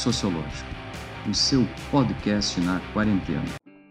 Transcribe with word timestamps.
Sociológico, 0.00 0.66
o 1.28 1.34
seu 1.34 1.68
podcast 1.90 2.58
na 2.62 2.80
quarentena. 2.94 3.44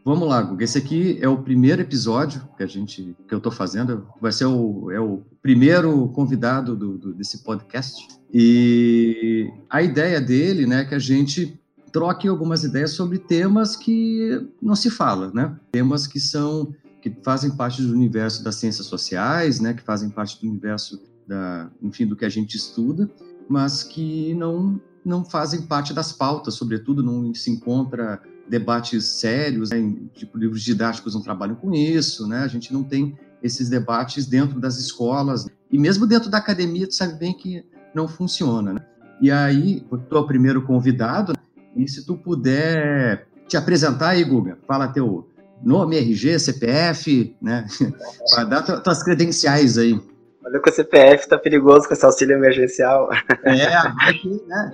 Vamos 0.03 0.27
lá, 0.27 0.41
Guga. 0.41 0.63
Esse 0.63 0.79
aqui 0.79 1.19
é 1.21 1.29
o 1.29 1.37
primeiro 1.37 1.83
episódio 1.83 2.41
que 2.57 2.63
a 2.63 2.65
gente 2.65 3.15
que 3.27 3.31
eu 3.31 3.37
estou 3.37 3.51
fazendo. 3.51 4.07
Vai 4.19 4.31
ser 4.31 4.45
o, 4.45 4.89
é 4.89 4.99
o 4.99 5.21
primeiro 5.39 6.07
convidado 6.07 6.75
do, 6.75 6.97
do, 6.97 7.13
desse 7.13 7.43
podcast. 7.43 8.07
E 8.33 9.53
a 9.69 9.83
ideia 9.83 10.19
dele, 10.19 10.65
né, 10.65 10.81
é 10.81 10.85
que 10.85 10.95
a 10.95 10.99
gente 10.99 11.61
troque 11.93 12.27
algumas 12.27 12.63
ideias 12.63 12.93
sobre 12.93 13.19
temas 13.19 13.75
que 13.75 14.49
não 14.59 14.75
se 14.75 14.89
fala, 14.89 15.31
né? 15.31 15.55
Temas 15.71 16.07
que 16.07 16.19
são 16.19 16.73
que 17.03 17.15
fazem 17.21 17.51
parte 17.51 17.83
do 17.83 17.93
universo 17.93 18.43
das 18.43 18.55
ciências 18.55 18.87
sociais, 18.87 19.59
né? 19.59 19.75
Que 19.75 19.83
fazem 19.83 20.09
parte 20.09 20.41
do 20.41 20.49
universo 20.49 20.99
da, 21.27 21.69
enfim, 21.83 22.07
do 22.07 22.15
que 22.15 22.25
a 22.25 22.29
gente 22.29 22.57
estuda, 22.57 23.07
mas 23.47 23.83
que 23.83 24.33
não 24.33 24.81
não 25.05 25.23
fazem 25.23 25.61
parte 25.63 25.93
das 25.93 26.11
pautas, 26.11 26.55
sobretudo 26.55 27.03
não 27.03 27.33
se 27.33 27.49
encontra 27.49 28.21
debates 28.47 29.05
sérios, 29.05 29.69
né, 29.69 29.95
tipo 30.13 30.37
livros 30.37 30.63
didáticos 30.63 31.13
não 31.13 31.21
trabalham 31.21 31.55
com 31.55 31.73
isso, 31.73 32.27
né? 32.27 32.39
A 32.39 32.47
gente 32.47 32.73
não 32.73 32.83
tem 32.83 33.17
esses 33.43 33.69
debates 33.69 34.25
dentro 34.25 34.59
das 34.59 34.77
escolas 34.77 35.47
e 35.71 35.77
mesmo 35.77 36.07
dentro 36.07 36.29
da 36.29 36.39
academia, 36.39 36.87
tu 36.87 36.95
sabe 36.95 37.13
bem 37.13 37.33
que 37.33 37.63
não 37.93 38.07
funciona, 38.07 38.73
né? 38.73 38.85
E 39.21 39.29
aí, 39.29 39.85
tu 40.09 40.15
é 40.15 40.19
o 40.19 40.25
primeiro 40.25 40.61
convidado, 40.63 41.33
e 41.75 41.87
se 41.87 42.05
tu 42.05 42.15
puder 42.15 43.27
te 43.47 43.57
apresentar 43.57 44.09
aí, 44.09 44.23
Guga, 44.23 44.57
fala 44.67 44.87
teu 44.87 45.27
nome, 45.61 45.97
RG, 45.97 46.39
CPF, 46.39 47.35
né? 47.41 47.65
Para 48.33 48.43
dar 48.45 48.61
tuas 48.81 49.03
credenciais 49.03 49.77
aí. 49.77 49.99
Olha 50.43 50.59
que 50.59 50.69
o 50.69 50.73
CPF 50.73 51.27
tá 51.27 51.37
perigoso 51.37 51.87
com 51.87 51.93
esse 51.93 52.05
auxílio 52.05 52.35
emergencial. 52.35 53.09
É, 53.43 54.07
aqui, 54.07 54.41
né? 54.47 54.73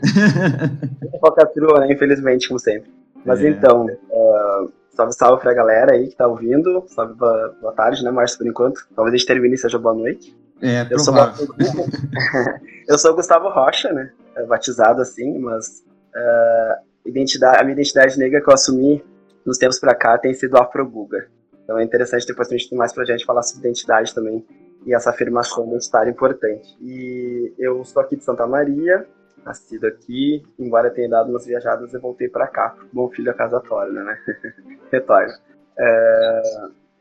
Falcatrua, 1.19 1.81
né? 1.81 1.93
Infelizmente, 1.93 2.47
como 2.47 2.59
sempre. 2.59 2.91
Mas 3.25 3.44
é. 3.44 3.49
então, 3.49 3.85
uh, 3.85 4.72
salve, 4.91 5.13
salve 5.13 5.41
pra 5.41 5.53
galera 5.53 5.94
aí 5.94 6.07
que 6.07 6.16
tá 6.16 6.27
ouvindo. 6.27 6.85
Salve, 6.88 7.16
boa, 7.16 7.55
boa 7.59 7.73
tarde, 7.73 8.03
né, 8.03 8.11
Márcio, 8.11 8.38
por 8.38 8.47
enquanto. 8.47 8.88
Talvez 8.95 9.13
a 9.13 9.17
gente 9.17 9.27
termine 9.27 9.55
e 9.55 9.57
seja 9.57 9.80
boa 9.80 9.95
noite. 9.95 10.38
É, 10.61 10.83
eu 10.83 11.03
provável. 11.03 11.45
sou, 11.45 11.55
eu 12.88 12.97
sou 12.97 13.11
o 13.11 13.16
Gustavo 13.16 13.50
Rocha, 13.50 13.91
né? 13.91 14.11
É 14.35 14.44
batizado 14.45 15.02
assim, 15.02 15.39
mas 15.39 15.83
uh, 16.16 17.09
identidade, 17.09 17.57
a 17.59 17.63
minha 17.63 17.73
identidade 17.73 18.17
negra 18.19 18.39
que 18.39 18.50
eu 18.50 18.53
assumi 18.53 19.03
nos 19.45 19.57
tempos 19.57 19.79
pra 19.79 19.95
cá 19.95 20.17
tem 20.17 20.33
sido 20.33 20.57
afro-guga. 20.57 21.27
Então 21.63 21.79
é 21.79 21.83
interessante 21.83 22.27
depois 22.27 22.47
a 22.47 22.52
gente 22.52 22.69
ter 22.69 22.75
mais 22.75 22.94
pra 22.94 23.03
gente 23.03 23.25
falar 23.25 23.41
sobre 23.41 23.67
identidade 23.67 24.13
também 24.13 24.45
e 24.86 24.94
essa 24.94 25.09
afirmação 25.09 25.67
identitária 25.67 26.09
importante. 26.09 26.78
E 26.80 27.53
eu 27.58 27.83
sou 27.83 28.02
aqui 28.02 28.16
de 28.16 28.23
Santa 28.23 28.45
Maria, 28.45 29.05
nascido 29.44 29.86
aqui, 29.88 30.44
embora 30.59 30.91
tenha 30.91 31.09
dado 31.09 31.30
umas 31.30 31.45
viajadas, 31.45 31.94
eu 31.94 32.00
voltei 32.00 32.30
para 32.30 32.47
cá, 32.47 32.75
bom 32.94 33.09
filho 33.09 33.31
a 33.31 33.33
casa 33.33 33.59
torna, 33.59 34.03
né? 34.03 34.17
Retorno. 34.91 35.33
É, 35.78 36.41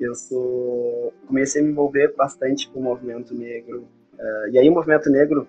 eu 0.01 0.15
sou 0.15 1.13
comecei 1.27 1.61
a 1.61 1.65
me 1.65 1.71
envolver 1.71 2.15
bastante 2.17 2.69
com 2.71 2.81
o 2.81 2.83
movimento 2.83 3.35
negro. 3.35 3.87
É, 4.19 4.51
e 4.51 4.59
aí 4.59 4.69
o 4.69 4.73
movimento 4.73 5.11
negro 5.11 5.47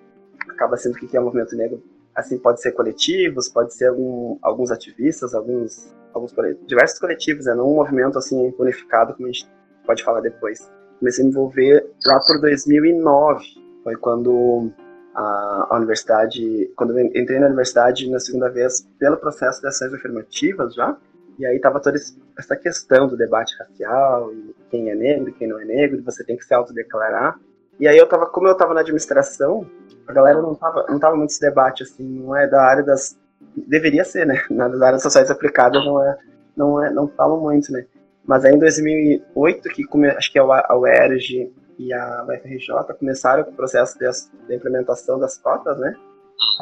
acaba 0.49 0.77
sendo 0.77 0.93
o 0.93 0.97
que 0.97 1.15
é 1.15 1.19
o 1.19 1.23
movimento 1.23 1.55
negro? 1.55 1.81
Assim, 2.13 2.37
pode 2.37 2.61
ser 2.61 2.71
coletivos, 2.73 3.49
pode 3.49 3.73
ser 3.73 3.87
algum, 3.87 4.37
alguns 4.41 4.71
ativistas, 4.71 5.33
alguns, 5.33 5.93
alguns 6.13 6.33
diversos 6.65 6.99
coletivos, 6.99 7.47
é 7.47 7.55
não 7.55 7.69
um 7.69 7.75
movimento 7.75 8.17
assim 8.17 8.53
unificado, 8.57 9.13
como 9.15 9.27
a 9.27 9.31
gente 9.31 9.49
pode 9.85 10.03
falar 10.03 10.21
depois 10.21 10.69
comecei 10.99 11.23
a 11.23 11.25
me 11.25 11.31
envolver 11.31 11.85
lá 12.05 12.19
por 12.25 12.39
2009. 12.41 13.45
Foi 13.83 13.95
quando 13.95 14.71
a, 15.13 15.67
a, 15.69 15.77
universidade, 15.77 16.71
quando 16.75 16.97
eu 16.97 17.05
entrei 17.05 17.39
na 17.39 17.47
universidade 17.47 18.09
na 18.09 18.19
segunda 18.19 18.49
vez 18.49 18.87
pelo 18.99 19.17
processo 19.17 19.61
de 19.61 19.67
ações 19.67 19.93
afirmativas 19.93 20.73
já, 20.73 20.95
e 21.37 21.45
aí 21.45 21.59
tava 21.59 21.79
toda 21.79 21.97
essa 22.37 22.55
questão 22.55 23.07
do 23.07 23.17
debate 23.17 23.55
racial, 23.57 24.33
e 24.33 24.55
quem 24.69 24.89
é 24.89 24.95
negro, 24.95 25.33
quem 25.33 25.47
não 25.47 25.59
é 25.59 25.65
negro, 25.65 26.01
você 26.03 26.23
tem 26.23 26.37
que 26.37 26.45
se 26.45 26.53
autodeclarar. 26.53 27.39
E 27.79 27.87
aí 27.87 27.97
eu 27.97 28.07
tava, 28.07 28.25
como 28.25 28.47
eu 28.47 28.55
tava 28.55 28.73
na 28.73 28.81
administração, 28.81 29.69
a 30.07 30.13
galera 30.13 30.41
não 30.41 30.55
tava, 30.55 30.85
não 30.89 30.99
tava 30.99 31.15
muito 31.15 31.31
esse 31.31 31.41
debate, 31.41 31.83
assim, 31.83 32.03
não 32.03 32.35
é 32.35 32.47
da 32.47 32.61
área 32.61 32.83
das... 32.83 33.17
Deveria 33.55 34.03
ser, 34.03 34.25
né? 34.25 34.41
Na 34.49 34.65
área 34.65 34.93
das 34.93 35.03
sociais 35.03 35.29
aplicadas 35.29 35.83
não 35.85 36.03
é, 36.03 36.17
não 36.55 36.83
é, 36.83 36.89
não 36.89 37.07
falam 37.07 37.39
muito, 37.39 37.71
né? 37.71 37.85
Mas 38.27 38.43
aí 38.43 38.53
em 38.53 38.59
2008, 38.59 39.69
que 39.69 39.83
come, 39.83 40.09
acho 40.09 40.31
que 40.31 40.39
é 40.39 40.41
a 40.41 40.77
UERJ 40.77 41.51
e 41.77 41.93
a 41.93 42.23
UFRJ 42.23 42.95
começaram 42.97 43.43
com 43.43 43.51
o 43.51 43.55
processo 43.55 43.97
de, 43.99 44.05
de, 44.47 44.55
implementação 44.55 45.19
das 45.19 45.37
cotas, 45.37 45.77
né? 45.79 45.93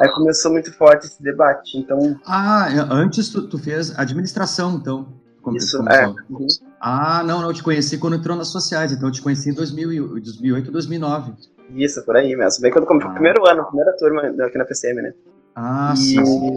Aí 0.00 0.08
começou 0.12 0.52
muito 0.52 0.72
forte 0.72 1.06
esse 1.06 1.22
debate, 1.22 1.78
então... 1.78 2.18
Ah, 2.26 2.68
antes 2.90 3.30
tu, 3.30 3.48
tu 3.48 3.58
fez 3.58 3.96
administração, 3.98 4.76
então. 4.76 5.06
Isso, 5.52 5.76
é. 5.88 6.06
Uhum. 6.06 6.46
Ah, 6.80 7.22
não, 7.24 7.40
não, 7.40 7.48
eu 7.48 7.54
te 7.54 7.62
conheci 7.62 7.98
quando 7.98 8.16
entrou 8.16 8.36
nas 8.36 8.48
sociais, 8.48 8.92
então 8.92 9.08
eu 9.08 9.12
te 9.12 9.22
conheci 9.22 9.50
em 9.50 9.54
2000, 9.54 10.20
2008, 10.20 10.70
2009. 10.70 11.32
Isso, 11.74 12.04
por 12.04 12.16
aí 12.16 12.34
mesmo. 12.36 12.62
Bem 12.62 12.72
quando 12.72 12.86
comprei 12.86 13.08
ah. 13.08 13.10
o 13.10 13.14
primeiro 13.14 13.46
ano, 13.46 13.64
primeira 13.66 13.96
turma 13.96 14.22
aqui 14.46 14.58
na 14.58 14.64
PCM, 14.64 15.02
né? 15.02 15.12
Ah, 15.54 15.92
e, 15.94 15.98
sim. 15.98 16.54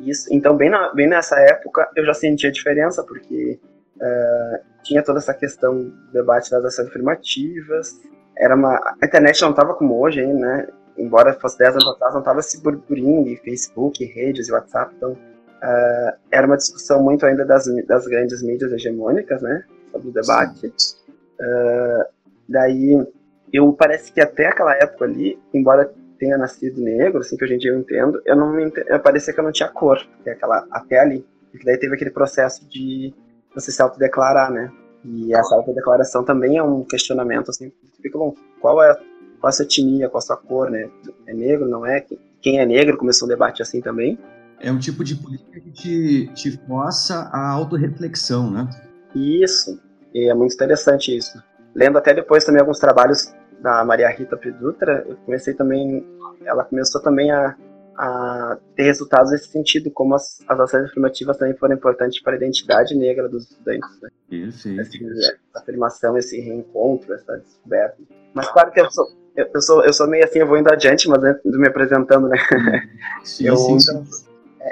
Isso, 0.00 0.32
então 0.32 0.56
bem, 0.56 0.70
na, 0.70 0.92
bem 0.94 1.08
nessa 1.08 1.38
época 1.38 1.90
eu 1.94 2.04
já 2.06 2.14
senti 2.14 2.46
a 2.46 2.50
diferença, 2.50 3.02
porque 3.02 3.58
Uh, 4.00 4.70
tinha 4.82 5.02
toda 5.02 5.18
essa 5.18 5.34
questão 5.34 5.76
do 5.76 6.12
debate 6.12 6.50
das 6.50 6.64
ações 6.64 6.88
afirmativas. 6.88 8.00
Era 8.36 8.54
uma, 8.54 8.74
a 9.00 9.06
internet 9.06 9.40
não 9.42 9.50
estava 9.50 9.74
como 9.74 10.00
hoje, 10.00 10.20
hein, 10.20 10.32
né? 10.34 10.68
Embora 10.96 11.32
fosse 11.34 11.58
10 11.58 11.74
anos 11.74 11.88
atrás, 11.88 12.14
não 12.14 12.20
estava 12.20 12.40
esse 12.40 12.62
burburinho 12.62 13.24
de 13.24 13.36
Facebook, 13.36 14.02
redes 14.04 14.48
e 14.48 14.52
WhatsApp. 14.52 14.94
Então, 14.96 15.12
uh, 15.12 16.18
era 16.30 16.46
uma 16.46 16.56
discussão 16.56 17.02
muito 17.02 17.26
ainda 17.26 17.44
das, 17.44 17.66
das 17.86 18.06
grandes 18.06 18.42
mídias 18.42 18.72
hegemônicas, 18.72 19.42
né? 19.42 19.64
Sobre 19.92 20.08
o 20.08 20.12
debate. 20.12 20.66
Uh, 20.68 22.04
daí, 22.48 23.06
eu 23.52 23.72
parece 23.72 24.12
que 24.12 24.20
até 24.20 24.46
aquela 24.46 24.74
época 24.74 25.04
ali, 25.04 25.38
embora 25.52 25.92
tenha 26.18 26.36
nascido 26.36 26.80
negro, 26.82 27.20
assim 27.20 27.36
que 27.36 27.44
hoje 27.44 27.54
em 27.54 27.58
dia 27.58 27.72
eu 27.72 27.78
entendo, 27.78 28.20
eu 28.26 28.36
não 28.36 28.52
me, 28.52 28.70
parecia 29.02 29.32
que 29.32 29.40
eu 29.40 29.44
não 29.44 29.50
tinha 29.50 29.68
cor, 29.68 29.98
que 30.22 30.28
aquela, 30.28 30.66
até 30.70 30.98
ali. 30.98 31.26
Porque 31.50 31.64
daí 31.64 31.78
teve 31.78 31.94
aquele 31.94 32.10
processo 32.10 32.68
de 32.68 33.12
você 33.54 33.70
se 33.70 33.82
autodeclarar, 33.82 34.50
né? 34.50 34.70
E 35.04 35.34
essa 35.34 35.54
autodeclaração 35.54 36.24
também 36.24 36.58
é 36.58 36.62
um 36.62 36.84
questionamento, 36.84 37.50
assim, 37.50 37.72
fica 38.02 38.18
bom, 38.18 38.34
qual 38.60 38.82
é, 38.82 38.94
qual 39.40 39.46
é 39.46 39.48
a 39.48 39.52
sua 39.52 39.64
etnia, 39.64 40.08
qual 40.08 40.18
a 40.18 40.22
sua 40.22 40.36
cor, 40.36 40.70
né? 40.70 40.90
É 41.26 41.34
negro, 41.34 41.68
não 41.68 41.86
é? 41.86 42.04
Quem 42.42 42.60
é 42.60 42.66
negro? 42.66 42.96
Começou 42.96 43.26
um 43.26 43.30
debate 43.30 43.62
assim 43.62 43.80
também. 43.80 44.18
É 44.60 44.70
um 44.70 44.78
tipo 44.78 45.02
de 45.02 45.14
política 45.16 45.58
que 45.58 45.70
te, 45.70 46.26
te 46.34 46.58
força 46.66 47.30
a 47.32 47.50
autorreflexão, 47.50 48.50
né? 48.50 48.68
Isso, 49.14 49.80
e 50.14 50.28
é 50.28 50.34
muito 50.34 50.54
interessante 50.54 51.16
isso. 51.16 51.42
Lendo 51.74 51.98
até 51.98 52.12
depois 52.12 52.44
também 52.44 52.60
alguns 52.60 52.78
trabalhos 52.78 53.34
da 53.62 53.84
Maria 53.84 54.08
Rita 54.10 54.36
Pedutra, 54.36 55.04
eu 55.08 55.16
comecei 55.16 55.54
também, 55.54 56.06
ela 56.44 56.64
começou 56.64 57.00
também 57.00 57.30
a 57.30 57.56
a 58.02 58.56
ter 58.74 58.84
resultados 58.84 59.30
nesse 59.30 59.48
sentido, 59.48 59.90
como 59.90 60.14
as, 60.14 60.38
as 60.48 60.58
ações 60.58 60.86
afirmativas 60.86 61.36
também 61.36 61.54
foram 61.54 61.74
importantes 61.74 62.22
para 62.22 62.32
a 62.32 62.36
identidade 62.36 62.94
negra 62.94 63.28
dos 63.28 63.50
estudantes. 63.50 64.00
Né? 64.00 64.08
Perfeito. 64.30 64.80
Essa, 64.80 65.38
afirmação, 65.54 66.16
esse 66.16 66.40
reencontro, 66.40 67.12
essa 67.12 67.36
descoberta. 67.36 67.98
Mas 68.32 68.48
claro 68.48 68.72
que 68.72 68.80
eu 68.80 68.90
sou, 68.90 69.04
eu, 69.36 69.50
eu, 69.52 69.60
sou, 69.60 69.84
eu 69.84 69.92
sou 69.92 70.08
meio 70.08 70.24
assim, 70.24 70.38
eu 70.38 70.46
vou 70.46 70.56
indo 70.56 70.72
adiante, 70.72 71.06
mas 71.10 71.22
antes 71.22 71.42
de 71.44 71.58
me 71.58 71.68
apresentando, 71.68 72.26
né? 72.26 72.38
Sim, 73.22 73.48
eu, 73.48 73.56
sim, 73.58 73.78
sim. 73.78 74.02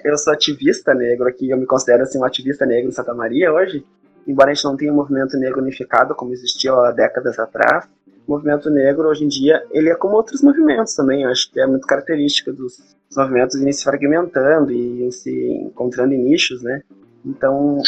eu 0.06 0.16
ssou 0.16 0.32
ativista 0.32 0.94
negro 0.94 1.28
aqui, 1.28 1.50
eu 1.50 1.58
me 1.58 1.66
considero 1.66 2.04
assim, 2.04 2.18
um 2.18 2.24
ativista 2.24 2.64
negro 2.64 2.88
em 2.88 2.92
Santa 2.92 3.12
Maria 3.12 3.52
hoje, 3.52 3.84
embora 4.26 4.52
a 4.52 4.54
gente 4.54 4.64
não 4.64 4.74
tenha 4.74 4.90
um 4.90 4.96
movimento 4.96 5.36
negro 5.36 5.60
unificado 5.60 6.14
como 6.14 6.32
existia 6.32 6.72
há 6.72 6.92
décadas 6.92 7.38
atrás, 7.38 7.86
movimento 8.30 8.70
negro 8.70 9.08
hoje 9.08 9.24
em 9.24 9.28
dia 9.28 9.64
ele 9.70 9.88
é 9.88 9.94
como 9.94 10.14
outros 10.14 10.42
movimentos 10.42 10.94
também, 10.94 11.22
eu 11.22 11.30
acho 11.30 11.50
que 11.50 11.60
é 11.60 11.66
muito 11.66 11.86
característica 11.86 12.52
dos 12.52 12.96
os 13.10 13.16
movimentos 13.16 13.56
irem 13.56 13.72
se 13.72 13.84
fragmentando 13.84 14.70
e 14.70 15.10
se 15.10 15.32
encontrando 15.32 16.12
em 16.12 16.22
nichos, 16.22 16.62
né? 16.62 16.82
Então, 17.24 17.80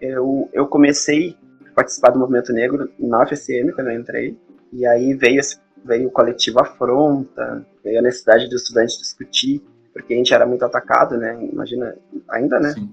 eu, 0.00 0.48
eu 0.52 0.66
comecei 0.66 1.36
a 1.68 1.72
participar 1.72 2.10
do 2.10 2.18
movimento 2.18 2.52
negro 2.52 2.90
na 2.98 3.22
UFSM, 3.22 3.72
quando 3.74 3.90
eu 3.90 3.98
entrei, 3.98 4.36
e 4.72 4.86
aí 4.86 5.14
veio, 5.14 5.40
veio 5.84 6.08
o 6.08 6.10
coletivo 6.10 6.60
Afronta, 6.60 7.66
veio 7.82 7.98
a 7.98 8.02
necessidade 8.02 8.48
dos 8.48 8.62
estudantes 8.62 8.98
discutir, 8.98 9.62
porque 9.92 10.14
a 10.14 10.16
gente 10.16 10.32
era 10.32 10.46
muito 10.46 10.64
atacado, 10.64 11.16
né? 11.16 11.36
Imagina, 11.52 11.96
ainda, 12.28 12.60
né? 12.60 12.72
Sim. 12.72 12.90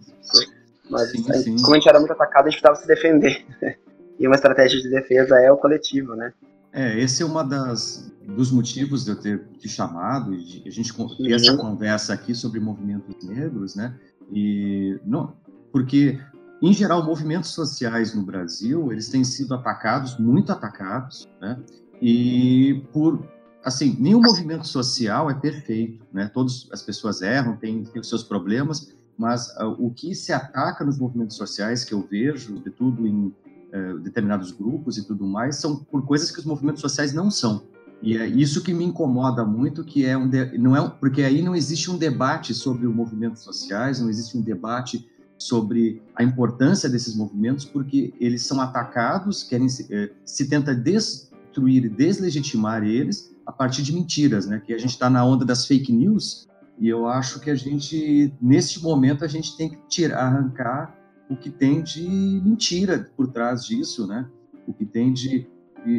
Mas 0.90 1.12
sim, 1.12 1.24
sim. 1.34 1.56
como 1.62 1.74
a 1.74 1.78
gente 1.78 1.90
era 1.90 2.00
muito 2.00 2.14
atacado, 2.14 2.48
a 2.48 2.50
gente 2.50 2.62
precisava 2.62 2.76
se 2.76 2.88
defender. 2.88 3.46
e 4.20 4.26
uma 4.26 4.36
estratégia 4.36 4.82
de 4.82 4.90
defesa 4.90 5.40
é 5.40 5.52
o 5.52 5.58
coletivo, 5.58 6.16
né? 6.16 6.34
É, 6.78 7.00
esse 7.00 7.24
é 7.24 7.26
uma 7.26 7.44
das 7.44 8.14
dos 8.22 8.52
motivos 8.52 9.04
de 9.04 9.10
eu 9.10 9.16
ter 9.16 9.48
te 9.58 9.68
chamado 9.68 10.32
e 10.32 10.44
de 10.44 10.68
a 10.68 10.72
gente 10.72 10.94
ter 10.94 11.32
essa 11.32 11.54
uhum. 11.54 11.58
conversa 11.58 12.14
aqui 12.14 12.36
sobre 12.36 12.60
movimentos 12.60 13.28
negros, 13.28 13.74
né? 13.74 13.98
E 14.32 15.00
não, 15.04 15.34
porque 15.72 16.20
em 16.62 16.72
geral 16.72 17.04
movimentos 17.04 17.50
sociais 17.50 18.14
no 18.14 18.22
Brasil 18.22 18.92
eles 18.92 19.10
têm 19.10 19.24
sido 19.24 19.56
atacados, 19.56 20.20
muito 20.20 20.52
atacados, 20.52 21.28
né? 21.42 21.58
E 22.00 22.84
por 22.94 23.28
assim, 23.66 23.98
nenhum 24.00 24.22
movimento 24.22 24.68
social 24.68 25.32
é 25.32 25.34
perfeito, 25.34 26.06
né? 26.14 26.30
Todas 26.32 26.70
as 26.72 26.84
pessoas 26.84 27.24
erram, 27.24 27.58
têm, 27.58 27.86
têm 27.86 28.02
os 28.02 28.08
seus 28.08 28.24
problemas, 28.24 28.94
mas 29.18 29.48
uh, 29.58 29.76
o 29.80 29.90
que 29.90 30.14
se 30.14 30.32
ataca 30.32 30.86
nos 30.86 31.00
movimentos 31.00 31.38
sociais, 31.38 31.84
que 31.84 31.96
eu 31.96 32.08
vejo, 32.08 32.60
de 32.60 32.70
tudo 32.70 33.08
em 33.08 33.34
uh, 33.74 34.00
determinados 34.00 34.52
grupos 34.52 34.98
e 34.98 35.06
tudo 35.06 35.26
mais, 35.26 35.58
são 35.58 35.78
por 35.78 36.06
coisas 36.06 36.32
que 36.32 36.40
os 36.40 36.46
movimentos 36.46 36.82
sociais 36.82 37.14
não 37.14 37.30
são. 37.32 37.64
E 38.02 38.16
é 38.16 38.28
isso 38.28 38.64
que 38.64 38.74
me 38.74 38.86
incomoda 38.86 39.44
muito, 39.44 39.84
que 39.84 40.06
é 40.06 40.16
um 40.16 40.30
de, 40.30 40.58
não 40.58 40.76
é 40.76 40.90
porque 41.00 41.24
aí 41.24 41.42
não 41.42 41.56
existe 41.56 41.90
um 41.90 41.98
debate 41.98 42.54
sobre 42.54 42.86
os 42.86 42.94
movimentos 42.94 43.42
sociais, 43.42 44.00
não 44.00 44.10
existe 44.10 44.38
um 44.38 44.42
debate 44.42 45.08
sobre 45.38 46.02
a 46.16 46.24
importância 46.24 46.90
desses 46.90 47.16
movimentos, 47.16 47.66
porque 47.66 48.14
eles 48.20 48.44
são 48.44 48.60
atacados, 48.62 49.44
querem 49.44 49.70
se, 49.70 49.88
eh, 49.94 50.12
se 50.26 50.48
tenta 50.48 50.76
destruir, 50.76 51.90
deslegitimar 51.90 52.84
eles 52.84 53.36
a 53.46 53.52
partir 53.52 53.82
de 53.82 53.94
mentiras, 53.94 54.46
né? 54.46 54.62
Que 54.66 54.74
a 54.74 54.78
gente 54.78 54.92
está 54.92 55.10
na 55.10 55.24
onda 55.24 55.46
das 55.46 55.66
fake 55.66 55.92
news 55.92 56.48
e 56.80 56.88
eu 56.88 57.08
acho 57.08 57.40
que 57.40 57.50
a 57.50 57.56
gente, 57.56 58.34
neste 58.42 58.82
momento, 58.82 59.26
a 59.26 59.28
gente 59.28 59.58
tem 59.58 59.70
que 59.70 59.78
tirar, 59.88 60.20
arrancar 60.20 60.96
o 61.30 61.36
que 61.36 61.50
tem 61.50 61.82
de 61.82 62.08
mentira 62.44 63.10
por 63.16 63.28
trás 63.28 63.66
disso, 63.66 64.08
né? 64.08 64.28
O 64.68 64.74
que 64.74 64.86
tem 64.86 65.12
de, 65.14 65.48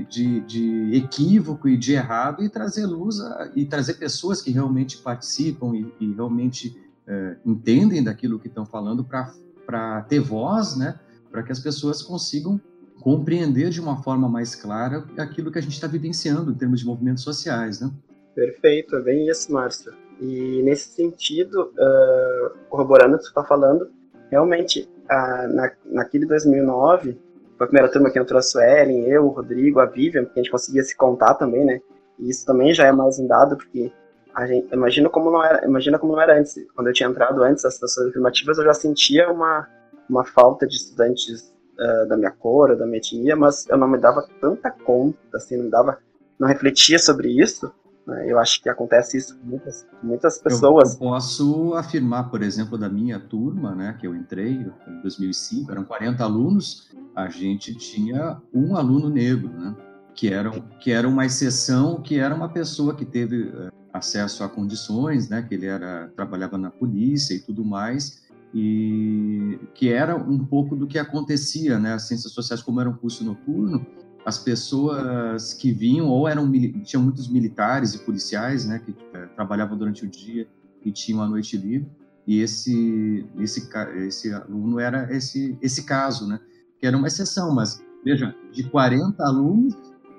de, 0.09 0.41
de 0.41 0.95
equívoco 0.97 1.69
e 1.69 1.77
de 1.77 1.93
errado 1.93 2.43
e 2.43 2.49
trazer 2.49 2.87
luz 2.87 3.21
a, 3.21 3.51
e 3.55 3.65
trazer 3.65 3.95
pessoas 3.95 4.41
que 4.41 4.51
realmente 4.51 4.99
participam 4.99 5.75
e, 5.75 5.93
e 6.01 6.13
realmente 6.13 6.77
é, 7.07 7.37
entendem 7.45 8.03
daquilo 8.03 8.39
que 8.39 8.49
estão 8.49 8.67
falando 8.67 9.05
para 9.05 10.03
ter 10.03 10.21
voz, 10.21 10.77
né? 10.77 10.99
Para 11.31 11.43
que 11.43 11.53
as 11.53 11.61
pessoas 11.61 12.03
consigam 12.03 12.61
compreender 13.01 13.71
de 13.71 13.81
uma 13.81 14.03
forma 14.03 14.29
mais 14.29 14.55
clara 14.55 15.07
aquilo 15.17 15.53
que 15.53 15.59
a 15.59 15.63
gente 15.63 15.73
está 15.73 15.87
vivenciando 15.87 16.51
em 16.51 16.55
termos 16.55 16.81
de 16.81 16.87
movimentos 16.87 17.23
sociais, 17.23 17.81
né? 17.81 17.91
Perfeito, 18.35 18.97
é 18.97 19.03
bem 19.03 19.29
isso, 19.29 19.53
Márcio. 19.53 19.93
E 20.21 20.63
nesse 20.63 20.91
sentido, 20.91 21.73
uh, 21.73 22.59
corroborando 22.69 23.15
o 23.15 23.19
que 23.19 23.25
você 23.25 23.31
está 23.31 23.45
falando, 23.45 23.91
realmente, 24.31 24.89
uh, 25.10 25.55
na, 25.55 25.72
naquele 25.87 26.26
2009, 26.26 27.19
foi 27.56 27.64
a 27.64 27.69
primeira 27.69 27.90
turma 27.90 28.10
que 28.10 28.19
entrou 28.19 28.38
a 28.38 28.43
Suelen, 28.43 29.05
eu, 29.06 29.26
o 29.26 29.31
Rodrigo, 29.31 29.81
a 29.81 29.87
Vivian, 29.87 30.25
porque 30.25 30.38
a 30.38 30.43
gente 30.43 30.52
conseguia 30.52 30.82
se 30.82 30.96
contar 30.96 31.34
também, 31.34 31.64
né? 31.64 31.81
E 32.19 32.31
isso 32.31 32.46
também 32.46 32.72
já 32.72 32.87
é 32.87 32.93
mais 32.93 33.19
um 33.19 33.26
dado, 33.26 33.56
porque 33.56 33.93
a 34.34 34.46
gente, 34.46 34.72
imagina 34.72 35.08
como 35.08 35.31
não 35.31 35.43
era, 35.43 35.64
imagina 35.64 35.99
como 35.99 36.12
não 36.12 36.20
era 36.20 36.38
antes. 36.38 36.55
Quando 36.75 36.87
eu 36.87 36.93
tinha 36.93 37.08
entrado 37.08 37.43
antes 37.43 37.64
das 37.64 37.75
situações 37.75 38.10
afirmativas, 38.10 38.58
eu 38.58 38.64
já 38.64 38.75
sentia 38.75 39.31
uma, 39.31 39.69
uma 40.08 40.25
falta 40.25 40.66
de 40.66 40.76
estudantes 40.76 41.52
uh, 41.78 42.06
da 42.08 42.16
minha 42.16 42.31
cor, 42.31 42.76
da 42.76 42.87
minha 42.87 42.99
etnia, 42.99 43.34
mas 43.34 43.69
eu 43.69 43.76
não 43.76 43.88
me 43.88 43.99
dava 43.99 44.25
tanta 44.40 44.70
conta, 44.70 45.19
assim, 45.34 45.56
não 45.56 45.69
dava, 45.69 45.99
não 46.38 46.46
refletia 46.46 46.99
sobre 46.99 47.28
isso. 47.28 47.72
Né? 48.08 48.25
Eu 48.26 48.38
acho 48.38 48.62
que 48.62 48.69
acontece 48.69 49.19
isso 49.19 49.38
com 49.38 49.46
muitas, 49.46 49.87
muitas 50.02 50.38
pessoas. 50.38 50.94
Eu, 50.94 50.94
eu 50.94 50.99
posso 50.99 51.75
afirmar, 51.75 52.31
por 52.31 52.43
exemplo, 52.43 52.78
da 52.78 52.88
minha 52.88 53.20
turma, 53.20 53.75
né, 53.75 53.96
que 54.00 54.06
eu 54.06 54.16
entrei 54.16 54.55
em 54.55 55.02
2005, 55.02 55.70
eram 55.70 55.84
40 55.84 56.25
alunos, 56.25 56.88
a 57.14 57.28
gente 57.28 57.75
tinha 57.75 58.40
um 58.52 58.75
aluno 58.75 59.10
negro, 59.10 59.50
né? 59.50 59.76
que 60.14 60.32
era, 60.32 60.50
que 60.81 60.90
era 60.90 61.06
uma 61.06 61.26
exceção, 61.26 62.02
que 62.02 62.19
era 62.19 62.34
uma 62.34 62.49
pessoa 62.49 62.93
que 62.93 63.05
teve 63.05 63.43
uh, 63.43 63.70
acesso 63.93 64.43
a 64.43 64.49
condições, 64.49 65.28
né, 65.28 65.43
que 65.43 65.55
ele 65.55 65.66
era 65.66 66.10
trabalhava 66.16 66.58
na 66.58 66.70
polícia 66.70 67.34
e 67.34 67.38
tudo 67.38 67.64
mais, 67.64 68.26
e 68.52 69.60
que 69.75 69.93
era 69.93 70.16
um 70.16 70.44
pouco 70.44 70.75
do 70.75 70.88
que 70.88 70.99
acontecia, 70.99 71.78
né, 71.78 71.93
as 71.93 72.08
ciências 72.08 72.32
sociais 72.32 72.60
como 72.60 72.81
era 72.81 72.90
um 72.90 72.94
curso 72.94 73.25
noturno, 73.25 73.87
as 74.29 74.39
pessoas 74.39 75.55
que 75.55 75.73
vinham 75.73 76.07
ou 76.09 76.29
eram 76.29 76.51
tinham 76.83 77.03
muitos 77.03 77.29
militares 77.29 77.95
e 77.95 77.99
policiais, 78.05 78.67
né, 78.67 78.81
que 78.85 78.91
uh, 78.91 79.29
trabalhavam 79.35 79.77
durante 79.77 80.05
o 80.05 80.09
dia 80.09 80.47
e 80.85 80.93
tinham 80.93 81.23
a 81.23 81.27
noite 81.27 81.57
livre, 81.57 81.91
e 82.27 82.41
esse 82.41 83.27
esse 83.39 83.69
esse 83.97 84.33
aluno 84.33 84.79
era 84.79 85.13
esse 85.15 85.57
esse 85.63 85.85
caso, 85.85 86.29
né, 86.29 86.39
que 86.79 86.87
era 86.87 86.97
uma 86.97 87.09
exceção, 87.09 87.55
mas 87.55 87.83
veja, 88.05 88.35
de 88.53 88.65
40 88.65 89.23
alunos 89.23 89.75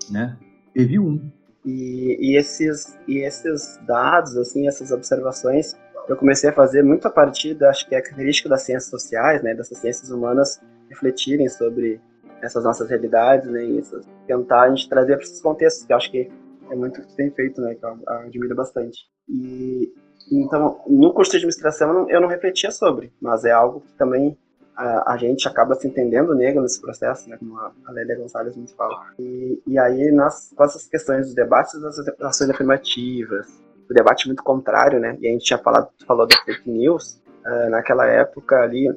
né? 0.10 0.38
Teve 0.74 1.00
um. 1.00 1.32
E, 1.66 2.18
e, 2.20 2.38
esses, 2.38 2.98
e 3.08 3.20
esses 3.20 3.80
dados, 3.86 4.36
assim, 4.38 4.68
essas 4.68 4.92
observações, 4.92 5.76
eu 6.08 6.16
comecei 6.16 6.50
a 6.50 6.54
fazer 6.54 6.84
muito 6.84 7.08
a 7.08 7.12
partir 7.12 7.54
da, 7.54 7.70
acho 7.70 7.88
que 7.88 7.94
é 7.94 8.00
a 8.00 8.02
característica 8.02 8.50
das 8.50 8.64
ciências 8.64 8.90
sociais, 8.90 9.44
né, 9.44 9.54
dessas 9.54 9.78
ciências 9.78 10.10
humanas 10.10 10.60
refletirem 10.90 11.48
sobre 11.50 12.02
essas 12.42 12.64
nossas 12.64 12.90
realidades, 12.90 13.50
né, 13.50 13.64
e 13.64 13.84
tentar 14.28 14.64
a 14.64 14.70
gente 14.70 14.90
trazer 14.90 15.16
para 15.16 15.24
esses 15.24 15.42
contextos, 15.42 15.86
que 15.86 15.94
eu 15.94 15.98
acho 15.98 16.12
que 16.12 16.32
é 16.70 16.76
muito 16.76 17.02
bem 17.16 17.32
feito, 17.32 17.62
né, 17.62 17.76
que 17.76 17.86
eu 17.86 18.00
admiro 18.08 18.56
bastante. 18.56 19.00
E, 19.28 19.92
então, 20.32 20.82
no 20.88 21.14
curso 21.14 21.32
de 21.32 21.38
administração 21.38 22.10
eu 22.10 22.22
não 22.22 22.28
refletia 22.28 22.72
sobre, 22.72 23.12
mas 23.22 23.46
é 23.46 23.52
algo 23.52 23.82
que 23.82 23.94
também 23.94 24.38
a, 24.76 25.14
a, 25.14 25.18
gente 25.18 25.48
acaba 25.48 25.76
se 25.76 25.88
entendendo 25.88 26.34
negro 26.34 26.62
nesse 26.62 26.80
processo, 26.80 27.30
né, 27.30 27.38
como 27.38 27.58
a, 27.58 27.74
Lélia 27.90 28.18
Gonçalves 28.18 28.56
nos 28.56 28.72
fala. 28.72 29.08
E, 29.20 29.62
e 29.68 29.78
aí, 29.78 30.12
nas, 30.12 30.54
com 30.56 30.64
essas 30.64 30.88
questões 30.88 31.26
dos 31.26 31.36
debates 31.36 31.80
das 31.82 31.98
ações 32.22 32.50
afirmativas, 32.50 33.48
o 33.90 33.94
debate 33.94 34.28
muito 34.28 34.44
contrário, 34.44 35.00
né, 35.00 35.18
e 35.20 35.28
a 35.28 35.32
gente 35.32 35.44
tinha 35.46 35.60
falado, 35.60 35.90
falou 36.08 36.26
da 36.26 36.36
fake 36.46 36.70
news, 36.70 37.22
uh, 37.46 37.70
naquela 37.70 38.06
época 38.06 38.56
ali, 38.62 38.90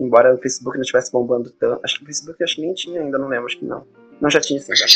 embora 0.00 0.34
o 0.34 0.38
Facebook 0.38 0.76
não 0.76 0.82
estivesse 0.82 1.12
bombando 1.12 1.50
tanto, 1.50 1.80
acho 1.84 1.98
que 1.98 2.02
o 2.02 2.06
Facebook 2.06 2.42
acho 2.42 2.56
que 2.56 2.62
nem 2.62 2.74
tinha 2.74 3.00
ainda, 3.00 3.18
não 3.18 3.28
lembro, 3.28 3.46
acho 3.46 3.58
que 3.58 3.64
não. 3.64 3.86
Não, 4.20 4.30
já 4.30 4.40
tinha 4.40 4.60
sim. 4.60 4.74
Já, 4.74 4.86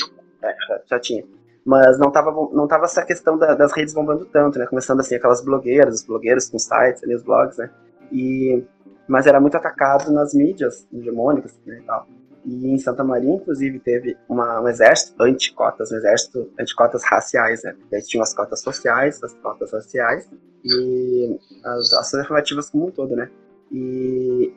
é, 0.42 0.54
já, 0.68 0.80
já 0.86 1.00
tinha 1.00 1.24
mas 1.64 1.98
não 1.98 2.10
tava, 2.10 2.32
não 2.52 2.66
tava 2.66 2.84
essa 2.86 3.04
questão 3.04 3.38
da, 3.38 3.54
das 3.54 3.72
redes 3.72 3.94
bombando 3.94 4.24
tanto, 4.24 4.58
né? 4.58 4.66
Começando 4.66 5.00
assim, 5.00 5.14
aquelas 5.14 5.40
blogueiras, 5.40 6.00
os 6.00 6.04
blogueiros 6.04 6.48
com 6.48 6.58
sites, 6.58 7.02
ali, 7.04 7.14
os 7.14 7.22
blogs, 7.22 7.56
né? 7.56 7.70
E 8.10 8.64
mas 9.08 9.26
era 9.26 9.40
muito 9.40 9.56
atacado 9.56 10.10
nas 10.12 10.32
mídias 10.32 10.86
hegemônicas 10.92 11.58
né, 11.66 11.80
e 11.80 11.82
tal. 11.82 12.06
E 12.44 12.70
em 12.70 12.78
Santa 12.78 13.04
Maria, 13.04 13.34
inclusive, 13.34 13.78
teve 13.78 14.16
uma, 14.28 14.60
um 14.60 14.68
exército 14.68 15.20
anti-cotas, 15.22 15.92
um 15.92 15.96
exército 15.96 16.50
anti-cotas 16.58 17.04
raciais, 17.04 17.62
né? 17.62 17.74
E 17.90 17.96
aí 17.96 18.02
tinham 18.02 18.22
as 18.22 18.32
cotas 18.32 18.60
sociais, 18.60 19.22
as 19.22 19.34
cotas 19.34 19.72
raciais 19.72 20.28
e 20.64 21.38
as 21.64 21.92
ações 21.92 22.22
afirmativas 22.22 22.70
como 22.70 22.86
um 22.86 22.90
todo, 22.90 23.14
né? 23.14 23.30
E, 23.70 24.52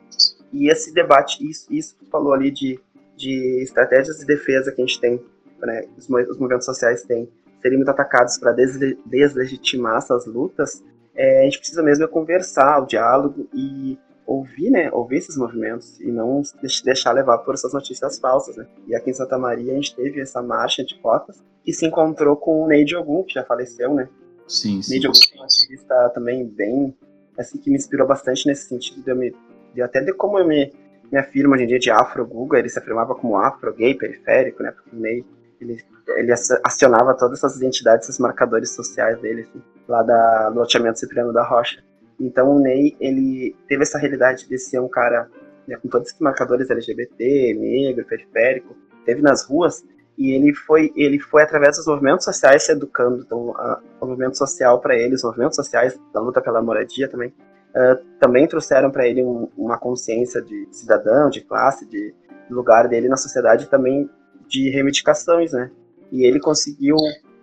e 0.52 0.70
esse 0.70 0.92
debate, 0.92 1.48
isso, 1.48 1.66
isso 1.72 1.96
que 1.96 2.06
falou 2.06 2.32
ali 2.32 2.50
de, 2.50 2.78
de 3.16 3.62
estratégias 3.62 4.18
de 4.18 4.26
defesa 4.26 4.72
que 4.72 4.82
a 4.82 4.86
gente 4.86 5.00
tem, 5.00 5.20
né, 5.60 5.86
os, 5.96 6.04
os 6.04 6.38
movimentos 6.38 6.66
sociais 6.66 7.02
têm, 7.02 7.28
serem 7.60 7.78
muito 7.78 7.90
atacados 7.90 8.38
para 8.38 8.52
deslegitimar 8.52 9.98
essas 9.98 10.26
lutas, 10.26 10.82
é, 11.14 11.40
a 11.40 11.44
gente 11.44 11.58
precisa 11.58 11.82
mesmo 11.82 12.06
conversar, 12.08 12.82
o 12.82 12.86
diálogo 12.86 13.48
e 13.54 13.98
ouvir, 14.26 14.70
né, 14.70 14.90
ouvir 14.92 15.18
esses 15.18 15.36
movimentos 15.36 16.00
e 16.00 16.10
não 16.10 16.42
deixar 16.84 17.12
levar 17.12 17.38
por 17.38 17.54
essas 17.54 17.72
notícias 17.72 18.18
falsas, 18.18 18.56
né. 18.56 18.66
E 18.86 18.94
aqui 18.94 19.10
em 19.10 19.14
Santa 19.14 19.38
Maria 19.38 19.72
a 19.72 19.76
gente 19.76 19.94
teve 19.94 20.20
essa 20.20 20.42
marcha 20.42 20.84
de 20.84 20.98
cotas 21.00 21.42
e 21.66 21.72
se 21.72 21.86
encontrou 21.86 22.36
com 22.36 22.62
o 22.62 22.66
Neide 22.66 22.96
Ogum, 22.96 23.22
que 23.22 23.34
já 23.34 23.44
faleceu, 23.44 23.94
né. 23.94 24.08
Sim, 24.46 24.82
sim. 24.82 24.92
Neide 24.92 25.08
Ogum 25.08 25.18
é 25.36 25.40
um 25.40 25.44
ativista 25.44 26.10
também 26.10 26.44
bem, 26.44 26.94
assim, 27.38 27.58
que 27.58 27.70
me 27.70 27.76
inspirou 27.76 28.06
bastante 28.06 28.46
nesse 28.46 28.68
sentido 28.68 29.02
de, 29.02 29.10
eu 29.10 29.16
me, 29.16 29.34
até 29.82 30.00
de 30.00 30.12
como 30.12 30.38
eu 30.38 30.46
me, 30.46 30.72
me 31.10 31.18
afirmo 31.18 31.54
hoje 31.54 31.64
em 31.64 31.66
dia 31.66 31.78
de 31.78 31.90
afro-guga, 31.90 32.58
ele 32.58 32.68
se 32.68 32.78
afirmava 32.78 33.14
como 33.14 33.36
afro-gay 33.36 33.94
periférico, 33.94 34.62
né, 34.62 34.70
porque 34.72 34.96
o 34.96 34.98
Ney, 34.98 35.24
ele, 35.60 35.82
ele 36.16 36.32
acionava 36.64 37.14
todas 37.14 37.38
essas 37.38 37.56
identidades, 37.56 38.08
esses 38.08 38.20
marcadores 38.20 38.74
sociais 38.74 39.20
dele, 39.20 39.42
assim, 39.42 39.62
lá 39.88 40.02
da, 40.02 40.50
do 40.50 40.58
loteamento 40.60 40.98
Cipriano 40.98 41.32
da 41.32 41.42
Rocha. 41.42 41.82
Então 42.20 42.56
o 42.56 42.60
Ney, 42.60 42.96
ele 43.00 43.56
teve 43.68 43.82
essa 43.82 43.98
realidade 43.98 44.48
de 44.48 44.58
ser 44.58 44.80
um 44.80 44.88
cara 44.88 45.28
né, 45.66 45.76
com 45.76 45.88
todos 45.88 46.08
esses 46.08 46.20
marcadores 46.20 46.70
LGBT, 46.70 47.54
negro, 47.54 48.04
periférico, 48.04 48.76
teve 49.04 49.22
nas 49.22 49.44
ruas 49.44 49.84
e 50.18 50.32
ele 50.32 50.54
foi 50.54 50.92
ele 50.96 51.18
foi 51.18 51.42
através 51.42 51.76
dos 51.76 51.86
movimentos 51.86 52.24
sociais 52.24 52.64
se 52.64 52.72
educando 52.72 53.22
então 53.22 53.54
a, 53.56 53.80
o 54.00 54.06
movimento 54.06 54.36
social 54.36 54.80
para 54.80 54.96
ele 54.96 55.14
os 55.14 55.22
movimentos 55.22 55.56
sociais 55.56 55.98
da 56.12 56.20
luta 56.20 56.40
pela 56.40 56.62
moradia 56.62 57.08
também 57.08 57.32
uh, 57.76 58.04
também 58.18 58.48
trouxeram 58.48 58.90
para 58.90 59.06
ele 59.06 59.22
um, 59.22 59.48
uma 59.56 59.78
consciência 59.78 60.40
de 60.42 60.66
cidadão 60.72 61.28
de 61.30 61.42
classe 61.42 61.86
de 61.86 62.14
lugar 62.50 62.88
dele 62.88 63.08
na 63.08 63.16
sociedade 63.16 63.68
também 63.68 64.08
de 64.48 64.70
reivindicações 64.70 65.52
né 65.52 65.70
e 66.10 66.24
ele 66.24 66.40
conseguiu 66.40 66.96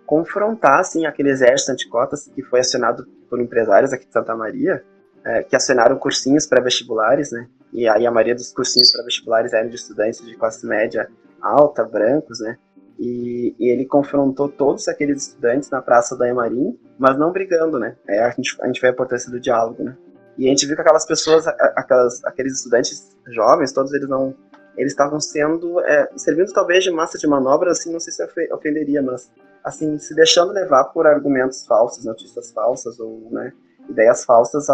confrontar 0.06 0.80
assim, 0.80 1.06
aquele 1.06 1.30
exército 1.30 1.72
anticotas 1.72 2.28
que 2.34 2.42
foi 2.42 2.60
acionado 2.60 3.06
por 3.28 3.40
empresários 3.40 3.92
aqui 3.92 4.06
de 4.06 4.12
Santa 4.12 4.34
Maria, 4.36 4.84
é, 5.24 5.42
que 5.42 5.56
acionaram 5.56 5.96
cursinhos 5.98 6.46
pré-vestibulares, 6.46 7.32
né? 7.32 7.48
E 7.72 7.88
aí 7.88 8.06
a 8.06 8.10
maioria 8.10 8.34
dos 8.34 8.52
cursinhos 8.52 8.92
pré-vestibulares 8.92 9.52
eram 9.52 9.68
de 9.68 9.76
estudantes 9.76 10.24
de 10.24 10.36
classe 10.36 10.66
média 10.66 11.08
alta, 11.40 11.84
brancos, 11.84 12.40
né? 12.40 12.58
E, 12.98 13.54
e, 13.58 13.70
ele 13.70 13.86
confrontou 13.86 14.48
todos 14.48 14.86
aqueles 14.86 15.26
estudantes 15.26 15.68
na 15.68 15.82
Praça 15.82 16.16
da 16.16 16.28
Emarim, 16.28 16.78
mas 16.96 17.18
não 17.18 17.32
brigando, 17.32 17.78
né? 17.78 17.96
É, 18.06 18.22
a, 18.22 18.30
gente, 18.30 18.56
a 18.60 18.66
gente 18.66 18.80
vê 18.80 18.86
a 18.86 18.90
importância 18.90 19.30
do 19.30 19.40
diálogo, 19.40 19.82
né? 19.82 19.96
E 20.36 20.46
a 20.46 20.50
gente 20.50 20.66
viu 20.66 20.74
que 20.74 20.82
aquelas 20.82 21.06
pessoas, 21.06 21.46
aquelas, 21.46 22.24
aqueles 22.24 22.54
estudantes 22.54 23.16
jovens, 23.28 23.72
todos 23.72 23.92
eles 23.92 24.08
não 24.08 24.34
eles 24.76 24.92
estavam 24.92 25.20
sendo 25.20 25.80
é, 25.80 26.10
servindo 26.16 26.52
talvez 26.52 26.82
de 26.82 26.90
massa 26.90 27.16
de 27.16 27.26
manobra, 27.26 27.70
assim, 27.70 27.92
não 27.92 28.00
sei 28.00 28.12
se 28.12 28.24
ofenderia, 28.52 29.00
mas 29.00 29.30
assim, 29.62 29.98
se 29.98 30.14
deixando 30.14 30.52
levar 30.52 30.84
por 30.86 31.06
argumentos 31.06 31.64
falsos, 31.64 32.04
notícias 32.04 32.50
falsas 32.50 32.98
ou, 32.98 33.28
né, 33.30 33.52
ideias 33.88 34.24
falsas 34.24 34.66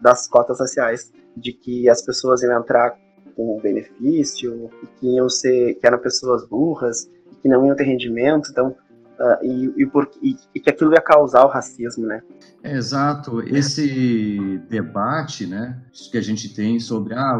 das 0.00 0.28
cotas 0.28 0.60
raciais, 0.60 1.10
de 1.36 1.52
que 1.52 1.88
as 1.88 2.02
pessoas 2.02 2.42
iam 2.42 2.58
entrar 2.58 2.98
com 3.34 3.58
benefício, 3.60 4.70
que 4.98 5.14
iam 5.14 5.28
ser, 5.28 5.74
que 5.74 5.86
eram 5.86 5.98
pessoas 5.98 6.46
burras, 6.46 7.10
que 7.42 7.48
não 7.48 7.66
iam 7.66 7.76
ter 7.76 7.84
rendimento, 7.84 8.50
então 8.50 8.74
Uh, 9.18 9.44
e, 9.44 9.82
e, 9.82 9.86
por, 9.86 10.10
e, 10.22 10.36
e, 10.54 10.60
que 10.60 10.68
aquilo 10.68 10.92
ia 10.92 11.00
causar 11.00 11.44
o 11.46 11.48
racismo, 11.48 12.06
né? 12.06 12.22
É, 12.62 12.76
exato. 12.76 13.40
Esse 13.40 14.58
debate, 14.68 15.46
né, 15.46 15.82
que 16.10 16.18
a 16.18 16.20
gente 16.20 16.52
tem 16.54 16.78
sobre 16.78 17.14
ah, 17.14 17.38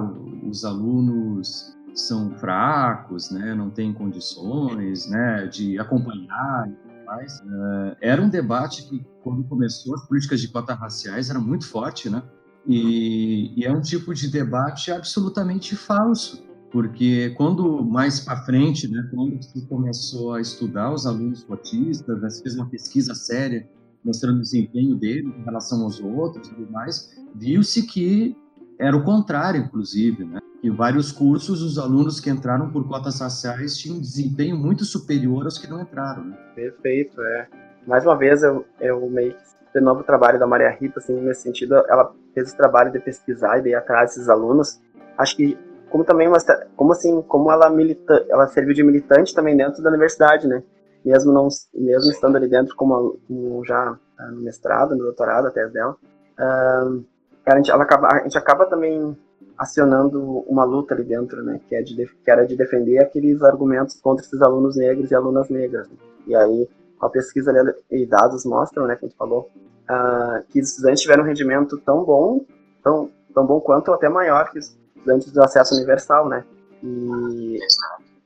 os 0.49 0.65
alunos 0.65 1.77
são 1.95 2.31
fracos, 2.39 3.31
né, 3.31 3.55
não 3.55 3.69
têm 3.71 3.93
condições, 3.93 5.07
né, 5.09 5.47
de 5.47 5.79
acompanhar 5.79 6.71
mais, 7.07 7.41
uh, 7.41 7.97
era 8.01 8.21
um 8.21 8.29
debate 8.29 8.89
que 8.89 9.07
quando 9.23 9.45
começou 9.45 9.95
as 9.95 10.07
políticas 10.07 10.41
de 10.41 10.49
cotas 10.49 10.79
raciais 10.79 11.31
era 11.31 11.39
muito 11.39 11.69
forte, 11.69 12.11
né? 12.11 12.23
E, 12.67 13.53
e 13.57 13.65
é 13.65 13.71
um 13.71 13.81
tipo 13.81 14.13
de 14.13 14.29
debate 14.29 14.91
absolutamente 14.91 15.77
falso 15.77 16.46
porque 16.77 17.33
quando 17.39 17.83
mais 17.83 18.21
para 18.21 18.45
frente, 18.45 18.87
né, 18.87 19.09
quando 19.11 19.43
se 19.43 19.67
começou 19.67 20.35
a 20.35 20.43
estudar 20.43 20.93
os 20.93 21.07
alunos 21.07 21.43
cotistas, 21.43 22.21
né, 22.21 22.29
fez 22.43 22.55
uma 22.55 22.69
pesquisa 22.69 23.15
séria 23.15 23.67
mostrando 24.05 24.37
o 24.37 24.43
desempenho 24.43 24.95
deles 24.95 25.25
em 25.25 25.43
relação 25.43 25.85
aos 25.85 25.99
outros 26.01 26.47
e 26.47 26.55
tudo 26.55 26.71
mais, 26.71 27.19
viu-se 27.35 27.87
que 27.87 28.37
era 28.79 28.95
o 28.95 29.03
contrário, 29.03 29.63
inclusive, 29.63 30.27
né? 30.27 30.39
Em 30.63 30.71
vários 30.71 31.11
cursos, 31.11 31.63
os 31.63 31.79
alunos 31.79 32.21
que 32.21 32.29
entraram 32.29 32.71
por 32.71 32.87
cotas 32.87 33.21
raciais 33.21 33.79
tinham 33.79 33.97
um 33.97 34.01
desempenho 34.01 34.59
muito 34.59 34.85
superior 34.85 35.45
aos 35.45 35.57
que 35.57 35.67
não 35.67 35.81
entraram. 35.81 36.25
Né? 36.25 36.37
Perfeito, 36.55 37.19
é. 37.23 37.49
Mais 37.87 38.05
uma 38.05 38.19
vez, 38.19 38.43
eu, 38.43 38.67
eu 38.81 39.09
meio 39.09 39.33
que 39.33 39.79
de 39.79 39.81
novo 39.81 40.03
o 40.03 40.05
trabalho 40.05 40.39
da 40.39 40.47
Maria 40.47 40.69
Rita, 40.69 40.99
assim, 40.99 41.19
nesse 41.23 41.41
sentido, 41.41 41.75
ela 41.89 42.13
fez 42.35 42.53
o 42.53 42.57
trabalho 42.57 42.93
de 42.93 43.01
pesquisar 43.01 43.61
e 43.61 43.63
de 43.63 43.69
ir 43.71 43.75
atrás 43.75 44.11
desses 44.11 44.29
alunos. 44.29 44.79
Acho 45.17 45.37
que 45.37 45.59
como 45.91 46.05
também 46.05 46.29
uma, 46.29 46.39
como 46.77 46.93
assim, 46.93 47.23
como 47.23 47.51
ela 47.51 47.71
milita, 47.71 48.25
ela 48.29 48.47
serviu 48.49 48.75
de 48.75 48.83
militante 48.83 49.35
também 49.35 49.57
dentro 49.57 49.83
da 49.83 49.91
universidade, 49.91 50.47
né? 50.47 50.63
Mesmo 51.05 51.33
não, 51.33 51.49
mesmo 51.75 52.11
estando 52.11 52.37
ali 52.37 52.49
dentro 52.49 52.75
como, 52.75 53.19
como 53.27 53.65
já 53.65 53.97
ah, 54.19 54.31
no 54.31 54.43
mestrado, 54.43 54.97
no 54.97 55.05
doutorado, 55.05 55.47
até 55.47 55.67
dela, 55.69 55.97
uh, 56.39 57.05
a 57.47 57.57
gente, 57.57 57.71
ela 57.71 57.85
acaba, 57.85 58.09
a 58.09 58.23
gente 58.25 58.37
acaba 58.37 58.67
também 58.67 59.17
acionando 59.57 60.21
uma 60.49 60.65
luta 60.65 60.95
ali 60.95 61.05
dentro, 61.05 61.43
né? 61.43 61.61
Que, 61.69 61.77
é 61.77 61.83
de, 61.83 61.95
que 61.95 62.31
era 62.31 62.47
de 62.47 62.57
defender 62.57 62.99
aqueles 62.99 63.43
argumentos 63.43 64.01
contra 64.01 64.25
esses 64.25 64.43
alunos 64.43 64.77
negros 64.77 65.11
e 65.11 65.15
alunas 65.15 65.49
negras. 65.49 65.89
Né? 65.89 65.97
E 66.27 66.35
aí, 66.35 66.69
a 67.01 67.09
pesquisa 67.09 67.51
ali, 67.51 67.73
e 67.91 68.05
dados 68.07 68.45
mostram, 68.45 68.87
né, 68.87 68.97
que 68.97 69.05
a 69.05 69.09
gente 69.09 69.17
falou, 69.17 69.49
uh, 69.89 70.43
que 70.49 70.61
os 70.61 70.71
estudantes 70.71 71.03
tiveram 71.03 71.23
um 71.23 71.27
rendimento 71.27 71.79
tão 71.79 72.05
bom, 72.05 72.45
tão, 72.83 73.11
tão 73.33 73.47
bom 73.47 73.61
quanto 73.61 73.89
ou 73.89 73.95
até 73.95 74.09
maior 74.09 74.51
que 74.51 74.59
os 74.59 74.77
estudantes 75.07 75.33
do 75.33 75.43
acesso 75.43 75.75
universal, 75.75 76.29
né? 76.29 76.45
E, 76.83 77.59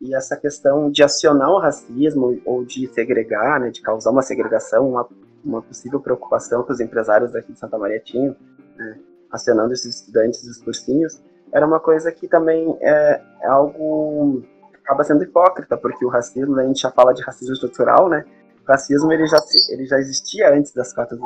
e 0.00 0.14
essa 0.14 0.36
questão 0.36 0.90
de 0.90 1.02
acionar 1.02 1.50
o 1.50 1.58
racismo 1.58 2.40
ou 2.44 2.64
de 2.64 2.88
segregar, 2.88 3.60
né, 3.60 3.70
de 3.70 3.82
causar 3.82 4.10
uma 4.10 4.22
segregação, 4.22 4.88
uma, 4.88 5.06
uma 5.44 5.62
possível 5.62 6.00
preocupação 6.00 6.62
que 6.62 6.72
os 6.72 6.80
empresários 6.80 7.32
daqui 7.32 7.52
de 7.52 7.58
Santa 7.58 7.78
Maria 7.78 8.00
tinham, 8.00 8.34
né, 8.76 8.98
acionando 9.30 9.72
esses 9.72 9.96
estudantes 9.96 10.42
dos 10.44 10.58
cursinhos, 10.58 11.22
era 11.52 11.66
uma 11.66 11.78
coisa 11.78 12.10
que 12.10 12.26
também 12.26 12.76
é, 12.80 13.20
é 13.42 13.46
algo 13.46 14.42
acaba 14.82 15.04
sendo 15.04 15.22
hipócrita, 15.22 15.76
porque 15.76 16.04
o 16.04 16.08
racismo, 16.08 16.58
a 16.58 16.64
gente 16.64 16.80
já 16.80 16.90
fala 16.90 17.12
de 17.12 17.22
racismo 17.22 17.54
estrutural, 17.54 18.08
né? 18.08 18.24
O 18.64 18.68
racismo 18.68 19.12
ele 19.12 19.26
já, 19.26 19.38
ele 19.68 19.86
já 19.86 19.98
existia 19.98 20.52
antes 20.52 20.72
das 20.72 20.92
cotas, 20.92 21.18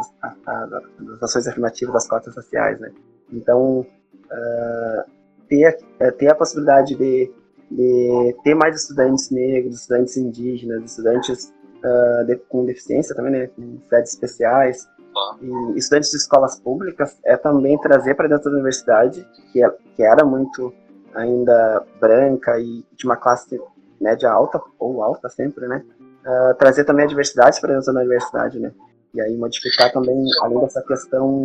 das 0.99 1.23
ações 1.23 1.47
afirmativas 1.47 1.95
das 1.95 2.07
cotas 2.07 2.37
raciais, 2.37 2.79
né? 2.79 2.93
Então, 3.33 3.81
uh, 3.81 5.11
ter, 5.55 5.79
é, 6.01 6.11
ter 6.11 6.29
a 6.29 6.35
possibilidade 6.35 6.95
de, 6.97 7.33
de 7.71 8.37
ter 8.43 8.55
mais 8.55 8.81
estudantes 8.81 9.31
negros, 9.31 9.81
estudantes 9.81 10.17
indígenas, 10.17 10.91
estudantes 10.91 11.53
uh, 11.85 12.25
de, 12.27 12.37
com 12.49 12.65
deficiência 12.65 13.15
também, 13.15 13.33
né, 13.33 13.47
com 13.49 13.79
sedes 13.89 14.13
especiais, 14.13 14.89
e 15.41 15.79
estudantes 15.79 16.11
de 16.11 16.17
escolas 16.17 16.59
públicas, 16.59 17.17
é 17.25 17.37
também 17.37 17.79
trazer 17.79 18.15
para 18.17 18.29
dentro 18.29 18.51
da 18.51 18.57
universidade, 18.57 19.27
que, 19.53 19.63
é, 19.63 19.71
que 19.95 20.03
era 20.03 20.25
muito 20.25 20.75
ainda 21.15 21.87
branca 22.01 22.59
e 22.59 22.85
de 22.97 23.05
uma 23.05 23.17
classe 23.17 23.61
média 24.01 24.29
alta, 24.29 24.61
ou 24.79 25.05
alta 25.05 25.29
sempre, 25.29 25.69
né, 25.69 25.85
uh, 26.27 26.55
trazer 26.59 26.85
também 26.85 27.05
a 27.05 27.09
diversidade 27.09 27.61
para 27.61 27.75
dentro 27.75 27.93
da 27.93 28.01
universidade, 28.01 28.59
né, 28.59 28.73
e 29.15 29.21
aí 29.21 29.37
modificar 29.37 29.93
também, 29.93 30.25
além 30.43 30.59
dessa 30.59 30.83
questão 30.83 31.45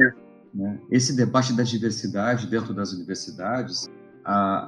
né? 0.53 0.79
Esse 0.89 1.15
debate 1.15 1.53
da 1.53 1.63
diversidade 1.63 2.47
dentro 2.47 2.73
das 2.73 2.91
universidades, 2.91 3.87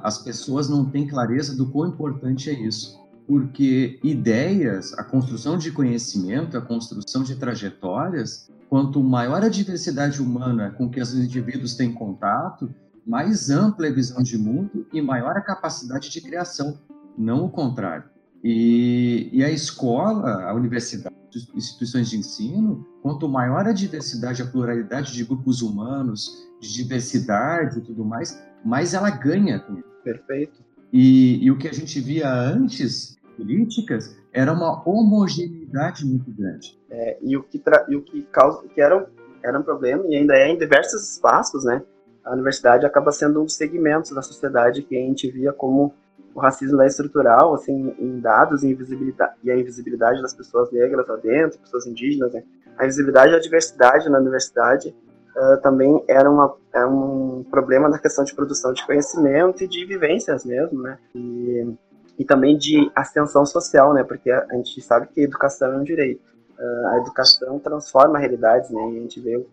as 0.02 0.18
pessoas 0.18 0.68
não 0.68 0.84
têm 0.84 1.06
clareza 1.06 1.56
do 1.56 1.66
quão 1.66 1.88
importante 1.88 2.50
é 2.50 2.52
isso. 2.52 3.00
Porque 3.26 4.00
ideias, 4.02 4.92
a 4.94 5.04
construção 5.04 5.56
de 5.56 5.70
conhecimento, 5.70 6.56
a 6.56 6.60
construção 6.60 7.22
de 7.22 7.36
trajetórias, 7.36 8.50
quanto 8.68 9.02
maior 9.02 9.44
a 9.44 9.48
diversidade 9.48 10.20
humana 10.20 10.74
com 10.76 10.88
que 10.90 11.00
os 11.00 11.14
indivíduos 11.14 11.74
têm 11.74 11.92
contato, 11.92 12.74
mais 13.06 13.50
ampla 13.50 13.86
é 13.86 13.90
a 13.90 13.94
visão 13.94 14.22
de 14.22 14.36
mundo 14.36 14.86
e 14.92 15.00
maior 15.00 15.36
a 15.36 15.40
capacidade 15.40 16.10
de 16.10 16.20
criação, 16.20 16.78
não 17.16 17.44
o 17.44 17.48
contrário. 17.48 18.04
E, 18.42 19.28
e 19.32 19.44
a 19.44 19.50
escola, 19.50 20.44
a 20.44 20.54
universidade, 20.54 21.14
instituições 21.54 22.10
de 22.10 22.18
ensino, 22.18 22.86
quanto 23.02 23.28
maior 23.28 23.66
a 23.66 23.72
diversidade, 23.72 24.42
a 24.42 24.46
pluralidade 24.46 25.12
de 25.12 25.24
grupos 25.24 25.62
humanos, 25.62 26.48
de 26.60 26.72
diversidade 26.72 27.78
e 27.78 27.82
tudo 27.82 28.04
mais, 28.04 28.42
mais 28.64 28.94
ela 28.94 29.10
ganha. 29.10 29.64
Perfeito. 30.04 30.62
E, 30.92 31.44
e 31.44 31.50
o 31.50 31.56
que 31.56 31.68
a 31.68 31.72
gente 31.72 32.00
via 32.00 32.30
antes, 32.30 33.16
políticas, 33.36 34.16
era 34.32 34.52
uma 34.52 34.86
homogeneidade 34.88 36.04
muito 36.04 36.30
grande. 36.30 36.78
É, 36.90 37.18
e 37.22 37.36
o 37.36 37.42
que, 37.42 37.62
e 37.88 37.96
o 37.96 38.02
que, 38.02 38.22
causa, 38.24 38.66
que 38.68 38.80
era, 38.80 39.08
era 39.42 39.58
um 39.58 39.62
problema, 39.62 40.04
e 40.08 40.16
ainda 40.16 40.34
é 40.34 40.48
em 40.48 40.58
diversos 40.58 41.12
espaços, 41.12 41.64
né? 41.64 41.82
A 42.24 42.32
universidade 42.32 42.86
acaba 42.86 43.10
sendo 43.10 43.40
um 43.40 43.44
dos 43.44 43.54
segmentos 43.54 44.12
da 44.12 44.22
sociedade 44.22 44.82
que 44.82 44.96
a 44.96 45.00
gente 45.00 45.30
via 45.30 45.52
como 45.52 45.92
o 46.34 46.40
racismo 46.40 46.80
é 46.82 46.86
estrutural, 46.86 47.54
assim, 47.54 47.94
em 47.98 48.20
dados 48.20 48.62
e, 48.62 48.68
invisibilidade, 48.68 49.34
e 49.42 49.50
a 49.50 49.56
invisibilidade 49.56 50.22
das 50.22 50.34
pessoas 50.34 50.70
negras 50.70 51.06
lá 51.06 51.16
dentro, 51.16 51.58
pessoas 51.58 51.86
indígenas, 51.86 52.32
né? 52.32 52.42
A 52.78 52.84
invisibilidade 52.84 53.32
e 53.32 53.36
a 53.36 53.40
diversidade 53.40 54.08
na 54.08 54.18
universidade 54.18 54.94
uh, 55.36 55.60
também 55.60 56.02
era, 56.08 56.30
uma, 56.30 56.54
era 56.72 56.88
um 56.88 57.44
problema 57.50 57.88
na 57.88 57.98
questão 57.98 58.24
de 58.24 58.34
produção 58.34 58.72
de 58.72 58.84
conhecimento 58.86 59.62
e 59.62 59.68
de 59.68 59.84
vivências 59.84 60.44
mesmo, 60.44 60.80
né? 60.82 60.98
E, 61.14 61.74
e 62.18 62.24
também 62.24 62.56
de 62.56 62.90
ascensão 62.94 63.44
social, 63.44 63.92
né? 63.92 64.02
Porque 64.02 64.30
a, 64.30 64.46
a 64.50 64.54
gente 64.54 64.80
sabe 64.80 65.08
que 65.08 65.20
a 65.20 65.24
educação 65.24 65.72
é 65.72 65.76
um 65.76 65.84
direito. 65.84 66.22
Uh, 66.58 66.86
a 66.88 66.98
educação 66.98 67.58
transforma 67.58 68.18
realidades, 68.18 68.70
né? 68.70 68.80
E 68.92 68.96
a 68.96 69.00
gente 69.00 69.20
vê 69.20 69.44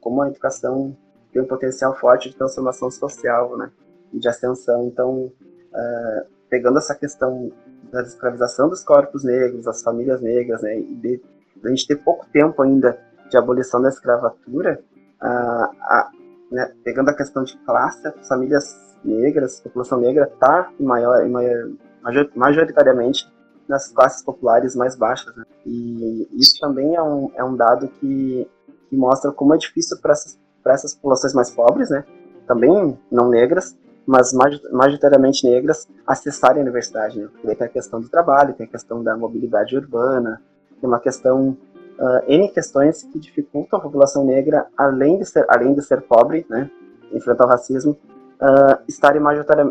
como 0.00 0.22
a 0.22 0.28
educação 0.28 0.96
tem 1.32 1.42
um 1.42 1.46
potencial 1.46 1.94
forte 1.94 2.30
de 2.30 2.36
transformação 2.36 2.90
social, 2.90 3.56
né? 3.56 3.70
E 4.12 4.18
de 4.18 4.28
ascensão. 4.28 4.86
Então, 4.86 5.30
uh, 5.72 6.26
pegando 6.48 6.78
essa 6.78 6.94
questão 6.94 7.52
da 7.90 8.02
escravização 8.02 8.68
dos 8.68 8.84
corpos 8.84 9.24
negros, 9.24 9.64
das 9.64 9.82
famílias 9.82 10.20
negras, 10.20 10.62
né, 10.62 10.78
e 10.78 10.94
de, 10.94 11.22
de 11.56 11.66
a 11.66 11.68
gente 11.68 11.86
ter 11.86 11.96
pouco 11.96 12.26
tempo 12.32 12.62
ainda 12.62 12.98
de 13.30 13.36
abolição 13.36 13.80
da 13.80 13.88
escravatura, 13.88 14.80
uh, 15.22 16.18
né, 16.50 16.72
pegando 16.82 17.10
a 17.10 17.14
questão 17.14 17.42
de 17.44 17.56
classe, 17.58 18.06
as 18.08 18.28
famílias 18.28 18.88
negras, 19.04 19.60
a 19.60 19.62
população 19.64 20.00
negra 20.00 20.24
está 20.24 20.70
maior, 20.80 21.26
maior, 21.28 21.70
majoritariamente 22.34 23.30
nas 23.68 23.88
classes 23.88 24.22
populares 24.22 24.74
mais 24.74 24.96
baixas. 24.96 25.34
Né? 25.36 25.44
E 25.66 26.28
isso 26.32 26.58
também 26.60 26.94
é 26.94 27.02
um, 27.02 27.30
é 27.34 27.44
um 27.44 27.54
dado 27.54 27.88
que, 27.88 28.48
que 28.88 28.96
mostra 28.96 29.30
como 29.30 29.54
é 29.54 29.58
difícil 29.58 29.98
para 30.00 30.12
essas, 30.12 30.38
essas 30.66 30.94
populações 30.94 31.34
mais 31.34 31.50
pobres, 31.50 31.90
né? 31.90 32.04
também 32.46 32.98
não 33.10 33.28
negras, 33.28 33.76
mas 34.08 34.32
majoritariamente 34.72 35.46
negras, 35.46 35.86
acessarem 36.06 36.60
a 36.60 36.62
universidade. 36.62 37.20
Né? 37.20 37.28
Porque 37.30 37.54
tem 37.54 37.66
a 37.66 37.70
questão 37.70 38.00
do 38.00 38.08
trabalho, 38.08 38.54
tem 38.54 38.64
a 38.64 38.70
questão 38.70 39.04
da 39.04 39.14
mobilidade 39.14 39.76
urbana, 39.76 40.40
tem 40.80 40.88
uma 40.88 40.98
questão, 40.98 41.54
uh, 41.98 42.22
N 42.26 42.48
questões 42.48 43.02
que 43.02 43.18
dificultam 43.18 43.78
a 43.78 43.82
população 43.82 44.24
negra, 44.24 44.66
além 44.78 45.18
de 45.18 45.26
ser, 45.26 45.44
além 45.50 45.74
de 45.74 45.82
ser 45.82 46.00
pobre, 46.00 46.46
né, 46.48 46.70
enfrentar 47.12 47.44
o 47.44 47.48
racismo, 47.48 47.98
uh, 48.40 48.82
estarem 48.88 49.20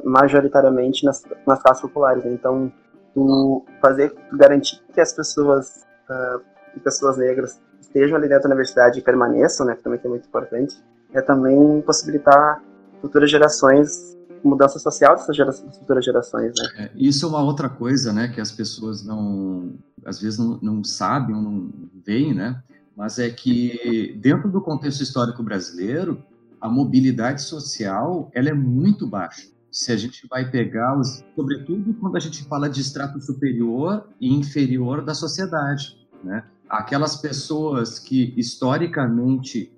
majoritariamente 0.03 1.03
nas, 1.03 1.24
nas 1.48 1.60
classes 1.60 1.82
populares. 1.82 2.24
Né? 2.24 2.34
Então, 2.34 2.72
tu 3.15 3.65
fazer, 3.82 4.12
tu 4.29 4.38
garantir 4.38 4.79
que 4.94 5.01
as 5.01 5.13
pessoas, 5.13 5.84
uh, 6.12 6.79
pessoas 6.82 7.17
negras 7.17 7.60
estejam 7.82 8.15
ali 8.15 8.29
dentro 8.29 8.44
da 8.44 8.50
universidade 8.50 9.00
e 9.00 9.01
permaneçam, 9.01 9.65
né, 9.65 9.74
que 9.74 9.82
também 9.82 10.00
é 10.03 10.08
muito 10.08 10.27
importante, 10.27 10.79
é 11.12 11.22
também 11.22 11.82
possibilitar 11.82 12.62
futuras 13.01 13.32
gerações 13.32 14.17
mudança 14.44 14.79
social 14.79 15.15
dessas, 15.15 15.36
gerações, 15.36 15.77
futuras 15.77 16.06
gerações, 16.06 16.53
né? 16.58 16.70
É, 16.77 16.91
isso 16.96 17.25
é 17.25 17.29
uma 17.29 17.41
outra 17.41 17.70
coisa, 17.70 18.13
né, 18.13 18.27
que 18.27 18.41
as 18.41 18.51
pessoas 18.51 19.03
não, 19.03 19.74
às 20.06 20.22
vezes 20.22 20.39
não, 20.39 20.60
não 20.62 20.84
sabem 20.84 21.36
não 21.36 21.72
veem, 22.06 22.34
né? 22.34 22.62
Mas 22.96 23.20
é 23.20 23.29
que 23.29 24.17
dentro 24.22 24.51
do 24.51 24.60
contexto 24.60 25.01
histórico 25.01 25.44
brasileiro, 25.44 26.24
a 26.60 26.67
mobilidade 26.67 27.44
social 27.44 28.32
ela 28.34 28.50
é 28.50 28.53
muito 28.53 29.06
baixa. 29.06 29.48
Se 29.72 29.91
a 29.91 29.98
gente 29.98 30.27
vai 30.27 30.50
pegar, 30.50 30.98
os, 30.98 31.24
sobretudo 31.36 31.94
quando 31.96 32.15
a 32.15 32.20
gente 32.20 32.44
fala 32.46 32.67
de 32.67 32.82
extrato 32.82 33.20
superior 33.22 34.08
e 34.20 34.34
inferior 34.34 35.03
da 35.03 35.13
sociedade, 35.13 35.96
né? 36.24 36.44
Aquelas 36.67 37.15
pessoas 37.15 38.00
que 38.00 38.34
historicamente 38.36 39.72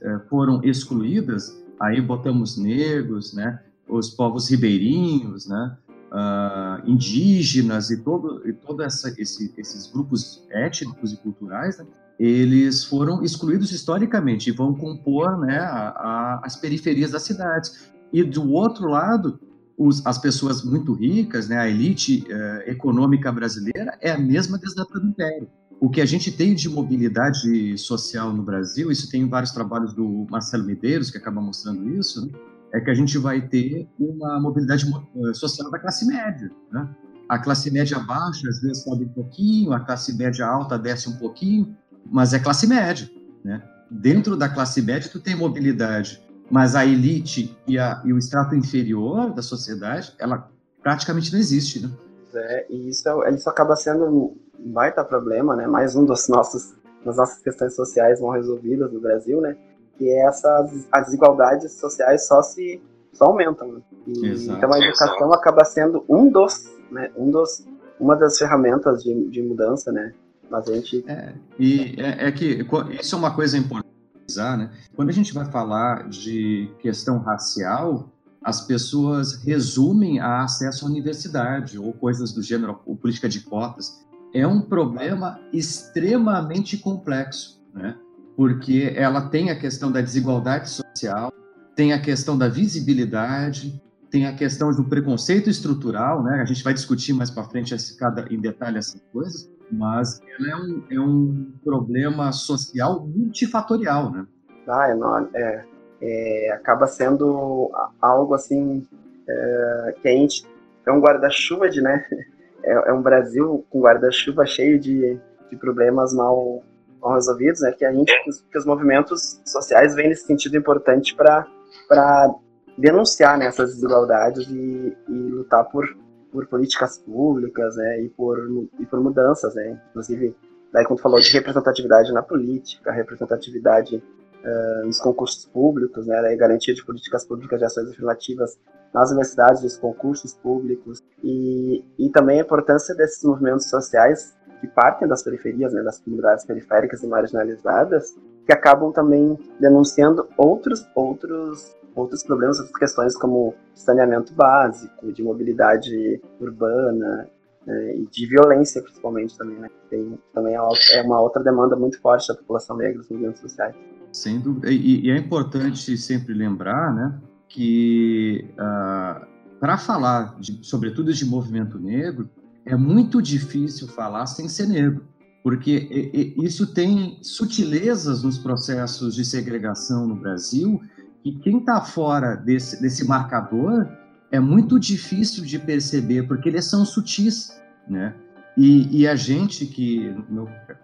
eh, 0.00 0.18
foram 0.28 0.62
excluídas, 0.64 1.60
aí 1.78 2.00
botamos 2.00 2.56
negros, 2.56 3.34
né? 3.34 3.60
Os 3.90 4.10
povos 4.10 4.48
ribeirinhos, 4.48 5.46
né? 5.46 5.76
Uh, 6.12 6.90
indígenas 6.90 7.90
e 7.90 8.02
todo 8.02 8.48
e 8.48 8.52
todo 8.52 8.82
essa, 8.82 9.14
esse, 9.16 9.54
esses 9.56 9.86
grupos 9.92 10.44
étnicos 10.50 11.12
e 11.12 11.16
culturais, 11.16 11.78
né? 11.78 11.86
eles 12.20 12.84
foram 12.84 13.22
excluídos 13.22 13.72
historicamente 13.72 14.50
e 14.50 14.52
vão 14.52 14.74
compor 14.74 15.38
né, 15.38 15.58
a, 15.58 15.88
a, 15.88 16.40
as 16.44 16.54
periferias 16.54 17.12
das 17.12 17.22
cidades. 17.22 17.88
E 18.12 18.22
do 18.22 18.52
outro 18.52 18.90
lado, 18.90 19.40
os, 19.78 20.04
as 20.04 20.18
pessoas 20.18 20.62
muito 20.62 20.92
ricas, 20.92 21.48
né, 21.48 21.56
a 21.56 21.66
elite 21.66 22.22
eh, 22.28 22.64
econômica 22.66 23.32
brasileira, 23.32 23.96
é 24.02 24.10
a 24.10 24.18
mesma 24.18 24.58
desde 24.58 24.78
a 24.82 24.84
do 24.84 25.06
Império. 25.06 25.48
O 25.80 25.88
que 25.88 26.02
a 26.02 26.04
gente 26.04 26.30
tem 26.30 26.54
de 26.54 26.68
mobilidade 26.68 27.78
social 27.78 28.30
no 28.30 28.42
Brasil, 28.42 28.92
isso 28.92 29.10
tem 29.10 29.26
vários 29.26 29.52
trabalhos 29.52 29.94
do 29.94 30.26
Marcelo 30.28 30.66
Medeiros 30.66 31.10
que 31.10 31.16
acaba 31.16 31.40
mostrando 31.40 31.88
isso, 31.98 32.26
né, 32.26 32.32
é 32.72 32.80
que 32.80 32.90
a 32.90 32.94
gente 32.94 33.18
vai 33.18 33.40
ter 33.40 33.88
uma 33.98 34.40
mobilidade 34.40 34.86
eh, 34.86 35.34
social 35.34 35.70
da 35.70 35.78
classe 35.78 36.06
média. 36.06 36.50
Né? 36.70 36.88
A 37.28 37.38
classe 37.38 37.70
média 37.70 37.98
baixa, 37.98 38.48
às 38.48 38.60
vezes, 38.60 38.82
sobe 38.82 39.04
um 39.04 39.08
pouquinho, 39.08 39.72
a 39.72 39.80
classe 39.80 40.16
média 40.16 40.46
alta 40.46 40.78
desce 40.78 41.08
um 41.08 41.16
pouquinho, 41.16 41.76
mas 42.04 42.32
é 42.32 42.38
classe 42.38 42.66
média, 42.66 43.08
né? 43.44 43.62
Dentro 43.90 44.36
da 44.36 44.48
classe 44.48 44.80
média, 44.82 45.10
tu 45.10 45.20
tem 45.20 45.36
mobilidade, 45.36 46.22
mas 46.50 46.74
a 46.74 46.84
elite 46.84 47.56
e, 47.66 47.78
a, 47.78 48.00
e 48.04 48.12
o 48.12 48.18
extrato 48.18 48.54
inferior 48.54 49.32
da 49.32 49.42
sociedade, 49.42 50.14
ela 50.18 50.48
praticamente 50.82 51.32
não 51.32 51.38
existe, 51.38 51.80
né? 51.80 51.90
É, 52.34 52.66
e 52.70 52.88
isso, 52.88 53.02
isso 53.34 53.50
acaba 53.50 53.74
sendo 53.76 54.04
um 54.06 54.36
baita 54.72 55.04
problema, 55.04 55.56
né? 55.56 55.66
Mais 55.66 55.96
um 55.96 56.04
dos 56.04 56.28
nossos, 56.28 56.74
das 57.04 57.16
nossas 57.16 57.40
questões 57.42 57.74
sociais 57.74 58.20
mal 58.20 58.32
resolvidas 58.32 58.92
no 58.92 59.00
Brasil, 59.00 59.40
né? 59.40 59.56
Que 60.00 60.08
é 60.08 60.26
essas 60.26 60.88
as 60.90 61.04
desigualdades 61.04 61.72
sociais 61.72 62.26
só 62.26 62.40
se 62.40 62.80
só 63.12 63.26
aumentam. 63.26 63.70
Né? 63.70 63.80
E, 64.06 64.48
então 64.48 64.72
a 64.72 64.78
educação 64.78 65.30
acaba 65.34 65.62
sendo 65.62 66.02
um 66.08 66.30
dos, 66.30 66.64
né? 66.90 67.10
Um 67.14 67.30
dos, 67.30 67.66
uma 68.00 68.16
das 68.16 68.38
ferramentas 68.38 69.02
de, 69.02 69.28
de 69.28 69.42
mudança, 69.42 69.92
né? 69.92 70.14
Mas 70.50 70.66
a 70.70 70.74
gente. 70.74 71.04
É, 71.06 71.34
e 71.58 71.94
é, 71.98 72.28
é, 72.28 72.32
que 72.32 72.66
isso 72.98 73.14
é 73.14 73.18
uma 73.18 73.34
coisa 73.34 73.58
importante, 73.58 73.90
né? 74.38 74.70
Quando 74.96 75.10
a 75.10 75.12
gente 75.12 75.34
vai 75.34 75.44
falar 75.44 76.08
de 76.08 76.70
questão 76.80 77.18
racial, 77.18 78.08
as 78.42 78.62
pessoas 78.62 79.34
resumem 79.44 80.18
a 80.18 80.42
acesso 80.42 80.86
à 80.86 80.88
universidade 80.88 81.78
ou 81.78 81.92
coisas 81.92 82.32
do 82.32 82.42
gênero, 82.42 82.80
ou 82.86 82.96
política 82.96 83.28
de 83.28 83.40
cotas. 83.40 84.02
É 84.32 84.46
um 84.46 84.62
problema 84.62 85.40
extremamente 85.52 86.78
complexo, 86.78 87.60
né? 87.74 87.98
Porque 88.40 88.94
ela 88.96 89.28
tem 89.28 89.50
a 89.50 89.58
questão 89.58 89.92
da 89.92 90.00
desigualdade 90.00 90.70
social, 90.70 91.30
tem 91.76 91.92
a 91.92 92.00
questão 92.00 92.38
da 92.38 92.48
visibilidade, 92.48 93.82
tem 94.10 94.26
a 94.26 94.34
questão 94.34 94.72
do 94.72 94.84
preconceito 94.84 95.50
estrutural, 95.50 96.22
né? 96.22 96.40
A 96.40 96.46
gente 96.46 96.64
vai 96.64 96.72
discutir 96.72 97.12
mais 97.12 97.30
para 97.30 97.44
frente 97.44 97.74
esse, 97.74 97.98
cada, 97.98 98.26
em 98.32 98.40
detalhe 98.40 98.78
essas 98.78 99.00
coisas 99.12 99.50
mas 99.70 100.20
ela 100.38 100.50
é 100.50 100.56
um, 100.56 100.84
é 100.90 101.00
um 101.00 101.52
problema 101.64 102.32
social 102.32 103.06
multifatorial, 103.06 104.10
né? 104.10 104.26
Ah, 104.68 104.88
é, 104.88 104.94
não, 104.94 105.28
é, 105.34 105.64
é 106.02 106.52
acaba 106.52 106.86
sendo 106.86 107.70
algo 108.00 108.34
assim 108.34 108.86
é, 109.28 109.94
que 110.00 110.08
a 110.08 110.12
gente 110.12 110.46
é 110.86 110.92
um 110.92 111.00
guarda-chuva 111.00 111.68
de, 111.68 111.80
né? 111.80 112.04
É, 112.62 112.72
é, 112.72 112.92
um 112.92 113.00
Brasil 113.00 113.64
com 113.70 113.80
guarda-chuva 113.80 114.44
cheio 114.44 114.78
de, 114.78 115.18
de 115.48 115.56
problemas 115.56 116.12
mal, 116.12 116.62
mal 117.00 117.14
resolvidos, 117.14 117.60
né? 117.60 117.72
Que 117.72 117.84
a 117.84 117.92
gente, 117.92 118.12
que 118.50 118.58
os 118.58 118.66
movimentos 118.66 119.40
sociais 119.44 119.94
vêm 119.94 120.08
nesse 120.08 120.26
sentido 120.26 120.56
importante 120.56 121.14
para 121.14 121.46
para 121.88 122.34
denunciar 122.78 123.36
né, 123.36 123.46
essas 123.46 123.74
desigualdades 123.74 124.48
e, 124.48 124.96
e 125.08 125.12
lutar 125.12 125.64
por 125.66 125.86
por 126.30 126.46
políticas 126.46 126.98
públicas, 126.98 127.76
né, 127.76 128.02
e 128.02 128.08
por, 128.08 128.38
e 128.78 128.86
por 128.86 129.00
mudanças, 129.00 129.54
né, 129.54 129.80
inclusive, 129.90 130.34
daí 130.72 130.84
quando 130.84 131.00
falou 131.00 131.20
de 131.20 131.30
representatividade 131.32 132.12
na 132.12 132.22
política, 132.22 132.92
representatividade 132.92 133.96
uh, 133.96 134.86
nos 134.86 135.00
concursos 135.00 135.44
públicos, 135.44 136.06
né, 136.06 136.20
daí 136.22 136.36
garantia 136.36 136.74
de 136.74 136.84
políticas 136.84 137.24
públicas 137.24 137.58
de 137.58 137.64
ações 137.64 137.90
afirmativas 137.90 138.58
nas 138.94 139.10
universidades, 139.10 139.62
nos 139.62 139.76
concursos 139.76 140.34
públicos, 140.34 141.00
e, 141.22 141.84
e 141.98 142.10
também 142.10 142.40
a 142.40 142.44
importância 142.44 142.94
desses 142.94 143.22
movimentos 143.24 143.68
sociais 143.68 144.36
que 144.60 144.68
partem 144.68 145.08
das 145.08 145.22
periferias, 145.22 145.72
né, 145.72 145.82
das 145.82 145.98
comunidades 145.98 146.44
periféricas 146.44 147.02
e 147.02 147.06
marginalizadas, 147.06 148.14
que 148.46 148.52
acabam 148.52 148.92
também 148.92 149.38
denunciando 149.58 150.28
outros 150.36 150.86
outros 150.94 151.74
outros 151.94 152.22
problemas, 152.22 152.58
outras 152.58 152.76
questões 152.76 153.16
como 153.16 153.54
saneamento 153.74 154.32
básico, 154.32 155.12
de 155.12 155.22
mobilidade 155.22 156.20
urbana 156.40 157.28
né, 157.66 157.96
e 157.96 158.06
de 158.06 158.26
violência 158.26 158.80
principalmente 158.80 159.36
também, 159.36 159.58
né? 159.58 159.68
Tem, 159.88 160.18
também 160.32 160.54
é, 160.54 160.98
é 160.98 161.02
uma 161.02 161.20
outra 161.20 161.42
demanda 161.42 161.74
muito 161.74 162.00
forte 162.00 162.28
da 162.28 162.34
população 162.34 162.76
negra 162.76 162.98
nos 162.98 163.08
movimentos 163.08 163.40
sociais. 163.40 163.74
Sem 164.12 164.40
dúvida. 164.40 164.70
E, 164.70 165.06
e 165.06 165.10
é 165.10 165.16
importante 165.16 165.96
sempre 165.96 166.32
lembrar, 166.32 166.94
né, 166.94 167.20
que 167.48 168.48
uh, 168.52 168.60
ah, 168.60 169.26
para 169.60 169.76
falar, 169.76 170.36
de, 170.38 170.58
sobretudo 170.62 171.12
de 171.12 171.24
movimento 171.24 171.78
negro, 171.78 172.28
é 172.64 172.76
muito 172.76 173.20
difícil 173.20 173.88
falar 173.88 174.26
sem 174.26 174.48
ser 174.48 174.66
negro, 174.66 175.04
porque 175.42 176.34
isso 176.36 176.66
tem 176.66 177.18
sutilezas 177.22 178.22
nos 178.22 178.38
processos 178.38 179.14
de 179.14 179.24
segregação 179.24 180.06
no 180.06 180.14
Brasil 180.14 180.80
que 181.22 181.32
quem 181.38 181.58
está 181.58 181.80
fora 181.80 182.34
desse, 182.34 182.80
desse 182.80 183.06
marcador 183.06 183.86
é 184.30 184.38
muito 184.40 184.78
difícil 184.78 185.44
de 185.44 185.58
perceber, 185.58 186.26
porque 186.26 186.48
eles 186.48 186.64
são 186.64 186.84
sutis, 186.84 187.60
né? 187.88 188.14
E, 188.56 189.00
e 189.00 189.08
a 189.08 189.16
gente 189.16 189.66
que, 189.66 190.14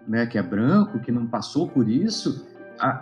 né, 0.06 0.26
que 0.26 0.38
é 0.38 0.42
branco, 0.42 1.00
que 1.00 1.12
não 1.12 1.26
passou 1.26 1.68
por 1.68 1.88
isso, 1.88 2.46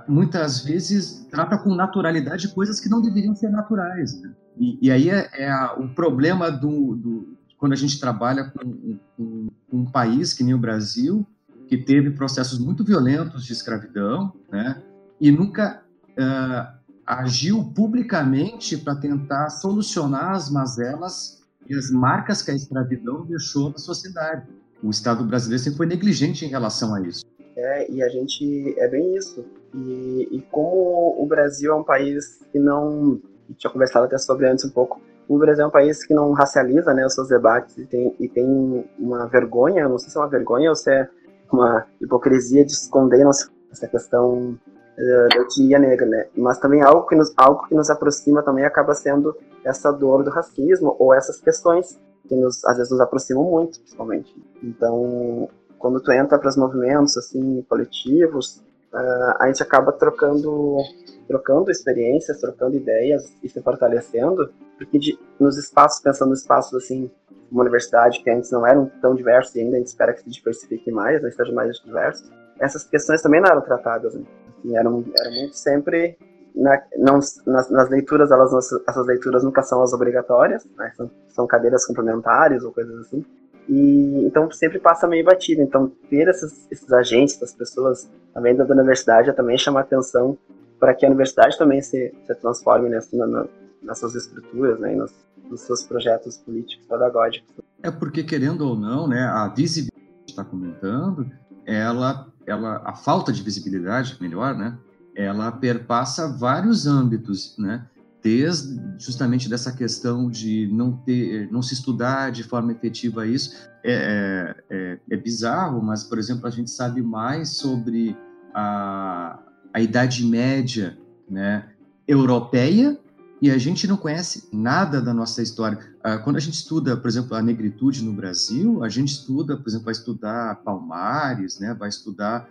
muitas 0.08 0.64
vezes 0.64 1.26
trata 1.30 1.58
com 1.58 1.74
naturalidade 1.74 2.48
coisas 2.48 2.80
que 2.80 2.88
não 2.88 3.00
deveriam 3.00 3.34
ser 3.34 3.50
naturais. 3.50 4.20
Né? 4.20 4.32
E, 4.58 4.86
e, 4.86 4.90
aí 4.90 5.10
é, 5.10 5.28
é 5.34 5.50
a, 5.50 5.74
o 5.74 5.88
problema 5.88 6.50
do, 6.50 6.96
do, 6.96 7.33
quando 7.64 7.72
a 7.72 7.76
gente 7.76 7.98
trabalha 7.98 8.44
com, 8.44 8.98
com, 9.16 9.48
com, 9.70 9.76
um 9.78 9.86
país 9.86 10.34
que 10.34 10.44
nem 10.44 10.52
o 10.52 10.58
Brasil, 10.58 11.26
que 11.66 11.78
teve 11.78 12.10
processos 12.10 12.58
muito 12.58 12.84
violentos 12.84 13.42
de 13.42 13.54
escravidão, 13.54 14.34
né? 14.52 14.82
E 15.18 15.32
nunca 15.32 15.82
uh, 16.10 16.78
agiu 17.06 17.64
publicamente 17.74 18.76
para 18.76 18.96
tentar 18.96 19.48
solucionar 19.48 20.32
as 20.32 20.50
mazelas 20.50 21.42
e 21.66 21.74
as 21.74 21.90
marcas 21.90 22.42
que 22.42 22.50
a 22.50 22.54
escravidão 22.54 23.24
deixou 23.24 23.70
na 23.70 23.78
sociedade. 23.78 24.46
O 24.82 24.90
Estado 24.90 25.24
brasileiro 25.24 25.64
sempre 25.64 25.78
foi 25.78 25.86
negligente 25.86 26.44
em 26.44 26.48
relação 26.48 26.94
a 26.94 27.00
isso. 27.00 27.24
É, 27.56 27.90
e 27.90 28.02
a 28.02 28.10
gente 28.10 28.78
é 28.78 28.88
bem 28.88 29.16
isso. 29.16 29.42
E, 29.74 30.28
e 30.32 30.42
como 30.50 31.16
o 31.18 31.26
Brasil 31.26 31.72
é 31.72 31.74
um 31.74 31.82
país 31.82 32.40
que 32.52 32.58
não, 32.58 33.18
tinha 33.56 33.72
conversado 33.72 34.04
até 34.04 34.18
sobre 34.18 34.50
antes 34.50 34.66
um 34.66 34.70
pouco, 34.70 35.00
o 35.28 35.38
Brasil 35.38 35.64
é 35.64 35.66
um 35.66 35.70
país 35.70 36.04
que 36.04 36.14
não 36.14 36.32
racializa 36.32 36.92
né, 36.92 37.04
os 37.06 37.14
seus 37.14 37.28
debates 37.28 37.76
e 37.78 37.86
tem, 37.86 38.14
e 38.18 38.28
tem 38.28 38.84
uma 38.98 39.26
vergonha, 39.26 39.88
não 39.88 39.98
sei 39.98 40.10
se 40.10 40.18
é 40.18 40.20
uma 40.20 40.28
vergonha 40.28 40.70
ou 40.70 40.76
se 40.76 40.90
é 40.90 41.08
uma 41.52 41.86
hipocrisia 42.00 42.64
de 42.64 42.72
esconder 42.72 43.24
nossa, 43.24 43.50
essa 43.70 43.86
questão 43.88 44.58
uh, 44.98 45.28
da 45.28 45.42
etnia 45.42 45.78
negra, 45.78 46.06
né? 46.06 46.26
Mas 46.36 46.58
também 46.58 46.82
algo 46.82 47.06
que 47.06 47.14
nos 47.14 47.32
algo 47.36 47.66
que 47.66 47.74
nos 47.74 47.90
aproxima 47.90 48.42
também 48.42 48.64
acaba 48.64 48.94
sendo 48.94 49.36
essa 49.64 49.90
dor 49.92 50.22
do 50.22 50.30
racismo 50.30 50.96
ou 50.98 51.14
essas 51.14 51.40
questões 51.40 51.98
que 52.28 52.34
nos 52.34 52.64
às 52.64 52.76
vezes 52.76 52.90
nos 52.90 53.00
aproximam 53.00 53.44
muito, 53.44 53.78
principalmente. 53.80 54.34
Então, 54.62 55.48
quando 55.78 56.00
tu 56.00 56.10
entra 56.12 56.38
para 56.38 56.48
os 56.48 56.56
movimentos 56.56 57.16
assim 57.16 57.64
coletivos, 57.68 58.62
uh, 58.92 59.36
a 59.38 59.46
gente 59.46 59.62
acaba 59.62 59.92
trocando 59.92 60.78
trocando 61.26 61.70
experiências, 61.70 62.40
trocando 62.40 62.76
ideias 62.76 63.34
e 63.42 63.48
se 63.48 63.60
fortalecendo, 63.60 64.52
porque 64.76 64.98
de, 64.98 65.18
nos 65.38 65.56
espaços, 65.56 66.00
pensando 66.00 66.30
nos 66.30 66.40
espaços 66.40 66.74
assim, 66.82 67.10
uma 67.50 67.62
universidade 67.62 68.22
que 68.22 68.30
antes 68.30 68.50
não 68.50 68.66
eram 68.66 68.90
tão 69.00 69.14
diversos 69.14 69.54
e 69.54 69.60
ainda 69.60 69.76
a 69.76 69.78
gente 69.78 69.88
espera 69.88 70.12
que 70.12 70.22
se 70.22 70.30
diversifique 70.30 70.90
mais, 70.90 71.22
né, 71.22 71.28
esteja 71.28 71.52
mais 71.52 71.76
diversos, 71.78 72.30
essas 72.58 72.84
questões 72.84 73.22
também 73.22 73.40
não 73.40 73.50
eram 73.50 73.60
tratadas, 73.60 74.14
né? 74.14 74.22
Assim, 74.58 74.76
eram, 74.76 75.04
eram 75.18 75.32
muito 75.32 75.56
sempre 75.56 76.16
na, 76.54 76.80
não, 76.96 77.18
nas, 77.46 77.70
nas, 77.70 77.90
leituras, 77.90 78.30
elas, 78.30 78.52
essas 78.86 79.06
leituras 79.06 79.42
nunca 79.42 79.62
são 79.62 79.82
as 79.82 79.92
obrigatórias, 79.92 80.64
né? 80.76 80.92
são, 80.96 81.10
são 81.28 81.46
cadeiras 81.46 81.84
complementares 81.84 82.62
ou 82.62 82.72
coisas 82.72 82.96
assim. 83.00 83.24
E 83.68 84.26
então 84.26 84.50
sempre 84.50 84.78
passa 84.78 85.06
meio 85.06 85.24
batido. 85.24 85.62
Então 85.62 85.90
ter 86.08 86.28
esses, 86.28 86.66
esses 86.70 86.92
agentes, 86.92 87.36
essas 87.36 87.54
pessoas 87.54 88.10
também 88.32 88.54
da 88.54 88.64
universidade, 88.64 89.30
é 89.30 89.32
também 89.32 89.58
chamar 89.58 89.80
atenção 89.80 90.38
para 90.78 90.94
que 90.94 91.04
a 91.04 91.08
universidade 91.08 91.56
também 91.58 91.80
se, 91.80 92.12
se 92.26 92.34
transforme 92.36 92.88
nessa, 92.88 93.16
na, 93.16 93.46
nas 93.82 93.98
suas 93.98 94.14
estruturas, 94.14 94.78
né, 94.80 94.94
nos, 94.94 95.12
nos, 95.50 95.60
seus 95.60 95.82
projetos 95.84 96.38
políticos 96.38 96.86
pedagógicos. 96.86 97.54
É 97.82 97.90
porque 97.90 98.22
querendo 98.22 98.62
ou 98.62 98.76
não, 98.76 99.06
né, 99.06 99.22
a 99.22 99.48
visibilidade 99.48 100.24
está 100.26 100.44
comentando, 100.44 101.30
ela, 101.66 102.26
ela, 102.46 102.82
a 102.84 102.94
falta 102.94 103.32
de 103.32 103.42
visibilidade, 103.42 104.16
melhor, 104.20 104.56
né, 104.56 104.76
ela 105.14 105.52
perpassa 105.52 106.28
vários 106.28 106.86
âmbitos, 106.86 107.56
né, 107.58 107.86
desde 108.22 108.80
justamente 108.98 109.50
dessa 109.50 109.70
questão 109.70 110.30
de 110.30 110.66
não 110.72 110.96
ter, 110.96 111.50
não 111.52 111.60
se 111.60 111.74
estudar 111.74 112.32
de 112.32 112.42
forma 112.42 112.72
efetiva 112.72 113.26
isso, 113.26 113.68
é, 113.84 114.54
é, 114.70 114.76
é, 114.76 114.98
é 115.10 115.16
bizarro, 115.16 115.82
mas, 115.82 116.04
por 116.04 116.18
exemplo, 116.18 116.46
a 116.46 116.50
gente 116.50 116.70
sabe 116.70 117.02
mais 117.02 117.50
sobre 117.50 118.16
a, 118.54 119.38
a 119.74 119.80
Idade 119.80 120.24
Média 120.24 120.96
né, 121.28 121.68
europeia 122.08 122.98
e 123.42 123.50
a 123.50 123.58
gente 123.58 123.86
não 123.86 123.98
conhece 123.98 124.48
nada 124.50 125.02
da 125.02 125.12
nossa 125.12 125.42
história. 125.42 125.78
Ah, 126.02 126.16
quando 126.16 126.36
a 126.36 126.40
gente 126.40 126.54
estuda, 126.54 126.96
por 126.96 127.08
exemplo, 127.08 127.36
a 127.36 127.42
negritude 127.42 128.02
no 128.02 128.12
Brasil, 128.12 128.82
a 128.82 128.88
gente 128.88 129.10
estuda, 129.10 129.56
por 129.56 129.68
exemplo, 129.68 129.86
vai 129.86 129.92
estudar 129.92 130.62
Palmares, 130.62 131.58
né, 131.58 131.74
vai 131.74 131.90
estudar 131.90 132.48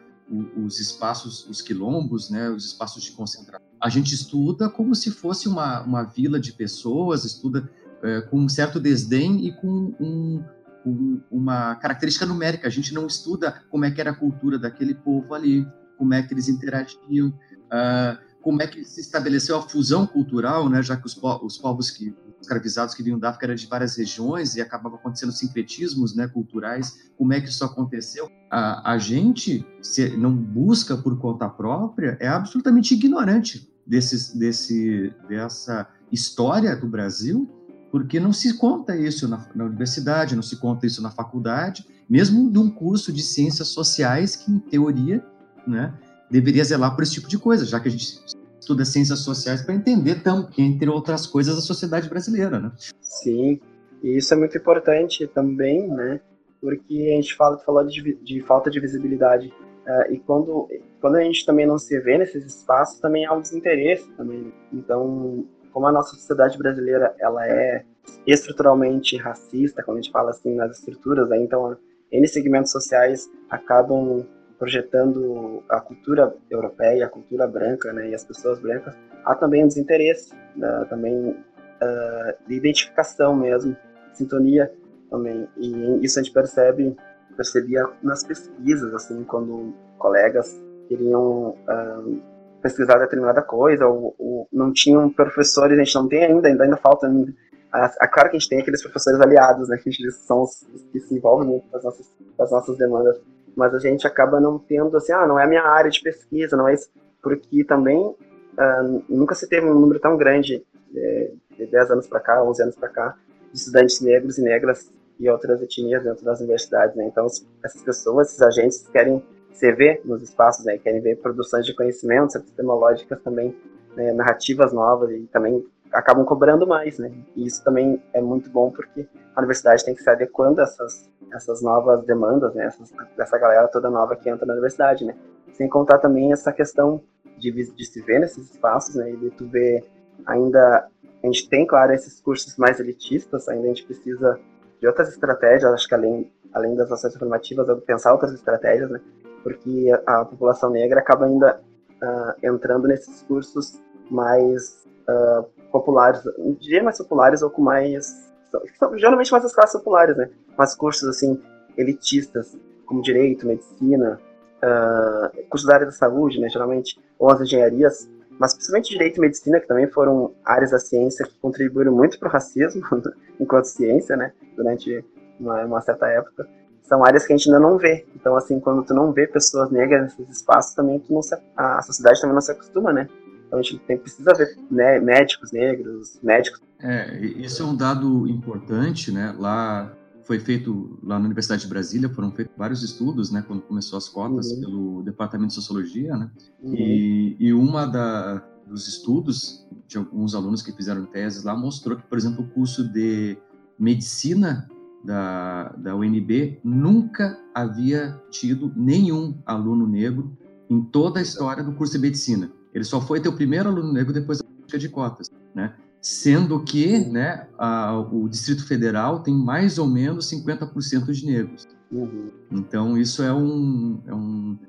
os 0.55 0.79
espaços, 0.79 1.47
os 1.49 1.61
quilombos, 1.61 2.29
né, 2.29 2.49
os 2.49 2.65
espaços 2.65 3.03
de 3.03 3.11
concentração 3.11 3.63
a 3.83 3.89
gente 3.89 4.15
estuda 4.15 4.69
como 4.69 4.95
se 4.95 5.11
fosse 5.11 5.49
uma, 5.49 5.81
uma 5.81 6.03
vila 6.03 6.39
de 6.39 6.53
pessoas, 6.53 7.25
estuda 7.25 7.69
é, 8.01 8.21
com 8.21 8.39
um 8.39 8.47
certo 8.47 8.79
desdém 8.79 9.45
e 9.45 9.51
com 9.51 9.93
um, 9.99 10.41
um, 10.85 11.21
uma 11.29 11.75
característica 11.75 12.25
numérica. 12.25 12.65
A 12.65 12.71
gente 12.71 12.93
não 12.93 13.05
estuda 13.05 13.61
como 13.69 13.83
é 13.83 13.91
que 13.91 13.99
era 13.99 14.11
a 14.11 14.15
cultura 14.15 14.57
daquele 14.57 14.95
povo 14.95 15.33
ali, 15.33 15.67
como 15.97 16.13
é 16.13 16.21
que 16.21 16.33
eles 16.33 16.47
interagiam, 16.47 17.29
uh, 17.29 18.17
como 18.41 18.61
é 18.61 18.67
que 18.67 18.83
se 18.83 19.01
estabeleceu 19.01 19.57
a 19.57 19.61
fusão 19.61 20.05
cultural, 20.05 20.69
né, 20.69 20.83
já 20.83 20.97
que 20.97 21.05
os, 21.05 21.13
po 21.13 21.45
os 21.45 21.57
povos 21.57 21.89
que 21.89 22.13
escravizados 22.41 22.93
que 22.93 23.01
vinham 23.01 23.17
da 23.17 23.29
África 23.29 23.45
eram 23.45 23.55
de 23.55 23.65
várias 23.67 23.95
regiões 23.95 24.55
e 24.55 24.61
acabava 24.61 24.95
acontecendo 24.95 25.31
sincretismos 25.31 26.13
né, 26.13 26.27
culturais, 26.27 27.09
como 27.17 27.33
é 27.33 27.39
que 27.39 27.47
isso 27.47 27.63
aconteceu? 27.63 28.29
A, 28.51 28.91
a 28.91 28.97
gente 28.97 29.65
se 29.81 30.15
não 30.17 30.35
busca 30.35 30.97
por 30.97 31.17
conta 31.17 31.47
própria 31.49 32.17
é 32.19 32.27
absolutamente 32.27 32.93
ignorante 32.93 33.71
desse, 33.87 34.37
desse, 34.37 35.13
dessa 35.27 35.87
história 36.11 36.75
do 36.75 36.87
Brasil, 36.87 37.49
porque 37.91 38.19
não 38.19 38.33
se 38.33 38.57
conta 38.57 38.95
isso 38.95 39.27
na, 39.27 39.47
na, 39.53 39.65
universidade, 39.65 40.35
não 40.35 40.43
se 40.43 40.57
conta 40.57 40.85
isso 40.85 41.01
na 41.01 41.11
faculdade, 41.11 41.85
mesmo 42.09 42.51
de 42.51 42.57
um 42.57 42.69
curso 42.69 43.13
de 43.13 43.21
ciências 43.21 43.69
sociais 43.69 44.35
que, 44.35 44.51
em 44.51 44.59
teoria, 44.59 45.23
né, 45.67 45.93
deveria 46.29 46.63
zelar 46.63 46.95
por 46.95 47.03
esse 47.03 47.13
tipo 47.13 47.27
de 47.27 47.37
coisa, 47.37 47.65
já 47.65 47.79
que 47.79 47.87
a 47.87 47.91
gente 47.91 48.19
estuda 48.59 48.85
ciências 48.85 49.19
sociais 49.19 49.61
para 49.61 49.75
entender, 49.75 50.21
tão, 50.21 50.49
entre 50.57 50.89
outras 50.89 51.27
coisas, 51.27 51.57
a 51.57 51.61
sociedade 51.61 52.09
brasileira. 52.09 52.59
Né? 52.59 52.71
Sim, 53.01 53.59
e 54.01 54.17
isso 54.17 54.33
é 54.33 54.37
muito 54.37 54.57
importante 54.57 55.27
também, 55.27 55.87
né, 55.89 56.19
porque 56.61 57.09
a 57.11 57.15
gente 57.15 57.35
fala, 57.35 57.57
falou 57.59 57.85
de, 57.85 58.15
de 58.23 58.41
falta 58.41 58.69
de 58.69 58.79
visibilidade 58.79 59.53
Uh, 59.83 60.13
e 60.13 60.19
quando, 60.19 60.69
quando 61.01 61.15
a 61.17 61.23
gente 61.23 61.45
também 61.45 61.65
não 61.65 61.77
se 61.77 61.99
vê 61.99 62.17
nesses 62.17 62.45
espaços, 62.45 63.01
também 63.01 63.25
há 63.25 63.33
um 63.33 63.41
desinteresse 63.41 64.09
também. 64.13 64.53
Então, 64.71 65.45
como 65.73 65.87
a 65.87 65.91
nossa 65.91 66.15
sociedade 66.15 66.57
brasileira 66.57 67.13
ela 67.19 67.45
é 67.45 67.83
estruturalmente 68.25 69.17
racista, 69.17 69.83
quando 69.83 69.97
a 69.97 70.01
gente 70.01 70.11
fala 70.11 70.29
assim 70.29 70.55
nas 70.55 70.79
estruturas, 70.79 71.27
né? 71.29 71.37
então 71.41 71.77
N 72.11 72.27
segmentos 72.27 72.71
sociais 72.71 73.29
acabam 73.49 74.25
projetando 74.63 75.61
a 75.67 75.81
cultura 75.81 76.33
europeia, 76.49 77.05
a 77.05 77.09
cultura 77.09 77.45
branca, 77.45 77.91
né, 77.91 78.11
e 78.11 78.15
as 78.15 78.23
pessoas 78.23 78.61
brancas, 78.61 78.95
há 79.25 79.35
também 79.35 79.61
um 79.61 79.67
desinteresse, 79.67 80.33
né, 80.55 80.85
também 80.89 81.31
uh, 81.31 82.47
de 82.47 82.55
identificação 82.55 83.35
mesmo, 83.35 83.75
sintonia 84.13 84.73
também, 85.09 85.49
e 85.57 85.99
isso 86.01 86.17
a 86.17 86.23
gente 86.23 86.33
percebe 86.33 86.95
percebia 87.35 87.85
nas 88.01 88.23
pesquisas, 88.23 88.93
assim, 88.93 89.23
quando 89.25 89.73
colegas 89.97 90.55
queriam 90.87 91.57
um, 91.67 92.21
pesquisar 92.61 92.99
determinada 92.99 93.41
coisa, 93.41 93.85
ou, 93.85 94.15
ou, 94.17 94.47
não 94.53 94.71
tinham 94.71 95.09
professores, 95.09 95.77
a 95.77 95.83
gente 95.83 95.95
não 95.95 96.07
tem 96.07 96.23
ainda, 96.23 96.47
ainda, 96.47 96.63
ainda 96.63 96.77
falta 96.77 97.07
ainda. 97.07 97.33
A, 97.69 98.07
claro 98.07 98.29
que 98.29 98.37
a 98.37 98.39
gente 98.39 98.49
tem 98.49 98.61
aqueles 98.61 98.81
professores 98.81 99.19
aliados, 99.19 99.67
né, 99.67 99.77
que 99.77 99.91
são 100.11 100.43
os, 100.43 100.61
os 100.73 100.83
que 100.83 100.99
se 100.99 101.15
envolvem 101.15 101.49
muito 101.49 101.67
com 101.67 101.75
as, 101.75 101.83
nossas, 101.83 102.07
com 102.37 102.43
as 102.43 102.51
nossas 102.51 102.77
demandas, 102.77 103.19
mas 103.55 103.73
a 103.73 103.79
gente 103.79 104.05
acaba 104.07 104.39
não 104.39 104.57
tendo, 104.59 104.95
assim, 104.97 105.11
ah, 105.11 105.27
não 105.27 105.39
é 105.39 105.43
a 105.43 105.47
minha 105.47 105.63
área 105.63 105.89
de 105.89 106.01
pesquisa, 106.01 106.57
não 106.57 106.67
é 106.67 106.73
isso, 106.73 106.89
porque 107.21 107.63
também 107.63 107.99
uh, 107.99 109.03
nunca 109.07 109.35
se 109.35 109.47
teve 109.47 109.67
um 109.67 109.79
número 109.79 109.99
tão 109.99 110.17
grande, 110.17 110.65
de, 110.91 111.31
de 111.57 111.65
10 111.65 111.91
anos 111.91 112.07
para 112.07 112.19
cá, 112.19 112.43
11 112.43 112.63
anos 112.63 112.75
para 112.75 112.89
cá, 112.89 113.17
de 113.51 113.57
estudantes 113.57 114.01
negros 114.01 114.37
e 114.37 114.41
negras 114.43 114.91
e 115.19 115.29
outras 115.29 115.61
etnias 115.61 116.03
dentro 116.03 116.25
das 116.25 116.39
universidades, 116.39 116.95
né? 116.95 117.05
Então, 117.05 117.25
essas 117.63 117.81
pessoas, 117.81 118.29
esses 118.29 118.41
agentes 118.41 118.87
querem 118.87 119.23
se 119.51 119.71
ver 119.71 120.01
nos 120.03 120.21
espaços, 120.21 120.65
né? 120.65 120.77
Querem 120.77 121.01
ver 121.01 121.17
produções 121.17 121.65
de 121.65 121.73
conhecimentos 121.73 122.35
epistemológicas 122.35 123.21
também, 123.21 123.55
né? 123.95 124.11
narrativas 124.13 124.73
novas 124.73 125.11
e 125.11 125.27
também 125.31 125.65
acabam 125.93 126.25
cobrando 126.25 126.65
mais, 126.67 126.97
né? 126.97 127.11
E 127.35 127.45
isso 127.45 127.63
também 127.63 128.01
é 128.13 128.21
muito 128.21 128.49
bom 128.49 128.71
porque 128.71 129.07
a 129.35 129.39
universidade 129.39 129.85
tem 129.85 129.95
que 129.95 130.01
se 130.01 130.09
adequando 130.09 130.59
a 130.59 130.63
essas, 130.63 131.09
essas 131.33 131.61
novas 131.61 132.03
demandas, 132.05 132.53
né? 132.55 132.65
Essas, 132.65 132.91
dessa 133.15 133.37
galera 133.37 133.67
toda 133.67 133.89
nova 133.89 134.15
que 134.15 134.29
entra 134.29 134.45
na 134.45 134.53
universidade, 134.53 135.05
né? 135.05 135.15
Sem 135.53 135.69
contar 135.69 135.99
também 135.99 136.33
essa 136.33 136.51
questão 136.51 137.01
de, 137.37 137.51
de 137.51 137.85
se 137.85 138.01
ver 138.01 138.19
nesses 138.19 138.51
espaços, 138.51 138.95
né? 138.95 139.11
E 139.11 139.17
de 139.17 139.29
tu 139.31 139.47
ver 139.47 139.83
ainda 140.25 140.89
a 141.23 141.27
gente 141.27 141.47
tem, 141.47 141.65
claro, 141.65 141.93
esses 141.93 142.19
cursos 142.19 142.57
mais 142.57 142.79
elitistas, 142.81 143.47
ainda 143.47 143.65
a 143.65 143.67
gente 143.69 143.85
precisa 143.85 144.37
de 144.79 144.87
outras 144.87 145.07
estratégias, 145.07 145.71
acho 145.71 145.87
que 145.87 145.95
além, 145.95 146.29
além 146.53 146.75
das 146.75 146.91
ações 146.91 147.15
afirmativas, 147.15 147.65
pensar 147.85 148.11
outras 148.11 148.33
estratégias, 148.33 148.89
né? 148.89 148.99
Porque 149.41 149.89
a, 150.05 150.21
a 150.21 150.25
população 150.25 150.69
negra 150.69 150.99
acaba 150.99 151.25
ainda 151.25 151.61
uh, 152.01 152.45
entrando 152.45 152.89
nesses 152.89 153.23
cursos 153.23 153.81
mais 154.11 154.85
uh, 155.07 155.45
populares, 155.73 156.21
diria 156.59 156.83
mais 156.83 156.99
populares 156.99 157.41
ou 157.41 157.49
com 157.49 157.63
mais. 157.63 158.31
São, 158.77 158.95
geralmente 158.97 159.31
mais 159.31 159.43
as 159.43 159.53
classes 159.53 159.75
populares, 159.75 160.15
né? 160.15 160.29
Mas 160.55 160.75
cursos, 160.75 161.09
assim, 161.09 161.41
elitistas, 161.75 162.55
como 162.85 163.01
direito, 163.01 163.47
medicina, 163.47 164.21
uh, 164.63 165.47
cursos 165.49 165.67
da 165.67 165.73
área 165.73 165.87
da 165.87 165.91
saúde, 165.91 166.39
né? 166.39 166.47
Geralmente, 166.47 166.99
ou 167.17 167.31
as 167.31 167.41
engenharias, 167.41 168.07
mas 168.39 168.53
principalmente 168.53 168.91
direito 168.91 169.17
e 169.17 169.21
medicina, 169.21 169.59
que 169.59 169.67
também 169.67 169.87
foram 169.87 170.35
áreas 170.45 170.69
da 170.69 170.79
ciência 170.79 171.25
que 171.25 171.33
contribuíram 171.39 171.91
muito 171.91 172.19
para 172.19 172.29
o 172.29 172.31
racismo, 172.31 172.83
enquanto 173.39 173.65
ciência, 173.65 174.15
né, 174.15 174.31
durante 174.55 175.03
uma, 175.39 175.65
uma, 175.65 175.81
certa 175.81 176.07
época, 176.07 176.47
são 176.83 177.03
áreas 177.03 177.25
que 177.25 177.33
a 177.33 177.37
gente 177.37 177.49
ainda 177.49 177.59
não 177.59 177.77
vê. 177.77 178.05
Então, 178.15 178.35
assim, 178.35 178.59
quando 178.59 178.83
tu 178.83 178.93
não 178.93 179.11
vê 179.11 179.25
pessoas 179.25 179.71
negras 179.71 180.03
nesses 180.03 180.37
espaços, 180.37 180.75
também 180.75 180.99
tu 180.99 181.13
não 181.13 181.21
se, 181.21 181.35
a 181.55 181.81
sociedade 181.81 182.21
também 182.21 182.35
não 182.35 182.41
se 182.41 182.51
acostuma, 182.51 182.93
né? 182.93 183.07
Então 183.53 183.59
a 183.59 183.63
gente 183.63 183.79
tem, 183.81 183.97
precisa 183.99 184.33
ver 184.33 184.57
né, 184.71 184.99
médicos 184.99 185.51
negros, 185.51 186.19
médicos. 186.23 186.59
É, 186.79 187.23
isso 187.23 187.61
é 187.61 187.65
um 187.65 187.75
dado 187.75 188.27
importante, 188.27 189.11
né? 189.11 189.35
Lá 189.37 189.95
foi 190.23 190.39
feito 190.39 190.97
lá 191.03 191.19
na 191.19 191.25
Universidade 191.25 191.61
de 191.61 191.67
Brasília, 191.67 192.09
foram 192.09 192.31
feitos 192.31 192.55
vários 192.57 192.81
estudos, 192.81 193.29
né, 193.29 193.43
quando 193.45 193.61
começou 193.61 193.97
as 193.97 194.07
cotas 194.07 194.51
uhum. 194.51 194.59
pelo 194.61 195.03
Departamento 195.03 195.49
de 195.49 195.55
Sociologia, 195.55 196.15
né, 196.15 196.31
uhum. 196.61 196.73
e, 196.73 197.35
e 197.37 197.53
uma 197.53 197.85
da, 197.85 198.35
dos 198.65 198.87
estudos 198.87 199.67
de 199.85 199.97
alguns 199.97 200.33
alunos 200.33 200.61
que 200.61 200.71
fizeram 200.71 201.05
teses 201.05 201.43
lá 201.43 201.53
mostrou 201.57 201.97
que, 201.97 202.03
por 202.03 202.17
exemplo, 202.17 202.45
o 202.45 202.47
curso 202.47 202.87
de 202.87 203.37
medicina 203.77 204.69
da, 205.03 205.73
da 205.73 205.93
UNB 205.93 206.57
nunca 206.63 207.37
havia 207.53 208.17
tido 208.31 208.71
nenhum 208.77 209.37
aluno 209.45 209.85
negro 209.85 210.31
em 210.69 210.81
toda 210.81 211.19
a 211.19 211.21
história 211.21 211.61
do 211.61 211.73
curso 211.73 211.93
de 211.93 211.99
medicina. 211.99 212.49
Ele 212.73 212.83
só 212.83 212.99
foi 212.99 213.19
ter 213.19 213.29
o 213.29 213.33
primeiro 213.33 213.69
aluno 213.69 213.91
negro 213.91 214.13
depois 214.13 214.39
da 214.39 214.45
política 214.45 214.79
de 214.79 214.89
cotas, 214.89 215.31
né? 215.53 215.73
sendo 216.03 216.61
que 216.65 216.99
né, 217.05 217.47
a, 217.57 217.97
o 217.97 218.27
Distrito 218.27 218.67
Federal 218.67 219.21
tem 219.23 219.33
mais 219.33 219.77
ou 219.77 219.87
menos 219.87 220.29
50% 220.29 221.11
de 221.13 221.25
negros. 221.25 221.65
Uhum. 221.89 222.29
Então, 222.51 222.97
isso 222.97 223.23
é 223.23 223.33
um, 223.33 224.01
é 224.05 224.13
um, 224.13 224.59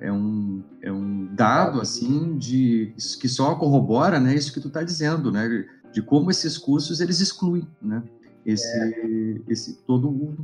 é 0.00 0.12
um, 0.12 0.62
é 0.80 0.92
um 0.92 1.34
dado 1.34 1.80
assim 1.80 2.38
de 2.38 2.94
que 3.20 3.28
só 3.28 3.56
corrobora 3.56 4.20
né, 4.20 4.36
isso 4.36 4.52
que 4.52 4.60
tu 4.60 4.68
está 4.68 4.84
dizendo, 4.84 5.32
né, 5.32 5.66
de 5.92 6.00
como 6.00 6.30
esses 6.30 6.56
cursos 6.56 7.00
eles 7.00 7.20
excluem 7.20 7.66
né, 7.82 8.00
esse, 8.46 8.78
é. 8.78 9.40
esse 9.48 9.78
todo, 9.82 10.08
um, 10.08 10.36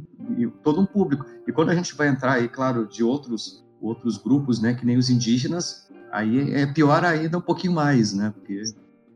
todo 0.64 0.80
um 0.80 0.86
público. 0.86 1.24
E 1.46 1.52
quando 1.52 1.70
a 1.70 1.74
gente 1.76 1.94
vai 1.94 2.08
entrar 2.08 2.32
aí, 2.32 2.48
claro, 2.48 2.88
de 2.88 3.04
outros, 3.04 3.64
outros 3.80 4.18
grupos, 4.18 4.60
né, 4.60 4.74
que 4.74 4.84
nem 4.84 4.96
os 4.96 5.08
indígenas, 5.08 5.83
aí 6.14 6.54
é 6.54 6.66
pior 6.66 7.04
ainda 7.04 7.36
um 7.36 7.40
pouquinho 7.40 7.72
mais, 7.72 8.14
né? 8.14 8.32
Porque 8.34 8.62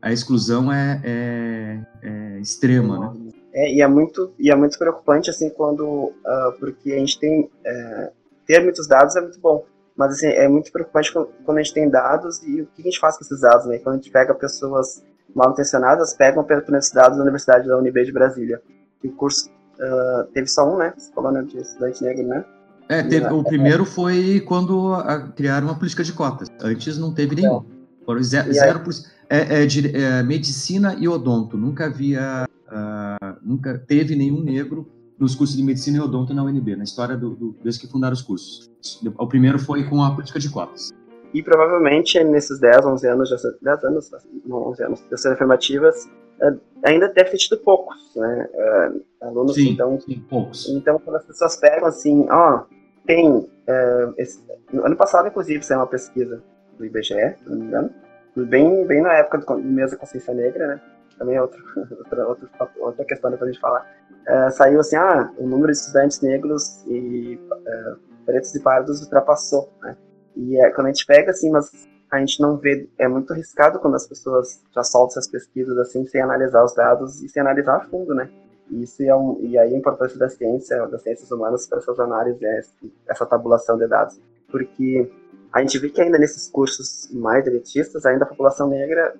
a 0.01 0.11
exclusão 0.11 0.71
é, 0.71 1.01
é, 1.03 1.79
é 2.03 2.39
extrema, 2.39 2.99
né? 2.99 3.31
É, 3.53 3.73
e 3.73 3.81
é 3.81 3.87
muito 3.87 4.31
e 4.37 4.51
é 4.51 4.55
muito 4.55 4.77
preocupante 4.77 5.29
assim 5.29 5.49
quando 5.49 5.83
uh, 5.83 6.59
porque 6.59 6.91
a 6.91 6.97
gente 6.97 7.19
tem 7.19 7.49
é, 7.65 8.11
ter 8.45 8.61
muitos 8.61 8.87
dados 8.87 9.15
é 9.15 9.21
muito 9.21 9.39
bom, 9.39 9.65
mas 9.95 10.13
assim 10.13 10.27
é 10.27 10.47
muito 10.47 10.71
preocupante 10.71 11.11
quando 11.11 11.57
a 11.57 11.63
gente 11.63 11.73
tem 11.73 11.89
dados 11.89 12.43
e 12.43 12.61
o 12.61 12.67
que 12.67 12.81
a 12.81 12.83
gente 12.83 12.99
faz 12.99 13.17
com 13.17 13.23
esses 13.23 13.41
dados, 13.41 13.65
né? 13.65 13.79
Quando 13.79 13.95
a 13.95 13.97
gente 13.97 14.11
pega 14.11 14.35
pessoas 14.35 15.03
mal 15.33 15.51
intencionadas 15.51 16.13
pegam 16.13 16.43
por 16.43 16.75
esses 16.75 16.91
dados 16.91 17.17
da 17.17 17.23
Universidade 17.23 17.67
da 17.67 17.77
UNB 17.77 18.03
de 18.03 18.11
Brasília. 18.11 18.61
O 19.03 19.11
curso 19.13 19.49
uh, 19.49 20.25
teve 20.33 20.47
só 20.47 20.69
um, 20.69 20.77
né? 20.77 20.93
Falou 21.15 21.31
né, 21.31 21.41
de 21.43 21.57
estudante 21.57 22.03
negro, 22.03 22.27
né? 22.27 22.43
É, 22.89 23.03
teve, 23.03 23.27
o 23.27 23.43
primeiro 23.43 23.85
foi 23.85 24.39
quando 24.39 24.93
a, 24.95 25.31
criaram 25.31 25.67
uma 25.67 25.75
política 25.77 26.03
de 26.03 26.11
cotas. 26.11 26.49
Antes 26.59 26.97
não 26.97 27.13
teve 27.13 27.35
nenhum. 27.35 27.63
Foram 28.03 28.23
zero, 28.23 28.51
zero 28.51 28.79
por, 28.79 28.91
é, 29.29 29.61
é, 29.61 29.65
de, 29.67 29.95
é, 29.95 30.23
medicina 30.23 30.95
e 30.97 31.07
odonto. 31.07 31.55
Nunca 31.55 31.85
havia, 31.85 32.47
uh, 32.67 33.37
nunca 33.43 33.77
teve 33.77 34.15
nenhum 34.15 34.41
negro 34.41 34.87
nos 35.19 35.35
cursos 35.35 35.55
de 35.55 35.61
medicina 35.61 35.99
e 35.99 36.01
odonto 36.01 36.33
na 36.33 36.43
UNB, 36.43 36.75
na 36.75 36.83
história 36.83 37.15
do, 37.15 37.35
do, 37.35 37.55
desde 37.63 37.81
que 37.81 37.87
fundaram 37.87 38.13
os 38.13 38.23
cursos. 38.23 38.71
O 39.19 39.27
primeiro 39.27 39.59
foi 39.59 39.83
com 39.87 40.01
a 40.01 40.11
política 40.11 40.39
de 40.39 40.49
cotas. 40.49 40.89
E 41.31 41.43
provavelmente 41.43 42.23
nesses 42.23 42.59
10, 42.59 42.85
11 42.87 43.07
anos, 43.07 43.29
10 43.61 43.83
anos, 43.83 44.09
não, 44.47 44.69
11 44.69 44.83
anos 44.83 45.05
de 45.07 45.15
ser 45.15 45.33
afirmativas, 45.33 46.09
é, 46.41 46.53
ainda 46.85 47.07
deve 47.09 47.31
ter 47.31 47.37
tido 47.37 47.57
poucos, 47.57 48.15
né? 48.15 48.49
É, 48.51 48.91
alunos, 49.27 49.53
sim, 49.53 49.69
então. 49.69 49.99
Sim, 49.99 50.25
poucos. 50.27 50.67
Então, 50.69 50.97
quando 50.97 51.17
as 51.17 51.25
pessoas 51.25 51.55
pegam 51.57 51.87
assim, 51.87 52.25
ó, 52.31 52.63
tem. 53.09 53.49
É, 53.65 54.09
esse, 54.19 54.39
no 54.71 54.85
ano 54.85 54.95
passado, 54.95 55.27
inclusive, 55.27 55.63
saiu 55.63 55.79
uma 55.79 55.87
pesquisa 55.87 56.43
do 56.77 56.85
IBGE, 56.85 57.13
se 57.13 57.49
não 57.49 57.57
me 57.57 57.65
engano, 57.65 57.89
bem, 58.35 58.85
bem 58.85 59.01
na 59.01 59.13
época 59.13 59.39
do 59.39 59.45
da 59.45 59.97
consciência 59.97 60.33
negra, 60.33 60.67
né? 60.67 60.81
Também 61.17 61.35
é 61.35 61.41
outro, 61.41 61.61
outra, 61.97 62.27
outra, 62.27 62.49
outra 62.77 63.05
questão 63.05 63.31
depois 63.31 63.49
a 63.49 63.51
gente 63.51 63.61
falar. 63.61 63.85
É, 64.27 64.49
saiu 64.51 64.79
assim, 64.79 64.95
ah, 64.95 65.31
o 65.37 65.47
número 65.47 65.71
de 65.71 65.79
estudantes 65.79 66.21
negros 66.21 66.83
e 66.85 67.39
é, 67.65 67.93
pretos 68.25 68.53
e 68.53 68.61
pardos 68.61 69.01
ultrapassou, 69.01 69.73
né? 69.81 69.97
E 70.35 70.61
é, 70.61 70.69
quando 70.69 70.87
a 70.87 70.91
gente 70.91 71.05
pega 71.05 71.31
assim, 71.31 71.49
mas 71.49 71.71
a 72.11 72.19
gente 72.19 72.39
não 72.39 72.57
vê, 72.57 72.87
é 72.97 73.07
muito 73.07 73.33
arriscado 73.33 73.79
quando 73.79 73.95
as 73.95 74.07
pessoas 74.07 74.63
já 74.73 74.83
soltam 74.83 75.13
essas 75.13 75.27
pesquisas 75.27 75.75
assim, 75.79 76.05
sem 76.05 76.21
analisar 76.21 76.63
os 76.63 76.75
dados 76.75 77.23
e 77.23 77.29
sem 77.29 77.41
analisar 77.41 77.77
a 77.77 77.79
fundo, 77.81 78.13
né? 78.13 78.29
Isso 78.71 79.03
é 79.03 79.15
um, 79.15 79.39
e 79.41 79.57
aí 79.57 79.73
a 79.73 79.77
importância 79.77 80.17
da 80.17 80.29
ciência, 80.29 80.85
das 80.87 81.01
ciências 81.01 81.31
humanas 81.31 81.67
para 81.67 81.79
essas 81.79 81.99
análises, 81.99 82.41
é 82.41 82.61
essa 83.07 83.25
tabulação 83.25 83.77
de 83.77 83.87
dados. 83.87 84.19
Porque 84.51 85.11
a 85.51 85.61
gente 85.61 85.77
vê 85.79 85.89
que 85.89 86.01
ainda 86.01 86.17
nesses 86.17 86.49
cursos 86.49 87.09
mais 87.11 87.45
elitistas, 87.47 88.05
ainda 88.05 88.25
a 88.25 88.27
população 88.27 88.69
negra 88.69 89.15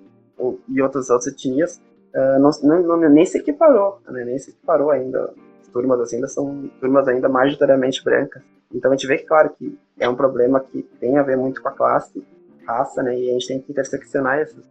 e 0.68 0.80
outras, 0.80 1.10
outras 1.10 1.32
etnias 1.32 1.80
uh, 2.14 2.38
não, 2.62 2.82
não, 2.82 3.08
nem 3.08 3.26
se 3.26 3.38
equiparou, 3.38 4.00
né? 4.08 4.24
nem 4.24 4.38
se 4.38 4.50
equiparou 4.50 4.90
ainda. 4.90 5.32
As 5.60 5.68
turmas 5.68 6.00
assim, 6.00 6.16
ainda 6.16 6.28
são 6.28 6.70
turmas 6.80 7.06
ainda 7.08 7.28
majoritariamente 7.28 8.02
brancas. 8.04 8.42
Então 8.72 8.92
a 8.92 8.94
gente 8.94 9.06
vê 9.06 9.18
que, 9.18 9.24
claro, 9.24 9.50
que 9.50 9.76
é 9.98 10.08
um 10.08 10.14
problema 10.14 10.60
que 10.60 10.82
tem 11.00 11.18
a 11.18 11.22
ver 11.22 11.36
muito 11.36 11.60
com 11.60 11.68
a 11.68 11.72
classe, 11.72 12.24
raça, 12.64 13.02
né? 13.02 13.18
E 13.18 13.30
a 13.30 13.32
gente 13.32 13.48
tem 13.48 13.60
que 13.60 13.72
interseccionar 13.72 14.38
esses, 14.40 14.64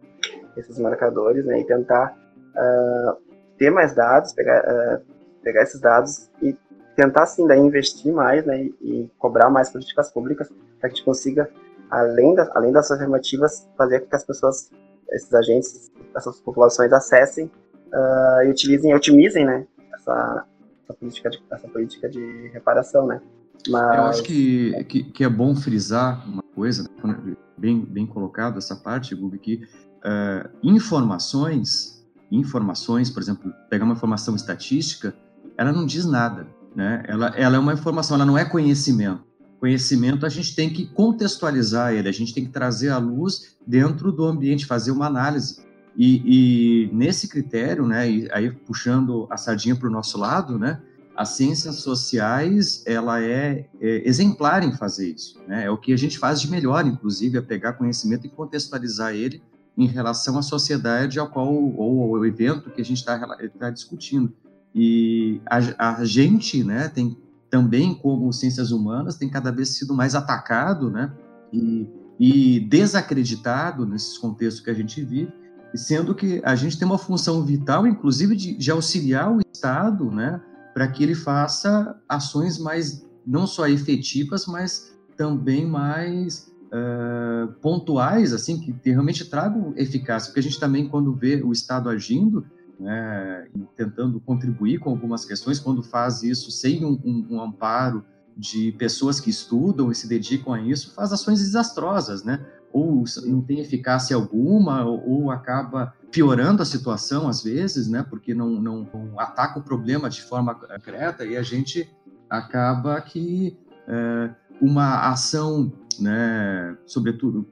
esses 0.56 0.78
marcadores, 0.78 1.44
né? 1.44 1.60
E 1.60 1.64
tentar 1.64 2.16
uh, 2.54 3.29
ter 3.60 3.70
mais 3.70 3.94
dados, 3.94 4.32
pegar, 4.32 4.62
uh, 4.64 5.02
pegar 5.44 5.62
esses 5.62 5.78
dados 5.78 6.30
e 6.40 6.56
tentar, 6.96 7.24
assim, 7.24 7.46
daí 7.46 7.60
investir 7.60 8.10
mais, 8.10 8.44
né? 8.46 8.64
E, 8.80 9.10
cobrar 9.18 9.50
mais 9.50 9.68
políticas 9.68 10.10
públicas 10.10 10.48
para 10.48 10.56
que 10.56 10.86
a 10.86 10.88
gente 10.88 11.04
consiga, 11.04 11.50
além, 11.90 12.34
da, 12.34 12.50
além 12.54 12.72
das 12.72 12.90
afirmativas, 12.90 13.68
fazer 13.76 14.00
com 14.00 14.06
que 14.06 14.16
as 14.16 14.24
pessoas, 14.24 14.70
esses 15.12 15.32
agentes, 15.34 15.92
essas 16.16 16.40
populações 16.40 16.90
acessem 16.90 17.50
uh, 17.92 18.42
e 18.46 18.50
utilizem, 18.50 18.94
otimizem, 18.94 19.44
né? 19.44 19.66
Essa, 19.92 20.46
essa 20.82 20.94
política 20.94 21.28
de, 21.28 21.42
essa 21.50 21.68
política 21.68 22.08
de 22.08 22.48
reparação, 22.54 23.06
né? 23.06 23.20
Mas... 23.68 23.98
Eu 23.98 24.04
acho 24.04 24.22
que, 24.22 24.84
que, 24.84 25.04
que, 25.04 25.22
é 25.22 25.28
bom 25.28 25.54
frisar 25.54 26.26
uma 26.26 26.42
coisa, 26.54 26.88
né, 27.04 27.36
bem, 27.58 27.84
bem 27.84 28.06
colocado 28.06 28.56
essa 28.56 28.74
parte, 28.74 29.14
Gubi, 29.14 29.38
que 29.38 29.68
uh, 29.98 30.48
informações, 30.62 31.99
informações, 32.30 33.10
por 33.10 33.22
exemplo, 33.22 33.52
pegar 33.68 33.84
uma 33.84 33.94
informação 33.94 34.36
estatística, 34.36 35.14
ela 35.56 35.72
não 35.72 35.84
diz 35.84 36.04
nada, 36.04 36.46
né? 36.74 37.02
Ela, 37.06 37.28
ela 37.36 37.56
é 37.56 37.58
uma 37.58 37.72
informação, 37.72 38.16
ela 38.16 38.24
não 38.24 38.38
é 38.38 38.44
conhecimento. 38.44 39.24
Conhecimento 39.58 40.24
a 40.24 40.28
gente 40.28 40.54
tem 40.54 40.70
que 40.70 40.86
contextualizar 40.86 41.92
ele, 41.92 42.08
a 42.08 42.12
gente 42.12 42.32
tem 42.32 42.44
que 42.44 42.50
trazer 42.50 42.88
à 42.88 42.98
luz 42.98 43.56
dentro 43.66 44.10
do 44.10 44.24
ambiente, 44.24 44.64
fazer 44.64 44.90
uma 44.90 45.06
análise. 45.06 45.58
E, 45.96 46.86
e 46.86 46.94
nesse 46.94 47.28
critério, 47.28 47.86
né, 47.86 48.04
aí 48.32 48.50
puxando 48.50 49.26
a 49.28 49.36
sardinha 49.36 49.76
para 49.76 49.88
o 49.88 49.90
nosso 49.90 50.16
lado, 50.18 50.58
né, 50.58 50.80
as 51.14 51.30
ciências 51.30 51.76
sociais 51.76 52.82
ela 52.86 53.22
é, 53.22 53.66
é, 53.78 54.08
exemplar 54.08 54.62
em 54.62 54.72
fazer 54.72 55.10
isso. 55.10 55.38
Né? 55.46 55.66
É 55.66 55.70
o 55.70 55.76
que 55.76 55.92
a 55.92 55.96
gente 55.98 56.18
faz 56.18 56.40
de 56.40 56.50
melhor, 56.50 56.86
inclusive, 56.86 57.36
é 57.36 57.42
pegar 57.42 57.74
conhecimento 57.74 58.26
e 58.26 58.30
contextualizar 58.30 59.14
ele 59.14 59.42
em 59.76 59.86
relação 59.86 60.38
à 60.38 60.42
sociedade 60.42 61.18
ao 61.18 61.28
qual 61.28 61.52
ou 61.52 62.16
ao 62.16 62.26
evento 62.26 62.70
que 62.70 62.80
a 62.80 62.84
gente 62.84 62.98
está 62.98 63.18
tá 63.58 63.70
discutindo. 63.70 64.32
E 64.74 65.40
a, 65.46 65.96
a, 65.96 66.04
gente, 66.04 66.62
né, 66.62 66.88
tem 66.88 67.16
também 67.50 67.94
como 67.94 68.32
ciências 68.32 68.70
humanas 68.70 69.16
tem 69.16 69.28
cada 69.28 69.50
vez 69.50 69.70
sido 69.70 69.94
mais 69.94 70.14
atacado, 70.14 70.90
né, 70.90 71.12
e, 71.52 71.88
e 72.18 72.60
desacreditado 72.60 73.84
nesses 73.84 74.16
contextos 74.16 74.62
que 74.62 74.70
a 74.70 74.74
gente 74.74 75.02
vive, 75.02 75.32
sendo 75.74 76.14
que 76.14 76.40
a 76.44 76.54
gente 76.54 76.78
tem 76.78 76.86
uma 76.86 76.98
função 76.98 77.44
vital, 77.44 77.86
inclusive 77.86 78.36
de, 78.36 78.56
de 78.56 78.70
auxiliar 78.70 79.32
o 79.32 79.40
Estado, 79.52 80.10
né, 80.10 80.40
para 80.72 80.86
que 80.88 81.02
ele 81.02 81.14
faça 81.14 81.96
ações 82.08 82.58
mais, 82.58 83.04
não 83.26 83.46
só 83.46 83.66
efetivas, 83.66 84.46
mas 84.46 84.96
também 85.16 85.66
mais 85.66 86.49
uh, 86.72 87.52
pontuais, 87.60 88.32
assim, 88.32 88.60
que 88.60 88.90
realmente 88.90 89.28
tragam 89.28 89.74
eficácia. 89.76 90.28
Porque 90.28 90.40
a 90.40 90.42
gente 90.42 90.58
também, 90.58 90.88
quando 90.88 91.14
vê 91.14 91.42
o 91.42 91.52
Estado 91.52 91.88
agindo, 91.88 92.44
né, 92.78 93.46
tentando 93.76 94.20
contribuir 94.20 94.78
com 94.78 94.90
algumas 94.90 95.24
questões, 95.24 95.58
quando 95.58 95.82
faz 95.82 96.22
isso 96.22 96.50
sem 96.50 96.84
um, 96.84 96.98
um, 97.04 97.26
um 97.30 97.42
amparo 97.42 98.04
de 98.36 98.72
pessoas 98.72 99.20
que 99.20 99.28
estudam 99.28 99.90
e 99.90 99.94
se 99.94 100.08
dedicam 100.08 100.54
a 100.54 100.60
isso, 100.60 100.94
faz 100.94 101.12
ações 101.12 101.40
desastrosas, 101.40 102.24
né? 102.24 102.44
Ou 102.72 103.04
não 103.26 103.42
tem 103.42 103.60
eficácia 103.60 104.16
alguma, 104.16 104.84
ou, 104.84 105.06
ou 105.06 105.30
acaba 105.30 105.92
piorando 106.10 106.62
a 106.62 106.64
situação 106.64 107.28
às 107.28 107.42
vezes, 107.42 107.88
né? 107.88 108.04
Porque 108.08 108.32
não, 108.32 108.48
não, 108.48 108.88
não, 108.94 109.20
ataca 109.20 109.58
o 109.58 109.62
problema 109.62 110.08
de 110.08 110.22
forma 110.22 110.54
concreta 110.54 111.26
e 111.26 111.36
a 111.36 111.42
gente 111.42 111.90
acaba 112.30 113.00
que 113.00 113.58
é, 113.86 114.30
uma 114.60 115.10
ação, 115.10 115.72
né? 115.98 116.76
Sobretudo 116.86 117.46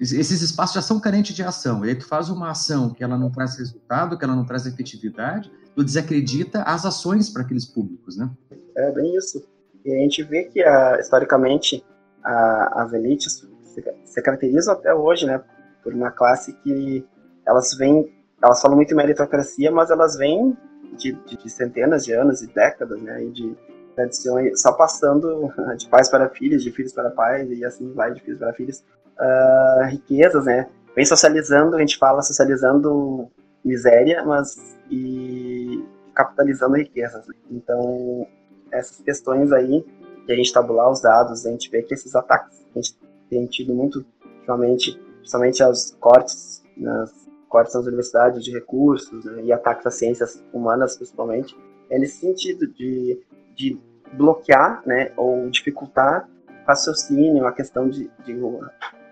esses 0.00 0.42
espaços 0.42 0.74
já 0.74 0.82
são 0.82 1.00
carentes 1.00 1.34
de 1.34 1.42
ação. 1.42 1.84
E 1.84 1.88
aí 1.88 1.94
tu 1.94 2.06
faz 2.06 2.28
uma 2.28 2.50
ação 2.50 2.92
que 2.92 3.02
ela 3.02 3.16
não 3.16 3.30
traz 3.30 3.56
resultado, 3.56 4.18
que 4.18 4.24
ela 4.24 4.36
não 4.36 4.44
traz 4.44 4.66
efetividade, 4.66 5.50
tu 5.74 5.82
desacredita 5.82 6.62
as 6.62 6.84
ações 6.84 7.30
para 7.30 7.42
aqueles 7.42 7.64
públicos, 7.64 8.16
né? 8.16 8.30
É 8.76 8.92
bem 8.92 9.16
isso. 9.16 9.42
E 9.84 9.92
a 9.92 9.98
gente 9.98 10.22
vê 10.22 10.44
que 10.44 10.62
a, 10.62 10.98
historicamente 11.00 11.84
a, 12.22 12.82
as 12.82 12.92
elites 12.92 13.48
se, 13.62 13.84
se 14.04 14.22
caracterizam 14.22 14.74
até 14.74 14.94
hoje, 14.94 15.26
né, 15.26 15.42
por 15.82 15.94
uma 15.94 16.10
classe 16.10 16.52
que 16.62 17.04
elas 17.46 17.74
vêm, 17.76 18.12
elas 18.42 18.60
falam 18.60 18.76
muito 18.76 18.92
em 18.92 18.96
meritocracia, 18.96 19.70
mas 19.72 19.90
elas 19.90 20.16
vêm 20.16 20.56
de, 20.96 21.12
de, 21.26 21.36
de 21.36 21.50
centenas 21.50 22.04
de 22.04 22.12
anos 22.12 22.42
e 22.42 22.46
décadas, 22.46 23.00
né, 23.00 23.24
de 23.26 23.56
tradições, 23.94 24.60
só 24.60 24.72
passando 24.72 25.52
de 25.76 25.88
pais 25.88 26.08
para 26.08 26.28
filhos, 26.28 26.62
de 26.62 26.70
filhos 26.70 26.92
para 26.92 27.10
pais, 27.10 27.50
e 27.50 27.64
assim 27.64 27.92
vai, 27.92 28.12
de 28.12 28.20
filhos 28.20 28.38
para 28.38 28.52
filhos, 28.52 28.84
uh, 29.18 29.86
riquezas, 29.88 30.44
né, 30.44 30.68
vem 30.94 31.04
socializando, 31.04 31.76
a 31.76 31.80
gente 31.80 31.98
fala 31.98 32.22
socializando 32.22 33.30
miséria, 33.64 34.24
mas 34.24 34.76
e 34.90 35.84
capitalizando 36.14 36.76
riquezas. 36.76 37.26
Né? 37.26 37.34
Então, 37.50 38.26
essas 38.70 38.98
questões 38.98 39.52
aí, 39.52 39.84
que 40.26 40.32
a 40.32 40.36
gente 40.36 40.52
tabular 40.52 40.90
os 40.90 41.00
dados, 41.00 41.46
a 41.46 41.50
gente 41.50 41.70
vê 41.70 41.82
que 41.82 41.94
esses 41.94 42.14
ataques 42.14 42.58
que 42.72 42.78
a 42.78 42.82
gente 42.82 42.98
tem 43.28 43.46
tido 43.46 43.74
muito 43.74 44.04
ultimamente, 44.38 44.98
principalmente 45.20 45.62
aos 45.62 45.96
cortes 46.00 46.62
nas 46.76 47.22
cortes 47.52 47.74
nas 47.74 47.86
universidades 47.86 48.42
de 48.42 48.50
recursos 48.50 49.26
né, 49.26 49.42
e 49.44 49.52
ataques 49.52 49.86
às 49.86 49.94
ciências 49.94 50.42
humanas, 50.54 50.96
principalmente, 50.96 51.54
é 51.90 51.98
nesse 51.98 52.20
sentido 52.20 52.66
de, 52.66 53.20
de 53.54 53.80
bloquear 54.12 54.82
né, 54.86 55.12
ou 55.16 55.48
dificultar 55.50 56.28
raciocínio, 56.66 57.46
a 57.46 57.52
questão 57.52 57.88
de, 57.88 58.10
de 58.24 58.34
o, 58.34 58.60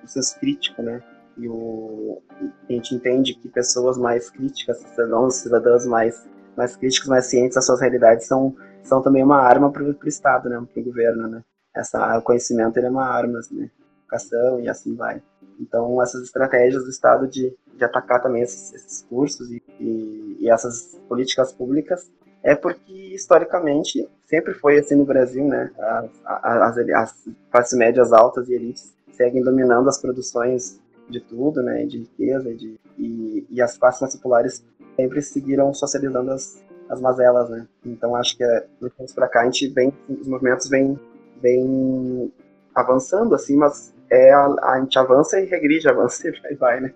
o 0.05 0.09
senso 0.09 0.39
crítico, 0.39 0.83
né? 0.83 1.03
E 1.37 1.49
o, 1.49 2.23
a 2.69 2.73
gente 2.73 2.95
entende 2.95 3.35
que 3.35 3.49
pessoas 3.49 3.97
mais 3.97 4.31
críticas, 4.31 4.79
cidadãos, 4.79 5.37
cidadãs 5.37 5.87
mais, 5.87 6.29
mais 6.57 6.77
críticos, 6.77 7.09
mais 7.09 7.27
cientes 7.27 7.55
das 7.55 7.67
suas 7.67 7.81
realidades, 7.81 8.27
são, 8.27 8.55
são 8.83 9.03
também 9.03 9.23
uma 9.23 9.41
arma 9.41 9.71
para 9.71 9.83
o 9.83 9.97
Estado, 10.07 10.49
né? 10.49 10.63
Para 10.73 10.81
o 10.81 10.85
governo, 10.85 11.29
né? 11.29 11.43
Essa, 11.75 12.19
o 12.19 12.23
conhecimento 12.23 12.77
ele 12.77 12.87
é 12.87 12.91
uma 12.91 13.07
arma, 13.07 13.41
né? 13.53 13.71
Educação 14.03 14.61
e 14.61 14.69
assim 14.69 14.95
vai. 14.95 15.23
Então, 15.59 16.03
essas 16.03 16.23
estratégias 16.23 16.85
do 16.85 16.91
Estado 16.91 17.29
de, 17.29 17.55
de 17.75 17.85
atacar 17.85 18.23
também 18.23 18.43
esses, 18.43 18.73
esses 18.73 19.03
cursos 19.03 19.51
e, 19.51 19.63
e, 19.79 20.39
e, 20.41 20.51
essas 20.51 20.99
políticas 21.09 21.53
públicas 21.53 22.11
é 22.43 22.55
porque, 22.55 22.93
historicamente, 23.15 24.09
sempre 24.27 24.55
foi 24.55 24.79
assim 24.79 24.95
no 24.95 25.05
Brasil, 25.05 25.45
né? 25.45 25.71
As, 25.79 26.11
as, 26.25 26.79
as 26.79 27.29
classes 27.51 27.79
médias 27.79 28.13
altas 28.13 28.49
e 28.49 28.55
elites 28.55 28.95
seguem 29.13 29.43
dominando 29.43 29.89
as 29.89 30.01
produções 30.01 30.81
de 31.09 31.21
tudo, 31.21 31.63
né? 31.63 31.85
De 31.85 31.99
riqueza 31.99 32.55
de, 32.55 32.79
e, 32.99 33.47
e 33.51 33.61
as 33.61 33.77
classes 33.77 34.01
mais 34.01 34.17
populares 34.17 34.65
sempre 34.97 35.21
seguiram 35.21 35.73
socializando 35.75 36.31
as, 36.31 36.63
as 36.89 37.01
mazelas, 37.01 37.51
né? 37.51 37.67
Então, 37.85 38.17
acho 38.17 38.37
que 38.37 38.45
é, 38.45 38.67
do 38.81 38.89
tempo 38.89 39.15
para 39.15 39.29
cá 39.29 39.43
a 39.43 39.45
gente 39.45 39.69
vem, 39.69 39.93
os 40.09 40.27
movimentos 40.27 40.69
vêm, 40.69 40.99
vêm 41.43 42.33
avançando, 42.75 43.35
assim, 43.35 43.57
mas 43.57 43.93
é 44.11 44.33
a, 44.33 44.47
a 44.63 44.81
gente 44.81 44.99
avança 44.99 45.39
e 45.39 45.45
regride, 45.45 45.87
avança 45.91 46.27
e 46.27 46.41
vai, 46.41 46.55
vai 46.55 46.81
né? 46.81 46.93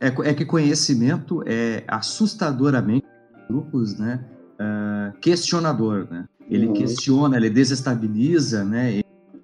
É. 0.00 0.08
é, 0.08 0.30
é 0.30 0.34
que 0.34 0.44
conhecimento 0.44 1.42
é 1.46 1.82
assustadoramente 1.86 3.06
grupos, 3.48 3.98
né? 3.98 4.24
Uh, 4.60 5.18
questionador, 5.20 6.06
né? 6.10 6.28
Ele 6.50 6.66
uhum. 6.66 6.74
questiona, 6.74 7.36
ele 7.36 7.48
desestabiliza, 7.48 8.62
né? 8.62 9.00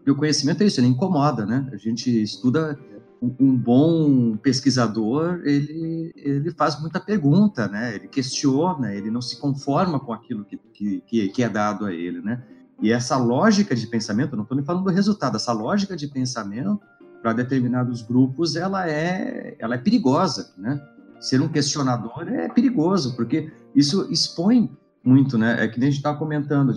E 0.07 0.11
o 0.11 0.15
conhecimento 0.15 0.63
é 0.63 0.67
isso, 0.67 0.79
ele 0.79 0.89
incomoda, 0.89 1.47
né? 1.47 1.67
A 1.73 1.77
gente 1.77 2.23
estuda 2.23 2.79
um 3.23 3.57
bom 3.57 4.37
pesquisador, 4.37 5.41
ele, 5.45 6.13
ele 6.17 6.51
faz 6.53 6.79
muita 6.81 7.01
pergunta, 7.01 7.67
né? 7.67 7.95
Ele 7.95 8.09
questiona, 8.09 8.93
ele 8.93 9.11
não 9.11 9.23
se 9.23 9.41
conforma 9.41 9.99
com 9.99 10.13
aquilo 10.13 10.45
que, 10.45 11.01
que, 11.07 11.29
que 11.29 11.43
é 11.43 11.49
dado 11.49 11.87
a 11.87 11.93
ele, 11.93 12.21
né? 12.21 12.43
E 12.81 12.93
essa 12.93 13.17
lógica 13.17 13.75
de 13.75 13.87
pensamento, 13.87 14.37
não 14.37 14.43
estou 14.43 14.57
nem 14.57 14.65
falando 14.65 14.85
do 14.85 14.91
resultado, 14.91 15.37
essa 15.37 15.53
lógica 15.53 15.97
de 15.97 16.09
pensamento 16.09 16.81
para 17.23 17.33
determinados 17.33 18.03
grupos, 18.03 18.55
ela 18.55 18.89
é, 18.89 19.57
ela 19.59 19.77
é 19.77 19.79
perigosa, 19.79 20.53
né? 20.59 20.81
Ser 21.19 21.41
um 21.41 21.49
questionador 21.49 22.29
é 22.29 22.49
perigoso, 22.49 23.17
porque 23.17 23.51
isso 23.75 24.07
expõe 24.11 24.71
muito, 25.07 25.39
né? 25.39 25.65
É 25.65 25.69
que 25.69 25.79
nem 25.79 25.89
a 25.89 25.91
gente 25.91 26.01
estava 26.01 26.19
comentando, 26.19 26.75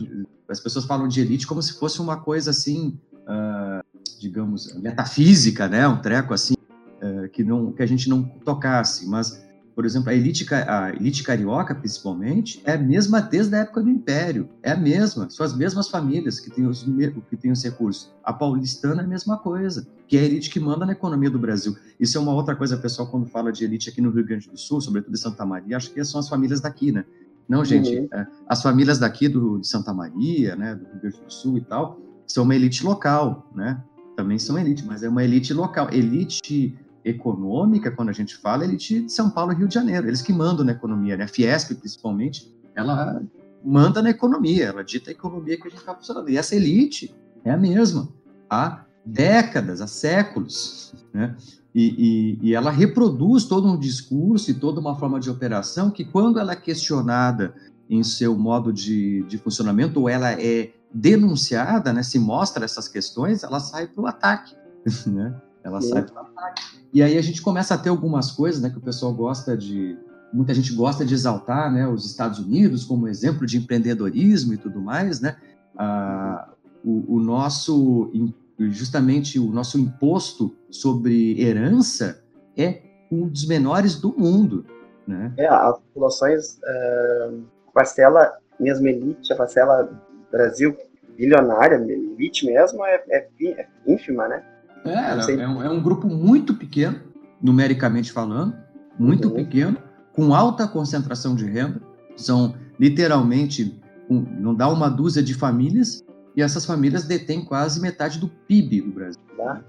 as 0.47 0.59
pessoas 0.59 0.85
falam 0.85 1.07
de 1.07 1.19
elite 1.19 1.47
como 1.47 1.61
se 1.61 1.77
fosse 1.77 1.99
uma 1.99 2.17
coisa 2.17 2.51
assim, 2.51 2.99
uh, 3.13 3.83
digamos, 4.19 4.73
metafísica, 4.75 5.67
né? 5.67 5.87
Um 5.87 5.97
treco 6.01 6.33
assim, 6.33 6.53
uh, 6.53 7.27
que, 7.29 7.43
não, 7.43 7.71
que 7.71 7.81
a 7.81 7.87
gente 7.87 8.07
não 8.07 8.23
tocasse, 8.23 9.07
mas 9.07 9.49
por 9.79 9.85
exemplo, 9.85 10.09
a 10.09 10.13
elite, 10.13 10.45
a 10.53 10.89
elite 10.89 11.23
carioca, 11.23 11.73
principalmente, 11.73 12.61
é 12.65 12.73
a 12.73 12.77
mesma 12.77 13.21
desde 13.21 13.55
a 13.55 13.59
época 13.59 13.81
do 13.81 13.89
Império. 13.89 14.49
É 14.61 14.73
a 14.73 14.75
mesma, 14.75 15.29
são 15.29 15.45
as 15.45 15.55
mesmas 15.55 15.87
famílias 15.87 16.37
que 16.37 16.49
têm 16.49 16.67
os, 16.67 16.83
que 17.29 17.37
têm 17.37 17.49
os 17.49 17.63
recursos. 17.63 18.11
A 18.21 18.33
paulistana 18.33 19.03
é 19.03 19.05
a 19.05 19.07
mesma 19.07 19.37
coisa, 19.37 19.87
que 20.05 20.17
é 20.17 20.19
a 20.19 20.23
elite 20.25 20.49
que 20.49 20.59
manda 20.59 20.85
na 20.85 20.91
economia 20.91 21.29
do 21.29 21.39
Brasil. 21.39 21.77
Isso 21.97 22.17
é 22.17 22.19
uma 22.19 22.33
outra 22.33 22.57
coisa, 22.57 22.75
pessoal, 22.75 23.07
quando 23.09 23.25
fala 23.27 23.53
de 23.53 23.63
elite 23.63 23.89
aqui 23.89 24.01
no 24.01 24.11
Rio 24.11 24.25
Grande 24.25 24.49
do 24.49 24.57
Sul, 24.57 24.81
sobretudo 24.81 25.13
de 25.13 25.19
Santa 25.21 25.45
Maria, 25.45 25.77
acho 25.77 25.93
que 25.93 26.03
são 26.03 26.19
as 26.19 26.27
famílias 26.27 26.59
daqui, 26.59 26.91
né? 26.91 27.05
Não, 27.49 27.65
gente, 27.65 27.97
uhum. 27.97 28.07
é, 28.13 28.27
as 28.47 28.61
famílias 28.61 28.99
daqui 28.99 29.27
do, 29.27 29.57
de 29.57 29.67
Santa 29.67 29.91
Maria, 29.91 30.55
né, 30.55 30.75
do 30.75 30.85
Rio 30.85 31.01
Grande 31.01 31.19
do 31.19 31.33
Sul 31.33 31.57
e 31.57 31.61
tal, 31.61 31.99
são 32.27 32.43
uma 32.43 32.55
elite 32.55 32.85
local, 32.85 33.49
né? 33.55 33.83
Também 34.15 34.37
são 34.37 34.59
elite, 34.59 34.85
mas 34.85 35.01
é 35.01 35.09
uma 35.09 35.23
elite 35.23 35.51
local. 35.51 35.89
Elite 35.91 36.77
econômica, 37.03 37.89
quando 37.89 38.09
a 38.09 38.13
gente 38.13 38.37
fala, 38.37 38.63
elite 38.63 39.01
de 39.01 39.11
São 39.11 39.31
Paulo 39.31 39.51
e 39.51 39.55
Rio 39.55 39.67
de 39.67 39.73
Janeiro, 39.73 40.07
eles 40.07 40.21
que 40.21 40.31
mandam 40.31 40.63
na 40.63 40.73
economia, 40.73 41.17
né? 41.17 41.23
A 41.23 41.27
Fiesp, 41.27 41.73
principalmente, 41.73 42.53
ela 42.75 43.19
manda 43.63 44.01
na 44.01 44.11
economia, 44.11 44.65
ela 44.65 44.83
dita 44.83 45.09
a 45.09 45.13
economia 45.13 45.57
que 45.57 45.67
a 45.67 45.69
gente 45.69 45.79
está 45.79 45.95
funcionando. 45.95 46.29
E 46.29 46.37
essa 46.37 46.55
elite 46.55 47.15
é 47.43 47.49
a 47.49 47.57
mesma, 47.57 48.09
há 48.47 48.85
décadas, 49.03 49.81
há 49.81 49.87
séculos, 49.87 50.93
né? 51.11 51.35
E, 51.79 51.95
e, 52.43 52.49
e, 52.49 52.53
ela 52.53 52.71
reproduz 52.71 53.45
todo 53.45 53.65
um 53.65 53.79
discurso 53.79 54.51
e 54.51 54.53
toda 54.53 54.81
uma 54.81 54.97
forma 54.97 55.17
de 55.17 55.29
operação 55.29 55.89
que, 55.89 56.03
quando 56.03 56.37
ela 56.37 56.51
é 56.51 56.55
questionada 56.57 57.55
em 57.89 58.03
seu 58.03 58.37
modo 58.37 58.73
de, 58.73 59.23
de 59.23 59.37
funcionamento, 59.37 60.01
ou 60.01 60.09
ela 60.09 60.33
é 60.33 60.73
denunciada, 60.93 61.93
né, 61.93 62.03
se 62.03 62.19
mostra 62.19 62.65
essas 62.65 62.89
questões, 62.89 63.43
ela 63.43 63.61
sai 63.61 63.87
para 63.87 64.03
o 64.03 64.07
ataque, 64.07 64.57
né? 65.07 65.33
Ela 65.63 65.79
Sim. 65.79 65.89
sai 65.91 66.03
para 66.03 66.21
ataque. 66.21 66.63
E 66.93 67.01
aí 67.01 67.17
a 67.17 67.21
gente 67.21 67.41
começa 67.41 67.75
a 67.75 67.77
ter 67.77 67.87
algumas 67.87 68.29
coisas, 68.29 68.61
né, 68.61 68.69
que 68.69 68.77
o 68.77 68.81
pessoal 68.81 69.13
gosta 69.13 69.55
de, 69.55 69.97
muita 70.33 70.53
gente 70.53 70.73
gosta 70.73 71.05
de 71.05 71.13
exaltar, 71.13 71.71
né, 71.71 71.87
os 71.87 72.05
Estados 72.05 72.39
Unidos 72.39 72.83
como 72.83 73.07
exemplo 73.07 73.47
de 73.47 73.57
empreendedorismo 73.57 74.53
e 74.53 74.57
tudo 74.57 74.81
mais, 74.81 75.21
né? 75.21 75.37
Ah, 75.77 76.49
o, 76.83 77.15
o, 77.15 77.19
nosso, 77.21 78.11
justamente 78.59 79.39
o 79.39 79.51
nosso 79.51 79.79
imposto 79.79 80.55
sobre 80.69 81.41
herança 81.41 82.23
é 82.57 82.81
um 83.11 83.27
dos 83.27 83.47
menores 83.47 83.95
do 83.99 84.13
mundo, 84.17 84.65
né? 85.07 85.33
É, 85.37 85.47
as 85.47 85.79
populações, 85.79 86.59
uh, 86.59 87.43
parcela 87.73 88.33
mesmo 88.59 88.87
elite, 88.87 89.31
a 89.31 89.35
parcela 89.35 89.89
Brasil 90.31 90.75
bilionária, 91.17 91.75
elite 91.75 92.45
mesmo, 92.45 92.85
é, 92.85 93.03
é, 93.09 93.27
é 93.43 93.67
ínfima, 93.87 94.27
né? 94.27 94.43
É, 94.85 95.33
é, 95.33 95.47
um, 95.47 95.63
é 95.63 95.69
um 95.69 95.81
grupo 95.81 96.07
muito 96.07 96.53
pequeno, 96.53 97.01
numericamente 97.41 98.11
falando, 98.11 98.55
muito 98.97 99.27
uhum. 99.27 99.35
pequeno, 99.35 99.77
com 100.13 100.33
alta 100.33 100.67
concentração 100.67 101.35
de 101.35 101.45
renda. 101.45 101.81
São 102.15 102.55
literalmente, 102.79 103.81
um, 104.09 104.21
não 104.21 104.55
dá 104.55 104.69
uma 104.69 104.89
dúzia 104.89 105.21
de 105.21 105.33
famílias, 105.33 106.03
e 106.35 106.41
essas 106.41 106.65
famílias 106.65 107.03
detêm 107.03 107.43
quase 107.43 107.79
metade 107.79 108.19
do 108.19 108.27
PIB 108.27 108.81
do 108.81 108.91
Brasil. 108.91 109.21
Dá, 109.37 109.63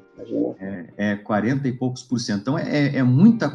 é, 0.59 0.87
é 0.97 1.17
40 1.17 1.67
e 1.67 1.73
poucos 1.73 2.03
por 2.03 2.19
cento. 2.19 2.41
Então 2.41 2.59
é, 2.59 2.97
é 2.97 3.03
muita 3.03 3.49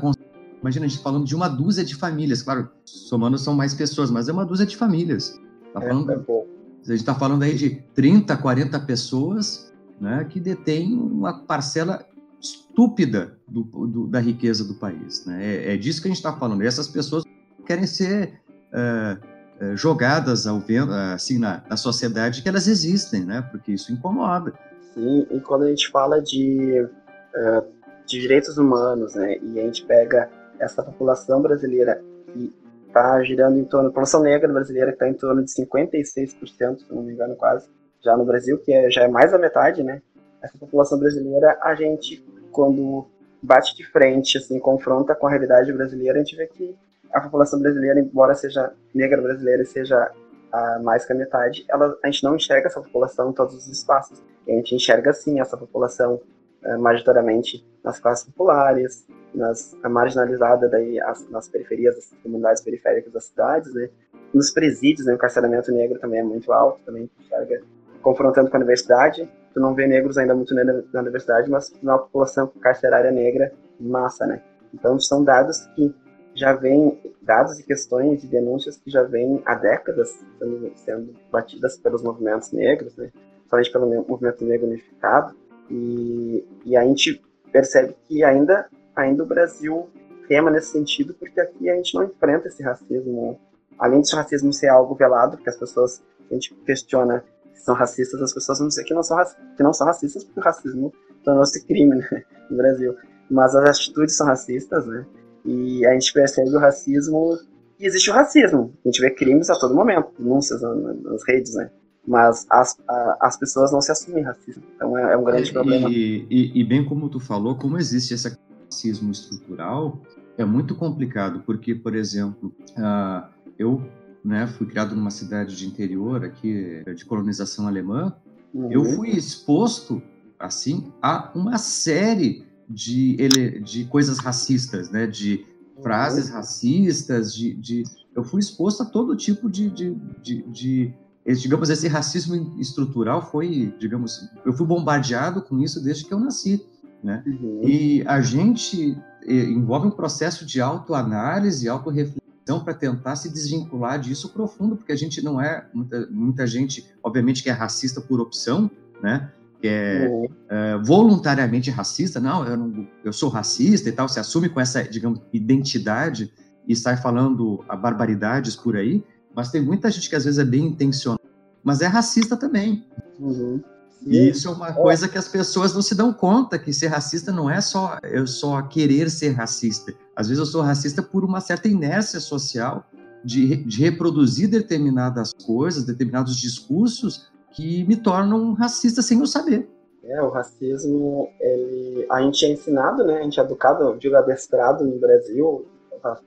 Imagina 0.61 0.87
a 0.87 0.89
gente 0.89 1.03
falando 1.03 1.25
de 1.25 1.35
uma 1.35 1.47
dúzia 1.47 1.85
de 1.85 1.95
famílias, 1.95 2.41
claro, 2.41 2.67
somando 2.83 3.37
são 3.37 3.53
mais 3.53 3.75
pessoas, 3.75 4.09
mas 4.09 4.27
é 4.27 4.33
uma 4.33 4.45
dúzia 4.45 4.65
de 4.65 4.75
famílias. 4.75 5.39
Tá 5.71 5.79
é, 5.83 5.87
falando, 5.87 6.11
é, 6.11 6.15
a 6.15 6.87
gente 6.87 7.01
está 7.01 7.13
falando 7.13 7.43
aí 7.43 7.53
de 7.53 7.83
30, 7.93 8.35
40 8.35 8.79
pessoas 8.79 9.71
né, 10.01 10.25
que 10.27 10.39
detém 10.39 10.91
uma 10.93 11.39
parcela 11.41 12.03
estúpida 12.41 13.37
do, 13.47 13.63
do, 13.63 14.07
da 14.07 14.19
riqueza 14.19 14.63
do 14.63 14.73
país. 14.73 15.25
Né? 15.27 15.45
É, 15.45 15.73
é, 15.73 15.77
disso 15.77 16.01
que 16.01 16.07
a 16.07 16.09
gente 16.09 16.17
está 16.17 16.33
falando. 16.33 16.63
E 16.63 16.67
essas 16.67 16.87
pessoas 16.87 17.23
querem 17.65 17.85
ser 17.85 18.41
é, 18.73 19.17
é, 19.21 19.34
jogadas 19.75 20.45
ao 20.45 20.59
vento, 20.59 20.91
assim, 20.91 21.39
na, 21.39 21.63
na 21.69 21.77
sociedade 21.77 22.41
que 22.41 22.49
elas 22.49 22.67
existem, 22.67 23.25
né? 23.25 23.47
porque 23.51 23.71
isso 23.71 23.91
incomoda. 23.91 24.53
Sim, 24.93 25.27
e 25.29 25.39
quando 25.39 25.63
a 25.63 25.69
gente 25.69 25.89
fala 25.89 26.21
de, 26.21 26.81
uh, 26.81 27.65
de 28.05 28.19
direitos 28.19 28.57
humanos, 28.57 29.15
né, 29.15 29.37
e 29.41 29.59
a 29.59 29.63
gente 29.63 29.85
pega 29.85 30.29
essa 30.59 30.81
população 30.81 31.41
brasileira 31.41 32.01
que 32.31 32.53
está 32.87 33.21
girando 33.23 33.59
em 33.59 33.65
torno, 33.65 33.87
a 33.87 33.91
população 33.91 34.21
negra 34.21 34.51
brasileira 34.51 34.91
que 34.91 34.95
está 34.95 35.09
em 35.09 35.13
torno 35.13 35.43
de 35.43 35.51
56%, 35.51 36.79
se 36.79 36.93
não 36.93 37.03
me 37.03 37.13
engano, 37.13 37.35
quase, 37.35 37.67
já 38.01 38.15
no 38.15 38.23
Brasil, 38.23 38.57
que 38.59 38.71
é, 38.71 38.89
já 38.89 39.03
é 39.03 39.07
mais 39.07 39.31
da 39.31 39.37
metade, 39.37 39.83
né? 39.83 40.01
Essa 40.41 40.57
população 40.57 40.97
brasileira, 40.97 41.57
a 41.61 41.75
gente, 41.75 42.23
quando 42.51 43.05
bate 43.41 43.75
de 43.75 43.85
frente, 43.85 44.37
assim, 44.37 44.59
confronta 44.59 45.13
com 45.13 45.27
a 45.27 45.29
realidade 45.29 45.73
brasileira, 45.73 46.19
a 46.19 46.23
gente 46.23 46.35
vê 46.35 46.47
que 46.47 46.75
a 47.15 47.21
população 47.21 47.61
brasileira, 47.61 47.97
embora 47.97 48.35
seja 48.35 48.73
negra 48.93 49.21
brasileira 49.21 49.63
e 49.63 49.65
seja 49.65 50.11
a 50.51 50.79
mais 50.83 51.05
que 51.05 51.13
a 51.13 51.15
metade, 51.15 51.65
ela, 51.69 51.97
a 52.03 52.07
gente 52.07 52.23
não 52.23 52.35
enxerga 52.35 52.67
essa 52.67 52.81
população 52.81 53.29
em 53.29 53.33
todos 53.33 53.55
os 53.55 53.67
espaços. 53.67 54.21
A 54.47 54.51
gente 54.51 54.75
enxerga, 54.75 55.13
sim, 55.13 55.39
essa 55.39 55.55
população 55.55 56.19
uh, 56.63 56.77
majoritariamente 56.77 57.65
nas 57.81 57.99
classes 57.99 58.25
populares, 58.25 59.07
nas, 59.33 59.75
marginalizada 59.89 60.67
daí, 60.67 60.99
as, 60.99 61.29
nas 61.29 61.47
periferias, 61.47 61.95
das 61.95 62.13
comunidades 62.21 62.61
periféricas 62.61 63.13
das 63.13 63.25
cidades, 63.25 63.73
né? 63.73 63.89
Nos 64.33 64.51
presídios, 64.51 65.05
né? 65.07 65.13
o 65.13 65.15
encarceramento 65.15 65.71
negro 65.71 65.97
também 65.99 66.19
é 66.19 66.23
muito 66.23 66.51
alto, 66.51 66.81
também 66.85 67.09
enxerga 67.19 67.61
confrontando 68.01 68.49
com 68.49 68.57
a 68.57 68.59
universidade. 68.59 69.29
Tu 69.53 69.59
não 69.61 69.73
vê 69.73 69.87
negros 69.87 70.17
ainda 70.17 70.35
muito 70.35 70.53
na 70.53 70.99
universidade, 70.99 71.49
mas 71.49 71.73
na 71.81 71.97
população 71.97 72.47
carcerária 72.59 73.09
negra, 73.09 73.53
massa, 73.79 74.27
né? 74.27 74.41
Então 74.73 74.99
são 74.99 75.23
dados 75.23 75.65
que 75.75 75.95
já 76.35 76.53
vêm, 76.53 76.99
dados 77.21 77.59
e 77.59 77.63
questões 77.63 78.23
e 78.23 78.27
denúncias 78.27 78.77
que 78.77 78.91
já 78.91 79.03
vêm 79.03 79.41
há 79.45 79.55
décadas 79.55 80.19
sendo, 80.37 80.71
sendo 80.75 81.15
batidas 81.31 81.77
pelos 81.77 82.03
movimentos 82.03 82.51
negros, 82.51 82.95
né? 82.95 83.11
Somente 83.49 83.71
pelo 83.71 84.05
movimento 84.07 84.43
negro 84.43 84.67
unificado. 84.67 85.33
E, 85.71 86.45
e 86.65 86.75
a 86.75 86.83
gente 86.83 87.23
percebe 87.51 87.95
que 88.07 88.23
ainda, 88.23 88.67
ainda 88.95 89.23
o 89.23 89.25
Brasil 89.25 89.89
tema 90.27 90.51
nesse 90.51 90.71
sentido, 90.71 91.13
porque 91.13 91.39
aqui 91.39 91.69
a 91.69 91.75
gente 91.75 91.95
não 91.95 92.03
enfrenta 92.03 92.47
esse 92.47 92.61
racismo. 92.61 93.39
Além 93.79 94.01
desse 94.01 94.15
racismo 94.15 94.51
ser 94.51 94.67
algo 94.67 94.93
velado, 94.95 95.37
porque 95.37 95.49
as 95.49 95.57
pessoas, 95.57 96.03
a 96.29 96.33
gente 96.33 96.53
questiona 96.65 97.23
são 97.65 97.73
racistas, 97.73 98.21
as 98.21 98.31
pessoas 98.31 98.59
vão 98.59 98.67
dizer 98.67 98.83
que 98.83 98.93
não 98.93 99.01
são, 99.01 99.17
que 99.57 99.63
não 99.63 99.73
são 99.73 99.87
racistas 99.87 100.23
porque 100.23 100.39
o 100.39 100.43
racismo 100.43 100.93
tornou-se 101.23 101.65
crime 101.65 101.95
né, 101.95 102.23
no 102.49 102.57
Brasil. 102.57 102.95
Mas 103.29 103.55
as 103.55 103.79
atitudes 103.79 104.15
são 104.15 104.27
racistas, 104.27 104.85
né? 104.85 105.03
E 105.45 105.85
a 105.85 105.93
gente 105.93 106.11
percebe 106.11 106.49
o 106.49 106.59
racismo. 106.59 107.37
E 107.79 107.85
existe 107.85 108.09
o 108.09 108.13
racismo. 108.13 108.73
A 108.83 108.87
gente 108.87 109.01
vê 109.01 109.11
crimes 109.11 109.49
a 109.49 109.55
todo 109.55 109.75
momento, 109.75 110.11
denúncias 110.17 110.61
nas 110.61 111.23
redes, 111.27 111.53
né? 111.53 111.69
mas 112.07 112.45
as, 112.49 112.77
as 113.19 113.37
pessoas 113.37 113.71
não 113.71 113.81
se 113.81 113.91
assumem 113.91 114.23
racistas. 114.23 114.63
Então 114.75 114.97
é, 114.97 115.13
é 115.13 115.17
um 115.17 115.23
grande 115.23 115.49
e, 115.49 115.53
problema. 115.53 115.89
E, 115.89 116.51
e, 116.53 116.63
bem 116.63 116.85
como 116.85 117.09
tu 117.09 117.19
falou, 117.19 117.55
como 117.55 117.77
existe 117.77 118.13
esse 118.13 118.37
racismo 118.65 119.11
estrutural, 119.11 120.01
é 120.37 120.45
muito 120.45 120.75
complicado, 120.75 121.41
porque, 121.45 121.73
por 121.73 121.95
exemplo, 121.95 122.53
uh, 122.77 123.27
eu 123.57 123.81
né, 124.23 124.47
fui 124.47 124.67
criado 124.67 124.95
numa 124.95 125.11
cidade 125.11 125.55
de 125.55 125.65
interior 125.65 126.23
aqui, 126.23 126.83
de 126.95 127.05
colonização 127.05 127.67
alemã, 127.67 128.13
uhum. 128.53 128.71
eu 128.71 128.83
fui 128.83 129.09
exposto, 129.09 130.01
assim, 130.39 130.91
a 131.01 131.31
uma 131.35 131.57
série 131.57 132.45
de, 132.69 133.17
de 133.63 133.85
coisas 133.85 134.19
racistas, 134.19 134.89
né, 134.89 135.07
de 135.07 135.45
frases 135.81 136.29
uhum. 136.29 136.35
racistas, 136.35 137.33
de, 137.33 137.53
de, 137.53 137.83
eu 138.15 138.23
fui 138.23 138.39
exposto 138.39 138.83
a 138.83 138.85
todo 138.85 139.15
tipo 139.15 139.49
de, 139.49 139.69
de, 139.69 139.95
de, 140.21 140.41
de 140.43 140.93
digamos, 141.41 141.69
esse 141.69 141.87
racismo 141.87 142.55
estrutural 142.59 143.29
foi, 143.31 143.73
digamos, 143.79 144.29
eu 144.45 144.53
fui 144.53 144.65
bombardeado 144.65 145.41
com 145.41 145.59
isso 145.59 145.83
desde 145.83 146.05
que 146.05 146.13
eu 146.13 146.19
nasci, 146.19 146.63
né? 147.03 147.23
Uhum. 147.25 147.61
E 147.67 148.03
a 148.07 148.21
gente 148.21 148.97
envolve 149.27 149.87
um 149.87 149.91
processo 149.91 150.45
de 150.45 150.61
autoanálise, 150.61 151.67
autorreflexão 151.67 152.63
para 152.63 152.73
tentar 152.73 153.15
se 153.15 153.31
desvincular 153.31 153.99
disso 153.99 154.29
profundo, 154.29 154.75
porque 154.75 154.91
a 154.91 154.95
gente 154.95 155.21
não 155.23 155.41
é, 155.41 155.67
muita, 155.73 156.07
muita 156.11 156.47
gente, 156.47 156.85
obviamente, 157.03 157.41
que 157.41 157.49
é 157.49 157.53
racista 157.53 157.99
por 157.99 158.19
opção, 158.19 158.69
né? 159.01 159.31
Que 159.61 159.67
é, 159.67 160.07
uhum. 160.09 160.27
é 160.49 160.77
voluntariamente 160.83 161.71
racista, 161.71 162.19
não 162.19 162.45
eu, 162.45 162.57
não, 162.57 162.87
eu 163.03 163.13
sou 163.13 163.29
racista 163.29 163.89
e 163.89 163.91
tal, 163.91 164.07
se 164.07 164.19
assume 164.19 164.49
com 164.49 164.59
essa, 164.59 164.83
digamos, 164.83 165.21
identidade 165.31 166.31
e 166.67 166.75
sai 166.75 166.97
falando 166.97 167.63
a 167.69 167.75
barbaridades 167.75 168.55
por 168.55 168.75
aí, 168.75 169.03
mas 169.35 169.51
tem 169.51 169.61
muita 169.61 169.89
gente 169.89 170.09
que 170.09 170.15
às 170.15 170.25
vezes 170.25 170.39
é 170.39 170.45
bem 170.45 170.65
intencional, 170.65 171.19
mas 171.63 171.81
é 171.81 171.87
racista 171.87 172.35
também. 172.35 172.85
Uhum. 173.19 173.61
E 174.05 174.29
isso 174.29 174.47
é 174.47 174.51
uma 174.51 174.71
coisa 174.71 175.07
que 175.07 175.17
as 175.17 175.27
pessoas 175.27 175.73
não 175.73 175.81
se 175.81 175.95
dão 175.95 176.13
conta, 176.13 176.59
que 176.59 176.71
ser 176.71 176.87
racista 176.87 177.31
não 177.31 177.49
é 177.49 177.59
só 177.59 177.97
eu 178.03 178.27
só 178.27 178.61
querer 178.61 179.09
ser 179.09 179.31
racista. 179.31 179.93
Às 180.15 180.27
vezes 180.27 180.39
eu 180.39 180.45
sou 180.45 180.61
racista 180.61 181.01
por 181.01 181.25
uma 181.25 181.41
certa 181.41 181.67
inércia 181.67 182.19
social 182.19 182.85
de, 183.23 183.55
de 183.63 183.79
reproduzir 183.81 184.47
determinadas 184.47 185.33
coisas, 185.33 185.85
determinados 185.85 186.37
discursos 186.37 187.27
que 187.55 187.85
me 187.85 187.95
tornam 187.95 188.53
racista 188.53 189.01
sem 189.01 189.19
eu 189.19 189.25
saber. 189.25 189.67
É, 190.03 190.21
o 190.21 190.29
racismo, 190.29 191.29
ele, 191.39 192.05
a 192.11 192.21
gente 192.21 192.45
é 192.45 192.49
ensinado, 192.49 193.03
né, 193.03 193.19
a 193.19 193.23
gente 193.23 193.39
é 193.39 193.43
educado, 193.43 193.97
digo 193.97 194.15
adestrado 194.15 194.85
no 194.85 194.99
Brasil, 194.99 195.65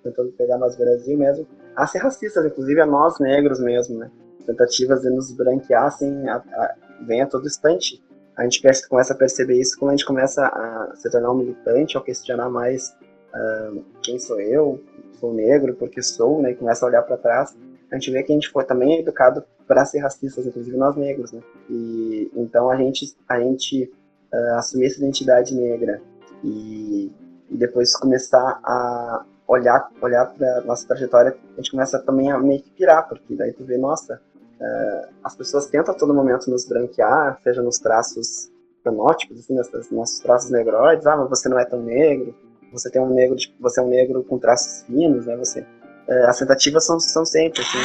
tentando 0.02 0.32
pegar 0.32 0.58
mais 0.58 0.74
Brasil 0.74 1.16
mesmo, 1.16 1.46
a 1.76 1.86
ser 1.86 1.98
racistas, 1.98 2.44
inclusive 2.44 2.80
a 2.80 2.86
nós 2.86 3.20
negros 3.20 3.60
mesmo, 3.60 3.98
né? 3.98 4.10
Tentativas 4.44 5.02
de 5.02 5.10
nos 5.10 5.30
branquear, 5.30 5.84
assim, 5.84 6.26
a, 6.26 6.36
a, 6.36 6.74
vem 7.06 7.22
a 7.22 7.26
todo 7.26 7.46
instante. 7.46 8.02
A 8.36 8.42
gente 8.42 8.60
começa 8.88 9.12
a 9.12 9.16
perceber 9.16 9.60
isso 9.60 9.78
quando 9.78 9.90
a 9.90 9.96
gente 9.96 10.06
começa 10.06 10.44
a 10.44 10.92
se 10.96 11.08
tornar 11.10 11.30
um 11.30 11.36
militante, 11.36 11.96
ou 11.96 12.02
questionar 12.02 12.48
mais 12.48 12.96
uh, 13.34 13.84
quem 14.02 14.18
sou 14.18 14.40
eu, 14.40 14.82
sou 15.20 15.32
negro, 15.32 15.74
porque 15.74 16.02
sou, 16.02 16.42
né? 16.42 16.52
E 16.52 16.54
começa 16.56 16.84
a 16.84 16.88
olhar 16.88 17.02
para 17.02 17.16
trás. 17.16 17.56
A 17.92 17.94
gente 17.94 18.10
vê 18.10 18.22
que 18.22 18.32
a 18.32 18.34
gente 18.34 18.48
foi 18.48 18.64
também 18.64 18.98
educado 18.98 19.44
para 19.68 19.84
ser 19.84 19.98
racistas, 19.98 20.46
inclusive 20.46 20.76
nós 20.76 20.96
negros, 20.96 21.30
né? 21.30 21.40
E 21.68 22.32
então 22.34 22.70
a 22.70 22.76
gente, 22.76 23.14
a 23.28 23.38
gente 23.38 23.92
uh, 24.32 24.56
assumir 24.56 24.86
essa 24.86 24.98
identidade 24.98 25.54
negra 25.54 26.00
e, 26.42 27.12
e 27.50 27.56
depois 27.56 27.94
começar 27.94 28.58
a 28.64 29.24
olhar 29.46 29.90
olhar 30.00 30.26
para 30.26 30.62
nossa 30.62 30.88
trajetória, 30.88 31.36
a 31.52 31.56
gente 31.56 31.70
começa 31.70 31.98
também 31.98 32.32
a 32.32 32.38
meio 32.38 32.62
que 32.62 32.70
pirar, 32.70 33.06
porque 33.06 33.36
daí 33.36 33.52
tu 33.52 33.64
vê, 33.64 33.76
nossa, 33.76 34.20
uh, 34.60 35.08
as 35.22 35.36
pessoas 35.36 35.66
tentam 35.66 35.94
a 35.94 35.96
todo 35.96 36.14
momento 36.14 36.50
nos 36.50 36.66
branquear, 36.66 37.38
seja 37.44 37.62
nos 37.62 37.78
traços 37.78 38.50
fenótipos, 38.82 39.40
assim, 39.40 39.54
nos 39.54 39.90
nossos 39.90 40.20
traços 40.20 40.50
negroides, 40.50 41.06
ah, 41.06 41.16
mas 41.16 41.28
você 41.28 41.48
não 41.48 41.58
é 41.58 41.64
tão 41.64 41.82
negro, 41.82 42.34
você 42.72 42.90
tem 42.90 43.02
um 43.02 43.12
negro, 43.12 43.36
você 43.60 43.80
é 43.80 43.82
um 43.82 43.88
negro 43.88 44.24
com 44.24 44.38
traços 44.38 44.82
finos, 44.84 45.26
né, 45.26 45.36
você... 45.36 45.66
Uh, 46.09 46.26
as 46.26 46.38
tentativas 46.38 46.86
são, 46.86 46.98
são 46.98 47.24
sempre, 47.24 47.61
assim, 47.61 47.78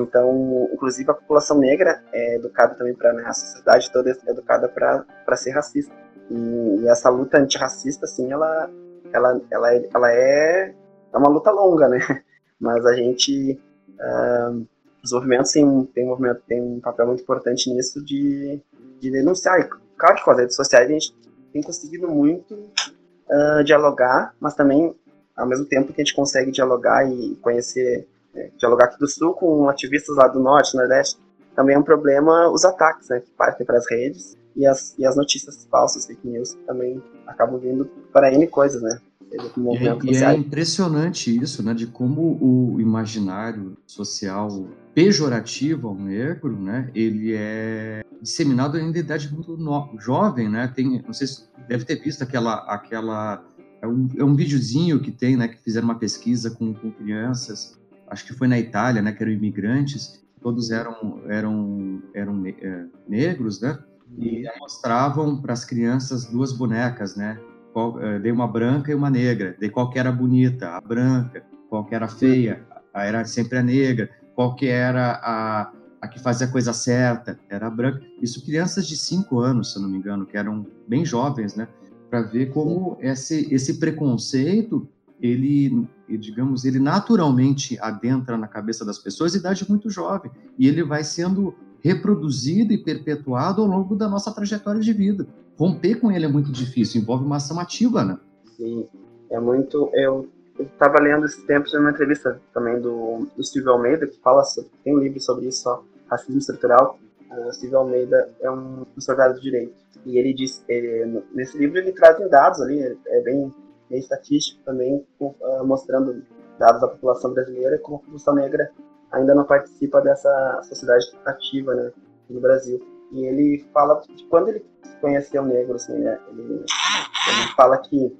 então, 0.00 0.68
inclusive 0.72 1.10
a 1.10 1.14
população 1.14 1.58
negra 1.58 2.02
é 2.12 2.36
educada 2.36 2.74
também 2.74 2.94
para, 2.94 3.12
né, 3.12 3.24
a 3.24 3.32
sociedade 3.32 3.90
toda 3.92 4.10
é 4.10 4.30
educada 4.30 4.68
para 4.68 5.36
ser 5.36 5.52
racista. 5.52 5.94
E, 6.30 6.80
e, 6.82 6.88
essa 6.88 7.08
luta 7.08 7.38
antirracista, 7.38 8.04
assim, 8.04 8.30
ela, 8.30 8.70
ela, 9.12 9.40
ela, 9.50 9.74
é, 9.74 9.88
ela 9.94 10.12
é, 10.12 10.74
é 11.12 11.18
uma 11.18 11.28
luta 11.28 11.50
longa, 11.50 11.88
né? 11.88 11.98
Mas 12.60 12.84
a 12.84 12.92
gente, 12.94 13.58
uh, 13.94 14.66
os 15.02 15.12
movimentos 15.12 15.52
têm, 15.52 15.84
tem, 15.94 16.04
um 16.04 16.08
movimento, 16.08 16.42
tem 16.46 16.60
um 16.60 16.80
papel 16.80 17.06
muito 17.06 17.22
importante 17.22 17.72
nisso 17.72 18.04
de, 18.04 18.60
de 19.00 19.10
denunciar. 19.10 19.60
E, 19.60 19.68
claro 19.96 20.16
que 20.16 20.24
com 20.24 20.30
as 20.32 20.38
redes 20.38 20.56
sociais 20.56 20.88
a 20.88 20.92
gente 20.92 21.14
tem 21.52 21.62
conseguido 21.62 22.08
muito 22.08 22.54
uh, 22.54 23.64
dialogar, 23.64 24.34
mas 24.40 24.54
também, 24.54 24.94
ao 25.38 25.46
mesmo 25.46 25.64
tempo 25.64 25.92
que 25.92 26.02
a 26.02 26.04
gente 26.04 26.14
consegue 26.14 26.50
dialogar 26.50 27.08
e 27.10 27.36
conhecer, 27.36 28.06
é, 28.34 28.50
dialogar 28.58 28.86
aqui 28.86 28.98
do 28.98 29.08
Sul 29.08 29.32
com 29.34 29.68
ativistas 29.68 30.16
lá 30.16 30.28
do 30.28 30.40
Norte, 30.40 30.76
Nordeste, 30.76 31.18
também 31.54 31.74
é 31.74 31.78
um 31.78 31.82
problema 31.82 32.50
os 32.50 32.64
ataques, 32.64 33.08
né, 33.08 33.20
que 33.20 33.30
partem 33.32 33.66
para 33.66 33.78
as 33.78 33.90
redes 33.90 34.36
e 34.54 34.66
as, 34.66 34.94
e 34.98 35.06
as 35.06 35.16
notícias 35.16 35.66
falsas, 35.70 36.06
fake 36.06 36.26
news, 36.26 36.56
também 36.66 37.02
acabam 37.26 37.58
vindo 37.58 37.84
para 38.12 38.32
N 38.32 38.46
coisas, 38.48 38.82
né? 38.82 39.00
E, 39.30 40.10
e 40.10 40.24
é 40.24 40.34
impressionante 40.34 41.36
isso, 41.36 41.62
né, 41.62 41.74
de 41.74 41.86
como 41.86 42.38
o 42.40 42.80
imaginário 42.80 43.76
social 43.86 44.48
pejorativo 44.94 45.88
ao 45.88 45.94
negro, 45.94 46.58
né, 46.58 46.90
ele 46.94 47.34
é 47.34 48.02
disseminado 48.22 48.76
ainda 48.76 48.98
em 48.98 49.00
idade 49.00 49.32
muito 49.32 49.56
no, 49.56 49.90
jovem, 49.98 50.48
né, 50.48 50.72
tem, 50.74 51.02
não 51.06 51.12
sei 51.12 51.26
se 51.26 51.44
deve 51.68 51.84
ter 51.84 51.96
visto 51.96 52.22
aquela, 52.22 52.54
aquela, 52.72 53.44
é 53.80 53.86
um, 53.86 54.08
é 54.16 54.24
um 54.24 54.34
videozinho 54.34 55.00
que 55.00 55.10
tem, 55.10 55.36
né, 55.36 55.48
que 55.48 55.62
fizeram 55.62 55.86
uma 55.86 55.98
pesquisa 55.98 56.50
com, 56.50 56.74
com 56.74 56.90
crianças, 56.90 57.78
acho 58.08 58.26
que 58.26 58.32
foi 58.32 58.48
na 58.48 58.58
Itália, 58.58 59.02
né, 59.02 59.12
que 59.12 59.22
eram 59.22 59.32
imigrantes, 59.32 60.24
todos 60.40 60.70
eram, 60.70 61.22
eram, 61.28 62.02
eram 62.14 62.46
é, 62.46 62.86
negros, 63.08 63.60
né, 63.60 63.78
e 64.16 64.44
mostravam 64.58 65.40
para 65.40 65.52
as 65.52 65.64
crianças 65.64 66.26
duas 66.26 66.52
bonecas, 66.52 67.16
né? 67.16 67.38
Qual, 67.72 68.00
eh, 68.00 68.18
dei 68.18 68.32
uma 68.32 68.48
branca 68.48 68.90
e 68.90 68.94
uma 68.94 69.10
negra. 69.10 69.54
De 69.58 69.68
qual 69.68 69.90
que 69.90 69.98
era 69.98 70.10
bonita? 70.10 70.70
A 70.70 70.80
branca. 70.80 71.44
Qual 71.68 71.84
que 71.84 71.94
era 71.94 72.08
feia? 72.08 72.64
A, 72.94 73.04
era 73.04 73.24
sempre 73.24 73.58
a 73.58 73.62
negra. 73.62 74.08
Qual 74.34 74.54
que 74.54 74.66
era 74.66 75.20
a, 75.22 75.72
a 76.00 76.08
que 76.08 76.18
fazia 76.18 76.46
a 76.46 76.50
coisa 76.50 76.72
certa? 76.72 77.38
Era 77.50 77.66
a 77.66 77.70
branca. 77.70 78.00
Isso 78.22 78.44
crianças 78.44 78.86
de 78.86 78.96
5 78.96 79.40
anos, 79.40 79.72
se 79.72 79.78
eu 79.78 79.82
não 79.82 79.90
me 79.90 79.98
engano, 79.98 80.24
que 80.24 80.36
eram 80.36 80.66
bem 80.88 81.04
jovens, 81.04 81.54
né? 81.54 81.68
Para 82.10 82.22
ver 82.22 82.50
como 82.52 82.96
esse, 83.00 83.52
esse 83.52 83.78
preconceito, 83.78 84.88
ele, 85.20 85.86
digamos, 86.08 86.64
ele 86.64 86.78
naturalmente 86.78 87.78
adentra 87.80 88.36
na 88.36 88.48
cabeça 88.48 88.84
das 88.84 88.98
pessoas 88.98 89.34
idade 89.34 89.68
muito 89.68 89.90
jovem. 89.90 90.30
E 90.58 90.66
ele 90.66 90.82
vai 90.82 91.04
sendo 91.04 91.54
reproduzido 91.82 92.72
e 92.72 92.78
perpetuado 92.78 93.62
ao 93.62 93.68
longo 93.68 93.94
da 93.94 94.08
nossa 94.08 94.32
trajetória 94.32 94.80
de 94.80 94.92
vida. 94.92 95.26
Romper 95.58 95.96
com 96.00 96.10
ele 96.10 96.24
é 96.24 96.28
muito 96.28 96.52
difícil, 96.52 97.00
envolve 97.00 97.24
uma 97.24 97.36
ação 97.36 97.58
ativa, 97.58 98.04
né? 98.04 98.18
Sim, 98.56 98.86
é 99.30 99.40
muito. 99.40 99.90
Eu 99.92 100.28
estava 100.58 101.00
lendo 101.00 101.26
esses 101.26 101.42
tempos 101.44 101.72
uma 101.74 101.90
entrevista 101.90 102.40
também 102.52 102.80
do, 102.80 103.26
do 103.36 103.44
Silvio 103.44 103.72
Almeida, 103.72 104.06
que 104.06 104.18
fala 104.20 104.44
sobre, 104.44 104.70
tem 104.84 104.96
um 104.96 104.98
livro 104.98 105.20
sobre 105.20 105.46
isso, 105.46 105.68
ó, 105.68 105.80
racismo 106.08 106.38
estrutural. 106.38 106.98
Uh, 107.30 107.52
Silvio 107.52 107.78
Almeida 107.78 108.30
é 108.40 108.50
um 108.50 108.86
soldado 108.98 109.34
de 109.34 109.42
direito. 109.42 109.74
E 110.06 110.18
ele 110.18 110.32
diz, 110.32 110.64
ele, 110.68 111.22
nesse 111.32 111.58
livro 111.58 111.78
ele 111.78 111.92
traz 111.92 112.18
dados 112.30 112.60
ali, 112.60 112.80
é 113.06 113.20
bem, 113.20 113.52
bem 113.90 113.98
estatístico 113.98 114.62
também, 114.64 115.04
uh, 115.20 115.64
mostrando 115.64 116.22
dados 116.58 116.80
da 116.80 116.88
população 116.88 117.32
brasileira 117.32 117.78
como 117.78 117.96
a 117.96 118.00
população 118.00 118.34
negra 118.34 118.70
ainda 119.12 119.34
não 119.34 119.44
participa 119.44 120.00
dessa 120.00 120.60
sociedade 120.64 121.06
ativa, 121.24 121.74
né, 121.74 121.92
no 122.28 122.40
Brasil. 122.40 122.80
E 123.12 123.24
ele 123.24 123.66
fala 123.72 124.00
de 124.08 124.24
quando 124.24 124.48
ele 124.48 124.64
conheceu 125.00 125.42
o 125.42 125.46
negro, 125.46 125.76
assim, 125.76 125.98
né, 125.98 126.18
ele, 126.28 126.54
ele 126.54 127.54
fala 127.56 127.78
que 127.78 128.16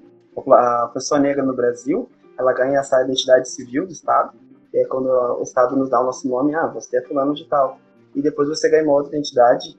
a 0.51 0.89
pessoa 0.93 1.19
negra 1.19 1.43
no 1.43 1.53
Brasil, 1.53 2.09
ela 2.37 2.53
ganha 2.53 2.79
essa 2.79 3.01
identidade 3.03 3.49
civil 3.49 3.85
do 3.85 3.91
Estado, 3.91 4.33
que 4.71 4.77
é 4.77 4.85
quando 4.85 5.07
o 5.07 5.43
Estado 5.43 5.75
nos 5.75 5.89
dá 5.89 5.99
o 5.99 6.05
nosso 6.05 6.27
nome, 6.27 6.55
ah, 6.55 6.67
você 6.67 6.97
é 6.97 7.01
fulano 7.01 7.33
de 7.33 7.47
tal. 7.47 7.79
E 8.15 8.21
depois 8.21 8.47
você 8.47 8.69
ganha 8.69 8.83
uma 8.83 8.93
outra 8.93 9.11
identidade 9.11 9.77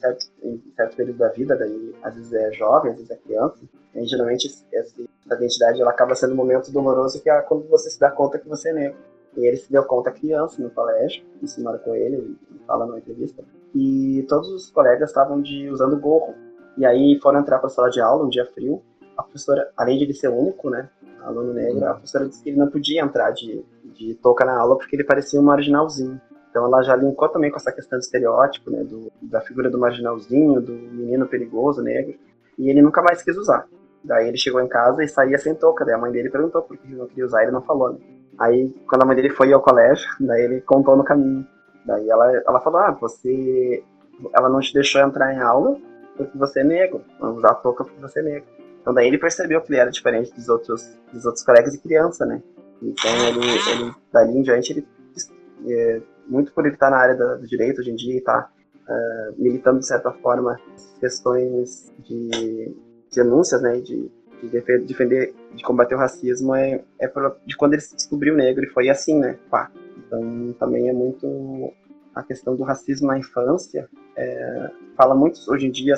certo, 0.00 0.26
em 0.42 0.62
certo 0.74 0.96
período 0.96 1.18
da 1.18 1.28
vida, 1.28 1.56
daí 1.56 1.94
às 2.02 2.14
vezes 2.14 2.32
é 2.32 2.52
jovem, 2.52 2.92
às 2.92 2.96
vezes 2.96 3.10
é 3.10 3.16
criança. 3.16 3.60
E 3.94 4.06
geralmente 4.06 4.48
essa 4.72 4.94
identidade 5.34 5.80
ela 5.80 5.90
acaba 5.90 6.14
sendo 6.14 6.32
um 6.32 6.36
momento 6.36 6.72
doloroso 6.72 7.22
que 7.22 7.30
é 7.30 7.40
quando 7.42 7.68
você 7.68 7.90
se 7.90 7.98
dá 7.98 8.10
conta 8.10 8.38
que 8.38 8.48
você 8.48 8.70
é 8.70 8.72
negro. 8.72 8.98
E 9.36 9.46
ele 9.46 9.56
se 9.56 9.70
deu 9.70 9.84
conta 9.84 10.10
criança 10.10 10.60
no 10.60 10.70
colégio, 10.70 11.24
isso 11.40 11.62
marcou 11.62 11.94
ele, 11.94 12.16
ele 12.16 12.38
fala 12.66 12.86
numa 12.86 12.98
entrevista. 12.98 13.44
E 13.74 14.24
todos 14.28 14.48
os 14.48 14.70
colegas 14.70 15.10
estavam 15.10 15.40
de 15.40 15.70
usando 15.70 15.98
gorro. 15.98 16.34
E 16.76 16.84
aí 16.84 17.18
foram 17.20 17.40
entrar 17.40 17.58
para 17.58 17.68
a 17.68 17.70
sala 17.70 17.90
de 17.90 18.00
aula, 18.00 18.24
um 18.24 18.28
dia 18.28 18.46
frio. 18.46 18.82
A 19.16 19.22
professora, 19.22 19.70
além 19.76 19.98
de 19.98 20.04
ele 20.04 20.14
ser 20.14 20.28
único, 20.28 20.70
né, 20.70 20.88
aluno 21.22 21.52
negro, 21.52 21.84
a 21.86 21.94
professora 21.94 22.28
disse 22.28 22.42
que 22.42 22.50
ele 22.50 22.58
não 22.58 22.70
podia 22.70 23.02
entrar 23.02 23.30
de, 23.30 23.64
de 23.94 24.14
touca 24.14 24.44
na 24.44 24.58
aula 24.58 24.76
porque 24.76 24.96
ele 24.96 25.04
parecia 25.04 25.38
um 25.38 25.44
marginalzinho. 25.44 26.20
Então 26.50 26.64
ela 26.66 26.82
já 26.82 26.96
linkou 26.96 27.28
também 27.28 27.50
com 27.50 27.56
essa 27.56 27.72
questão 27.72 27.98
do 27.98 28.02
estereótipo, 28.02 28.70
né, 28.70 28.82
do, 28.82 29.10
da 29.22 29.40
figura 29.40 29.70
do 29.70 29.78
marginalzinho, 29.78 30.60
do 30.60 30.72
menino 30.72 31.26
perigoso, 31.26 31.82
negro, 31.82 32.14
e 32.58 32.68
ele 32.68 32.82
nunca 32.82 33.00
mais 33.02 33.22
quis 33.22 33.36
usar. 33.36 33.66
Daí 34.02 34.28
ele 34.28 34.36
chegou 34.36 34.60
em 34.60 34.68
casa 34.68 35.02
e 35.02 35.08
saía 35.08 35.38
sem 35.38 35.54
touca, 35.54 35.84
daí 35.84 35.94
a 35.94 35.98
mãe 35.98 36.10
dele 36.10 36.30
perguntou 36.30 36.62
por 36.62 36.76
que 36.76 36.86
ele 36.86 36.96
não 36.96 37.06
queria 37.06 37.26
usar, 37.26 37.42
ele 37.42 37.52
não 37.52 37.62
falou, 37.62 37.92
né? 37.92 37.98
Aí, 38.38 38.74
quando 38.88 39.02
a 39.02 39.04
mãe 39.04 39.14
dele 39.14 39.28
foi 39.28 39.52
ao 39.52 39.60
colégio, 39.60 40.08
daí 40.18 40.42
ele 40.42 40.60
contou 40.62 40.96
no 40.96 41.04
caminho. 41.04 41.46
Daí 41.84 42.08
ela, 42.08 42.42
ela 42.46 42.60
falou, 42.60 42.80
ah, 42.80 42.90
você... 42.92 43.84
Ela 44.34 44.48
não 44.48 44.60
te 44.60 44.72
deixou 44.74 45.00
entrar 45.00 45.32
em 45.34 45.38
aula 45.38 45.78
porque 46.16 46.36
você 46.36 46.60
é 46.60 46.64
negro, 46.64 47.02
não 47.18 47.36
usar 47.36 47.54
touca 47.54 47.84
porque 47.84 48.00
você 48.00 48.20
é 48.20 48.22
negro. 48.22 48.48
Então 48.80 48.92
daí 48.92 49.06
ele 49.06 49.18
percebeu 49.18 49.60
que 49.60 49.72
ele 49.72 49.80
era 49.80 49.90
diferente 49.90 50.32
dos 50.34 50.48
outros, 50.48 50.98
dos 51.12 51.24
outros 51.24 51.44
colegas 51.44 51.72
de 51.72 51.78
criança, 51.78 52.26
né? 52.26 52.42
Então 52.82 53.10
ele, 53.28 53.40
ele 53.40 53.94
dali 54.12 54.38
em 54.38 54.42
diante, 54.42 54.72
ele, 54.72 54.86
é, 55.66 56.02
muito 56.30 56.52
por 56.52 56.64
ele 56.64 56.74
estar 56.74 56.90
na 56.90 56.96
área 56.96 57.14
do 57.14 57.46
direito 57.46 57.80
hoje 57.80 57.90
em 57.90 57.96
dia 57.96 58.14
e 58.14 58.18
estar 58.18 58.42
tá, 58.42 58.50
uh, 58.88 59.42
militando 59.42 59.80
de 59.80 59.86
certa 59.86 60.12
forma 60.12 60.58
questões 60.98 61.92
de 61.98 62.74
denúncias, 63.14 63.60
né, 63.60 63.80
de, 63.80 64.10
de 64.42 64.48
defender, 64.86 65.34
de 65.54 65.62
combater 65.62 65.94
o 65.94 65.98
racismo 65.98 66.54
é, 66.54 66.82
é 67.00 67.12
de 67.44 67.56
quando 67.56 67.74
ele 67.74 67.82
se 67.82 67.96
descobriu 67.96 68.36
negro 68.36 68.64
e 68.64 68.68
foi 68.68 68.88
assim, 68.88 69.18
né, 69.18 69.38
pá. 69.50 69.70
Então 69.98 70.54
também 70.58 70.88
é 70.88 70.92
muito 70.92 71.72
a 72.14 72.22
questão 72.22 72.56
do 72.56 72.62
racismo 72.62 73.08
na 73.08 73.18
infância, 73.18 73.88
é, 74.16 74.70
fala 74.96 75.14
muito 75.14 75.40
hoje 75.48 75.66
em 75.66 75.70
dia 75.70 75.94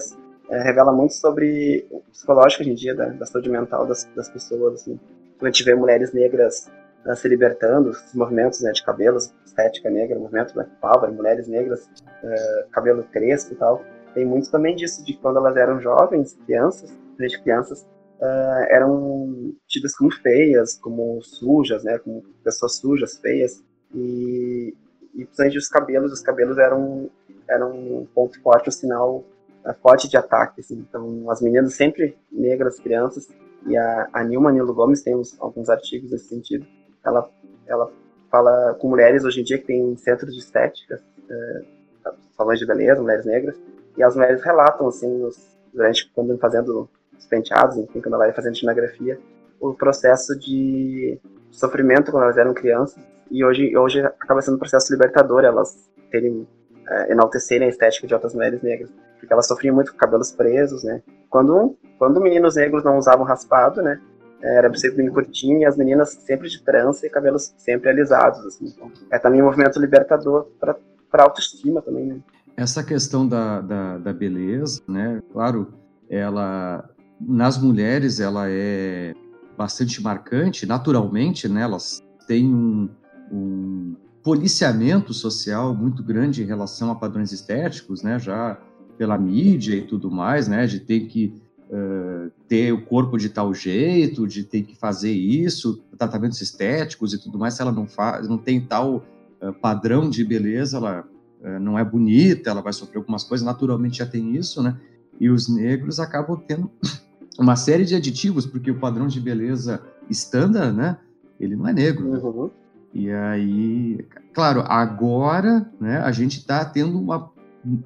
é, 0.53 0.63
revela 0.63 0.93
muito 0.93 1.15
sobre 1.15 1.87
o 1.91 2.01
psicológico 2.11 2.63
hoje 2.63 2.73
em 2.73 2.75
dia 2.75 2.95
da, 2.95 3.07
da 3.07 3.25
saúde 3.25 3.49
mental 3.49 3.87
das, 3.87 4.05
das 4.15 4.29
pessoas. 4.29 4.83
Assim. 4.83 5.01
Quando 5.39 5.49
a 5.49 5.51
gente 5.51 5.65
vê 5.65 5.75
mulheres 5.75 6.13
negras 6.13 6.71
uh, 7.07 7.17
se 7.17 7.29
libertando, 7.29 7.91
os 7.91 8.15
movimentos 8.15 8.61
né, 8.61 8.73
de 8.73 8.83
cabelos, 8.85 9.33
estética 9.45 9.91
negra, 9.91 10.19
movimento 10.19 10.55
Black 10.55 10.71
Power, 10.81 11.13
mulheres 11.13 11.49
negras, 11.49 11.85
uh, 11.85 12.71
cabelo 12.71 13.05
crespo 13.05 13.53
e 13.53 13.57
tal, 13.57 13.85
tem 14.15 14.25
muito 14.25 14.51
também 14.51 14.77
disso, 14.77 15.05
de 15.05 15.15
quando 15.15 15.39
elas 15.39 15.57
eram 15.57 15.81
jovens, 15.81 16.39
crianças, 16.45 16.93
desde 17.19 17.41
crianças, 17.43 17.83
uh, 18.21 18.67
eram 18.69 19.55
tidas 19.67 19.97
como 19.97 20.13
feias, 20.13 20.79
como 20.79 21.21
sujas, 21.23 21.83
né, 21.85 21.99
como 21.99 22.23
pessoas 22.45 22.77
sujas, 22.77 23.17
feias, 23.19 23.63
e, 23.95 24.75
e 25.15 25.25
principalmente 25.25 25.59
os 25.59 25.69
cabelos, 25.69 26.13
os 26.13 26.21
cabelos 26.21 26.59
eram, 26.59 27.11
eram 27.49 27.73
um 27.73 28.07
ponto 28.15 28.41
forte, 28.43 28.69
um 28.69 28.73
sinal 28.73 29.25
uh, 29.65 29.75
forte 29.81 30.09
de 30.09 30.17
ataque, 30.17 30.61
assim. 30.61 30.85
então 30.89 31.31
as 31.31 31.41
meninas 31.41 31.75
sempre 31.75 32.17
negras, 32.31 32.79
crianças, 32.79 33.29
e 33.67 33.77
a, 33.77 34.09
a 34.13 34.25
Nilma 34.25 34.53
Nilo 34.53 34.75
Gomes 34.75 35.03
tem 35.03 35.15
uns, 35.15 35.41
alguns 35.41 35.71
artigos 35.71 36.11
nesse 36.11 36.29
sentido, 36.29 36.67
ela, 37.05 37.29
ela 37.67 37.91
fala 38.31 38.75
com 38.75 38.89
mulheres 38.89 39.25
hoje 39.25 39.41
em 39.41 39.45
dia 39.45 39.59
que 39.59 39.67
tem 39.67 39.97
centros 39.97 40.33
de 40.33 40.41
estética, 40.41 41.03
uh, 41.29 42.13
salões 42.37 42.59
de 42.59 42.67
beleza, 42.67 43.01
mulheres 43.01 43.25
negras, 43.27 43.57
e 43.97 44.03
as 44.03 44.17
mulheres 44.17 44.43
relatam, 44.43 44.89
assim, 44.89 45.29
durante 45.73 46.11
quando 46.15 46.37
fazendo 46.39 46.89
os 47.17 47.27
penteados, 47.27 47.77
enfim, 47.77 48.01
quando 48.01 48.15
ela 48.15 48.25
vai 48.25 48.33
fazendo 48.33 48.57
etnografia, 48.57 49.19
o 49.61 49.75
processo 49.75 50.37
de 50.39 51.21
sofrimento 51.51 52.11
quando 52.11 52.25
elas 52.25 52.37
eram 52.37 52.53
crianças. 52.53 53.03
E 53.31 53.45
hoje, 53.45 53.77
hoje 53.77 54.01
acaba 54.01 54.43
sendo 54.43 54.57
um 54.57 54.59
processo 54.59 54.93
libertador 54.93 55.45
elas 55.45 55.89
terem, 56.11 56.47
é, 56.89 57.13
enaltecerem 57.13 57.67
a 57.67 57.71
estética 57.71 58.07
de 58.07 58.15
outras 58.15 58.35
mulheres 58.35 58.61
negras. 58.61 58.91
Porque 59.19 59.33
elas 59.33 59.47
sofriam 59.47 59.75
muito 59.75 59.93
com 59.93 59.99
cabelos 59.99 60.33
presos, 60.33 60.83
né? 60.83 61.01
Quando, 61.31 61.77
quando 61.99 62.21
meninos 62.21 62.57
negros 62.57 62.83
não 62.83 62.99
usavam 62.99 63.25
raspado, 63.25 63.81
né? 63.81 64.01
Era 64.43 64.75
sempre 64.75 64.99
bem 64.99 65.11
curtinho 65.11 65.61
e 65.61 65.65
as 65.65 65.77
meninas 65.77 66.11
sempre 66.11 66.49
de 66.49 66.61
trança 66.63 67.07
e 67.07 67.11
cabelos 67.11 67.55
sempre 67.57 67.89
alisados, 67.91 68.45
assim. 68.45 68.67
Então, 68.67 68.91
é 69.11 69.19
também 69.19 69.41
um 69.41 69.45
movimento 69.45 69.79
libertador 69.79 70.49
para 70.59 71.23
autoestima 71.23 71.81
também, 71.81 72.07
né? 72.07 72.21
Essa 72.57 72.83
questão 72.83 73.27
da, 73.27 73.61
da, 73.61 73.99
da 73.99 74.13
beleza, 74.13 74.83
né? 74.89 75.23
Claro, 75.33 75.73
ela 76.11 76.89
nas 77.21 77.57
mulheres 77.57 78.19
ela 78.19 78.47
é 78.49 79.15
bastante 79.57 80.03
marcante, 80.03 80.67
naturalmente, 80.67 81.49
né? 81.49 81.63
Elas 81.63 82.03
têm 82.27 82.53
um, 82.53 82.89
um 83.31 83.97
policiamento 84.23 85.15
social 85.15 85.75
muito 85.75 86.03
grande 86.03 86.43
em 86.43 86.47
relação 86.47 86.91
a 86.91 86.95
padrões 86.95 87.33
estéticos, 87.33 88.03
né? 88.03 88.19
Já 88.19 88.59
pela 88.99 89.17
mídia 89.17 89.75
e 89.75 89.83
tudo 89.83 90.11
mais, 90.11 90.49
né? 90.49 90.67
De 90.67 90.81
ter 90.81 91.07
que 91.07 91.41
uh, 91.73 92.31
ter 92.47 92.73
o 92.73 92.83
corpo 92.83 93.17
de 93.17 93.31
tal 93.31 93.55
jeito, 93.55 94.27
de 94.27 94.45
ter 94.45 94.63
que 94.63 94.77
fazer 94.77 95.13
isso, 95.13 95.83
tratamentos 95.97 96.41
estéticos 96.41 97.15
e 97.15 97.19
tudo 97.19 97.39
mais. 97.39 97.55
Se 97.55 97.63
ela 97.63 97.73
não 97.73 97.87
faz, 97.87 98.29
não 98.29 98.37
tem 98.37 98.61
tal 98.61 99.03
uh, 99.41 99.53
padrão 99.55 100.09
de 100.11 100.25
beleza, 100.25 100.77
ela 100.77 101.09
uh, 101.41 101.59
não 101.59 101.79
é 101.79 101.85
bonita, 101.85 102.51
ela 102.51 102.61
vai 102.61 102.73
sofrer 102.73 102.99
algumas 102.99 103.25
coisas. 103.25 103.45
Naturalmente 103.45 103.99
já 103.99 104.07
tem 104.07 104.37
isso, 104.37 104.63
né? 104.63 104.77
E 105.19 105.31
os 105.31 105.49
negros 105.49 105.99
acabam 105.99 106.37
tendo 106.47 106.71
uma 107.39 107.57
série 107.57 107.85
de 107.85 107.95
aditivos, 107.95 108.45
porque 108.45 108.71
o 108.71 108.79
padrão 108.79 109.07
de 109.07 109.21
beleza 109.21 109.83
standard, 110.11 110.77
né? 110.77 110.99
Ele 111.41 111.57
não 111.57 111.67
é 111.67 111.73
negro. 111.73 112.07
Uhum. 112.09 112.51
E 112.95 113.11
aí, 113.11 114.05
claro, 114.35 114.63
agora, 114.67 115.69
né? 115.81 115.99
A 115.99 116.13
gente 116.13 116.39
está 116.39 116.65
tendo 116.65 117.01
uma 117.01 117.33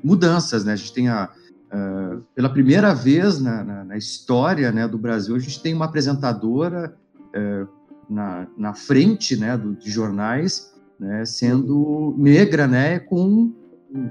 mudanças, 0.03 0.64
né? 0.64 0.72
A 0.72 0.76
gente 0.76 0.93
tem 0.93 1.09
a 1.09 1.30
uh, 1.77 2.22
pela 2.35 2.49
primeira 2.49 2.95
vez 2.95 3.41
na, 3.41 3.62
na, 3.62 3.85
na, 3.85 3.97
história, 3.97 4.72
né, 4.72 4.89
do 4.89 4.99
Brasil, 4.99 5.35
a 5.35 5.39
gente 5.39 5.62
tem 5.62 5.74
uma 5.74 5.85
apresentadora 5.85 6.97
uh, 7.18 7.68
na, 8.09 8.47
na 8.57 8.74
frente, 8.74 9.37
né, 9.37 9.57
do, 9.57 9.74
de 9.74 9.91
jornais, 9.91 10.74
né, 10.99 11.24
sendo 11.24 12.14
negra, 12.16 12.66
né, 12.66 12.99
com 12.99 13.53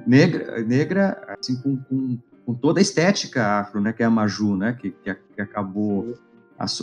negra, 0.05 0.61
negra, 0.63 1.38
assim, 1.39 1.55
com, 1.61 1.78
com 1.78 2.18
com 2.45 2.53
toda 2.53 2.80
a 2.80 2.82
estética 2.82 3.59
afro, 3.59 3.82
né, 3.82 3.91
que 3.91 4.03
é 4.03 4.05
a 4.05 4.09
Maju, 4.09 4.55
né, 4.55 4.78
que, 4.80 4.91
que, 4.91 5.13
que 5.13 5.41
acabou 5.41 6.13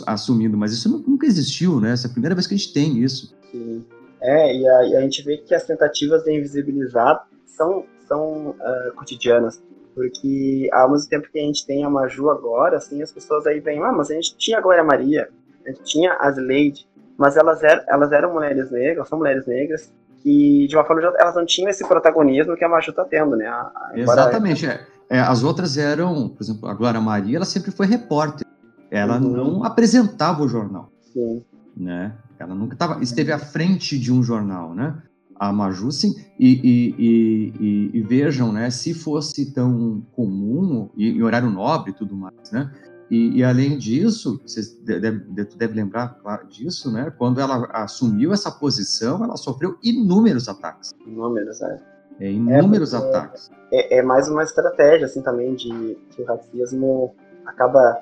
assumindo, 0.05 0.57
mas 0.57 0.73
isso 0.73 0.89
nunca 1.07 1.25
existiu, 1.25 1.79
né, 1.79 1.93
essa 1.93 2.07
é 2.07 2.09
a 2.09 2.11
primeira 2.11 2.35
vez 2.35 2.45
que 2.45 2.53
a 2.53 2.57
gente 2.57 2.73
tem 2.73 2.99
isso. 2.99 3.35
Sim. 3.49 3.83
É, 4.21 4.55
e 4.55 4.67
a, 4.67 4.87
e 4.87 4.95
a 4.97 5.01
gente 5.01 5.23
vê 5.23 5.37
que 5.37 5.55
as 5.55 5.65
tentativas 5.65 6.23
de 6.23 6.37
invisibilizar 6.37 7.27
são, 7.45 7.85
são 8.07 8.51
uh, 8.51 8.93
cotidianas, 8.95 9.61
porque 9.93 10.69
ao 10.71 10.91
mesmo 10.91 11.09
tempo 11.09 11.29
que 11.31 11.39
a 11.39 11.41
gente 11.41 11.65
tem 11.65 11.83
a 11.83 11.89
Maju 11.89 12.29
agora, 12.29 12.77
assim, 12.77 13.01
as 13.01 13.11
pessoas 13.11 13.45
aí 13.45 13.59
vêm, 13.59 13.81
ah, 13.83 13.91
mas 13.91 14.09
a 14.09 14.15
gente 14.15 14.35
tinha 14.37 14.57
a 14.57 14.61
Glória 14.61 14.83
Maria, 14.83 15.29
a 15.65 15.69
gente 15.69 15.83
tinha 15.83 16.13
as 16.13 16.37
Lady, 16.37 16.87
mas 17.17 17.37
elas 17.37 17.63
eram, 17.63 17.83
elas 17.87 18.11
eram 18.11 18.33
mulheres 18.33 18.71
negras, 18.71 19.07
são 19.07 19.17
mulheres 19.17 19.45
negras, 19.45 19.91
que 20.21 20.67
de 20.67 20.75
uma 20.75 20.85
forma 20.85 21.07
ou 21.07 21.17
elas 21.17 21.35
não 21.35 21.45
tinham 21.45 21.69
esse 21.69 21.87
protagonismo 21.87 22.55
que 22.55 22.63
a 22.63 22.69
Maju 22.69 22.89
está 22.89 23.05
tendo, 23.05 23.35
né? 23.35 23.47
A, 23.47 23.61
a, 23.61 23.91
Exatamente, 23.95 24.65
é. 24.65 24.85
É, 25.09 25.19
as 25.19 25.43
outras 25.43 25.77
eram, 25.77 26.29
por 26.29 26.41
exemplo, 26.41 26.67
a 26.67 26.73
Glória 26.73 26.99
Maria, 26.99 27.37
ela 27.37 27.45
sempre 27.45 27.71
foi 27.71 27.85
repórter. 27.85 28.47
Ela 28.89 29.19
uhum. 29.19 29.29
não 29.29 29.63
apresentava 29.63 30.43
o 30.43 30.47
jornal. 30.47 30.89
Sim. 31.11 31.43
Né? 31.75 32.13
Ela 32.39 32.55
nunca 32.55 32.75
tava, 32.75 33.01
esteve 33.03 33.31
à 33.31 33.37
frente 33.37 33.97
de 33.97 34.11
um 34.11 34.23
jornal, 34.23 34.73
né? 34.73 34.95
A 35.35 35.51
Maju, 35.51 35.91
sim. 35.91 36.13
E, 36.39 36.53
e, 36.63 36.95
e, 36.99 37.99
e, 37.99 38.01
vejam, 38.01 38.51
né? 38.51 38.69
Se 38.69 38.93
fosse 38.93 39.53
tão 39.53 40.03
comum, 40.15 40.89
e, 40.95 41.09
em 41.09 41.23
horário 41.23 41.49
nobre 41.49 41.91
e 41.91 41.95
tudo 41.95 42.15
mais, 42.15 42.51
né? 42.51 42.71
E, 43.15 43.43
além 43.43 43.77
disso, 43.77 44.41
você 44.43 44.61
deve, 44.83 45.19
deve 45.55 45.73
lembrar 45.75 46.17
claro, 46.19 46.47
disso, 46.47 46.91
né? 46.91 47.13
Quando 47.15 47.39
ela 47.39 47.69
assumiu 47.71 48.33
essa 48.33 48.49
posição, 48.49 49.23
ela 49.23 49.37
sofreu 49.37 49.77
inúmeros 49.83 50.49
ataques. 50.49 50.91
Inúmeros, 51.05 51.61
é. 51.61 51.79
É, 52.19 52.31
inúmeros 52.31 52.93
é, 52.93 52.97
ataques. 52.97 53.51
É, 53.71 53.99
é, 53.99 54.01
mais 54.01 54.27
uma 54.27 54.41
estratégia, 54.41 55.05
assim, 55.05 55.21
também, 55.21 55.53
de 55.53 55.95
que 56.09 56.23
o 56.23 56.25
racismo 56.25 57.15
acaba 57.45 58.01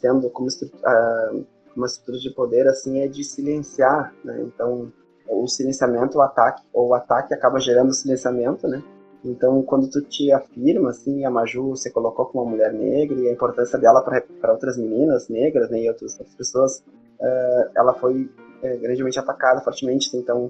tendo 0.00 0.28
como 0.30 0.48
estrutura, 0.48 1.32
uma 1.76 1.86
estrutura 1.86 2.18
de 2.18 2.30
poder, 2.30 2.66
assim, 2.66 2.98
é 2.98 3.06
de 3.06 3.22
silenciar, 3.22 4.12
né? 4.24 4.42
Então, 4.42 4.92
o 5.40 5.46
silenciamento, 5.48 6.18
o 6.18 6.22
ataque, 6.22 6.62
ou 6.72 6.88
o 6.88 6.94
ataque 6.94 7.34
acaba 7.34 7.58
gerando 7.60 7.92
silenciamento, 7.92 8.68
né? 8.68 8.82
Então, 9.24 9.62
quando 9.62 9.88
tu 9.88 10.02
te 10.02 10.32
afirma, 10.32 10.90
assim, 10.90 11.24
a 11.24 11.30
Maju 11.30 11.70
você 11.70 11.90
colocou 11.90 12.26
como 12.26 12.42
uma 12.42 12.50
mulher 12.50 12.72
negra 12.72 13.16
e 13.20 13.28
a 13.28 13.32
importância 13.32 13.78
dela 13.78 14.02
para 14.02 14.52
outras 14.52 14.76
meninas 14.76 15.28
negras, 15.28 15.70
né, 15.70 15.82
e 15.82 15.88
outras, 15.88 16.18
outras 16.18 16.34
pessoas, 16.34 16.78
uh, 17.20 17.70
ela 17.76 17.94
foi 17.94 18.22
uh, 18.24 18.80
grandemente 18.80 19.18
atacada 19.20 19.60
fortemente. 19.60 20.16
Então, 20.16 20.46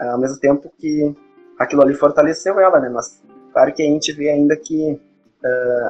uh, 0.00 0.10
ao 0.10 0.18
mesmo 0.18 0.40
tempo 0.40 0.72
que 0.76 1.14
aquilo 1.56 1.82
ali 1.82 1.94
fortaleceu 1.94 2.58
ela, 2.58 2.80
né? 2.80 2.88
Mas 2.88 3.22
claro 3.52 3.72
que 3.72 3.82
a 3.82 3.86
gente 3.86 4.12
vê 4.12 4.30
ainda 4.30 4.56
que 4.56 5.00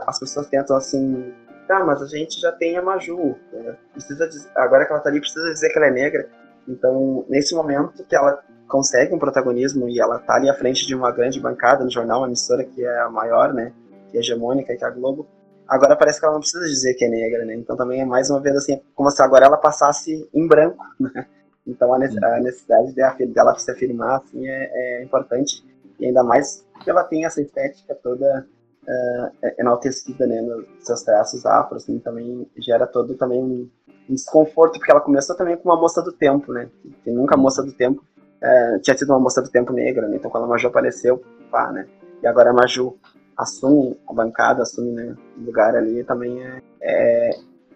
as 0.06 0.18
pessoas 0.18 0.48
tentam 0.48 0.76
assim, 0.76 1.32
tá, 1.66 1.82
mas 1.82 2.02
a 2.02 2.06
gente 2.06 2.38
já 2.38 2.52
tem 2.52 2.76
a 2.76 2.82
Maju, 2.82 3.36
né? 3.50 3.74
precisa 3.92 4.28
dizer, 4.28 4.50
agora 4.54 4.84
que 4.84 4.92
ela 4.92 5.00
tá 5.00 5.08
ali 5.08 5.18
precisa 5.18 5.50
dizer 5.50 5.70
que 5.70 5.78
ela 5.78 5.86
é 5.86 5.90
negra. 5.90 6.28
Então, 6.68 7.24
nesse 7.28 7.54
momento 7.54 8.04
que 8.04 8.14
ela 8.14 8.42
consegue 8.68 9.14
um 9.14 9.18
protagonismo 9.18 9.88
e 9.88 10.00
ela 10.00 10.18
tá 10.18 10.34
ali 10.34 10.50
à 10.50 10.54
frente 10.54 10.86
de 10.86 10.94
uma 10.94 11.12
grande 11.12 11.40
bancada 11.40 11.84
no 11.84 11.90
jornal, 11.90 12.20
uma 12.20 12.26
emissora 12.26 12.64
que 12.64 12.84
é 12.84 13.00
a 13.00 13.08
maior, 13.08 13.52
né, 13.52 13.72
que 14.10 14.16
é 14.16 14.20
hegemônica, 14.20 14.76
que 14.76 14.84
é 14.84 14.86
a 14.86 14.90
Globo, 14.90 15.26
agora 15.68 15.96
parece 15.96 16.18
que 16.18 16.24
ela 16.24 16.34
não 16.34 16.40
precisa 16.40 16.64
dizer 16.66 16.94
que 16.94 17.04
é 17.04 17.08
negra, 17.08 17.44
né? 17.44 17.54
Então 17.54 17.76
também 17.76 18.00
é 18.00 18.04
mais 18.04 18.30
uma 18.30 18.40
vez 18.40 18.56
assim, 18.56 18.80
como 18.94 19.10
se 19.10 19.22
agora 19.22 19.46
ela 19.46 19.56
passasse 19.56 20.28
em 20.32 20.46
branco, 20.46 20.84
né? 20.98 21.26
Então 21.66 21.92
a 21.92 21.98
necessidade 21.98 22.94
dela 22.94 23.58
se 23.58 23.70
afirmar 23.70 24.18
assim, 24.18 24.46
é, 24.46 25.00
é 25.00 25.02
importante. 25.02 25.64
E 25.98 26.06
ainda 26.06 26.22
mais 26.22 26.64
que 26.82 26.90
ela 26.90 27.02
tem 27.02 27.24
essa 27.24 27.40
estética 27.40 27.94
toda 27.94 28.46
uh, 28.86 29.46
enaltecida, 29.58 30.26
né, 30.26 30.40
nos 30.40 30.66
seus 30.80 31.02
traços 31.02 31.44
afros, 31.44 31.82
assim, 31.82 31.98
também 31.98 32.48
gera 32.58 32.86
todo 32.86 33.14
também 33.14 33.70
desconforto, 34.14 34.78
porque 34.78 34.90
ela 34.90 35.00
começou 35.00 35.36
também 35.36 35.56
com 35.56 35.68
uma 35.68 35.80
moça 35.80 36.02
do 36.02 36.12
tempo, 36.12 36.52
né, 36.52 36.68
e 37.04 37.10
nunca 37.10 37.36
moça 37.36 37.62
do 37.62 37.72
tempo 37.72 38.04
uh, 38.42 38.80
tinha 38.80 38.96
sido 38.96 39.10
uma 39.10 39.20
moça 39.20 39.42
do 39.42 39.50
tempo 39.50 39.72
negra, 39.72 40.08
né, 40.08 40.16
então 40.16 40.30
quando 40.30 40.44
a 40.44 40.46
Maju 40.46 40.68
apareceu, 40.68 41.22
pá, 41.50 41.70
né, 41.72 41.86
e 42.22 42.26
agora 42.26 42.50
a 42.50 42.52
Maju 42.52 42.96
assume 43.36 43.98
a 44.08 44.12
bancada, 44.12 44.62
assume 44.62 44.92
né, 44.92 45.16
o 45.36 45.44
lugar 45.44 45.76
ali, 45.76 46.02
também 46.04 46.42
é, 46.42 46.62
é, 46.80 47.30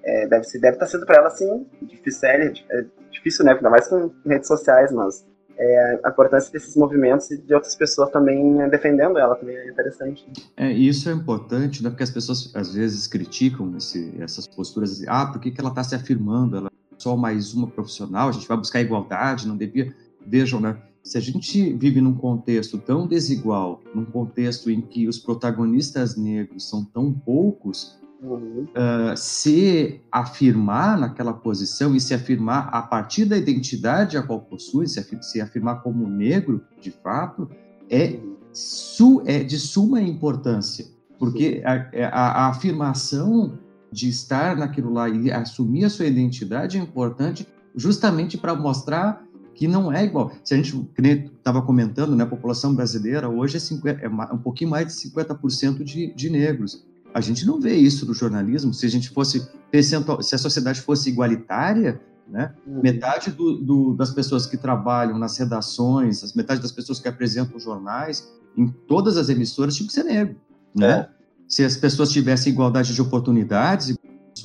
é 0.05 0.27
deve 0.27 0.45
ser 0.45 0.59
deve 0.59 0.75
estar 0.75 0.87
tá 0.87 0.91
sendo 0.91 1.05
para 1.05 1.19
ela 1.19 1.29
assim 1.29 1.67
difícil, 1.83 2.29
é, 2.29 2.85
difícil, 3.11 3.45
né, 3.45 3.53
ainda 3.53 3.71
mais 3.71 3.89
com 3.89 4.11
redes 4.25 4.49
sociais, 4.49 4.93
mas 4.93 5.25
é, 5.61 6.01
a 6.03 6.09
importância 6.09 6.51
desses 6.51 6.75
movimentos 6.75 7.31
e 7.31 7.37
de 7.37 7.53
outras 7.55 7.75
pessoas 7.75 8.11
também 8.11 8.57
defendendo 8.71 9.19
ela 9.19 9.37
também 9.37 9.57
é 9.57 9.71
interessante. 9.71 10.27
É, 10.57 10.73
isso 10.73 11.11
é 11.11 11.13
importante, 11.13 11.83
né, 11.83 11.91
porque 11.91 12.03
as 12.03 12.11
pessoas 12.11 12.51
às 12.57 12.75
vezes 12.75 13.07
criticam 13.07 13.77
esse, 13.77 14.15
essas 14.19 14.47
posturas, 14.47 15.05
ah, 15.07 15.27
por 15.27 15.39
que, 15.41 15.51
que 15.51 15.61
ela 15.61 15.69
está 15.69 15.85
se 15.85 15.95
afirmando, 15.95 16.57
ela 16.57 16.69
é 16.69 16.95
só 16.97 17.15
mais 17.15 17.53
uma 17.53 17.67
profissional, 17.67 18.31
a 18.31 18.33
gente 18.33 18.49
vai 18.49 18.57
buscar 18.57 18.81
igualdade, 18.81 19.47
não 19.47 19.57
devia... 19.57 19.95
Vejam, 20.27 20.61
né, 20.61 20.77
se 21.03 21.17
a 21.17 21.21
gente 21.21 21.73
vive 21.75 22.01
num 22.01 22.15
contexto 22.15 22.79
tão 22.79 23.07
desigual, 23.07 23.81
num 23.95 24.05
contexto 24.05 24.71
em 24.71 24.81
que 24.81 25.09
os 25.09 25.19
protagonistas 25.19 26.17
negros 26.17 26.69
são 26.69 26.85
tão 26.85 27.13
poucos, 27.13 27.99
uhum. 28.23 28.67
uh, 28.71 29.17
se 29.17 30.01
afirmar 30.11 30.99
naquela 30.99 31.33
posição 31.33 31.95
e 31.95 32.01
se 32.01 32.15
afirmar 32.15 32.69
a 32.73 32.83
partir 32.83 33.25
da 33.25 33.37
identidade 33.37 34.17
a 34.17 34.23
qual 34.23 34.41
possui, 34.41 34.87
se, 34.87 35.01
afirmar, 35.01 35.23
se 35.23 35.41
afirmar 35.41 35.83
como 35.83 36.09
negro, 36.09 36.63
de 36.81 36.91
fato, 36.91 37.49
é, 37.89 38.19
su, 38.53 39.23
é 39.27 39.43
de 39.43 39.59
suma 39.59 40.01
importância, 40.01 40.87
porque 41.19 41.63
a, 41.65 41.75
é, 41.93 42.05
a, 42.05 42.11
a 42.11 42.49
afirmação 42.49 43.59
de 43.93 44.09
estar 44.09 44.57
naquilo 44.57 44.93
lá 44.93 45.09
e 45.09 45.31
assumir 45.31 45.85
a 45.85 45.91
sua 45.91 46.07
identidade 46.07 46.79
é 46.79 46.81
importante 46.81 47.47
justamente 47.75 48.39
para 48.39 48.55
mostrar 48.55 49.25
que 49.55 49.69
não 49.69 49.93
é 49.93 50.05
igual. 50.05 50.33
Se 50.43 50.55
a 50.55 50.57
gente 50.57 50.89
estava 51.37 51.61
comentando, 51.61 52.17
né, 52.17 52.25
a 52.25 52.27
população 52.27 52.75
brasileira 52.75 53.29
hoje 53.29 53.57
é, 53.57 53.61
50, 53.61 54.01
é 54.01 54.09
um 54.09 54.39
pouquinho 54.39 54.71
mais 54.71 54.87
de 54.87 55.11
50% 55.11 55.85
de, 55.85 56.15
de 56.15 56.31
negros. 56.31 56.87
A 57.13 57.21
gente 57.21 57.47
não 57.47 57.61
vê 57.61 57.75
isso 57.75 58.07
no 58.07 58.15
jornalismo. 58.15 58.73
Se 58.73 58.87
a 58.87 58.89
gente 58.89 59.11
fosse 59.11 59.49
se 59.73 60.35
a 60.35 60.39
sociedade 60.39 60.81
fosse 60.81 61.09
igualitária, 61.09 62.01
né, 62.29 62.55
uhum. 62.67 62.81
metade 62.81 63.31
do, 63.31 63.57
do, 63.59 63.95
das 63.95 64.11
pessoas 64.11 64.47
que 64.47 64.57
trabalham 64.57 65.19
nas 65.19 65.37
redações, 65.37 66.23
as 66.23 66.33
metade 66.33 66.61
das 66.61 66.73
pessoas 66.73 67.01
que 67.01 67.09
apresentam 67.09 67.59
jornais, 67.59 68.33
em 68.57 68.69
todas 68.69 69.17
as 69.17 69.29
emissoras, 69.29 69.75
tinha 69.77 69.87
que 69.87 69.93
ser 69.93 70.05
negro, 70.05 70.37
né? 70.75 70.93
É. 70.93 71.09
Se 71.49 71.65
as 71.65 71.77
pessoas 71.77 72.11
tivessem 72.11 72.53
igualdade 72.53 72.95
de 72.95 73.03
oportunidades, 73.03 73.97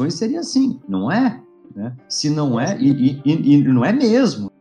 seria 0.09 0.39
assim. 0.39 0.79
Não 0.87 1.11
é, 1.11 1.41
né? 1.75 1.95
Se 2.09 2.29
não 2.29 2.59
é, 2.59 2.79
e, 2.79 3.21
e, 3.23 3.53
e 3.53 3.63
não 3.63 3.85
é 3.85 3.93
mesmo 3.93 4.51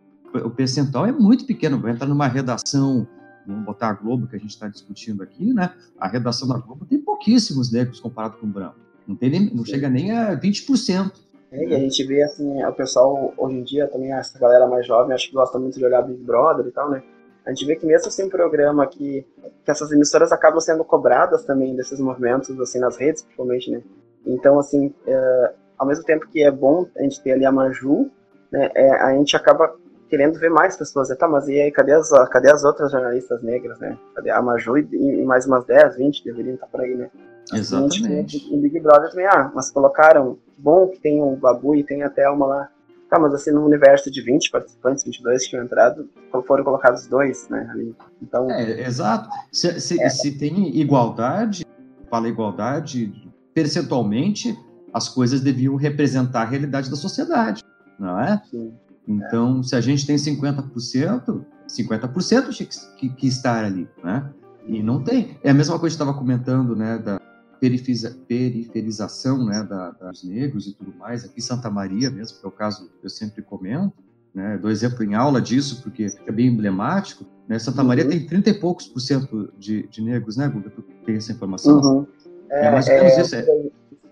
o 0.40 0.50
percentual 0.50 1.06
é 1.06 1.12
muito 1.12 1.44
pequeno. 1.46 1.80
Vai 1.80 1.92
entrar 1.92 2.06
numa 2.06 2.26
redação, 2.26 3.06
vamos 3.46 3.64
botar 3.64 3.90
a 3.90 3.92
Globo 3.92 4.26
que 4.26 4.36
a 4.36 4.38
gente 4.38 4.50
está 4.50 4.68
discutindo 4.68 5.22
aqui, 5.22 5.52
né? 5.52 5.72
A 5.98 6.08
redação 6.08 6.48
da 6.48 6.58
Globo 6.58 6.84
tem 6.86 7.00
pouquíssimos 7.14 7.72
negros 7.72 8.00
comparado 8.00 8.36
com 8.38 8.46
o 8.46 8.50
branco. 8.50 8.76
Não, 9.06 9.14
tem 9.14 9.30
nem, 9.30 9.54
não 9.54 9.64
chega 9.64 9.88
nem 9.88 10.10
a 10.12 10.38
20%. 10.38 11.12
É, 11.52 11.64
e 11.68 11.74
a 11.74 11.78
gente 11.78 12.02
vê 12.04 12.22
assim, 12.22 12.62
o 12.64 12.72
pessoal 12.72 13.32
hoje 13.36 13.56
em 13.56 13.62
dia 13.62 13.86
também, 13.86 14.12
essa 14.12 14.38
galera 14.38 14.66
mais 14.66 14.86
jovem, 14.86 15.14
acho 15.14 15.28
que 15.28 15.34
gosta 15.34 15.58
muito 15.58 15.78
de 15.78 15.84
olhar 15.84 16.02
Big 16.02 16.22
Brother 16.22 16.66
e 16.66 16.72
tal, 16.72 16.90
né? 16.90 17.02
A 17.46 17.50
gente 17.50 17.66
vê 17.66 17.76
que 17.76 17.86
mesmo 17.86 18.08
assim 18.08 18.24
um 18.24 18.30
programa 18.30 18.86
que, 18.86 19.24
que 19.64 19.70
essas 19.70 19.92
emissoras 19.92 20.32
acabam 20.32 20.60
sendo 20.60 20.82
cobradas 20.82 21.44
também 21.44 21.76
desses 21.76 22.00
movimentos, 22.00 22.58
assim, 22.58 22.78
nas 22.78 22.96
redes, 22.96 23.22
principalmente, 23.22 23.70
né? 23.70 23.82
Então, 24.26 24.58
assim, 24.58 24.92
é, 25.06 25.52
ao 25.78 25.86
mesmo 25.86 26.04
tempo 26.04 26.26
que 26.28 26.42
é 26.42 26.50
bom 26.50 26.86
a 26.96 27.02
gente 27.02 27.22
ter 27.22 27.32
ali 27.32 27.44
a 27.44 27.52
Maju, 27.52 28.10
né, 28.50 28.70
é, 28.74 28.90
a 28.90 29.14
gente 29.14 29.36
acaba 29.36 29.76
querendo 30.14 30.38
ver 30.38 30.50
mais 30.50 30.76
pessoas. 30.76 31.08
Tá, 31.16 31.26
mas 31.26 31.48
e 31.48 31.60
aí, 31.60 31.70
cadê 31.72 31.92
as, 31.92 32.10
cadê 32.28 32.50
as 32.50 32.62
outras 32.62 32.92
jornalistas 32.92 33.42
negras, 33.42 33.78
né? 33.80 33.98
Cadê 34.14 34.30
a 34.30 34.40
Maju 34.40 34.78
e, 34.78 34.88
e 34.92 35.24
mais 35.24 35.44
umas 35.44 35.64
10, 35.64 35.96
20 35.96 36.24
deveriam 36.24 36.54
estar 36.54 36.68
por 36.68 36.80
aí, 36.80 36.94
né? 36.94 37.10
Exatamente. 37.52 38.54
Em 38.54 38.60
Big 38.60 38.78
Brother 38.80 39.10
também, 39.10 39.26
ah, 39.26 39.50
mas 39.54 39.70
colocaram, 39.70 40.38
bom 40.56 40.88
que 40.88 41.00
tem 41.00 41.20
o 41.20 41.36
Babu 41.36 41.74
e 41.74 41.82
tem 41.82 42.04
até 42.04 42.28
uma 42.30 42.46
lá. 42.46 42.68
Tá, 43.10 43.18
mas 43.18 43.34
assim, 43.34 43.50
no 43.50 43.64
universo 43.64 44.10
de 44.10 44.22
20 44.22 44.50
participantes, 44.50 45.04
22 45.04 45.42
que 45.42 45.50
tinham 45.50 45.64
entrado, 45.64 46.08
foram 46.46 46.64
colocados 46.64 47.06
dois, 47.06 47.48
né, 47.48 47.68
ali. 47.70 47.94
Então... 48.22 48.50
É, 48.50 48.86
exato. 48.86 49.28
Se, 49.52 49.78
se, 49.80 50.00
é. 50.00 50.08
se 50.08 50.38
tem 50.38 50.74
igualdade, 50.78 51.66
fala 52.08 52.28
igualdade, 52.28 53.12
percentualmente, 53.52 54.56
as 54.92 55.08
coisas 55.08 55.40
deviam 55.40 55.76
representar 55.76 56.42
a 56.42 56.46
realidade 56.46 56.88
da 56.88 56.96
sociedade, 56.96 57.62
não 57.98 58.18
é? 58.18 58.40
Sim. 58.50 58.72
Então, 59.06 59.62
se 59.62 59.76
a 59.76 59.80
gente 59.80 60.06
tem 60.06 60.16
50%, 60.16 61.44
50% 61.68 62.50
tinha 62.50 62.68
que, 62.96 63.08
que, 63.10 63.26
estar 63.26 63.64
ali, 63.64 63.88
né? 64.02 64.30
E 64.66 64.82
não 64.82 65.02
tem. 65.02 65.38
É 65.42 65.50
a 65.50 65.54
mesma 65.54 65.78
coisa 65.78 65.94
que 65.94 66.02
estava 66.02 66.18
comentando, 66.18 66.74
né, 66.74 66.98
da 66.98 67.20
periferização, 67.60 69.44
né, 69.44 69.62
da, 69.62 69.90
dos 69.90 70.24
negros 70.24 70.66
e 70.66 70.74
tudo 70.74 70.94
mais. 70.96 71.24
Aqui 71.24 71.38
em 71.38 71.42
Santa 71.42 71.70
Maria 71.70 72.10
mesmo, 72.10 72.38
que 72.38 72.44
é 72.44 72.48
o 72.48 72.52
caso 72.52 72.90
que 73.00 73.06
eu 73.06 73.10
sempre 73.10 73.42
comento, 73.42 73.92
né, 74.34 74.58
dou 74.58 74.70
exemplo 74.70 75.04
em 75.04 75.14
aula 75.14 75.40
disso, 75.40 75.82
porque 75.82 76.06
é 76.26 76.32
bem 76.32 76.48
emblemático. 76.48 77.26
Né, 77.46 77.58
Santa 77.58 77.82
uhum. 77.82 77.88
Maria 77.88 78.08
tem 78.08 78.26
30 78.26 78.50
e 78.50 78.54
poucos 78.54 78.86
por 78.86 79.00
cento 79.00 79.52
de, 79.58 79.86
de 79.88 80.02
negros, 80.02 80.36
né, 80.36 80.48
Guga? 80.48 80.70
Tu 80.70 80.82
tem 81.04 81.16
essa 81.16 81.32
informação? 81.32 81.78
Uhum. 81.78 82.06
É, 82.50 82.66
é 82.66 82.70
mais 82.70 82.88
ou 82.88 82.94
menos 82.94 83.12
é, 83.12 83.20
isso. 83.20 83.34
É, 83.36 83.44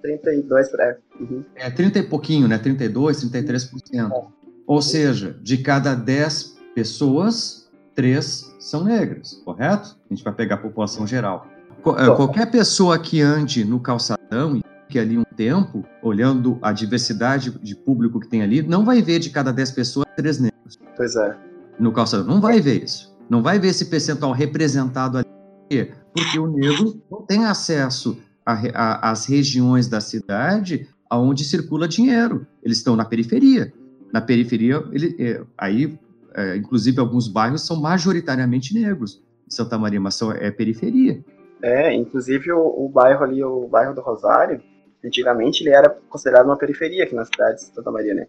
32 0.03 0.69
para. 0.69 0.99
Uhum. 1.19 1.45
É 1.55 1.71
30 1.71 1.99
e 1.99 2.03
pouquinho, 2.03 2.49
né? 2.49 2.59
32, 2.59 3.25
33%. 3.25 3.71
É. 3.95 4.42
Ou 4.67 4.81
seja, 4.81 5.37
de 5.43 5.59
cada 5.59 5.95
10 5.95 6.57
pessoas, 6.75 7.69
3 7.95 8.55
são 8.59 8.85
negras, 8.85 9.41
correto? 9.45 9.97
A 10.11 10.15
gente 10.15 10.25
vai 10.25 10.33
pegar 10.33 10.57
a 10.57 10.59
população 10.59 11.07
geral. 11.07 11.47
Eh, 11.79 12.11
qualquer 12.17 12.51
pessoa 12.51 12.99
que 12.99 13.21
ande 13.21 13.65
no 13.65 13.81
calçadão 13.81 14.57
e 14.57 14.63
fique 14.87 14.99
ali 14.99 15.19
um 15.19 15.25
tempo, 15.25 15.85
olhando 16.03 16.59
a 16.63 16.73
diversidade 16.73 17.51
de 17.63 17.75
público 17.75 18.21
que 18.21 18.29
tem 18.29 18.43
ali, 18.43 18.63
não 18.63 18.85
vai 18.85 19.03
ver 19.03 19.19
de 19.19 19.31
cada 19.31 19.53
10 19.53 19.73
pessoas, 19.73 20.07
3 20.17 20.39
negros. 20.39 20.79
Pois 20.97 21.17
é. 21.17 21.37
No 21.79 21.93
calçadão. 21.93 22.27
Não 22.27 22.41
vai 22.41 22.61
ver 22.61 22.85
isso. 22.85 23.13
Não 23.29 23.43
vai 23.43 23.59
ver 23.59 23.69
esse 23.69 23.87
percentual 23.87 24.33
representado 24.33 25.19
ali. 25.19 25.93
Porque 26.15 26.39
o 26.39 26.47
negro 26.47 27.03
não 27.11 27.23
tem 27.23 27.45
acesso 27.47 28.19
às 28.45 29.27
regiões 29.27 29.89
da 29.89 30.01
cidade 30.01 30.89
onde 31.11 31.45
circula 31.45 31.89
dinheiro. 31.89 32.47
Eles 32.63 32.79
estão 32.79 32.95
na 32.95 33.05
periferia 33.05 33.73
na 34.13 34.21
periferia, 34.21 34.83
ele, 34.93 35.17
é, 35.19 35.43
aí, 35.57 35.99
é, 36.35 36.57
inclusive, 36.57 37.01
alguns 37.01 37.29
bairros 37.29 37.67
são 37.67 37.81
majoritariamente 37.81 38.75
negros. 38.75 39.23
Em 39.47 39.51
Santa 39.51 39.79
Maria, 39.79 40.01
mas 40.01 40.15
são, 40.15 40.31
é 40.31 40.51
periferia. 40.51 41.25
É, 41.63 41.95
inclusive 41.95 42.53
o, 42.53 42.85
o, 42.85 42.89
bairro 42.89 43.23
ali, 43.23 43.43
o 43.43 43.69
bairro 43.69 43.95
do 43.95 44.01
Rosário, 44.01 44.61
antigamente 45.05 45.63
ele 45.63 45.71
era 45.71 45.89
considerado 46.09 46.47
uma 46.47 46.57
periferia 46.57 47.05
aqui 47.05 47.15
na 47.15 47.25
cidade 47.25 47.57
de 47.57 47.75
Santa 47.75 47.91
Maria, 47.91 48.15
né? 48.15 48.27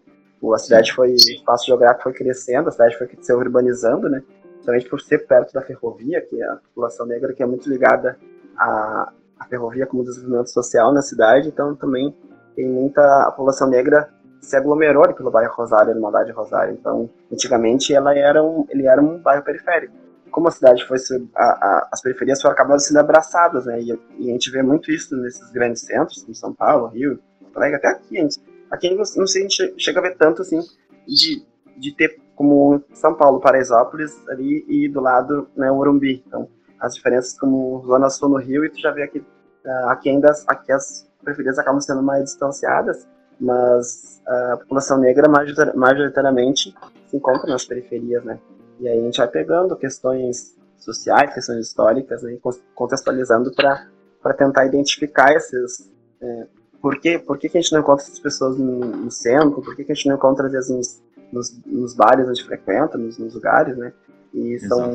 A 0.52 0.58
cidade 0.58 0.92
foi, 0.92 1.12
o 1.12 1.14
espaço 1.14 1.66
geográfico 1.66 2.02
foi 2.02 2.12
crescendo, 2.12 2.68
a 2.68 2.72
cidade 2.72 2.98
foi 2.98 3.08
se 3.20 3.32
urbanizando, 3.32 4.10
né? 4.10 4.22
Principalmente 4.52 4.88
por 4.88 5.00
ser 5.00 5.26
perto 5.26 5.52
da 5.52 5.62
ferrovia, 5.62 6.20
que 6.20 6.40
é 6.40 6.46
a 6.46 6.56
população 6.56 7.06
negra 7.06 7.32
que 7.32 7.42
é 7.42 7.46
muito 7.46 7.68
ligada 7.68 8.18
à, 8.56 9.12
à 9.38 9.46
ferrovia 9.46 9.86
como 9.86 10.04
desenvolvimento 10.04 10.50
social 10.50 10.92
na 10.92 11.02
cidade, 11.02 11.48
então 11.48 11.74
também 11.74 12.14
tem 12.54 12.68
muita 12.68 13.02
a 13.26 13.30
população 13.30 13.68
negra 13.68 14.08
se 14.44 14.56
aglomerou 14.56 15.12
pelo 15.14 15.30
bairro 15.30 15.54
Rosário, 15.54 15.92
Irmandade 15.92 16.30
Rosário. 16.32 16.74
Então, 16.74 17.08
antigamente, 17.32 17.94
ela 17.94 18.16
era 18.16 18.42
um, 18.42 18.66
ele 18.68 18.86
era 18.86 19.00
um 19.00 19.18
bairro 19.18 19.42
periférico. 19.42 19.94
Como 20.30 20.48
a 20.48 20.50
cidade 20.50 20.84
foi, 20.86 20.98
a, 21.34 21.42
a, 21.42 21.88
as 21.92 22.02
periferias 22.02 22.42
foram 22.42 22.54
acabando 22.54 22.80
sendo 22.80 22.98
abraçadas, 22.98 23.66
né? 23.66 23.80
E, 23.80 23.98
e, 24.18 24.28
a 24.28 24.32
gente 24.32 24.50
vê 24.50 24.62
muito 24.62 24.90
isso 24.90 25.16
nesses 25.16 25.50
grandes 25.50 25.82
centros, 25.82 26.22
como 26.22 26.34
São 26.34 26.52
Paulo, 26.52 26.88
Rio, 26.88 27.18
até 27.54 27.88
aqui. 27.88 28.16
Gente, 28.16 28.40
aqui 28.70 28.90
não, 28.90 29.02
não 29.16 29.26
sei, 29.26 29.42
a 29.42 29.48
gente 29.48 29.74
chega 29.78 30.00
a 30.00 30.02
ver 30.02 30.16
tanto, 30.16 30.42
assim, 30.42 30.60
de, 31.06 31.44
de 31.78 31.94
ter 31.94 32.20
como 32.34 32.82
São 32.92 33.14
Paulo, 33.14 33.40
Paraisópolis 33.40 34.12
ali 34.28 34.64
e 34.68 34.88
do 34.88 35.00
lado, 35.00 35.48
né, 35.56 35.70
Urumbi. 35.70 36.22
Então, 36.26 36.48
as 36.80 36.94
diferenças 36.94 37.38
como 37.38 37.82
Zona 37.86 38.10
Sul 38.10 38.28
no 38.28 38.36
Rio 38.36 38.64
e 38.64 38.70
tu 38.70 38.80
já 38.80 38.90
vê 38.90 39.04
aqui, 39.04 39.20
uh, 39.20 39.88
aqui 39.88 40.10
ainda, 40.10 40.32
aqui 40.48 40.72
as 40.72 41.08
periferias 41.24 41.58
acabam 41.58 41.80
sendo 41.80 42.02
mais 42.02 42.24
distanciadas, 42.24 43.08
mas 43.44 44.22
a 44.26 44.56
população 44.56 44.98
negra 44.98 45.28
majoritariamente 45.74 46.74
se 47.06 47.16
encontra 47.16 47.50
nas 47.50 47.64
periferias, 47.64 48.24
né? 48.24 48.38
E 48.80 48.88
aí 48.88 48.98
a 48.98 49.02
gente 49.02 49.18
vai 49.18 49.28
pegando 49.28 49.76
questões 49.76 50.56
sociais, 50.78 51.32
questões 51.32 51.66
históricas, 51.66 52.22
né, 52.22 52.38
contextualizando 52.74 53.52
para 53.54 54.34
tentar 54.34 54.66
identificar 54.66 55.32
esses... 55.34 55.90
É, 56.20 56.46
por, 56.80 56.98
que, 57.00 57.18
por 57.18 57.38
que, 57.38 57.48
que 57.48 57.58
a 57.58 57.60
gente 57.60 57.72
não 57.72 57.80
encontra 57.80 58.04
essas 58.04 58.18
pessoas 58.18 58.58
no, 58.58 58.80
no 58.80 59.10
centro? 59.10 59.62
Por 59.62 59.76
que, 59.76 59.84
que 59.84 59.92
a 59.92 59.94
gente 59.94 60.08
não 60.08 60.16
encontra, 60.16 60.46
às 60.46 60.52
vezes, 60.52 60.70
nos, 60.70 61.02
nos, 61.32 61.64
nos 61.64 61.94
bares 61.94 62.28
onde 62.28 62.44
frequenta, 62.44 62.98
nos, 62.98 63.16
nos 63.18 63.34
lugares, 63.34 63.76
né? 63.76 63.92
E 64.34 64.58
são, 64.58 64.92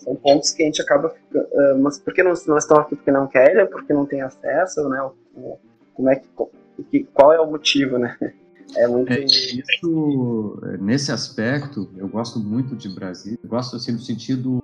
são 0.00 0.16
pontos 0.16 0.50
que 0.50 0.62
a 0.64 0.66
gente 0.66 0.82
acaba. 0.82 1.14
Uh, 1.32 1.78
mas 1.80 1.96
por 1.96 2.12
que 2.12 2.24
não, 2.24 2.34
não 2.48 2.58
estão 2.58 2.76
aqui 2.78 2.96
porque 2.96 3.12
não 3.12 3.28
querem, 3.28 3.66
porque 3.66 3.92
não 3.92 4.04
tem 4.04 4.20
acesso, 4.20 4.88
né? 4.88 5.10
Como 5.94 6.10
é 6.10 6.16
que, 6.16 6.28
qual 7.12 7.32
é 7.32 7.40
o 7.40 7.50
motivo, 7.50 7.98
né? 7.98 8.16
É 8.76 8.88
muito. 8.88 9.12
É, 9.12 9.24
isso, 9.24 10.60
nesse 10.80 11.12
aspecto, 11.12 11.88
eu 11.96 12.08
gosto 12.08 12.40
muito 12.40 12.74
de 12.74 12.88
Brasil. 12.88 13.38
Eu 13.40 13.48
gosto 13.48 13.76
assim 13.76 13.92
no 13.92 14.00
sentido 14.00 14.58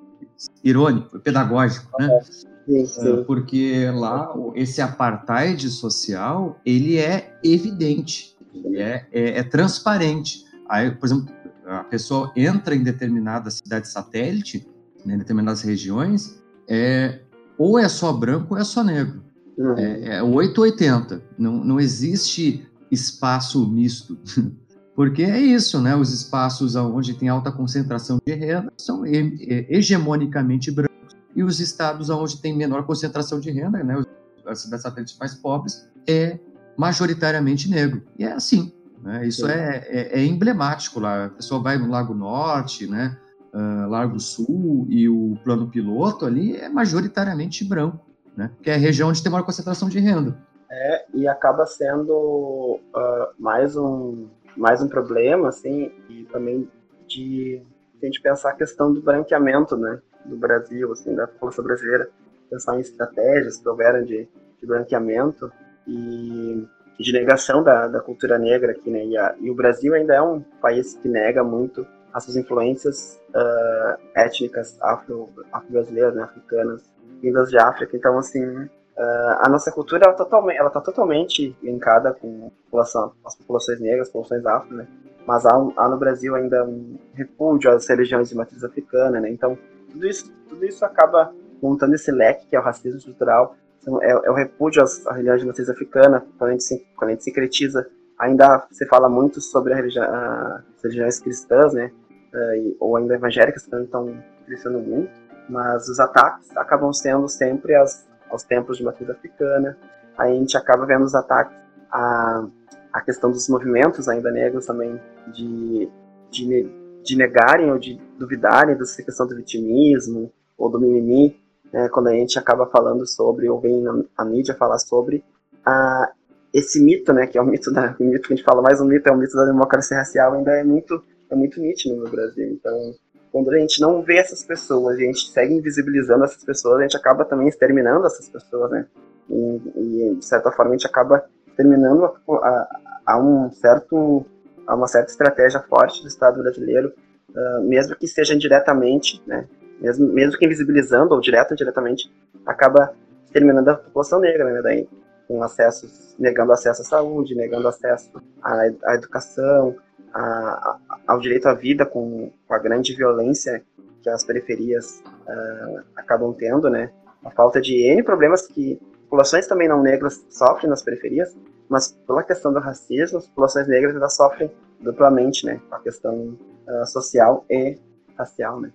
irônico, 0.64 1.20
pedagógico, 1.20 1.86
né? 1.98 2.20
Sim, 2.66 2.86
sim. 2.86 3.24
Porque 3.24 3.90
lá 3.92 4.32
esse 4.54 4.80
apartheid 4.80 5.68
social 5.68 6.58
ele 6.64 6.98
é 6.98 7.38
evidente, 7.44 8.36
ele 8.54 8.80
é, 8.80 9.06
é, 9.12 9.38
é 9.38 9.42
transparente. 9.42 10.44
Aí, 10.68 10.90
por 10.90 11.06
exemplo, 11.06 11.34
a 11.66 11.84
pessoa 11.84 12.32
entra 12.36 12.74
em 12.74 12.82
determinada 12.82 13.50
cidade 13.50 13.88
satélite, 13.88 14.66
né, 15.04 15.14
em 15.14 15.18
determinadas 15.18 15.62
regiões, 15.62 16.42
é, 16.68 17.20
ou 17.58 17.78
é 17.78 17.88
só 17.88 18.12
branco 18.12 18.54
ou 18.54 18.60
é 18.60 18.64
só 18.64 18.82
negro. 18.82 19.22
Uhum. 19.60 19.76
É, 19.76 20.16
é 20.16 20.22
880. 20.22 21.22
Não, 21.38 21.62
não 21.62 21.78
existe 21.78 22.66
espaço 22.90 23.70
misto. 23.70 24.18
Porque 24.96 25.22
é 25.22 25.38
isso, 25.38 25.80
né? 25.80 25.94
Os 25.94 26.12
espaços 26.12 26.74
onde 26.76 27.14
tem 27.14 27.28
alta 27.28 27.52
concentração 27.52 28.18
de 28.26 28.34
renda 28.34 28.72
são 28.76 29.04
hegemonicamente 29.06 30.70
brancos 30.70 31.16
e 31.34 31.42
os 31.42 31.60
estados 31.60 32.10
onde 32.10 32.40
tem 32.40 32.56
menor 32.56 32.84
concentração 32.84 33.38
de 33.38 33.50
renda, 33.50 33.82
né? 33.84 34.02
As 34.46 34.62
cidades 34.62 34.82
satélites 34.82 35.16
mais 35.18 35.34
pobres 35.34 35.88
é 36.06 36.38
majoritariamente 36.76 37.70
negro. 37.70 38.02
E 38.18 38.24
é 38.24 38.32
assim. 38.32 38.72
Né? 39.02 39.26
Isso 39.26 39.46
é, 39.46 39.86
é, 39.86 40.20
é, 40.20 40.26
emblemático 40.26 40.98
lá. 40.98 41.26
A 41.26 41.28
pessoa 41.30 41.62
vai 41.62 41.78
no 41.78 41.88
Lago 41.88 42.14
Norte, 42.14 42.86
né? 42.86 43.16
Uh, 43.54 43.88
Largo 43.88 44.20
Sul 44.20 44.86
e 44.88 45.08
o 45.08 45.36
plano 45.42 45.68
piloto 45.68 46.24
ali 46.24 46.56
é 46.56 46.68
majoritariamente 46.68 47.64
branco, 47.64 48.09
né? 48.36 48.50
Que 48.62 48.70
é 48.70 48.74
a 48.74 48.78
região 48.78 49.08
onde 49.08 49.22
tem 49.22 49.30
maior 49.30 49.44
concentração 49.44 49.88
de 49.88 49.98
renda. 49.98 50.36
É, 50.70 51.04
e 51.12 51.26
acaba 51.26 51.66
sendo 51.66 52.80
uh, 52.94 53.34
mais, 53.38 53.76
um, 53.76 54.28
mais 54.56 54.80
um 54.80 54.88
problema, 54.88 55.48
assim, 55.48 55.92
e 56.08 56.24
também 56.24 56.70
de 57.08 57.60
a 58.00 58.06
gente 58.06 58.22
pensar 58.22 58.50
a 58.50 58.54
questão 58.54 58.92
do 58.92 59.02
branqueamento, 59.02 59.76
né, 59.76 60.00
do 60.24 60.36
Brasil, 60.36 60.92
assim, 60.92 61.14
da 61.14 61.26
população 61.26 61.64
brasileira, 61.64 62.08
pensar 62.48 62.76
em 62.76 62.80
estratégias 62.80 63.58
que 63.58 63.68
houveram 63.68 64.04
de, 64.04 64.28
de 64.60 64.66
branqueamento 64.66 65.52
e 65.86 66.66
de 66.98 67.12
negação 67.12 67.62
da, 67.62 67.88
da 67.88 68.00
cultura 68.00 68.38
negra 68.38 68.72
aqui, 68.72 68.90
né, 68.90 69.04
e, 69.04 69.16
a, 69.16 69.34
e, 69.40 69.50
o 69.50 69.54
Brasil 69.54 69.94
ainda 69.94 70.14
é 70.14 70.22
um 70.22 70.40
país 70.60 70.94
que 70.94 71.08
nega 71.08 71.42
muito 71.42 71.86
as 72.12 72.24
suas 72.24 72.36
influências 72.36 73.20
uh, 73.30 74.00
étnicas 74.14 74.76
afro-brasileiras, 74.80 76.10
afro 76.10 76.20
né, 76.20 76.22
africanas, 76.24 76.90
vindas 77.20 77.50
de 77.50 77.58
África, 77.58 77.96
então, 77.96 78.18
assim, 78.18 78.68
Uh, 79.00 79.36
a 79.38 79.48
nossa 79.48 79.72
cultura 79.72 80.04
ela 80.04 80.12
totalmente, 80.12 80.58
ela 80.58 80.68
está 80.68 80.78
totalmente 80.78 81.56
linkada 81.62 82.12
com 82.12 82.50
população, 82.64 83.12
as 83.24 83.34
populações 83.34 83.80
negras, 83.80 84.08
as 84.08 84.12
populações 84.12 84.44
afro, 84.44 84.76
né? 84.76 84.86
Mas 85.26 85.46
há, 85.46 85.54
há, 85.54 85.88
no 85.88 85.96
Brasil 85.96 86.34
ainda 86.34 86.66
um 86.66 86.98
repúdio 87.14 87.70
às 87.70 87.88
religiões 87.88 88.28
de 88.28 88.34
matriz 88.34 88.62
africana, 88.62 89.18
né? 89.18 89.30
Então 89.30 89.56
tudo 89.90 90.06
isso, 90.06 90.30
tudo 90.50 90.66
isso 90.66 90.84
acaba 90.84 91.32
montando 91.62 91.94
esse 91.94 92.12
leque 92.12 92.46
que 92.46 92.54
é 92.54 92.60
o 92.60 92.62
racismo 92.62 92.98
estrutural, 92.98 93.56
então, 93.80 94.02
é, 94.02 94.10
é 94.10 94.30
o 94.30 94.34
repúdio 94.34 94.82
às, 94.82 95.04
religiões 95.06 95.40
de 95.40 95.46
matriz 95.46 95.68
africana. 95.70 96.24
Quando 96.36 96.50
a 96.50 96.52
gente 96.52 96.64
se, 96.64 96.86
quando 96.96 97.10
a 97.10 97.12
gente 97.12 97.24
sincretiza, 97.24 97.88
ainda 98.18 98.66
se 98.70 98.86
fala 98.86 99.08
muito 99.08 99.40
sobre 99.40 99.74
religião, 99.74 100.04
as 100.04 100.82
religiões 100.82 101.18
cristãs, 101.18 101.72
né? 101.72 101.90
Uh, 102.34 102.76
ou 102.78 102.96
ainda 102.96 103.14
evangélicas, 103.14 103.66
que 103.66 103.74
estão 103.74 104.22
crescendo 104.46 104.78
muito. 104.78 105.10
Mas 105.50 105.88
os 105.88 105.98
ataques 105.98 106.56
acabam 106.56 106.92
sendo 106.92 107.28
sempre 107.28 107.74
as 107.74 108.08
aos 108.30 108.44
templos 108.44 108.78
de 108.78 108.84
matriz 108.84 109.10
africana. 109.10 109.76
A 110.16 110.28
gente 110.28 110.56
acaba 110.56 110.86
vendo 110.86 111.04
os 111.04 111.14
ataques 111.14 111.56
à, 111.90 112.46
à 112.92 113.00
questão 113.00 113.30
dos 113.30 113.48
movimentos 113.48 114.08
ainda 114.08 114.30
negros 114.30 114.66
também, 114.66 115.00
de, 115.34 115.88
de, 116.30 116.68
de 117.02 117.16
negarem 117.16 117.72
ou 117.72 117.78
de 117.78 118.00
duvidarem 118.18 118.76
dessa 118.76 119.02
questão 119.02 119.26
do 119.26 119.34
vitimismo 119.34 120.32
ou 120.56 120.70
do 120.70 120.78
mimimi, 120.78 121.36
né, 121.72 121.88
quando 121.88 122.08
a 122.08 122.12
gente 122.12 122.38
acaba 122.38 122.66
falando 122.66 123.06
sobre, 123.06 123.48
ou 123.48 123.60
vem 123.60 123.82
a 124.16 124.24
mídia 124.24 124.54
falar 124.54 124.78
sobre, 124.78 125.24
a, 125.64 126.12
esse 126.52 126.82
mito, 126.82 127.12
né, 127.12 127.26
que 127.26 127.38
é 127.38 127.42
o 127.42 127.46
mito 127.46 127.72
da, 127.72 127.96
o 127.98 128.04
mito 128.04 128.26
que 128.28 128.34
a 128.34 128.36
gente 128.36 128.44
fala 128.44 128.60
mais 128.60 128.80
um 128.80 128.84
mito, 128.84 129.08
é 129.08 129.12
o 129.12 129.16
mito 129.16 129.34
da 129.34 129.44
democracia 129.44 129.96
racial, 129.96 130.34
ainda 130.34 130.52
é 130.52 130.64
muito, 130.64 131.02
é 131.30 131.34
muito 131.34 131.60
nítido 131.60 131.96
no 131.96 132.10
Brasil. 132.10 132.46
Então, 132.50 132.94
quando 133.32 133.50
a 133.50 133.58
gente 133.58 133.80
não 133.80 134.02
vê 134.02 134.18
essas 134.18 134.42
pessoas, 134.42 134.96
a 134.96 135.00
gente 135.00 135.30
segue 135.30 135.54
invisibilizando 135.54 136.24
essas 136.24 136.44
pessoas, 136.44 136.80
a 136.80 136.82
gente 136.82 136.96
acaba 136.96 137.24
também 137.24 137.48
exterminando 137.48 138.06
essas 138.06 138.28
pessoas, 138.28 138.70
né? 138.70 138.86
E, 139.28 139.60
e 139.76 140.14
de 140.16 140.24
certa 140.24 140.50
forma 140.50 140.72
a 140.72 140.76
gente 140.76 140.86
acaba 140.86 141.24
terminando 141.56 142.04
a, 142.04 142.10
a, 142.32 142.80
a, 143.06 143.22
um 143.22 143.50
certo, 143.52 144.24
a 144.66 144.74
uma 144.74 144.88
certa 144.88 145.10
estratégia 145.10 145.60
forte 145.60 146.02
do 146.02 146.08
Estado 146.08 146.42
brasileiro, 146.42 146.92
uh, 147.30 147.62
mesmo 147.62 147.94
que 147.94 148.08
seja 148.08 148.34
indiretamente, 148.34 149.22
né? 149.26 149.46
Mesmo, 149.80 150.08
mesmo 150.12 150.38
que 150.38 150.44
invisibilizando 150.44 151.14
ou 151.14 151.20
direto 151.20 151.52
ou 151.52 151.54
indiretamente, 151.54 152.12
acaba 152.44 152.92
exterminando 153.24 153.70
a 153.70 153.76
população 153.76 154.20
negra, 154.20 154.44
né? 154.44 154.60
Daí, 154.62 154.88
com 155.28 155.42
acessos, 155.42 156.16
negando 156.18 156.52
acesso 156.52 156.82
à 156.82 156.84
saúde, 156.84 157.36
negando 157.36 157.68
acesso 157.68 158.10
à, 158.42 158.62
à 158.84 158.94
educação, 158.96 159.76
a, 160.14 160.78
ao 161.06 161.18
direito 161.20 161.46
à 161.46 161.54
vida 161.54 161.86
com, 161.86 162.32
com, 162.46 162.54
a 162.54 162.58
grande 162.58 162.94
violência 162.94 163.62
que 164.02 164.08
as 164.08 164.24
periferias 164.24 165.02
uh, 165.06 165.82
acabam 165.96 166.32
tendo, 166.32 166.68
né? 166.70 166.90
A 167.24 167.30
falta 167.30 167.60
de 167.60 167.74
N 167.74 168.02
problemas 168.02 168.46
que 168.46 168.80
populações 169.02 169.46
também 169.46 169.68
não 169.68 169.82
negras 169.82 170.24
sofrem 170.30 170.70
nas 170.70 170.82
periferias, 170.82 171.36
mas 171.68 171.92
pela 172.06 172.22
questão 172.22 172.52
do 172.52 172.60
racismo, 172.60 173.18
as 173.18 173.26
populações 173.26 173.68
negras 173.68 173.94
ainda 173.94 174.08
sofrem 174.08 174.50
duplamente, 174.80 175.44
né? 175.44 175.60
A 175.70 175.78
questão 175.78 176.36
uh, 176.66 176.86
social 176.86 177.44
e 177.50 177.78
racial, 178.16 178.60
né? 178.60 178.72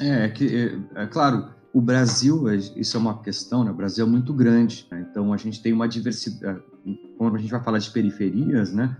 É, 0.00 0.24
é 0.24 0.28
que, 0.28 0.80
é, 0.94 1.02
é, 1.02 1.06
claro, 1.06 1.46
o 1.72 1.80
Brasil, 1.80 2.48
é, 2.48 2.56
isso 2.56 2.96
é 2.96 3.00
uma 3.00 3.22
questão, 3.22 3.64
né? 3.64 3.70
O 3.70 3.74
Brasil 3.74 4.06
é 4.06 4.08
muito 4.08 4.32
grande, 4.32 4.86
né? 4.90 5.06
então 5.10 5.32
a 5.32 5.36
gente 5.36 5.62
tem 5.62 5.72
uma 5.72 5.88
diversidade. 5.88 6.62
Quando 7.16 7.36
a 7.36 7.38
gente 7.38 7.50
vai 7.50 7.62
falar 7.62 7.78
de 7.78 7.90
periferias, 7.90 8.72
né? 8.72 8.96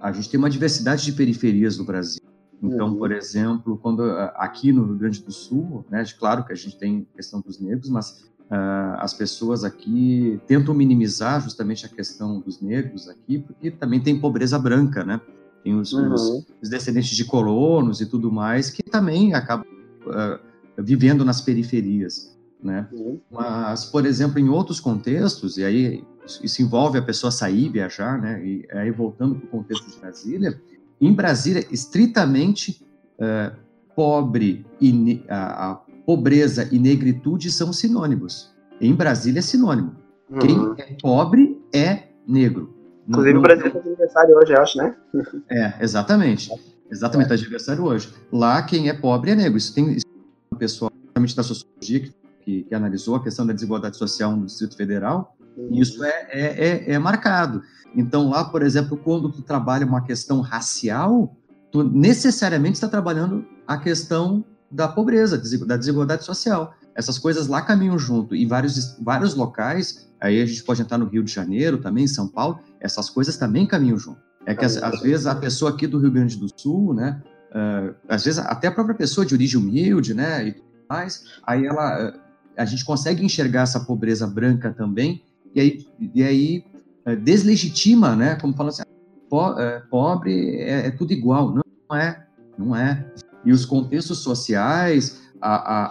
A 0.00 0.12
gente 0.12 0.28
tem 0.28 0.38
uma 0.38 0.50
diversidade 0.50 1.04
de 1.04 1.12
periferias 1.12 1.78
no 1.78 1.84
Brasil. 1.84 2.20
Então, 2.62 2.88
uhum. 2.88 2.96
por 2.96 3.12
exemplo, 3.12 3.78
quando 3.78 4.02
aqui 4.34 4.72
no 4.72 4.84
Rio 4.84 4.96
Grande 4.96 5.22
do 5.22 5.32
Sul, 5.32 5.84
né, 5.90 6.04
claro 6.18 6.44
que 6.44 6.52
a 6.52 6.56
gente 6.56 6.78
tem 6.78 7.06
questão 7.14 7.40
dos 7.40 7.60
negros, 7.60 7.88
mas 7.90 8.24
uh, 8.50 8.96
as 8.98 9.12
pessoas 9.12 9.64
aqui 9.64 10.40
tentam 10.46 10.74
minimizar 10.74 11.42
justamente 11.42 11.84
a 11.84 11.88
questão 11.88 12.40
dos 12.40 12.60
negros 12.60 13.08
aqui, 13.08 13.38
porque 13.38 13.70
também 13.70 14.00
tem 14.00 14.18
pobreza 14.18 14.58
branca, 14.58 15.04
né? 15.04 15.20
Tem 15.62 15.74
os, 15.74 15.92
uhum. 15.92 16.14
os, 16.14 16.46
os 16.62 16.68
descendentes 16.68 17.16
de 17.16 17.24
colonos 17.24 18.00
e 18.00 18.06
tudo 18.06 18.30
mais 18.32 18.70
que 18.70 18.82
também 18.82 19.34
acabam 19.34 19.66
uh, 20.06 20.38
vivendo 20.78 21.24
nas 21.24 21.40
periferias, 21.40 22.36
né? 22.62 22.88
Uhum. 22.92 23.20
Mas, 23.30 23.84
por 23.84 24.06
exemplo, 24.06 24.38
em 24.38 24.48
outros 24.48 24.80
contextos, 24.80 25.58
e 25.58 25.64
aí 25.64 26.04
isso 26.42 26.62
envolve 26.62 26.98
a 26.98 27.02
pessoa 27.02 27.30
sair, 27.30 27.68
viajar, 27.68 28.20
né? 28.20 28.44
E 28.44 28.66
aí 28.72 28.90
voltando 28.90 29.36
para 29.36 29.46
o 29.46 29.48
contexto 29.48 29.90
de 29.90 29.98
Brasília, 29.98 30.60
em 31.00 31.12
Brasília, 31.12 31.64
estritamente 31.70 32.84
uh, 33.18 33.56
pobre 33.94 34.64
e 34.80 35.22
a, 35.28 35.70
a, 35.70 35.74
pobreza 36.04 36.68
e 36.70 36.78
negritude 36.78 37.50
são 37.50 37.72
sinônimos. 37.72 38.54
Em 38.80 38.94
Brasília 38.94 39.40
é 39.40 39.42
sinônimo. 39.42 39.96
Uhum. 40.30 40.38
Quem 40.38 40.84
é 40.84 40.96
pobre 41.00 41.60
é 41.72 42.04
negro. 42.26 42.74
Inclusive 43.08 43.34
não, 43.34 43.40
o 43.40 43.42
Brasil 43.42 43.66
está 43.66 43.78
de 43.78 43.88
aniversário 43.88 44.36
hoje, 44.36 44.52
eu 44.52 44.60
acho, 44.60 44.78
né? 44.78 44.96
É, 45.50 45.74
exatamente. 45.80 46.50
Exatamente, 46.90 47.26
está 47.26 47.34
é. 47.34 47.38
de 47.38 47.44
aniversário 47.44 47.84
hoje. 47.84 48.12
Lá, 48.32 48.62
quem 48.62 48.88
é 48.88 48.92
pobre 48.92 49.30
é 49.30 49.34
negro. 49.34 49.58
Isso 49.58 49.74
tem 49.74 49.92
isso, 49.92 50.06
um 50.52 50.56
pessoal 50.56 50.90
da 51.14 51.42
sociologia 51.42 52.00
que, 52.00 52.14
que, 52.40 52.62
que 52.64 52.74
analisou 52.74 53.16
a 53.16 53.22
questão 53.22 53.46
da 53.46 53.52
desigualdade 53.52 53.96
social 53.96 54.36
no 54.36 54.46
Distrito 54.46 54.76
Federal, 54.76 55.35
isso 55.70 56.04
é, 56.04 56.26
é, 56.30 56.66
é, 56.66 56.92
é, 56.92 56.98
marcado. 56.98 57.62
Então, 57.94 58.28
lá, 58.28 58.44
por 58.44 58.62
exemplo, 58.62 58.96
quando 58.96 59.30
tu 59.32 59.42
trabalha 59.42 59.86
uma 59.86 60.02
questão 60.02 60.40
racial, 60.40 61.34
tu 61.72 61.82
necessariamente 61.82 62.74
está 62.74 62.88
trabalhando 62.88 63.44
a 63.66 63.78
questão 63.78 64.44
da 64.70 64.86
pobreza, 64.86 65.40
da 65.64 65.76
desigualdade 65.76 66.24
social. 66.24 66.74
Essas 66.94 67.18
coisas 67.18 67.46
lá 67.46 67.62
caminham 67.62 67.98
junto. 67.98 68.34
Em 68.34 68.46
vários, 68.46 68.96
vários 69.00 69.34
locais, 69.34 70.08
aí 70.20 70.40
a 70.40 70.46
gente 70.46 70.62
pode 70.64 70.82
entrar 70.82 70.98
no 70.98 71.06
Rio 71.06 71.22
de 71.22 71.32
Janeiro 71.32 71.78
também, 71.78 72.04
em 72.04 72.08
São 72.08 72.28
Paulo, 72.28 72.60
essas 72.80 73.08
coisas 73.08 73.36
também 73.36 73.66
caminham 73.66 73.98
junto. 73.98 74.20
É 74.44 74.54
que, 74.54 74.64
às, 74.64 74.76
às 74.76 75.00
vezes, 75.00 75.26
a 75.26 75.34
pessoa 75.34 75.72
aqui 75.72 75.86
do 75.86 75.98
Rio 75.98 76.10
Grande 76.10 76.36
do 76.36 76.48
Sul, 76.56 76.94
né, 76.94 77.20
uh, 77.50 77.94
às 78.08 78.24
vezes 78.24 78.38
até 78.38 78.68
a 78.68 78.72
própria 78.72 78.94
pessoa 78.94 79.26
de 79.26 79.34
origem 79.34 79.60
humilde, 79.60 80.14
né, 80.14 80.48
e 80.48 80.52
tudo 80.52 80.66
mais, 80.88 81.24
aí 81.44 81.66
ela, 81.66 82.10
uh, 82.10 82.20
a 82.56 82.64
gente 82.64 82.84
consegue 82.84 83.24
enxergar 83.24 83.62
essa 83.62 83.80
pobreza 83.80 84.26
branca 84.26 84.72
também 84.72 85.24
e 85.56 85.60
aí, 85.60 85.86
e 86.14 86.22
aí 86.22 86.64
é, 87.06 87.16
deslegitima, 87.16 88.14
né? 88.14 88.36
Como 88.38 88.54
falando 88.54 88.72
assim, 88.72 88.82
po, 89.30 89.58
é, 89.58 89.82
pobre 89.90 90.60
é, 90.60 90.88
é, 90.88 90.90
tudo 90.90 91.12
igual. 91.12 91.54
Não, 91.54 91.62
não 91.88 91.96
é, 91.96 92.26
não 92.58 92.76
é. 92.76 93.10
E 93.42 93.52
os 93.52 93.64
contextos 93.64 94.18
sociais, 94.18 95.22
a, 95.40 95.54
a, 95.54 95.84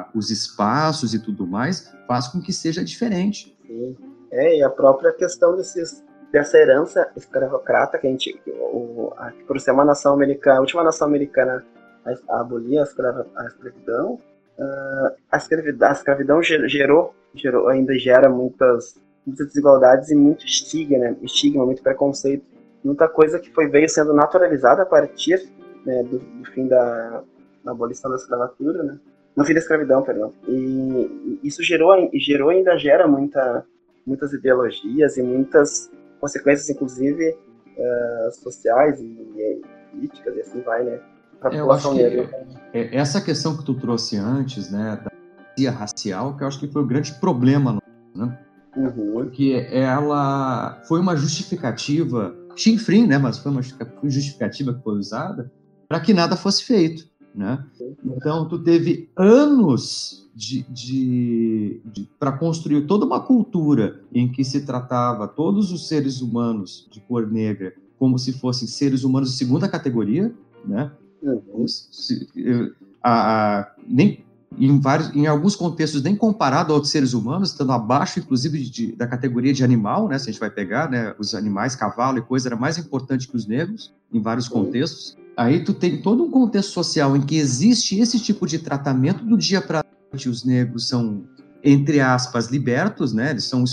a, 0.00 0.10
os 0.12 0.30
espaços 0.30 1.14
e 1.14 1.18
tudo 1.18 1.46
mais, 1.46 1.94
faz 2.08 2.26
com 2.26 2.40
que 2.40 2.52
seja 2.52 2.84
diferente. 2.84 3.56
Sim. 3.64 3.96
É, 4.32 4.58
e 4.58 4.62
a 4.62 4.70
própria 4.70 5.12
questão 5.12 5.54
desses, 5.56 6.02
dessa 6.32 6.58
herança 6.58 7.08
escravocrata 7.14 7.98
que 7.98 8.06
a 8.06 8.10
gente, 8.10 8.40
o, 8.46 9.12
a, 9.16 9.30
por 9.46 9.60
ser 9.60 9.70
uma 9.70 9.84
nação 9.84 10.14
americana, 10.14 10.56
a 10.56 10.60
última 10.60 10.82
nação 10.82 11.06
americana 11.06 11.64
a, 12.04 12.40
abolir 12.40 12.78
a, 12.78 12.82
a 12.82 13.46
escravidão, 13.46 14.18
uh, 14.58 15.14
a, 15.30 15.36
escravidão, 15.36 15.88
a 15.88 15.92
escravidão 15.92 16.42
gerou, 16.42 17.14
gerou, 17.34 17.68
ainda 17.68 17.96
gera 17.98 18.28
muitas, 18.28 19.00
muitas 19.26 19.46
desigualdades 19.48 20.10
e 20.10 20.14
muito 20.14 20.44
estigma, 20.44 20.98
né? 20.98 21.16
estigma, 21.22 21.64
muito 21.64 21.82
preconceito, 21.82 22.44
muita 22.84 23.08
coisa 23.08 23.38
que 23.38 23.52
foi 23.52 23.68
veio 23.68 23.88
sendo 23.88 24.12
naturalizada 24.12 24.82
a 24.82 24.86
partir 24.86 25.48
né, 25.84 26.02
do, 26.02 26.18
do, 26.18 26.44
fim 26.52 26.66
da, 26.66 27.22
da 27.64 27.72
abolição 27.72 28.10
da 28.10 28.16
escravatura, 28.16 28.82
né? 28.82 28.98
no 29.36 29.44
fim 29.44 29.54
da 29.54 29.60
escravidão, 29.60 30.02
perdão. 30.02 30.32
E 30.46 31.40
isso 31.42 31.62
gerou, 31.62 32.10
gerou 32.14 32.50
ainda 32.50 32.76
gera 32.76 33.06
muita, 33.06 33.64
muitas 34.06 34.32
ideologias 34.32 35.16
e 35.16 35.22
muitas 35.22 35.90
consequências, 36.20 36.68
inclusive 36.68 37.30
uh, 37.30 38.32
sociais 38.32 39.00
e, 39.00 39.04
e, 39.04 39.62
políticas, 39.90 40.36
e 40.36 40.40
assim 40.40 40.60
vai, 40.62 40.84
né? 40.84 41.00
Para 41.40 41.56
eu 41.56 41.72
acho 41.72 41.92
que 41.92 42.02
é, 42.72 42.96
essa 42.96 43.20
questão 43.20 43.56
que 43.56 43.64
tu 43.64 43.74
trouxe 43.74 44.16
antes, 44.16 44.70
né, 44.70 45.02
da 45.02 45.70
racial, 45.70 46.36
que 46.36 46.44
eu 46.44 46.48
acho 46.48 46.60
que 46.60 46.68
foi 46.68 46.82
o 46.82 46.86
grande 46.86 47.12
problema, 47.14 47.78
né? 48.14 48.38
Uhum. 48.76 49.12
Porque 49.12 49.66
ela 49.70 50.80
foi 50.88 51.00
uma 51.00 51.16
justificativa, 51.16 52.34
chinfrim, 52.56 53.06
né, 53.06 53.18
mas 53.18 53.38
foi 53.38 53.52
uma 53.52 53.62
justificativa 53.62 54.74
que 54.74 54.82
foi 54.82 54.98
usada 54.98 55.50
para 55.88 56.00
que 56.00 56.14
nada 56.14 56.36
fosse 56.36 56.64
feito, 56.64 57.06
né? 57.34 57.64
Então, 58.02 58.48
tu 58.48 58.58
teve 58.58 59.10
anos 59.16 60.30
de, 60.34 60.62
de, 60.70 61.82
de 61.84 62.08
para 62.18 62.32
construir 62.32 62.86
toda 62.86 63.04
uma 63.04 63.20
cultura 63.20 64.00
em 64.12 64.30
que 64.30 64.42
se 64.42 64.64
tratava 64.64 65.28
todos 65.28 65.70
os 65.70 65.88
seres 65.88 66.22
humanos 66.22 66.88
de 66.90 67.00
cor 67.00 67.30
negra 67.30 67.74
como 67.98 68.18
se 68.18 68.32
fossem 68.32 68.66
seres 68.66 69.04
humanos 69.04 69.30
de 69.30 69.36
segunda 69.36 69.68
categoria, 69.68 70.34
né? 70.64 70.90
Uhum. 71.22 71.68
Se, 71.68 72.26
a, 73.02 73.60
a, 73.60 73.72
nem 73.86 74.24
em, 74.66 74.78
vários, 74.78 75.14
em 75.14 75.26
alguns 75.26 75.56
contextos 75.56 76.02
nem 76.02 76.14
comparado 76.14 76.72
a 76.72 76.74
outros 76.74 76.92
seres 76.92 77.14
humanos, 77.14 77.50
estando 77.50 77.72
abaixo, 77.72 78.20
inclusive, 78.20 78.58
de, 78.58 78.92
da 78.92 79.06
categoria 79.06 79.52
de 79.52 79.64
animal, 79.64 80.08
né? 80.08 80.18
Se 80.18 80.28
a 80.28 80.32
gente 80.32 80.40
vai 80.40 80.50
pegar, 80.50 80.88
né? 80.88 81.14
Os 81.18 81.34
animais, 81.34 81.74
cavalo 81.74 82.18
e 82.18 82.22
coisa, 82.22 82.48
era 82.48 82.56
mais 82.56 82.78
importante 82.78 83.26
que 83.26 83.36
os 83.36 83.46
negros, 83.46 83.92
em 84.12 84.20
vários 84.20 84.48
contextos. 84.48 85.16
Aí 85.36 85.64
tu 85.64 85.74
tem 85.74 86.00
todo 86.00 86.22
um 86.22 86.30
contexto 86.30 86.70
social 86.70 87.16
em 87.16 87.22
que 87.22 87.36
existe 87.36 87.98
esse 87.98 88.20
tipo 88.20 88.46
de 88.46 88.58
tratamento 88.58 89.24
do 89.24 89.36
dia 89.36 89.60
para 89.60 89.84
noite. 90.12 90.28
Os 90.28 90.44
negros 90.44 90.86
são, 90.86 91.24
entre 91.64 92.00
aspas, 92.00 92.48
libertos, 92.48 93.12
né? 93.12 93.30
Eles 93.30 93.44
são, 93.44 93.64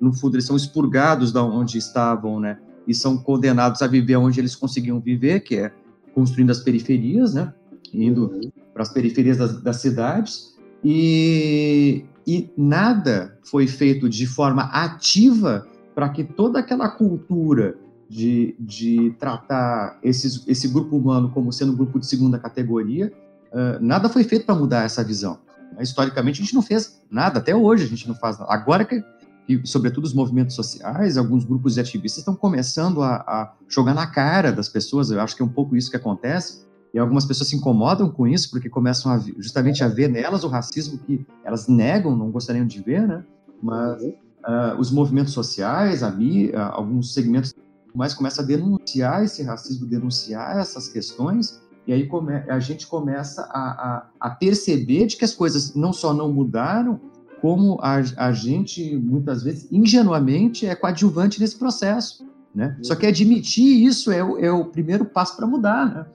no 0.00 0.12
fundo, 0.12 0.36
eles 0.36 0.46
são 0.46 0.56
expurgados 0.56 1.32
da 1.32 1.44
onde 1.44 1.76
estavam, 1.76 2.40
né? 2.40 2.58
E 2.86 2.94
são 2.94 3.18
condenados 3.18 3.82
a 3.82 3.86
viver 3.86 4.16
onde 4.16 4.40
eles 4.40 4.56
conseguiam 4.56 5.00
viver, 5.00 5.40
que 5.40 5.56
é 5.56 5.72
construindo 6.14 6.50
as 6.50 6.60
periferias, 6.60 7.34
né? 7.34 7.52
Indo 7.92 8.52
para 8.72 8.82
as 8.82 8.88
periferias 8.88 9.36
das, 9.36 9.60
das 9.62 9.76
cidades. 9.76 10.56
E, 10.82 12.04
e 12.26 12.50
nada 12.56 13.38
foi 13.42 13.66
feito 13.66 14.08
de 14.08 14.26
forma 14.26 14.62
ativa 14.64 15.66
para 15.94 16.08
que 16.08 16.24
toda 16.24 16.58
aquela 16.58 16.88
cultura 16.88 17.76
de, 18.08 18.56
de 18.58 19.14
tratar 19.18 19.98
esses, 20.02 20.42
esse 20.48 20.66
grupo 20.66 20.96
humano 20.96 21.30
como 21.30 21.52
sendo 21.52 21.72
um 21.72 21.76
grupo 21.76 22.00
de 22.00 22.06
segunda 22.06 22.38
categoria, 22.38 23.12
uh, 23.52 23.84
nada 23.84 24.08
foi 24.08 24.24
feito 24.24 24.46
para 24.46 24.54
mudar 24.54 24.84
essa 24.84 25.04
visão. 25.04 25.38
Historicamente, 25.78 26.40
a 26.40 26.44
gente 26.44 26.54
não 26.54 26.62
fez 26.62 27.00
nada, 27.08 27.38
até 27.38 27.54
hoje 27.54 27.84
a 27.84 27.86
gente 27.86 28.08
não 28.08 28.14
faz 28.14 28.38
nada. 28.38 28.52
Agora 28.52 28.84
que, 28.84 29.02
que 29.46 29.64
sobretudo, 29.64 30.04
os 30.04 30.12
movimentos 30.12 30.56
sociais, 30.56 31.16
alguns 31.16 31.44
grupos 31.44 31.74
de 31.74 31.80
ativistas 31.80 32.18
estão 32.18 32.34
começando 32.34 33.02
a, 33.02 33.16
a 33.16 33.54
jogar 33.68 33.94
na 33.94 34.06
cara 34.06 34.50
das 34.50 34.68
pessoas, 34.68 35.10
eu 35.10 35.20
acho 35.20 35.36
que 35.36 35.42
é 35.42 35.44
um 35.44 35.48
pouco 35.48 35.76
isso 35.76 35.90
que 35.90 35.96
acontece, 35.96 36.66
e 36.92 36.98
algumas 36.98 37.24
pessoas 37.24 37.48
se 37.48 37.56
incomodam 37.56 38.10
com 38.10 38.26
isso 38.26 38.50
porque 38.50 38.68
começam 38.68 39.12
a, 39.12 39.18
justamente 39.38 39.84
a 39.84 39.88
ver 39.88 40.08
nelas 40.08 40.44
o 40.44 40.48
racismo 40.48 40.98
que 40.98 41.24
elas 41.44 41.68
negam, 41.68 42.16
não 42.16 42.30
gostariam 42.30 42.66
de 42.66 42.82
ver, 42.82 43.06
né? 43.06 43.24
Mas 43.62 44.02
uh, 44.02 44.78
os 44.78 44.90
movimentos 44.90 45.32
sociais, 45.32 46.02
a, 46.02 46.08
uh, 46.08 46.58
alguns 46.72 47.14
segmentos 47.14 47.54
mais 47.94 48.14
começa 48.14 48.42
a 48.42 48.44
denunciar 48.44 49.24
esse 49.24 49.42
racismo, 49.42 49.86
denunciar 49.86 50.58
essas 50.58 50.88
questões, 50.88 51.60
e 51.86 51.92
aí 51.92 52.08
a 52.48 52.60
gente 52.60 52.86
começa 52.86 53.42
a, 53.50 53.58
a, 53.58 54.06
a, 54.20 54.30
perceber 54.30 55.06
de 55.06 55.16
que 55.16 55.24
as 55.24 55.34
coisas 55.34 55.74
não 55.74 55.92
só 55.92 56.14
não 56.14 56.32
mudaram, 56.32 57.00
como 57.40 57.78
a, 57.80 57.96
a 58.16 58.32
gente, 58.32 58.96
muitas 58.96 59.42
vezes, 59.42 59.66
ingenuamente, 59.72 60.66
é 60.66 60.74
coadjuvante 60.74 61.40
nesse 61.40 61.56
processo. 61.56 62.24
Né? 62.54 62.76
Só 62.82 62.94
que 62.94 63.06
admitir 63.06 63.84
isso 63.84 64.12
é 64.12 64.22
o, 64.22 64.38
é 64.38 64.52
o 64.52 64.66
primeiro 64.66 65.04
passo 65.04 65.36
para 65.36 65.46
mudar. 65.46 65.86
Né? 65.86 66.06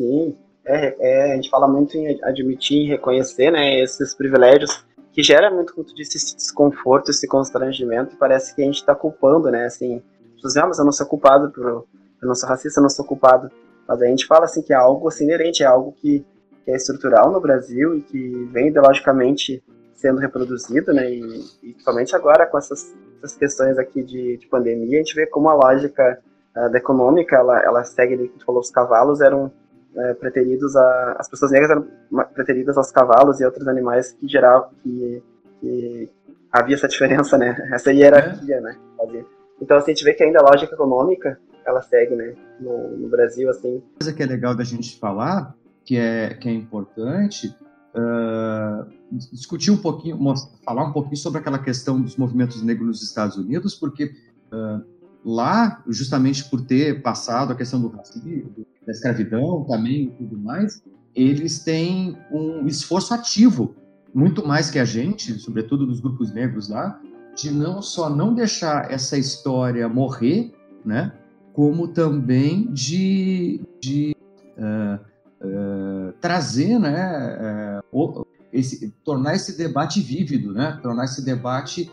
Sim, 0.00 0.34
é, 0.64 0.96
é, 0.98 1.32
a 1.32 1.34
gente 1.34 1.50
fala 1.50 1.68
muito 1.68 1.94
em 1.94 2.18
admitir 2.24 2.86
e 2.86 2.88
reconhecer 2.88 3.50
né, 3.50 3.80
esses 3.80 4.14
privilégios 4.14 4.82
que 5.12 5.22
gera 5.22 5.50
muito 5.50 5.74
muito 5.76 5.94
desse 5.94 6.34
desconforto, 6.34 7.10
esse 7.10 7.28
constrangimento, 7.28 8.14
e 8.14 8.16
parece 8.16 8.54
que 8.54 8.62
a 8.62 8.64
gente 8.64 8.76
está 8.76 8.94
culpando, 8.94 9.50
né, 9.50 9.66
assim, 9.66 10.02
pessoas 10.36 10.56
ah, 10.56 10.66
mas 10.66 10.78
eu 10.78 10.86
não 10.86 10.92
sou 10.92 11.06
culpado 11.06 11.50
por 11.50 11.66
eu 11.66 12.28
não 12.28 12.34
sou 12.34 12.48
racista, 12.48 12.80
eu 12.80 12.82
não 12.82 12.88
sou 12.88 13.04
culpado. 13.04 13.50
Mas 13.86 14.00
a 14.00 14.06
gente 14.06 14.26
fala 14.26 14.44
assim 14.46 14.62
que 14.62 14.72
é 14.72 14.76
algo 14.76 15.06
assim, 15.06 15.24
inerente, 15.24 15.62
é 15.62 15.66
algo 15.66 15.92
que, 15.92 16.24
que 16.64 16.70
é 16.70 16.76
estrutural 16.76 17.30
no 17.30 17.40
Brasil 17.40 17.96
e 17.96 18.00
que 18.00 18.48
vem 18.52 18.68
ideologicamente 18.68 19.62
sendo 19.94 20.18
reproduzido, 20.18 20.94
né? 20.94 21.10
E, 21.10 21.20
e 21.62 21.72
principalmente 21.72 22.16
agora 22.16 22.46
com 22.46 22.56
essas, 22.56 22.94
essas 23.18 23.36
questões 23.36 23.78
aqui 23.78 24.02
de, 24.02 24.38
de, 24.38 24.46
pandemia, 24.46 24.98
a 24.98 25.02
gente 25.02 25.14
vê 25.14 25.26
como 25.26 25.50
a 25.50 25.54
lógica 25.54 26.18
uh, 26.56 26.70
da 26.70 26.78
econômica, 26.78 27.36
ela, 27.36 27.62
ela 27.62 27.84
segue, 27.84 28.28
como 28.28 28.44
falou, 28.44 28.60
os 28.62 28.70
cavalos 28.70 29.20
eram 29.20 29.52
uh, 29.94 30.14
preteridos 30.16 30.76
a, 30.76 31.16
as 31.18 31.28
pessoas 31.28 31.52
negras 31.52 31.70
eram 31.70 31.86
preteridas 32.34 32.76
aos 32.76 32.90
cavalos 32.90 33.40
e 33.40 33.44
outros 33.44 33.66
animais 33.68 34.12
que 34.12 34.28
geravam 34.28 34.70
que, 34.82 35.22
que 35.60 36.10
havia 36.52 36.74
essa 36.74 36.88
diferença, 36.88 37.38
né? 37.38 37.56
Essa 37.72 37.92
hierarquia, 37.92 38.56
é. 38.56 38.60
né? 38.60 38.76
Então, 39.60 39.76
assim, 39.76 39.92
a 39.92 39.94
gente 39.94 40.04
vê 40.04 40.14
que 40.14 40.22
ainda 40.22 40.40
a 40.40 40.42
lógica 40.42 40.74
econômica, 40.74 41.38
ela 41.64 41.82
segue, 41.82 42.14
né, 42.14 42.34
no, 42.58 42.96
no 42.96 43.08
Brasil, 43.08 43.48
assim. 43.50 43.82
Coisa 43.98 44.12
que 44.12 44.22
é 44.22 44.26
legal 44.26 44.54
da 44.54 44.64
gente 44.64 44.98
falar, 44.98 45.54
que 45.84 45.96
é, 45.96 46.34
que 46.34 46.48
é 46.48 46.52
importante, 46.52 47.54
uh, 47.94 48.86
discutir 49.32 49.70
um 49.70 49.76
pouquinho, 49.76 50.18
falar 50.64 50.84
um 50.84 50.92
pouquinho 50.92 51.16
sobre 51.16 51.40
aquela 51.40 51.58
questão 51.58 52.00
dos 52.00 52.16
movimentos 52.16 52.62
negros 52.62 52.86
nos 52.86 53.02
Estados 53.02 53.36
Unidos, 53.36 53.74
porque 53.74 54.12
uh, 54.52 54.82
lá, 55.24 55.82
justamente 55.86 56.44
por 56.48 56.60
ter 56.62 57.02
passado 57.02 57.52
a 57.52 57.56
questão 57.56 57.80
do 57.80 57.88
racismo, 57.88 58.50
da 58.86 58.92
escravidão 58.92 59.64
também 59.64 60.04
e 60.04 60.10
tudo 60.10 60.38
mais, 60.38 60.82
eles 61.14 61.62
têm 61.62 62.16
um 62.30 62.66
esforço 62.66 63.12
ativo, 63.12 63.74
muito 64.14 64.46
mais 64.46 64.70
que 64.70 64.78
a 64.78 64.84
gente, 64.84 65.38
sobretudo 65.38 65.86
dos 65.86 66.00
grupos 66.00 66.32
negros 66.32 66.68
lá, 66.68 67.00
de 67.34 67.50
não 67.50 67.80
só 67.80 68.10
não 68.10 68.34
deixar 68.34 68.90
essa 68.90 69.16
história 69.16 69.88
morrer, 69.88 70.52
né, 70.84 71.12
como 71.52 71.88
também 71.88 72.72
de, 72.72 73.60
de 73.80 74.16
uh, 74.56 74.98
uh, 75.46 76.12
trazer, 76.20 76.78
né, 76.78 77.80
uh, 77.92 78.26
esse, 78.52 78.90
tornar 79.04 79.34
esse 79.34 79.56
debate 79.56 80.00
vívido, 80.00 80.52
né, 80.52 80.78
tornar 80.82 81.04
esse 81.04 81.24
debate, 81.24 81.90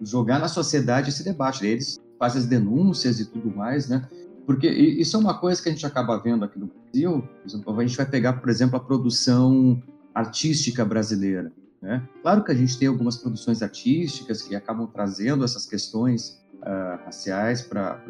jogar 0.00 0.38
na 0.38 0.48
sociedade 0.48 1.10
esse 1.10 1.24
debate. 1.24 1.66
Eles 1.66 2.00
fazem 2.18 2.40
as 2.40 2.46
denúncias 2.46 3.20
e 3.20 3.26
tudo 3.26 3.54
mais, 3.54 3.88
né, 3.88 4.08
porque 4.48 4.66
isso 4.66 5.14
é 5.14 5.20
uma 5.20 5.38
coisa 5.38 5.62
que 5.62 5.68
a 5.68 5.72
gente 5.72 5.84
acaba 5.84 6.16
vendo 6.18 6.42
aqui 6.42 6.58
no 6.58 6.70
Brasil. 6.90 7.22
a 7.44 7.82
gente 7.82 7.96
vai 7.96 8.06
pegar, 8.06 8.32
por 8.32 8.48
exemplo, 8.48 8.76
a 8.76 8.80
produção 8.80 9.82
artística 10.14 10.84
brasileira. 10.86 11.52
Né? 11.82 12.02
Claro 12.22 12.42
que 12.42 12.50
a 12.50 12.54
gente 12.54 12.78
tem 12.78 12.88
algumas 12.88 13.18
produções 13.18 13.62
artísticas 13.62 14.40
que 14.40 14.56
acabam 14.56 14.86
trazendo 14.86 15.44
essas 15.44 15.66
questões 15.66 16.42
uh, 16.62 17.04
raciais 17.04 17.60
para 17.60 18.00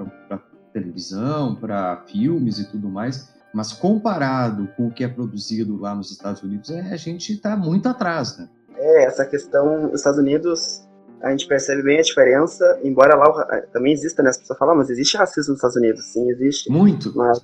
televisão, 0.72 1.56
para 1.56 2.04
filmes 2.06 2.58
e 2.60 2.70
tudo 2.70 2.88
mais, 2.88 3.34
mas 3.52 3.72
comparado 3.72 4.68
com 4.76 4.86
o 4.86 4.92
que 4.92 5.02
é 5.02 5.08
produzido 5.08 5.76
lá 5.76 5.94
nos 5.94 6.10
Estados 6.12 6.40
Unidos, 6.42 6.70
é, 6.70 6.92
a 6.92 6.96
gente 6.96 7.32
está 7.32 7.56
muito 7.56 7.88
atrás. 7.88 8.38
Né? 8.38 8.48
É, 8.78 9.04
essa 9.04 9.26
questão, 9.26 9.90
os 9.90 10.00
Estados 10.00 10.18
Unidos, 10.18 10.88
a 11.20 11.30
gente 11.30 11.46
percebe 11.46 11.82
bem 11.82 11.98
a 11.98 12.02
diferença, 12.02 12.80
embora 12.82 13.16
lá 13.16 13.30
também 13.72 13.92
exista, 13.92 14.22
né? 14.22 14.30
As 14.30 14.38
pessoas 14.38 14.58
falam, 14.58 14.76
mas 14.76 14.88
existe 14.88 15.16
racismo 15.16 15.52
nos 15.52 15.58
Estados 15.58 15.76
Unidos? 15.76 16.04
Sim, 16.12 16.30
existe. 16.30 16.70
Muito. 16.70 17.12
Mas, 17.16 17.40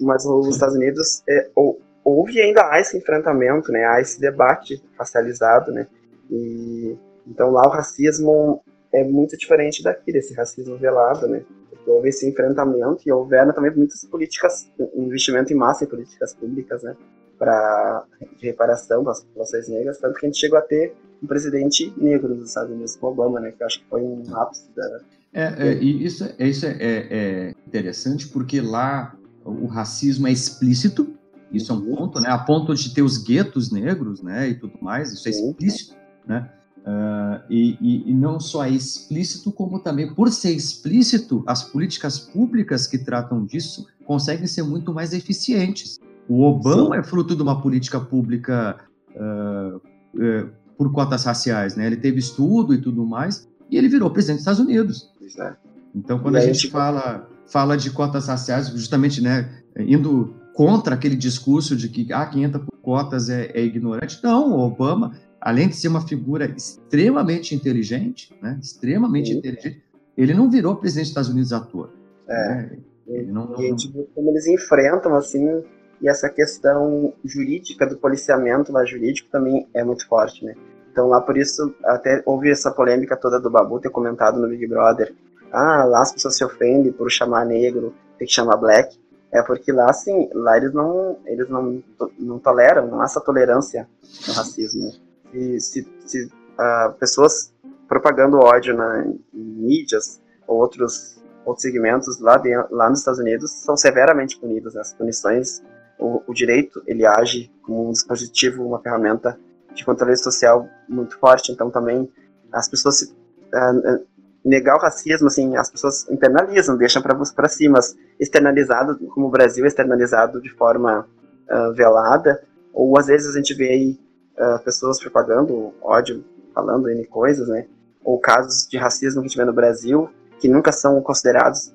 mas 0.00 0.24
os 0.24 0.48
Estados 0.48 0.74
Unidos, 0.74 1.22
é, 1.28 1.48
ou, 1.54 1.80
houve 2.04 2.40
ainda 2.40 2.70
há 2.70 2.80
esse 2.80 2.96
enfrentamento, 2.96 3.70
né, 3.70 3.84
há 3.84 4.00
esse 4.00 4.20
debate 4.20 4.82
racializado, 4.98 5.70
né, 5.72 5.86
e 6.30 6.96
então 7.26 7.50
lá 7.50 7.62
o 7.66 7.70
racismo 7.70 8.62
é 8.92 9.04
muito 9.04 9.36
diferente 9.36 9.82
daqui, 9.82 10.12
desse 10.12 10.34
racismo 10.34 10.76
velado, 10.76 11.28
né, 11.28 11.42
houve 11.86 12.08
esse 12.08 12.28
enfrentamento 12.28 13.02
e 13.06 13.12
houveram 13.12 13.52
também 13.52 13.70
muitas 13.74 14.04
políticas, 14.04 14.70
investimento 14.94 15.52
em 15.52 15.56
massa 15.56 15.84
em 15.84 15.88
políticas 15.88 16.34
públicas, 16.34 16.82
né, 16.82 16.96
para 17.40 18.04
de 18.38 18.46
reparação 18.46 19.02
para 19.02 19.12
as 19.12 19.24
populações 19.24 19.66
negras, 19.66 19.98
tanto 19.98 20.20
que 20.20 20.26
a 20.26 20.28
gente 20.28 20.38
chegou 20.38 20.58
a 20.58 20.62
ter 20.62 20.94
um 21.22 21.26
presidente 21.26 21.92
negro 21.96 22.34
nos 22.34 22.50
Estados 22.50 22.70
Unidos, 22.70 22.96
com 22.96 23.06
Obama, 23.06 23.40
né, 23.40 23.50
que 23.50 23.62
eu 23.62 23.66
acho 23.66 23.80
que 23.80 23.86
foi 23.88 24.02
um 24.02 24.22
ápice 24.36 24.68
da... 24.76 25.00
É, 25.32 25.68
é, 25.68 25.74
e 25.74 26.04
isso, 26.04 26.24
é, 26.38 26.46
isso 26.46 26.66
é, 26.66 26.76
é, 26.78 27.06
é 27.10 27.54
interessante 27.66 28.28
porque 28.28 28.60
lá 28.60 29.16
o 29.44 29.66
racismo 29.66 30.28
é 30.28 30.32
explícito, 30.32 31.14
isso 31.50 31.72
é 31.72 31.74
um 31.74 31.78
uhum. 31.78 31.96
ponto, 31.96 32.20
né, 32.20 32.28
a 32.28 32.38
ponto 32.38 32.74
de 32.74 32.92
ter 32.92 33.02
os 33.02 33.16
guetos 33.16 33.72
negros, 33.72 34.22
né, 34.22 34.50
e 34.50 34.54
tudo 34.54 34.74
mais, 34.80 35.12
isso 35.12 35.26
é 35.26 35.30
explícito, 35.30 35.96
né, 36.26 36.50
Uh, 36.80 37.44
e, 37.50 37.76
e, 37.78 38.10
e, 38.10 38.14
não 38.14 38.40
só 38.40 38.64
é 38.64 38.70
explícito, 38.70 39.52
como 39.52 39.80
também, 39.80 40.14
por 40.14 40.32
ser 40.32 40.52
explícito, 40.52 41.44
as 41.46 41.62
políticas 41.62 42.18
públicas 42.18 42.86
que 42.86 42.96
tratam 42.96 43.44
disso 43.44 43.86
conseguem 44.06 44.46
ser 44.46 44.62
muito 44.62 44.90
mais 44.92 45.12
eficientes. 45.12 46.00
O 46.28 46.42
Obama 46.44 46.94
Sim. 46.94 47.00
é 47.00 47.02
fruto 47.02 47.34
de 47.34 47.42
uma 47.42 47.60
política 47.60 48.00
pública 48.00 48.76
uh, 49.14 49.76
uh, 49.76 50.50
por 50.76 50.92
cotas 50.92 51.24
raciais, 51.24 51.76
né? 51.76 51.86
Ele 51.86 51.96
teve 51.96 52.18
estudo 52.18 52.72
e 52.74 52.78
tudo 52.80 53.04
mais, 53.04 53.48
e 53.70 53.76
ele 53.76 53.88
virou 53.88 54.10
presidente 54.10 54.36
dos 54.36 54.42
Estados 54.42 54.60
Unidos. 54.60 55.10
É. 55.38 55.54
Então, 55.94 56.18
quando 56.18 56.36
a 56.36 56.40
gente 56.40 56.70
fala, 56.70 57.28
fala 57.46 57.76
de 57.76 57.90
cotas 57.90 58.28
raciais, 58.28 58.68
justamente, 58.68 59.20
né, 59.20 59.50
indo 59.78 60.34
contra 60.54 60.94
aquele 60.94 61.16
discurso 61.16 61.76
de 61.76 61.88
que 61.88 62.12
ah, 62.12 62.26
quem 62.26 62.44
entra 62.44 62.60
por 62.60 62.78
cotas 62.80 63.28
é, 63.28 63.50
é 63.54 63.64
ignorante, 63.64 64.20
não, 64.22 64.52
o 64.52 64.60
Obama 64.60 65.12
além 65.40 65.68
de 65.68 65.76
ser 65.76 65.88
uma 65.88 66.06
figura 66.06 66.44
extremamente 66.44 67.54
inteligente, 67.54 68.36
né, 68.42 68.58
extremamente 68.62 69.30
Sim. 69.30 69.38
inteligente, 69.38 69.82
ele 70.16 70.34
não 70.34 70.50
virou 70.50 70.76
presidente 70.76 71.04
dos 71.04 71.10
Estados 71.10 71.30
Unidos 71.30 71.52
à 71.52 71.60
toa. 71.60 71.90
É. 72.28 72.54
Né? 72.54 72.78
Ele 73.06 73.32
não, 73.32 73.60
e, 73.60 73.74
tipo, 73.74 74.06
como 74.14 74.30
eles 74.30 74.46
enfrentam, 74.46 75.14
assim, 75.16 75.64
e 76.00 76.08
essa 76.08 76.28
questão 76.28 77.12
jurídica 77.24 77.86
do 77.86 77.96
policiamento 77.96 78.72
lá 78.72 78.84
jurídico 78.84 79.28
também 79.30 79.68
é 79.74 79.84
muito 79.84 80.06
forte, 80.06 80.44
né? 80.44 80.54
Então 80.90 81.08
lá 81.08 81.20
por 81.20 81.36
isso 81.36 81.74
até 81.84 82.22
houve 82.26 82.50
essa 82.50 82.70
polêmica 82.70 83.16
toda 83.16 83.38
do 83.38 83.50
Babu 83.50 83.78
ter 83.80 83.90
comentado 83.90 84.40
no 84.40 84.48
Big 84.48 84.66
Brother, 84.66 85.14
ah, 85.52 85.84
lá 85.84 86.02
as 86.02 86.12
pessoas 86.12 86.36
se 86.36 86.44
ofendem 86.44 86.92
por 86.92 87.10
chamar 87.10 87.44
negro, 87.44 87.94
tem 88.18 88.26
que 88.26 88.32
chamar 88.32 88.56
black. 88.56 88.98
É 89.32 89.42
porque 89.42 89.70
lá, 89.70 89.88
assim, 89.88 90.28
lá 90.32 90.56
eles 90.56 90.72
não, 90.72 91.16
eles 91.24 91.48
não, 91.48 91.82
não 92.18 92.38
toleram, 92.38 92.88
não 92.88 93.00
há 93.00 93.04
essa 93.04 93.20
tolerância 93.20 93.88
no 94.26 94.34
racismo. 94.34 94.86
Né? 94.86 95.60
se, 95.60 95.88
se, 96.00 96.24
uh, 96.24 96.92
pessoas 96.98 97.52
propagando 97.88 98.38
ódio 98.38 98.76
na, 98.76 99.04
em 99.06 99.18
mídias 99.32 100.20
ou 100.48 100.58
outros, 100.58 101.22
outros 101.44 101.62
segmentos 101.62 102.18
lá, 102.18 102.38
de, 102.38 102.52
lá 102.72 102.90
nos 102.90 103.00
Estados 103.00 103.20
Unidos 103.20 103.52
são 103.52 103.76
severamente 103.76 104.36
punidas. 104.38 104.74
Né? 104.74 104.80
As 104.80 104.92
punições, 104.92 105.62
o, 106.00 106.22
o 106.26 106.34
direito, 106.34 106.82
ele 106.86 107.06
age 107.06 107.50
como 107.62 107.88
um 107.88 107.92
dispositivo, 107.92 108.64
uma 108.64 108.80
ferramenta 108.80 109.38
de 109.74 109.84
controle 109.84 110.16
social 110.16 110.68
muito 110.88 111.18
forte. 111.18 111.52
Então 111.52 111.70
também 111.70 112.10
as 112.52 112.68
pessoas 112.68 112.98
se, 112.98 113.12
uh, 113.12 114.04
negar 114.44 114.76
o 114.76 114.80
racismo, 114.80 115.28
assim, 115.28 115.56
as 115.56 115.70
pessoas 115.70 116.08
internalizam, 116.10 116.76
deixam 116.76 117.02
para 117.02 117.48
si, 117.48 117.68
mas 117.68 117.96
externalizado, 118.18 118.98
como 119.08 119.26
o 119.26 119.30
Brasil 119.30 119.64
é 119.64 119.68
externalizado 119.68 120.40
de 120.40 120.50
forma 120.50 121.06
uh, 121.50 121.72
velada, 121.74 122.42
ou 122.72 122.98
às 122.98 123.06
vezes 123.06 123.34
a 123.34 123.38
gente 123.38 123.54
vê 123.54 123.68
aí 123.68 124.00
uh, 124.38 124.62
pessoas 124.64 124.98
propagando 124.98 125.74
ódio, 125.82 126.24
falando 126.54 126.88
N 126.88 127.04
coisas, 127.06 127.48
né? 127.48 127.66
Ou 128.02 128.18
casos 128.18 128.66
de 128.66 128.78
racismo 128.78 129.20
que 129.20 129.26
a 129.26 129.28
gente 129.28 129.38
vê 129.38 129.44
no 129.44 129.52
Brasil, 129.52 130.08
que 130.38 130.48
nunca 130.48 130.72
são 130.72 131.00
considerados 131.02 131.72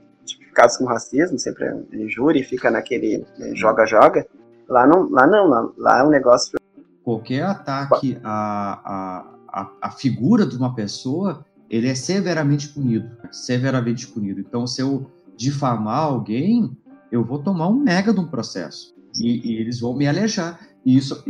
tipificados 0.56 0.78
como 0.78 0.90
racismo, 0.90 1.38
sempre 1.38 1.66
é 1.66 1.78
injúria 1.94 2.40
e 2.40 2.44
fica 2.44 2.72
naquele 2.72 3.26
né, 3.38 3.54
joga-joga. 3.54 4.26
Lá 4.68 4.88
não, 4.88 5.10
lá 5.10 5.28
não, 5.28 5.48
lá, 5.48 5.70
lá 5.78 6.00
é 6.00 6.04
um 6.04 6.10
negócio. 6.10 6.58
Qualquer 7.04 7.44
ataque 7.44 8.18
à, 8.24 9.26
à, 9.48 9.72
à 9.82 9.92
figura 9.92 10.46
de 10.46 10.58
uma 10.58 10.74
pessoa, 10.74 11.46
ele 11.70 11.88
é 11.88 11.94
severamente 11.94 12.70
punido. 12.70 13.12
Severamente 13.32 14.08
punido. 14.08 14.40
Então, 14.40 14.66
se 14.66 14.82
eu 14.82 15.12
difamar 15.36 16.00
alguém, 16.00 16.76
eu 17.12 17.24
vou 17.24 17.40
tomar 17.40 17.68
um 17.68 17.76
mega 17.76 18.14
de 18.14 18.20
um 18.20 18.28
processo. 18.28 18.96
E, 19.20 19.52
e 19.52 19.62
eles 19.62 19.80
vão 19.80 19.96
me 19.96 20.08
alejar. 20.08 20.60
E 20.84 20.98
isso, 20.98 21.24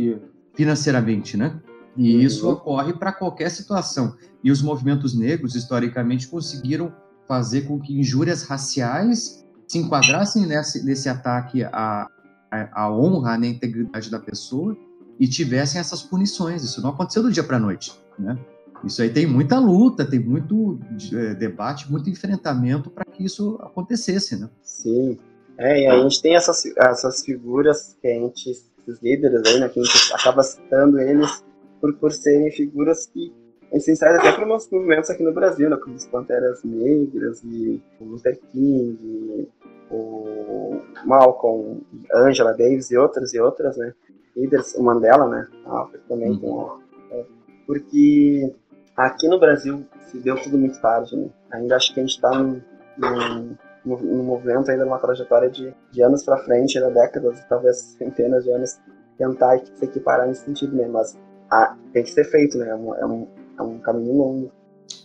financeiramente, 0.54 1.36
né? 1.36 1.60
E 1.96 2.14
uhum. 2.14 2.20
isso 2.22 2.48
ocorre 2.48 2.94
para 2.94 3.12
qualquer 3.12 3.50
situação. 3.50 4.16
E 4.42 4.50
os 4.50 4.62
movimentos 4.62 5.14
negros, 5.14 5.54
historicamente, 5.54 6.28
conseguiram 6.28 6.92
fazer 7.26 7.62
com 7.62 7.78
que 7.78 7.98
injúrias 7.98 8.42
raciais 8.42 9.44
se 9.66 9.78
enquadrassem 9.78 10.46
nesse, 10.46 10.84
nesse 10.84 11.08
ataque 11.08 11.64
à, 11.64 12.08
à, 12.50 12.92
honra, 12.92 13.34
à 13.34 13.46
integridade 13.46 14.10
da 14.10 14.18
pessoa 14.18 14.76
e 15.18 15.26
tivessem 15.26 15.80
essas 15.80 16.02
punições. 16.02 16.62
Isso 16.62 16.80
não 16.80 16.90
aconteceu 16.90 17.22
do 17.22 17.32
dia 17.32 17.42
para 17.42 17.56
a 17.56 17.60
noite, 17.60 17.92
né? 18.18 18.38
Isso 18.84 19.00
aí 19.02 19.10
tem 19.10 19.26
muita 19.26 19.58
luta, 19.58 20.04
tem 20.04 20.20
muito 20.20 20.78
é, 21.12 21.34
debate, 21.34 21.90
muito 21.90 22.10
enfrentamento 22.10 22.90
para 22.90 23.04
que 23.04 23.24
isso 23.24 23.58
acontecesse, 23.62 24.38
né? 24.38 24.48
Sim. 24.62 25.18
É, 25.58 25.82
e 25.82 25.86
a 25.86 26.02
gente 26.02 26.20
tem 26.20 26.36
essas, 26.36 26.64
essas 26.76 27.24
figuras 27.24 27.96
que 28.00 28.06
a 28.06 28.14
gente 28.14 28.50
esses 28.86 29.02
líderes 29.02 29.42
aí, 29.44 29.60
né, 29.60 29.68
que 29.68 29.80
a 29.80 29.82
gente 29.82 30.12
acaba 30.12 30.42
citando 30.42 31.00
eles 31.00 31.44
por, 31.80 31.94
por 31.94 32.12
serem 32.12 32.50
figuras 32.52 33.06
que 33.06 33.32
essenciais 33.72 34.18
até 34.18 34.32
para 34.32 34.56
os 34.56 34.70
movimentos 34.70 35.10
aqui 35.10 35.22
no 35.22 35.32
Brasil, 35.32 35.68
né, 35.68 35.76
como 35.76 35.96
os 35.96 36.06
Panteras 36.06 36.62
Negras 36.64 37.42
e 37.44 37.82
o 38.00 38.04
Luther 38.04 38.38
King, 38.52 39.48
o 39.90 40.80
Malcolm, 41.04 41.80
Angela 42.12 42.52
Davis 42.52 42.90
e 42.90 42.96
outras 42.96 43.34
e 43.34 43.40
outras, 43.40 43.76
né, 43.76 43.92
líderes, 44.36 44.74
o 44.74 44.82
Mandela, 44.82 45.28
né, 45.28 45.46
a 45.66 45.82
África 45.82 46.04
também 46.08 46.30
uhum. 46.30 46.78
tem, 47.10 47.18
é, 47.18 47.24
porque 47.66 48.54
aqui 48.96 49.28
no 49.28 49.38
Brasil 49.38 49.84
se 50.10 50.18
deu 50.18 50.36
tudo 50.40 50.58
muito 50.58 50.80
tarde, 50.80 51.16
né, 51.16 51.28
ainda 51.50 51.76
acho 51.76 51.92
que 51.92 52.00
a 52.00 52.02
gente 52.02 52.14
está 52.14 52.30
num, 52.30 52.60
num 52.98 53.56
no, 53.86 54.22
movimento 54.24 54.70
ainda 54.70 54.84
numa 54.84 54.98
trajetória 54.98 55.48
de, 55.48 55.72
de 55.92 56.02
anos 56.02 56.24
para 56.24 56.38
frente, 56.38 56.76
ainda 56.76 56.90
décadas, 56.90 57.42
talvez 57.48 57.76
centenas 57.98 58.44
de 58.44 58.50
anos, 58.50 58.80
tentar 59.16 59.58
se 59.58 59.84
equiparar 59.84 60.26
nesse 60.26 60.44
sentido 60.44 60.74
mesmo. 60.74 60.94
Mas 60.94 61.16
ah, 61.50 61.76
tem 61.92 62.02
que 62.02 62.10
ser 62.10 62.24
feito, 62.24 62.58
né? 62.58 62.68
É 62.68 62.74
um, 62.74 62.94
é 62.94 63.06
um, 63.06 63.28
é 63.58 63.62
um 63.62 63.78
caminho 63.78 64.16
longo. 64.16 64.52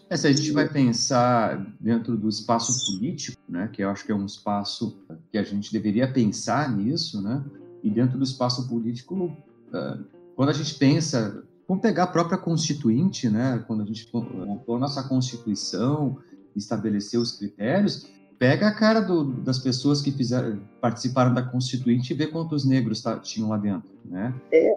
É, 0.10 0.18
se 0.18 0.28
a 0.28 0.32
gente 0.32 0.52
vai 0.52 0.68
pensar 0.68 1.66
dentro 1.80 2.18
do 2.18 2.28
espaço 2.28 2.92
político, 2.92 3.38
né, 3.48 3.70
que 3.72 3.82
eu 3.82 3.90
acho 3.90 4.06
que 4.06 4.12
é 4.12 4.16
um 4.16 4.26
espaço 4.26 5.00
que 5.32 5.38
a 5.38 5.44
gente 5.44 5.72
deveria 5.72 6.12
pensar 6.12 6.70
nisso, 6.76 7.22
né, 7.22 7.44
e 7.82 7.90
dentro 7.90 8.18
do 8.18 8.24
espaço 8.24 8.68
político, 8.68 9.16
uh, 9.26 10.06
quando 10.36 10.50
a 10.50 10.54
gente 10.54 10.76
pensa, 10.76 11.44
vamos 11.68 11.82
pegar 11.82 12.04
a 12.04 12.08
própria 12.08 12.38
Constituinte, 12.38 13.30
né, 13.30 13.64
quando 13.66 13.84
a 13.84 13.86
gente 13.86 14.08
montou 14.14 14.76
a 14.76 14.80
nossa 14.80 15.02
Constituição, 15.08 16.18
estabeleceu 16.56 17.22
os 17.22 17.32
critérios, 17.38 18.06
pega 18.38 18.68
a 18.68 18.74
cara 18.74 19.00
do, 19.00 19.24
das 19.24 19.60
pessoas 19.60 20.02
que 20.02 20.12
fizeram, 20.12 20.60
participaram 20.82 21.34
da 21.34 21.44
Constituinte 21.44 22.12
e 22.12 22.16
vê 22.16 22.28
quantos 22.28 22.66
negros 22.66 23.02
tá, 23.02 23.18
tinham 23.18 23.50
lá 23.50 23.58
dentro, 23.58 23.90
né? 24.04 24.34
É. 24.52 24.76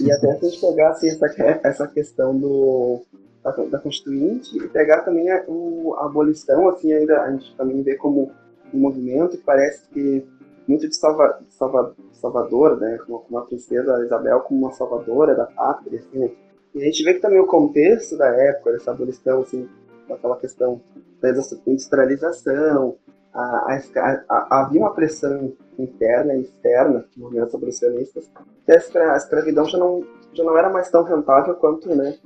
E 0.00 0.12
até 0.12 0.34
se 0.34 0.46
a 0.46 0.48
gente 0.48 0.60
pegar 0.60 0.90
assim, 0.90 1.08
essa, 1.08 1.26
essa 1.64 1.86
questão 1.88 2.38
do, 2.38 3.02
da, 3.42 3.50
da 3.50 3.78
Constituinte 3.78 4.56
e 4.56 4.68
pegar 4.68 5.02
também 5.02 5.30
a, 5.30 5.44
o, 5.46 5.94
a 5.98 6.06
abolição, 6.06 6.68
assim, 6.68 6.92
ainda 6.92 7.22
a 7.22 7.30
gente 7.30 7.54
também 7.56 7.82
vê 7.82 7.96
como 7.96 8.30
um 8.72 8.78
movimento 8.78 9.36
que 9.36 9.44
parece 9.44 9.88
que 9.88 10.26
muito 10.66 10.88
de, 10.88 10.96
salva, 10.96 11.40
salva, 11.50 11.94
salvador, 12.12 12.78
né, 12.78 12.98
como, 13.06 13.20
como 13.20 13.38
a 13.38 13.46
princesa 13.46 14.04
Isabel 14.04 14.40
como 14.40 14.60
uma 14.60 14.72
salvadora 14.72 15.34
da 15.34 15.46
pátria, 15.46 16.00
assim, 16.00 16.18
né? 16.18 16.30
E 16.74 16.82
a 16.82 16.84
gente 16.84 17.04
vê 17.04 17.14
que 17.14 17.20
também 17.20 17.40
o 17.40 17.46
contexto 17.46 18.18
da 18.18 18.26
época, 18.26 18.72
dessa 18.72 18.90
abolição, 18.90 19.40
assim, 19.40 19.66
aquela 20.10 20.36
questão 20.36 20.80
da 21.20 21.30
industrialização, 21.66 22.96
a, 23.32 23.40
a, 23.40 24.24
a, 24.28 24.60
havia 24.60 24.80
uma 24.80 24.92
pressão 24.92 25.52
interna 25.78 26.34
e 26.34 26.42
externa 26.42 27.04
movimentos 27.16 27.54
abolicionistas, 27.54 28.30
que 28.64 28.72
a, 28.72 28.76
escra, 28.76 29.12
a, 29.12 29.16
escravidão 29.16 29.64
já 29.66 29.78
não, 29.78 30.04
já 30.32 30.44
não 30.44 30.56
era 30.56 30.70
mais 30.70 30.90
tão 30.90 31.02
rentável 31.02 31.54
quanto 31.54 31.88
né, 31.94 32.16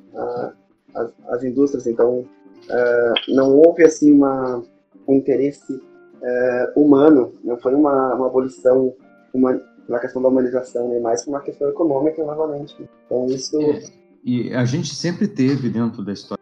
as, 0.94 1.12
as, 1.28 1.44
indústrias. 1.44 1.86
Então, 1.86 2.20
uh, 2.20 3.34
não 3.34 3.56
houve 3.56 3.84
assim 3.84 4.12
uma, 4.12 4.62
um 5.08 5.14
interesse 5.14 5.72
uh, 5.72 6.80
humano, 6.80 7.32
não 7.42 7.56
foi 7.58 7.74
uma, 7.74 8.14
uma 8.14 8.26
abolição 8.26 8.94
uma, 9.32 9.60
na 9.88 9.98
questão 9.98 10.22
da 10.22 10.28
humanização, 10.28 10.88
né, 10.88 11.00
mais 11.00 11.26
uma 11.26 11.40
questão 11.40 11.68
econômica 11.68 12.24
novamente. 12.24 12.76
Então, 13.06 13.26
isso. 13.26 13.60
É, 13.60 13.80
e 14.24 14.54
a 14.54 14.64
gente 14.64 14.94
sempre 14.94 15.26
teve 15.26 15.68
dentro 15.68 16.04
da 16.04 16.12
história 16.12 16.40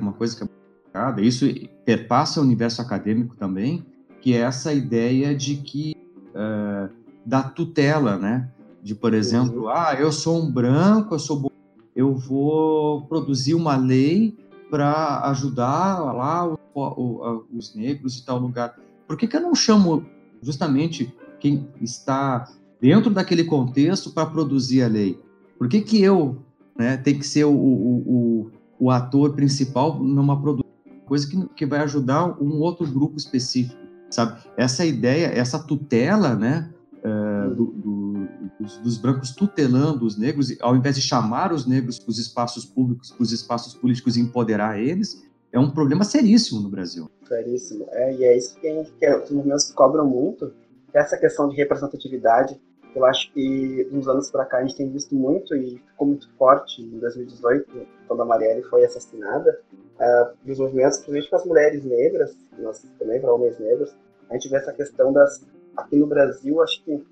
uma 0.00 0.12
coisa 0.12 0.36
que 0.36 0.44
é 0.44 1.20
isso 1.22 1.46
perpassa 1.84 2.40
o 2.40 2.42
universo 2.42 2.82
acadêmico 2.82 3.34
também, 3.36 3.84
que 4.20 4.34
é 4.34 4.40
essa 4.40 4.72
ideia 4.72 5.34
de 5.34 5.56
que 5.56 5.91
uh, 6.34 6.92
da 7.24 7.42
tutela, 7.42 8.16
né? 8.16 8.48
De, 8.82 8.94
por 8.94 9.14
exemplo, 9.14 9.62
uhum. 9.62 9.68
ah, 9.68 9.94
eu 9.98 10.10
sou 10.10 10.42
um 10.42 10.50
branco, 10.50 11.14
eu 11.14 11.18
sou 11.18 11.52
eu 11.94 12.14
vou 12.14 13.02
produzir 13.02 13.54
uma 13.54 13.76
lei 13.76 14.36
para 14.70 15.28
ajudar 15.30 16.00
lá 16.12 16.48
o, 16.48 16.58
o, 16.74 17.44
os 17.52 17.74
negros 17.74 18.18
e 18.18 18.24
tal 18.24 18.38
lugar. 18.38 18.74
Por 19.06 19.16
que, 19.16 19.26
que 19.26 19.36
eu 19.36 19.40
não 19.42 19.54
chamo 19.54 20.04
justamente 20.40 21.14
quem 21.38 21.68
está 21.80 22.48
dentro 22.80 23.10
daquele 23.10 23.44
contexto 23.44 24.10
para 24.10 24.26
produzir 24.26 24.82
a 24.82 24.88
lei? 24.88 25.20
Por 25.58 25.68
que, 25.68 25.82
que 25.82 26.00
eu 26.02 26.38
né, 26.76 26.96
tem 26.96 27.18
que 27.18 27.26
ser 27.26 27.44
o, 27.44 27.52
o, 27.52 28.50
o 28.80 28.90
ator 28.90 29.34
principal 29.34 30.02
numa 30.02 30.40
produção? 30.40 30.72
Coisa 31.04 31.28
que, 31.28 31.48
que 31.54 31.66
vai 31.66 31.80
ajudar 31.80 32.42
um 32.42 32.58
outro 32.60 32.86
grupo 32.86 33.18
específico, 33.18 33.78
sabe? 34.14 34.40
Essa 34.56 34.84
ideia, 34.84 35.26
essa 35.26 35.58
tutela, 35.58 36.34
né, 36.34 36.70
uh, 37.04 37.54
do, 37.54 37.64
do, 37.66 38.28
dos, 38.60 38.78
dos, 38.78 38.98
brancos 38.98 39.32
tutelando 39.32 40.06
os 40.06 40.16
negros, 40.16 40.54
ao 40.60 40.76
invés 40.76 40.96
de 40.96 41.02
chamar 41.02 41.52
os 41.52 41.66
negros 41.66 41.98
para 41.98 42.10
os 42.10 42.18
espaços 42.18 42.64
públicos, 42.64 43.10
para 43.10 43.22
os 43.22 43.32
espaços 43.32 43.74
políticos 43.74 44.16
e 44.16 44.20
empoderar 44.20 44.80
eles, 44.80 45.22
é 45.52 45.58
um 45.58 45.70
problema 45.70 46.04
seríssimo 46.04 46.60
no 46.60 46.68
Brasil. 46.68 47.10
Seríssimo. 47.28 47.86
É, 47.90 48.14
e 48.14 48.24
é 48.24 48.36
isso 48.36 48.58
que, 48.58 48.84
que 48.98 49.14
os 49.14 49.30
movimentos 49.30 49.70
cobram 49.72 50.06
muito, 50.06 50.52
essa 50.92 51.16
questão 51.16 51.48
de 51.48 51.56
representatividade. 51.56 52.58
Eu 52.94 53.04
acho 53.06 53.32
que 53.32 53.88
nos 53.90 54.06
anos 54.06 54.30
para 54.30 54.44
cá 54.44 54.58
a 54.58 54.62
gente 54.62 54.76
tem 54.76 54.90
visto 54.90 55.14
muito 55.14 55.54
e 55.54 55.78
ficou 55.78 56.06
muito 56.06 56.30
forte 56.36 56.82
em 56.82 56.98
2018, 56.98 57.86
quando 58.06 58.22
a 58.22 58.24
Marielle 58.24 58.62
foi 58.64 58.84
assassinada, 58.84 59.60
uh, 59.98 60.46
dos 60.46 60.58
movimentos, 60.58 60.98
principalmente 60.98 61.30
para 61.30 61.38
as 61.38 61.46
mulheres 61.46 61.84
negras, 61.84 62.36
nós 62.58 62.84
também 62.98 63.20
para 63.20 63.32
homens 63.32 63.58
negros, 63.58 63.94
a 64.28 64.34
gente 64.34 64.48
vê 64.48 64.56
essa 64.56 64.72
questão 64.72 65.12
das 65.12 65.44
aqui 65.76 65.96
no 65.96 66.06
Brasil, 66.06 66.60
acho 66.62 66.84
que 66.84 67.02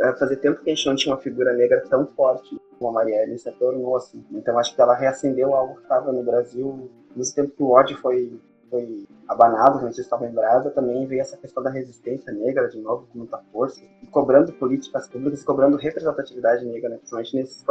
é, 0.00 0.12
fazia 0.14 0.36
tempo 0.36 0.62
que 0.62 0.70
a 0.70 0.74
gente 0.74 0.86
não 0.86 0.96
tinha 0.96 1.14
uma 1.14 1.20
figura 1.20 1.52
negra 1.52 1.82
tão 1.88 2.06
forte 2.06 2.58
como 2.78 2.90
a 2.90 2.92
Marielle 2.92 3.38
se 3.38 3.50
tornou 3.52 3.96
assim. 3.96 4.24
Então 4.32 4.58
acho 4.58 4.74
que 4.74 4.80
ela 4.80 4.94
reacendeu 4.94 5.54
algo 5.54 5.76
que 5.76 5.82
estava 5.82 6.12
no 6.12 6.22
Brasil, 6.22 6.90
no 7.14 7.32
tempo 7.34 7.50
que 7.50 7.62
o 7.62 7.70
ódio 7.70 7.96
foi 7.98 8.38
foi 8.70 9.06
abanado, 9.28 9.82
não 9.82 9.92
sei 9.92 9.94
se 9.94 10.00
estava 10.02 10.26
em 10.26 10.32
brasa, 10.32 10.70
também 10.70 11.06
veio 11.06 11.20
essa 11.20 11.36
questão 11.36 11.62
da 11.62 11.70
resistência 11.70 12.32
negra 12.32 12.68
de 12.68 12.80
novo 12.80 13.06
com 13.12 13.18
muita 13.18 13.38
força, 13.52 13.80
e 14.02 14.06
cobrando 14.06 14.52
políticas 14.52 15.08
públicas, 15.08 15.44
cobrando 15.44 15.76
representatividade 15.76 16.64
negra, 16.64 16.90
né, 16.90 16.96
principalmente 16.96 17.36
nesse, 17.36 17.64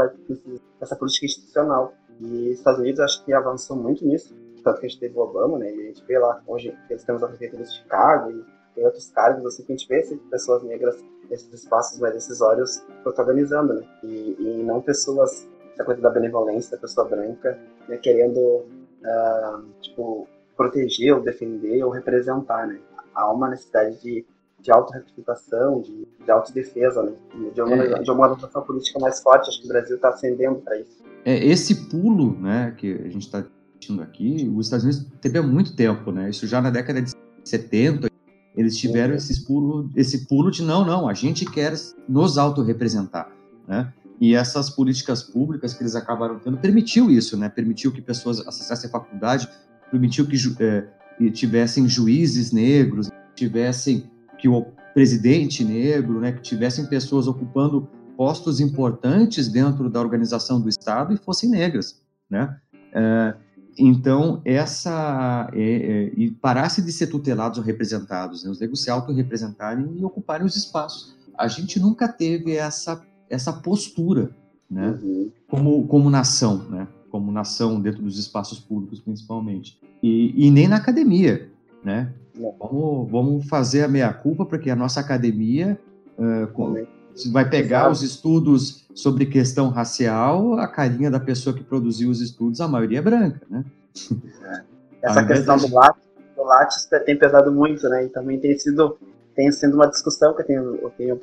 nessa 0.80 0.96
política 0.96 1.26
institucional. 1.26 1.94
E 2.20 2.50
os 2.50 2.60
Estados 2.60 2.80
Unidos 2.80 3.00
acho 3.02 3.24
que 3.26 3.34
avançou 3.34 3.76
muito 3.76 4.06
nisso, 4.06 4.36
tanto 4.64 4.80
que 4.80 4.86
a 4.86 4.90
gente 4.90 5.00
teve 5.00 5.18
o 5.18 5.22
Obama, 5.22 5.58
né, 5.58 5.74
e 5.74 5.82
a 5.82 5.86
gente 5.86 6.04
vê 6.06 6.18
lá, 6.18 6.42
hoje 6.48 6.76
eles 6.90 7.04
temos 7.04 7.24
a 7.24 7.28
prefeitura 7.28 7.64
de 7.64 7.74
Chicago, 7.74 8.32
e 8.32 8.46
tem 8.74 8.86
outros 8.86 9.10
cargos 9.12 9.46
assim 9.46 9.64
que 9.64 9.72
a 9.72 9.76
gente 9.76 9.88
vê 9.88 10.00
assim, 10.02 10.18
pessoas 10.18 10.64
negras 10.64 11.02
nesses 11.30 11.52
espaços 11.54 12.00
mais 12.00 12.14
decisórios 12.14 12.84
protagonizando, 13.04 13.74
né? 13.74 13.88
E, 14.04 14.36
e 14.38 14.64
não 14.64 14.82
pessoas, 14.82 15.48
essa 15.74 15.84
coisa 15.84 16.02
da 16.02 16.10
benevolência 16.10 16.72
da 16.72 16.82
pessoa 16.82 17.08
branca, 17.08 17.58
né, 17.88 17.98
querendo, 17.98 18.40
uh, 18.40 19.64
tipo, 19.82 20.28
proteger 20.56 21.14
ou 21.14 21.22
defender 21.22 21.84
ou 21.84 21.92
representar, 21.92 22.68
né? 22.68 22.80
Há 23.14 23.32
uma 23.32 23.50
necessidade 23.50 24.02
de, 24.02 24.26
de 24.60 24.72
autorrepresentação, 24.72 25.82
de, 25.82 26.08
de 26.24 26.32
autodefesa, 26.32 27.04
né? 27.04 27.14
De 27.54 27.62
uma, 27.62 27.76
é. 27.76 28.00
de 28.00 28.12
uma 28.12 28.36
política 28.36 29.00
mais 29.00 29.22
forte, 29.22 29.50
acho 29.50 29.60
que 29.60 29.66
o 29.66 29.70
Brasil 29.70 29.96
está 29.96 30.10
ascendendo 30.10 30.56
para 30.58 30.80
isso. 30.80 31.04
É, 31.24 31.44
esse 31.44 31.90
pulo, 31.90 32.40
né, 32.40 32.74
que 32.78 32.92
a 32.92 33.10
gente 33.10 33.26
está 33.26 33.42
discutindo 33.42 34.02
aqui, 34.04 34.52
os 34.56 34.68
Estados 34.68 34.86
Unidos 34.86 35.08
teve 35.22 35.40
há 35.40 35.44
muito 35.44 35.76
tempo, 35.76 36.12
né? 36.12 36.30
Isso 36.30 36.46
já 36.46 36.62
na 36.62 36.70
década 36.70 37.02
de 37.02 37.12
70, 37.44 38.10
eles 38.56 38.78
tiveram 38.78 39.12
uhum. 39.12 39.18
esse 39.18 39.46
pulo, 39.46 39.90
esse 39.96 40.28
pulo 40.28 40.52
de 40.52 40.64
não, 40.64 40.86
não, 40.86 41.08
a 41.08 41.14
gente 41.14 41.46
quer 41.46 41.74
nos 42.08 42.38
autorrepresentar, 42.38 43.30
né? 43.68 43.94
E 44.20 44.34
essas 44.34 44.70
políticas 44.70 45.24
públicas 45.24 45.74
que 45.74 45.84
eles 45.84 45.96
acabaram 45.96 46.40
tendo 46.40 46.58
permitiu 46.58 47.12
isso, 47.12 47.38
né? 47.38 47.50
Permitiu 47.50 47.92
que 47.92 48.02
pessoas 48.02 48.40
acessassem 48.48 48.88
a 48.88 48.92
faculdade, 48.92 49.50
permitiu 49.92 50.28
que 50.28 50.38
é, 50.60 51.30
tivessem 51.32 51.88
juízes 51.88 52.52
negros, 52.52 53.10
tivessem 53.36 54.10
que 54.38 54.48
o 54.48 54.66
presidente 54.94 55.64
negro, 55.64 56.20
né? 56.20 56.32
Que 56.32 56.42
tivessem 56.42 56.86
pessoas 56.86 57.28
ocupando 57.28 57.88
postos 58.16 58.60
importantes 58.60 59.50
dentro 59.50 59.90
da 59.90 60.00
organização 60.00 60.60
do 60.60 60.70
Estado 60.70 61.14
e 61.14 61.18
fossem 61.18 61.50
negras, 61.50 62.02
né? 62.30 62.58
É, 62.94 63.36
então, 63.78 64.42
essa. 64.46 65.50
É, 65.54 65.62
é, 65.62 66.14
e 66.16 66.32
parasse 66.32 66.82
de 66.82 66.92
ser 66.92 67.08
tutelados 67.08 67.58
ou 67.58 67.64
representados, 67.64 68.44
né? 68.44 68.50
os 68.50 68.60
negros 68.60 68.82
se 68.82 68.90
autorrepresentarem 68.90 69.98
e 69.98 70.06
ocuparem 70.06 70.46
os 70.46 70.56
espaços. 70.56 71.16
A 71.38 71.50
gente 71.50 71.78
nunca 71.80 72.08
teve 72.08 72.56
essa, 72.56 73.06
essa 73.30 73.52
postura, 73.52 74.30
né? 74.72 74.98
Uhum. 75.02 75.32
Como, 75.50 75.88
como 75.88 76.10
nação, 76.10 76.70
né? 76.70 76.88
Como 77.16 77.32
nação 77.32 77.80
dentro 77.80 78.02
dos 78.02 78.20
espaços 78.20 78.60
públicos, 78.60 79.00
principalmente. 79.00 79.80
E, 80.04 80.48
e 80.48 80.52
nem 80.52 80.68
na 80.68 80.76
academia, 80.76 81.50
né? 81.82 82.12
Vamos, 82.38 83.10
vamos 83.10 83.48
fazer 83.48 83.84
a 83.84 83.88
meia-culpa, 83.88 84.46
porque 84.46 84.70
a 84.70 84.76
nossa 84.76 85.00
academia. 85.00 85.80
Uh, 86.20 86.86
vai 87.32 87.50
pegar 87.50 87.90
os 87.90 88.02
estudos 88.02 88.86
sobre 88.94 89.26
questão 89.26 89.70
racial, 89.70 90.60
a 90.60 90.68
carinha 90.68 91.10
da 91.10 91.22
pessoa 91.22 91.56
que 91.56 91.64
produziu 91.64 92.10
os 92.10 92.20
estudos, 92.20 92.60
a 92.60 92.68
maioria 92.68 93.00
é 93.00 93.02
branca, 93.02 93.42
né? 93.50 93.64
Essa 95.02 95.26
questão 95.26 95.56
do 95.56 95.74
Lattes, 95.74 96.04
do 96.36 96.44
Lattes 96.44 96.90
tem 97.06 97.18
pesado 97.18 97.50
muito, 97.50 97.88
né? 97.88 98.04
E 98.04 98.10
também 98.10 98.40
tem 98.42 98.58
sido 98.58 98.98
tem 99.34 99.50
sido 99.52 99.76
uma 99.76 99.88
discussão 99.88 100.34
que 100.34 100.42
eu 100.42 100.46
tenho, 100.46 100.76
eu 100.76 100.90
tenho, 100.92 101.20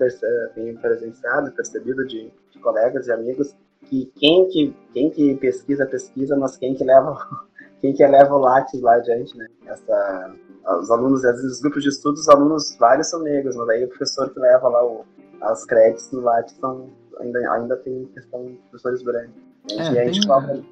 tenho 0.55 0.79
presenciado, 0.79 1.51
percebido 1.53 2.07
de, 2.07 2.31
de, 2.51 2.59
colegas 2.59 3.07
e 3.07 3.13
amigos, 3.13 3.55
que 3.89 4.11
quem 4.17 4.49
que, 4.49 4.77
quem 4.93 5.11
que 5.11 5.35
pesquisa, 5.37 5.87
pesquisa, 5.87 6.37
mas 6.37 6.57
quem 6.57 6.75
que 6.75 6.85
leva, 6.85 7.19
quem 7.81 7.93
que 7.93 8.07
leva 8.07 8.35
o 8.35 8.39
Lattes 8.39 8.81
lá 8.81 8.95
adiante, 8.95 9.37
né? 9.37 9.47
Essa, 9.67 10.35
os 10.81 10.91
alunos, 10.91 11.25
às 11.25 11.37
vezes, 11.37 11.57
os 11.57 11.61
grupos 11.61 11.83
de 11.83 11.89
estudos, 11.89 12.23
os 12.23 12.29
alunos 12.29 12.77
vários 12.79 13.09
são 13.09 13.23
negros, 13.23 13.57
mas 13.57 13.69
aí 13.69 13.85
o 13.85 13.89
professor 13.89 14.31
que 14.31 14.39
leva 14.39 14.69
lá 14.69 14.85
o, 14.85 15.05
as 15.41 15.65
créditos 15.65 16.11
no 16.13 16.21
Lattes 16.21 16.57
são, 16.61 16.89
ainda, 17.21 17.53
ainda 17.53 17.77
tem 17.77 18.05
questão 18.15 18.47
de 18.47 18.55
professores 18.71 19.03
brancos. 19.03 19.35
É, 19.71 19.83
a, 19.83 20.13
gente 20.13 20.27
tem, 20.27 20.65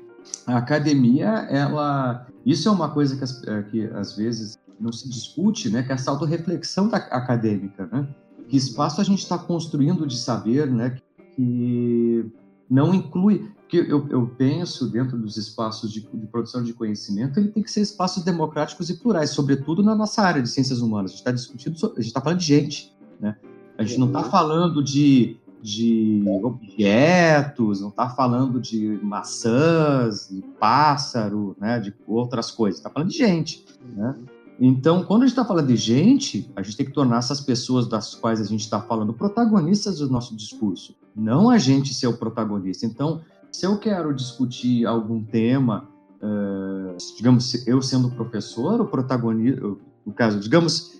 a 0.46 0.58
academia, 0.58 1.46
ela. 1.50 2.26
Isso 2.44 2.68
é 2.68 2.72
uma 2.72 2.92
coisa 2.92 3.16
que, 3.16 3.24
as, 3.24 3.42
é, 3.46 3.62
que 3.62 3.86
às 3.94 4.16
vezes 4.16 4.58
não 4.78 4.92
se 4.92 5.08
discute, 5.08 5.70
né? 5.70 5.82
Que 5.82 5.92
é 5.92 5.94
essa 5.94 6.10
autorreflexão 6.10 6.88
da 6.88 6.96
acadêmica, 6.96 7.88
né? 7.92 8.08
Que 8.48 8.56
espaço 8.56 9.00
a 9.00 9.04
gente 9.04 9.20
está 9.20 9.38
construindo 9.38 10.06
de 10.06 10.18
saber, 10.18 10.66
né? 10.66 10.96
Que 11.36 12.30
não 12.70 12.94
inclui. 12.94 13.50
Que 13.68 13.76
eu, 13.76 14.08
eu 14.08 14.26
penso 14.26 14.88
dentro 14.88 15.16
dos 15.16 15.36
espaços 15.36 15.92
de, 15.92 16.00
de, 16.00 16.26
produção 16.26 16.62
de 16.62 16.72
conhecimento, 16.72 17.38
ele 17.38 17.50
tem 17.50 17.62
que 17.62 17.70
ser 17.70 17.82
espaços 17.82 18.24
democráticos 18.24 18.90
e 18.90 18.94
plurais, 18.94 19.30
sobretudo 19.30 19.80
na 19.80 19.94
nossa 19.94 20.22
área 20.22 20.42
de 20.42 20.48
ciências 20.48 20.80
humanas. 20.80 21.12
A 21.12 21.14
gente 21.14 21.20
está 21.20 21.30
discutindo, 21.30 21.76
a 21.86 22.00
gente 22.00 22.06
está 22.08 22.20
falando 22.20 22.38
de 22.38 22.46
gente, 22.46 22.92
né? 23.20 23.36
A 23.78 23.84
gente 23.84 23.98
não 23.98 24.08
está 24.08 24.24
falando 24.24 24.82
de, 24.82 25.36
de 25.62 26.22
objetos, 26.42 27.80
não 27.80 27.90
está 27.90 28.10
falando 28.10 28.60
de 28.60 28.98
maçãs, 29.02 30.28
de 30.28 30.42
pássaro, 30.58 31.56
né, 31.60 31.78
de 31.78 31.94
outras 32.06 32.50
coisas. 32.50 32.80
Está 32.80 32.90
falando 32.90 33.10
de 33.10 33.18
gente, 33.18 33.64
né? 33.96 34.16
Então, 34.62 35.02
quando 35.04 35.22
a 35.22 35.26
gente 35.26 35.32
está 35.32 35.44
falando 35.44 35.68
de 35.68 35.76
gente, 35.76 36.52
a 36.54 36.62
gente 36.62 36.76
tem 36.76 36.84
que 36.84 36.92
tornar 36.92 37.16
essas 37.16 37.40
pessoas 37.40 37.88
das 37.88 38.14
quais 38.14 38.42
a 38.42 38.44
gente 38.44 38.60
está 38.60 38.78
falando 38.78 39.14
protagonistas 39.14 40.00
do 40.00 40.10
nosso 40.10 40.36
discurso, 40.36 40.94
não 41.16 41.48
a 41.48 41.56
gente 41.56 41.94
ser 41.94 42.08
o 42.08 42.16
protagonista. 42.18 42.84
Então, 42.84 43.22
se 43.50 43.64
eu 43.64 43.78
quero 43.78 44.14
discutir 44.14 44.84
algum 44.84 45.24
tema, 45.24 45.88
uh, 46.22 46.94
digamos, 47.16 47.66
eu 47.66 47.80
sendo 47.80 48.10
professor, 48.10 48.82
o 48.82 48.86
protagonista, 48.86 49.62
no 50.04 50.12
caso, 50.12 50.38
digamos, 50.38 50.92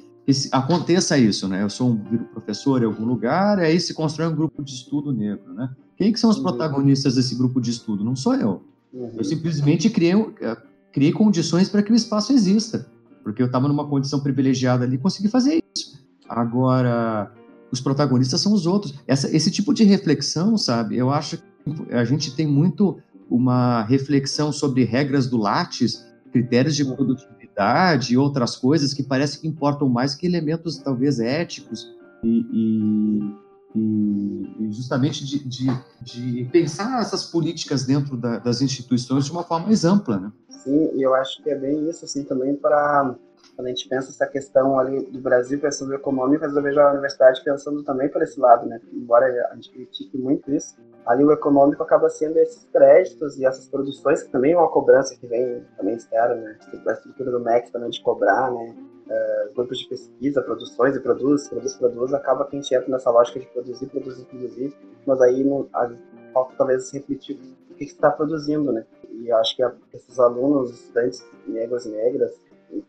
aconteça 0.52 1.18
isso, 1.18 1.46
né? 1.46 1.62
Eu 1.62 1.68
sou 1.68 1.90
um 1.90 1.96
professor 2.32 2.82
em 2.82 2.86
algum 2.86 3.04
lugar, 3.04 3.58
aí 3.58 3.78
se 3.78 3.92
constrói 3.92 4.28
um 4.28 4.34
grupo 4.34 4.62
de 4.62 4.72
estudo 4.72 5.12
negro, 5.12 5.52
né? 5.52 5.70
Quem 5.96 6.12
que 6.12 6.18
são 6.18 6.30
os 6.30 6.38
uhum. 6.38 6.44
protagonistas 6.44 7.16
desse 7.16 7.34
grupo 7.34 7.60
de 7.60 7.70
estudo? 7.70 8.02
Não 8.02 8.16
sou 8.16 8.34
eu. 8.34 8.62
Uhum. 8.92 9.12
Eu 9.18 9.24
simplesmente 9.24 9.90
criei, 9.90 10.14
eh, 10.40 10.56
criei 10.92 11.12
condições 11.12 11.68
para 11.68 11.82
que 11.82 11.92
o 11.92 11.94
espaço 11.94 12.32
exista, 12.32 12.90
porque 13.22 13.42
eu 13.42 13.46
estava 13.46 13.68
numa 13.68 13.86
condição 13.86 14.20
privilegiada 14.20 14.84
ali 14.84 14.98
consegui 14.98 15.28
fazer 15.28 15.62
isso. 15.76 16.00
Agora, 16.28 17.32
os 17.70 17.80
protagonistas 17.80 18.40
são 18.40 18.52
os 18.52 18.66
outros. 18.66 18.94
Essa, 19.06 19.34
esse 19.34 19.50
tipo 19.50 19.72
de 19.74 19.84
reflexão, 19.84 20.56
sabe? 20.56 20.96
Eu 20.96 21.10
acho 21.10 21.38
que 21.38 21.94
a 21.94 22.04
gente 22.04 22.34
tem 22.34 22.46
muito 22.46 22.98
uma 23.28 23.82
reflexão 23.82 24.52
sobre 24.52 24.84
regras 24.84 25.28
do 25.28 25.36
Lattes, 25.36 26.04
critérios 26.32 26.74
de 26.74 26.84
produtividade 26.84 28.14
e 28.14 28.16
outras 28.16 28.56
coisas 28.56 28.94
que 28.94 29.02
parece 29.02 29.40
que 29.40 29.46
importam 29.46 29.88
mais 29.88 30.14
que 30.14 30.26
elementos 30.26 30.78
talvez 30.78 31.20
éticos 31.20 31.88
e, 32.22 32.46
e, 32.52 33.34
e 33.74 34.68
justamente 34.72 35.24
de, 35.24 35.38
de, 35.48 35.66
de, 36.00 36.44
pensar 36.50 37.00
essas 37.00 37.24
políticas 37.24 37.84
dentro 37.84 38.16
da, 38.16 38.38
das 38.38 38.60
instituições 38.60 39.26
de 39.26 39.32
uma 39.32 39.44
forma 39.44 39.66
mais 39.66 39.84
ampla, 39.84 40.18
né? 40.18 40.32
Sim, 40.48 40.90
e 40.94 41.02
eu 41.02 41.14
acho 41.14 41.42
que 41.42 41.50
é 41.50 41.54
bem 41.54 41.88
isso, 41.88 42.04
assim, 42.04 42.24
também 42.24 42.56
para 42.56 43.14
quando 43.56 43.66
a 43.66 43.70
gente 43.70 43.88
pensa 43.88 44.10
essa 44.10 44.26
questão 44.26 44.78
ali 44.78 45.04
do 45.06 45.20
Brasil 45.20 45.60
pensando 45.60 45.92
econômico, 45.94 46.44
eu 46.44 46.62
vejo 46.62 46.80
a 46.80 46.92
universidade 46.92 47.42
pensando 47.44 47.82
também 47.82 48.08
por 48.08 48.22
esse 48.22 48.40
lado, 48.40 48.66
né? 48.66 48.80
Embora 48.92 49.26
a 49.50 49.54
gente 49.54 49.70
critique 49.70 50.16
muito 50.16 50.50
isso, 50.50 50.76
ali 51.06 51.24
o 51.24 51.32
econômico 51.32 51.82
acaba 51.82 52.08
sendo 52.08 52.38
esses 52.38 52.64
créditos 52.72 53.36
e 53.36 53.44
essas 53.44 53.68
produções, 53.68 54.22
que 54.22 54.30
também 54.30 54.52
é 54.52 54.56
uma 54.56 54.70
cobrança 54.70 55.14
que 55.14 55.26
vem 55.26 55.62
também 55.76 55.94
externa, 55.94 56.36
né? 56.36 56.58
A 56.86 56.92
estrutura 56.92 57.30
do 57.30 57.40
MEC 57.40 57.70
também 57.70 57.90
de 57.90 58.02
cobrar, 58.02 58.50
né? 58.50 58.74
Uh, 59.10 59.52
grupos 59.54 59.78
de 59.78 59.88
pesquisa, 59.88 60.40
produções 60.40 60.94
e 60.94 61.00
produz, 61.00 61.48
produz, 61.48 61.74
produz, 61.74 62.14
acaba 62.14 62.44
que 62.44 62.56
a 62.56 62.60
gente 62.60 62.72
entra 62.72 62.88
nessa 62.88 63.10
lógica 63.10 63.40
de 63.40 63.46
produzir, 63.46 63.86
produzir, 63.86 64.24
produzir, 64.26 64.72
mas 65.04 65.20
aí 65.20 65.42
não, 65.42 65.68
a, 65.74 65.90
falta 66.32 66.54
talvez 66.56 66.92
refletir 66.92 67.36
o 67.68 67.74
que 67.74 67.82
está 67.82 68.08
produzindo, 68.08 68.70
né? 68.70 68.86
E 69.10 69.32
acho 69.32 69.56
que 69.56 69.64
a, 69.64 69.72
esses 69.92 70.16
alunos, 70.20 70.70
estudantes 70.70 71.26
negros 71.44 71.86
e 71.86 71.88
negras, 71.88 72.32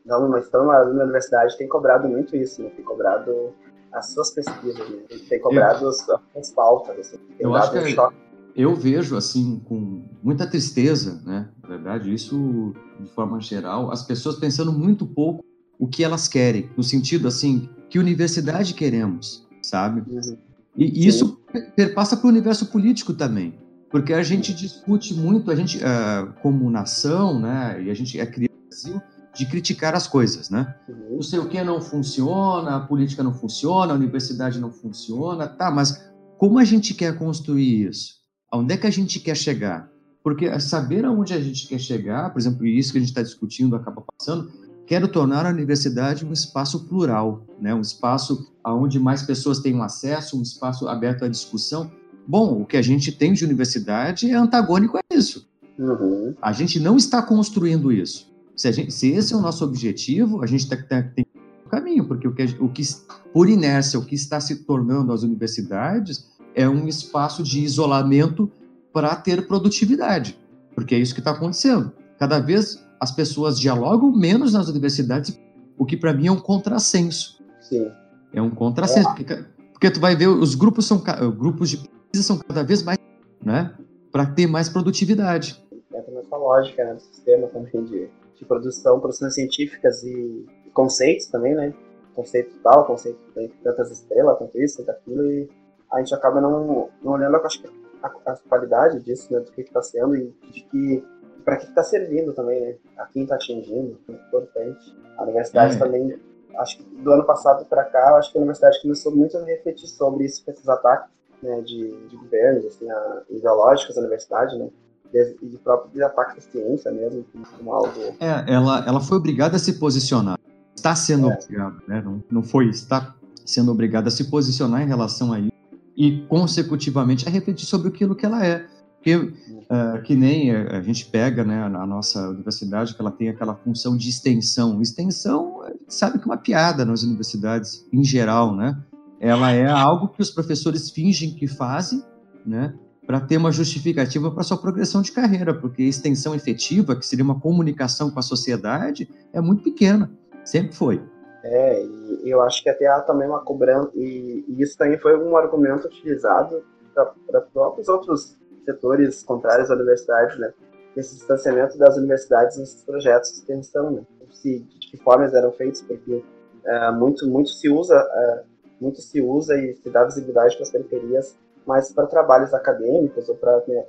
não, 0.06 0.30
mas 0.30 0.46
estão 0.46 0.66
na, 0.66 0.86
na 0.86 1.04
universidade, 1.04 1.58
têm 1.58 1.68
cobrado 1.68 2.08
muito 2.08 2.36
isso, 2.36 2.62
né? 2.62 2.70
Tem 2.70 2.86
cobrado 2.86 3.54
as 3.92 4.12
suas 4.12 4.32
pesquisas, 4.32 4.90
né? 4.90 5.04
Tem 5.28 5.40
cobrado 5.40 5.86
eu, 5.86 5.90
as, 5.90 6.08
as 6.36 6.52
pautas, 6.52 7.00
assim. 7.00 7.18
Eu 7.40 7.56
acho 7.56 7.72
que 7.72 7.90
choque. 7.92 8.16
eu 8.56 8.76
vejo, 8.76 9.18
assim, 9.18 9.60
com 9.68 10.04
muita 10.22 10.48
tristeza, 10.48 11.22
né? 11.26 11.50
Na 11.62 11.70
verdade, 11.70 12.14
isso, 12.14 12.74
de 13.00 13.10
forma 13.14 13.40
geral, 13.40 13.92
as 13.92 14.04
pessoas 14.04 14.36
pensando 14.36 14.72
muito 14.72 15.06
pouco 15.06 15.44
o 15.82 15.88
que 15.88 16.04
elas 16.04 16.28
querem, 16.28 16.70
no 16.78 16.84
sentido, 16.84 17.28
assim, 17.28 17.68
que 17.90 17.98
universidade 17.98 18.76
queremos, 18.76 19.48
sabe? 19.64 20.04
Uhum. 20.08 20.38
E, 20.78 21.04
e 21.04 21.08
isso 21.08 21.40
perpassa 21.76 22.16
para 22.16 22.28
o 22.28 22.30
universo 22.30 22.68
político 22.68 23.16
também, 23.16 23.56
porque 23.90 24.14
a 24.14 24.22
gente 24.22 24.54
discute 24.54 25.16
muito, 25.16 25.50
a 25.50 25.56
gente, 25.56 25.80
uh, 25.80 26.32
como 26.44 26.70
nação, 26.70 27.40
né? 27.40 27.82
E 27.84 27.90
a 27.90 27.96
gente 27.96 28.20
é 28.20 28.26
criado 28.28 28.52
Brasil, 28.70 29.02
de 29.34 29.46
criticar 29.48 29.96
as 29.96 30.06
coisas, 30.06 30.52
né? 30.52 30.76
Uhum. 30.88 31.16
Não 31.16 31.22
sei 31.24 31.40
o 31.40 31.50
que 31.50 31.62
não 31.64 31.82
funciona, 31.82 32.76
a 32.76 32.80
política 32.82 33.24
não 33.24 33.34
funciona, 33.34 33.92
a 33.92 33.96
universidade 33.96 34.60
não 34.60 34.72
funciona, 34.72 35.48
tá, 35.48 35.72
mas 35.72 36.00
como 36.38 36.60
a 36.60 36.64
gente 36.64 36.94
quer 36.94 37.18
construir 37.18 37.88
isso? 37.90 38.18
Aonde 38.52 38.76
é 38.76 38.78
que 38.78 38.86
a 38.86 38.92
gente 38.92 39.20
quer 39.20 39.36
chegar? 39.36 39.90
Porque 40.24 40.60
saber 40.60 41.06
aonde 41.06 41.34
a 41.34 41.42
gente 41.42 41.68
quer 41.68 41.80
chegar, 41.80 42.30
por 42.30 42.40
exemplo, 42.40 42.68
isso 42.68 42.92
que 42.92 43.00
a 43.00 43.02
gente 43.02 43.10
está 43.10 43.24
discutindo 43.24 43.76
acaba 43.76 44.04
passando, 44.16 44.52
quero 44.92 45.08
tornar 45.08 45.46
a 45.46 45.50
universidade 45.50 46.26
um 46.26 46.34
espaço 46.34 46.86
plural, 46.86 47.48
né? 47.62 47.74
um 47.74 47.80
espaço 47.80 48.52
onde 48.62 49.00
mais 49.00 49.22
pessoas 49.22 49.60
tenham 49.60 49.82
acesso, 49.82 50.38
um 50.38 50.42
espaço 50.42 50.86
aberto 50.86 51.24
à 51.24 51.30
discussão. 51.30 51.90
Bom, 52.28 52.62
o 52.62 52.66
que 52.66 52.76
a 52.76 52.82
gente 52.82 53.10
tem 53.10 53.32
de 53.32 53.46
universidade 53.46 54.30
é 54.30 54.34
antagônico 54.34 54.98
a 54.98 55.02
isso. 55.10 55.48
Uhum. 55.80 56.36
A 56.42 56.52
gente 56.52 56.78
não 56.78 56.98
está 56.98 57.22
construindo 57.22 57.90
isso. 57.90 58.30
Se, 58.54 58.70
gente, 58.74 58.92
se 58.92 59.12
esse 59.12 59.34
é 59.34 59.38
o 59.38 59.40
nosso 59.40 59.64
objetivo, 59.64 60.44
a 60.44 60.46
gente 60.46 60.68
tá, 60.68 60.76
tá, 60.76 61.02
tem 61.02 61.26
um 61.66 61.70
caminho, 61.70 62.04
porque 62.04 62.28
o 62.28 62.36
que, 62.36 62.44
o 62.60 62.68
que, 62.68 62.84
por 63.32 63.48
inércia, 63.48 63.98
o 63.98 64.04
que 64.04 64.16
está 64.16 64.42
se 64.42 64.66
tornando 64.66 65.14
as 65.14 65.24
universidades 65.24 66.30
é 66.54 66.68
um 66.68 66.86
espaço 66.86 67.44
de 67.44 67.62
isolamento 67.62 68.52
para 68.92 69.16
ter 69.16 69.48
produtividade, 69.48 70.38
porque 70.76 70.96
é 70.96 71.00
isso 71.00 71.14
que 71.14 71.22
está 71.22 71.32
acontecendo. 71.32 71.94
Cada 72.20 72.40
vez 72.40 72.78
as 73.02 73.12
pessoas 73.12 73.60
dialogam 73.60 74.12
menos 74.12 74.54
nas 74.54 74.70
universidades, 74.70 75.38
o 75.78 75.86
que 75.86 75.98
para 75.98 76.14
mim 76.14 76.28
é 76.28 76.32
um 76.32 76.40
contrassenso. 76.40 77.44
Sim. 77.60 77.92
É 78.32 78.42
um 78.42 78.52
contrassenso, 78.52 79.10
é. 79.10 79.16
Porque, 79.16 79.46
porque, 79.74 79.92
tu 79.92 80.00
vai 80.00 80.16
ver 80.16 80.28
os 80.28 80.56
grupos 80.56 80.86
são 80.86 81.04
grupos 81.38 81.70
de 81.72 81.78
pesquisa 81.78 82.24
são 82.24 82.38
cada 82.38 82.64
vez 82.64 82.84
mais, 82.84 83.00
né, 83.44 83.74
para 84.12 84.26
ter 84.26 84.48
mais 84.48 84.70
produtividade. 84.70 85.62
Entra 85.94 86.14
nessa 86.14 86.38
lógica 86.38 86.86
né, 86.86 86.94
do 86.94 87.02
sistema 87.02 87.48
também 87.48 87.84
de 87.84 88.10
de 88.42 88.46
produção, 88.46 89.00
produções 89.00 89.36
científicas 89.36 90.04
e 90.04 90.46
conceitos 90.74 91.28
também, 91.28 91.54
né? 91.54 91.74
Conceito 92.16 92.56
tal, 92.64 92.86
conceito 92.86 93.20
de 93.38 93.48
tantas 93.64 93.92
estrelas, 93.92 94.38
tanto 94.40 94.60
isso, 94.60 94.78
tanto 94.78 94.92
aquilo, 94.92 95.32
e 95.32 95.50
a 95.92 96.00
gente 96.00 96.14
acaba 96.14 96.42
não, 96.42 96.90
não 97.04 97.14
olhando 97.14 97.36
acho, 97.38 97.64
a, 98.02 98.08
a, 98.08 98.38
qualidade 98.50 99.00
disso, 99.02 99.32
né? 99.32 99.40
Do 99.40 99.52
que 99.52 99.62
está 99.62 99.82
sendo 99.82 100.16
e 100.16 100.34
de 100.52 100.62
que 100.64 101.04
para 101.44 101.58
que 101.58 101.66
está 101.66 101.84
servindo 101.84 102.34
também, 102.34 102.62
né? 102.62 102.76
A 102.98 103.06
quem 103.06 103.24
está 103.24 103.36
atingindo, 103.36 103.98
é 104.10 104.12
importante. 104.14 104.96
A 105.18 105.24
universidade 105.24 105.76
é. 105.76 105.80
também, 105.80 106.20
acho 106.58 106.78
que 106.78 106.84
do 106.84 107.12
ano 107.12 107.24
passado 107.26 107.66
para 107.66 107.84
cá, 107.86 108.16
acho 108.18 108.32
que 108.32 108.38
a 108.38 108.42
universidade 108.42 108.82
começou 108.82 109.16
muito 109.16 109.38
a 109.38 109.44
refletir 109.44 109.88
sobre 109.88 110.26
isso, 110.26 110.44
com 110.44 110.52
esses 110.52 110.68
ataques 110.68 111.10
né, 111.42 111.62
de, 111.62 112.08
de 112.08 112.16
governos, 112.16 112.66
assim, 112.66 112.90
a, 112.90 113.22
ideológicos 113.30 113.96
da 113.96 114.02
universidade, 114.02 114.58
né? 114.58 114.70
e 115.14 115.46
de 115.46 115.58
próprio 115.58 115.92
de 115.92 116.02
ataque 116.02 116.38
à 116.38 116.42
ciência 116.42 116.90
mesmo, 116.92 117.26
como 117.58 117.74
algo. 117.74 117.92
É, 118.20 118.54
ela, 118.54 118.86
ela 118.88 119.02
foi 119.02 119.18
obrigada 119.18 119.58
a 119.58 119.60
se 119.60 119.74
posicionar. 119.74 120.40
Está 120.74 120.96
sendo 120.96 121.30
é. 121.30 121.34
obrigada, 121.34 121.76
né? 121.88 122.02
Não, 122.02 122.24
não 122.32 122.44
foi, 122.44 122.70
está 122.70 123.14
sendo 123.46 123.72
obrigada 123.72 124.08
a 124.08 124.12
se 124.12 124.30
posicionar 124.30 124.82
em 124.82 124.88
relação 124.88 125.34
a 125.34 125.40
isso 125.40 125.52
e, 125.96 126.26
consecutivamente, 126.28 127.28
a 127.28 127.32
refletir 127.32 127.66
sobre 127.66 127.90
aquilo 127.90 128.16
que 128.16 128.26
ela 128.26 128.46
é. 128.46 128.66
Porque, 128.96 129.34
uh, 129.72 130.02
que 130.04 130.16
nem 130.16 130.52
a 130.54 130.82
gente 130.82 131.06
pega 131.06 131.44
né, 131.44 131.70
na 131.70 131.86
nossa 131.86 132.30
universidade, 132.30 132.94
que 132.94 133.02
ela 133.02 133.12
tem 133.12 133.30
aquela 133.30 133.56
função 133.56 133.96
de 133.96 134.10
extensão. 134.10 134.82
Extensão, 134.82 135.62
sabe 135.88 136.20
que 136.20 136.26
é 136.26 136.28
uma 136.28 136.38
piada 136.38 136.84
nas 136.84 137.04
universidades 137.04 137.88
em 137.92 138.04
geral, 138.04 138.56
né? 138.56 138.78
Ela 139.20 139.52
é 139.52 139.68
algo 139.68 140.10
que 140.10 140.22
os 140.22 140.32
professores 140.32 140.90
fingem 140.90 141.36
que 141.36 141.48
fazem, 141.48 142.04
né? 142.46 142.74
para 143.06 143.20
ter 143.20 143.36
uma 143.36 143.52
justificativa 143.52 144.32
para 144.32 144.44
sua 144.44 144.58
progressão 144.58 145.02
de 145.02 145.12
carreira, 145.12 145.54
porque 145.54 145.82
a 145.82 145.88
extensão 145.88 146.34
efetiva, 146.34 146.96
que 146.96 147.06
seria 147.06 147.26
uma 147.26 147.40
comunicação 147.40 148.10
com 148.10 148.20
a 148.20 148.22
sociedade, 148.22 149.10
é 149.34 149.42
muito 149.42 149.64
pequena, 149.64 150.10
sempre 150.46 150.74
foi. 150.74 151.04
É, 151.44 151.84
e 152.24 152.30
eu 152.30 152.42
acho 152.42 152.64
que 152.64 152.70
até 152.70 152.88
há 152.88 153.02
também 153.02 153.28
uma 153.28 153.42
cobrança, 153.42 153.92
e, 153.96 154.46
e 154.48 154.62
isso 154.62 154.78
também 154.78 154.98
foi 154.98 155.18
um 155.18 155.36
argumento 155.36 155.88
utilizado 155.88 156.64
para 156.94 157.42
próprios 157.42 157.90
outros 157.90 158.38
setores 158.66 159.24
contrários 159.24 159.70
à 159.72 159.76
universidade, 159.76 160.40
né? 160.40 160.54
Esse 160.96 161.16
distanciamento 161.16 161.78
das 161.78 161.98
universidades 161.98 162.58
nesses 162.58 162.84
projetos 162.84 163.32
de 163.32 163.38
extensão, 163.40 163.92
né? 163.92 164.02
Se, 164.32 164.60
de 164.60 164.92
que 164.92 164.98
formas 164.98 165.34
eram 165.34 165.52
feitos, 165.52 165.82
porque 165.82 166.24
é, 166.66 166.92
muito, 166.92 167.28
muito 167.28 167.50
se 167.50 167.70
usa, 167.70 167.96
é, 167.96 168.44
muito 168.80 169.02
se 169.02 169.22
usa 169.22 169.58
e 169.58 169.76
se 169.76 169.90
dá 169.90 170.04
visibilidade 170.04 170.56
para 170.56 170.64
as 170.64 170.72
periferias 170.72 171.38
mas 171.66 171.92
para 171.92 172.08
trabalhos 172.08 172.54
acadêmicos 172.54 173.30
ou 173.30 173.36
para 173.36 173.64
né, 173.68 173.86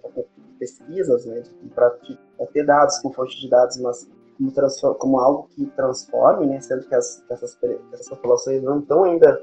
pesquisas, 0.59 1.25
né, 1.25 1.43
para 1.75 1.91
ter 2.53 2.65
dados 2.65 2.99
com 2.99 3.13
fonte 3.13 3.41
de 3.41 3.49
dados, 3.49 3.79
mas 3.79 4.09
como, 4.39 4.95
como 4.95 5.19
algo 5.19 5.49
que 5.51 5.67
transforme, 5.67 6.47
né, 6.47 6.61
sendo 6.61 6.85
que, 6.87 6.95
as, 6.95 7.23
que 7.27 7.33
essas, 7.33 7.59
essas 7.93 8.09
populações 8.09 8.63
não 8.63 8.81
estão 8.81 9.05
ainda, 9.05 9.43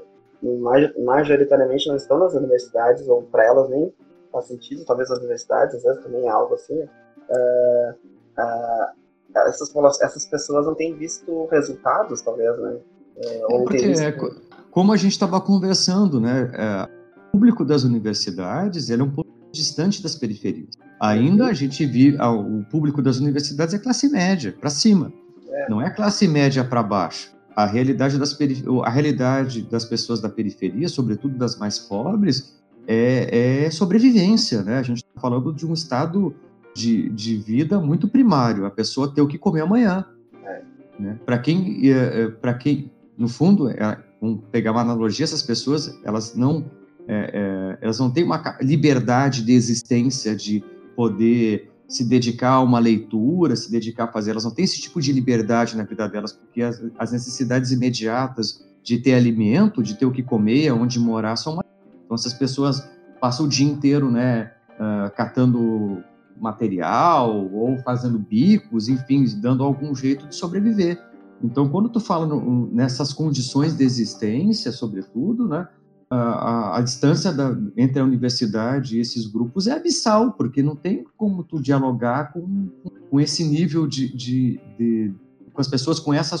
majoritariamente 1.04 1.88
não 1.88 1.96
estão 1.96 2.18
nas 2.18 2.34
universidades, 2.34 3.06
ou 3.08 3.22
para 3.22 3.44
elas 3.44 3.68
nem 3.68 3.92
faz 4.30 4.46
sentido, 4.46 4.84
talvez 4.84 5.10
as 5.10 5.18
universidades, 5.18 5.76
às 5.76 5.82
vezes 5.82 6.02
também 6.02 6.26
é 6.26 6.30
algo 6.30 6.54
assim, 6.54 6.80
uh, 6.80 7.94
uh, 8.38 9.00
essas, 9.46 9.72
essas 10.00 10.26
pessoas 10.26 10.66
não 10.66 10.74
têm 10.74 10.94
visto 10.94 11.46
resultados, 11.46 12.20
talvez, 12.20 12.58
né? 12.58 12.78
É, 13.16 13.36
é 13.36 13.58
porque, 13.58 13.88
visto... 13.88 14.42
como 14.70 14.92
a 14.92 14.96
gente 14.96 15.12
estava 15.12 15.40
conversando, 15.40 16.20
né, 16.20 16.50
é 16.54 17.00
o 17.28 17.32
público 17.32 17.64
das 17.64 17.84
universidades 17.84 18.90
ele 18.90 19.02
é 19.02 19.04
um 19.04 19.10
pouco 19.10 19.30
distante 19.52 20.02
das 20.02 20.16
periferias. 20.16 20.76
Ainda 21.00 21.46
a 21.46 21.52
gente 21.52 21.86
vive, 21.86 22.18
o 22.20 22.64
público 22.70 23.00
das 23.00 23.18
universidades 23.18 23.74
é 23.74 23.78
classe 23.78 24.08
média, 24.08 24.54
para 24.58 24.68
cima. 24.68 25.12
É. 25.48 25.70
Não 25.70 25.80
é 25.80 25.90
classe 25.90 26.28
média 26.28 26.64
para 26.64 26.82
baixo. 26.82 27.32
A 27.56 27.66
realidade, 27.66 28.18
das 28.18 28.36
a 28.84 28.90
realidade 28.90 29.62
das 29.62 29.84
pessoas 29.84 30.20
da 30.20 30.28
periferia, 30.28 30.88
sobretudo 30.88 31.36
das 31.36 31.56
mais 31.56 31.78
pobres, 31.78 32.59
é, 32.92 33.66
é 33.66 33.70
sobrevivência. 33.70 34.62
Né? 34.62 34.78
A 34.78 34.82
gente 34.82 34.98
está 34.98 35.20
falando 35.20 35.52
de 35.52 35.64
um 35.64 35.72
estado 35.72 36.34
de, 36.74 37.08
de 37.10 37.36
vida 37.36 37.80
muito 37.80 38.08
primário, 38.08 38.66
a 38.66 38.70
pessoa 38.70 39.12
ter 39.12 39.22
o 39.22 39.28
que 39.28 39.38
comer 39.38 39.60
amanhã. 39.60 40.04
É. 40.44 40.62
Né? 40.98 41.18
Para 41.24 41.38
quem, 41.38 41.88
é, 41.88 42.32
é 42.42 42.54
quem, 42.54 42.90
no 43.16 43.28
fundo, 43.28 43.68
é, 43.68 43.96
vamos 44.20 44.40
pegar 44.50 44.72
uma 44.72 44.80
analogia, 44.80 45.22
essas 45.22 45.42
pessoas 45.42 46.00
elas 46.04 46.34
não 46.34 46.64
é, 47.06 47.30
é, 47.32 47.78
elas 47.80 47.98
não 47.98 48.10
têm 48.10 48.24
uma 48.24 48.58
liberdade 48.60 49.42
de 49.42 49.52
existência 49.52 50.34
de 50.34 50.62
poder 50.94 51.70
se 51.88 52.04
dedicar 52.04 52.52
a 52.52 52.60
uma 52.60 52.78
leitura, 52.78 53.56
se 53.56 53.70
dedicar 53.70 54.04
a 54.04 54.12
fazer. 54.12 54.30
Elas 54.30 54.44
não 54.44 54.52
têm 54.52 54.64
esse 54.64 54.80
tipo 54.80 55.00
de 55.00 55.12
liberdade 55.12 55.76
na 55.76 55.82
vida 55.82 56.08
delas, 56.08 56.32
porque 56.32 56.62
as, 56.62 56.80
as 56.98 57.10
necessidades 57.10 57.72
imediatas 57.72 58.64
de 58.82 58.98
ter 58.98 59.14
alimento, 59.14 59.82
de 59.82 59.94
ter 59.96 60.06
o 60.06 60.12
que 60.12 60.22
comer, 60.22 60.72
onde 60.72 61.00
morar, 61.00 61.34
são 61.36 61.56
mais. 61.56 61.69
Então, 62.10 62.16
essas 62.16 62.34
pessoas 62.34 62.90
passam 63.20 63.46
o 63.46 63.48
dia 63.48 63.70
inteiro, 63.70 64.10
né, 64.10 64.50
uh, 64.72 65.14
catando 65.14 66.02
material 66.36 67.48
ou 67.52 67.78
fazendo 67.84 68.18
bicos, 68.18 68.88
enfim, 68.88 69.24
dando 69.40 69.62
algum 69.62 69.94
jeito 69.94 70.26
de 70.26 70.34
sobreviver. 70.34 71.00
Então, 71.40 71.68
quando 71.68 71.88
tu 71.88 72.00
fala 72.00 72.26
no, 72.26 72.66
nessas 72.72 73.12
condições 73.12 73.76
de 73.76 73.84
existência, 73.84 74.72
sobretudo, 74.72 75.46
né, 75.46 75.68
a, 76.10 76.78
a, 76.78 76.80
distância 76.82 77.32
da, 77.32 77.56
entre 77.76 78.00
a 78.00 78.04
universidade 78.04 78.96
e 78.96 79.00
esses 79.00 79.28
grupos 79.28 79.68
é 79.68 79.72
abissal, 79.72 80.32
porque 80.32 80.64
não 80.64 80.74
tem 80.74 81.04
como 81.16 81.44
tu 81.44 81.62
dialogar 81.62 82.32
com, 82.32 82.70
com 83.08 83.20
esse 83.20 83.44
nível 83.44 83.86
de, 83.86 84.12
de, 84.16 84.60
de, 84.76 85.14
com 85.52 85.60
as 85.60 85.68
pessoas 85.68 86.00
com 86.00 86.12
essa 86.12 86.36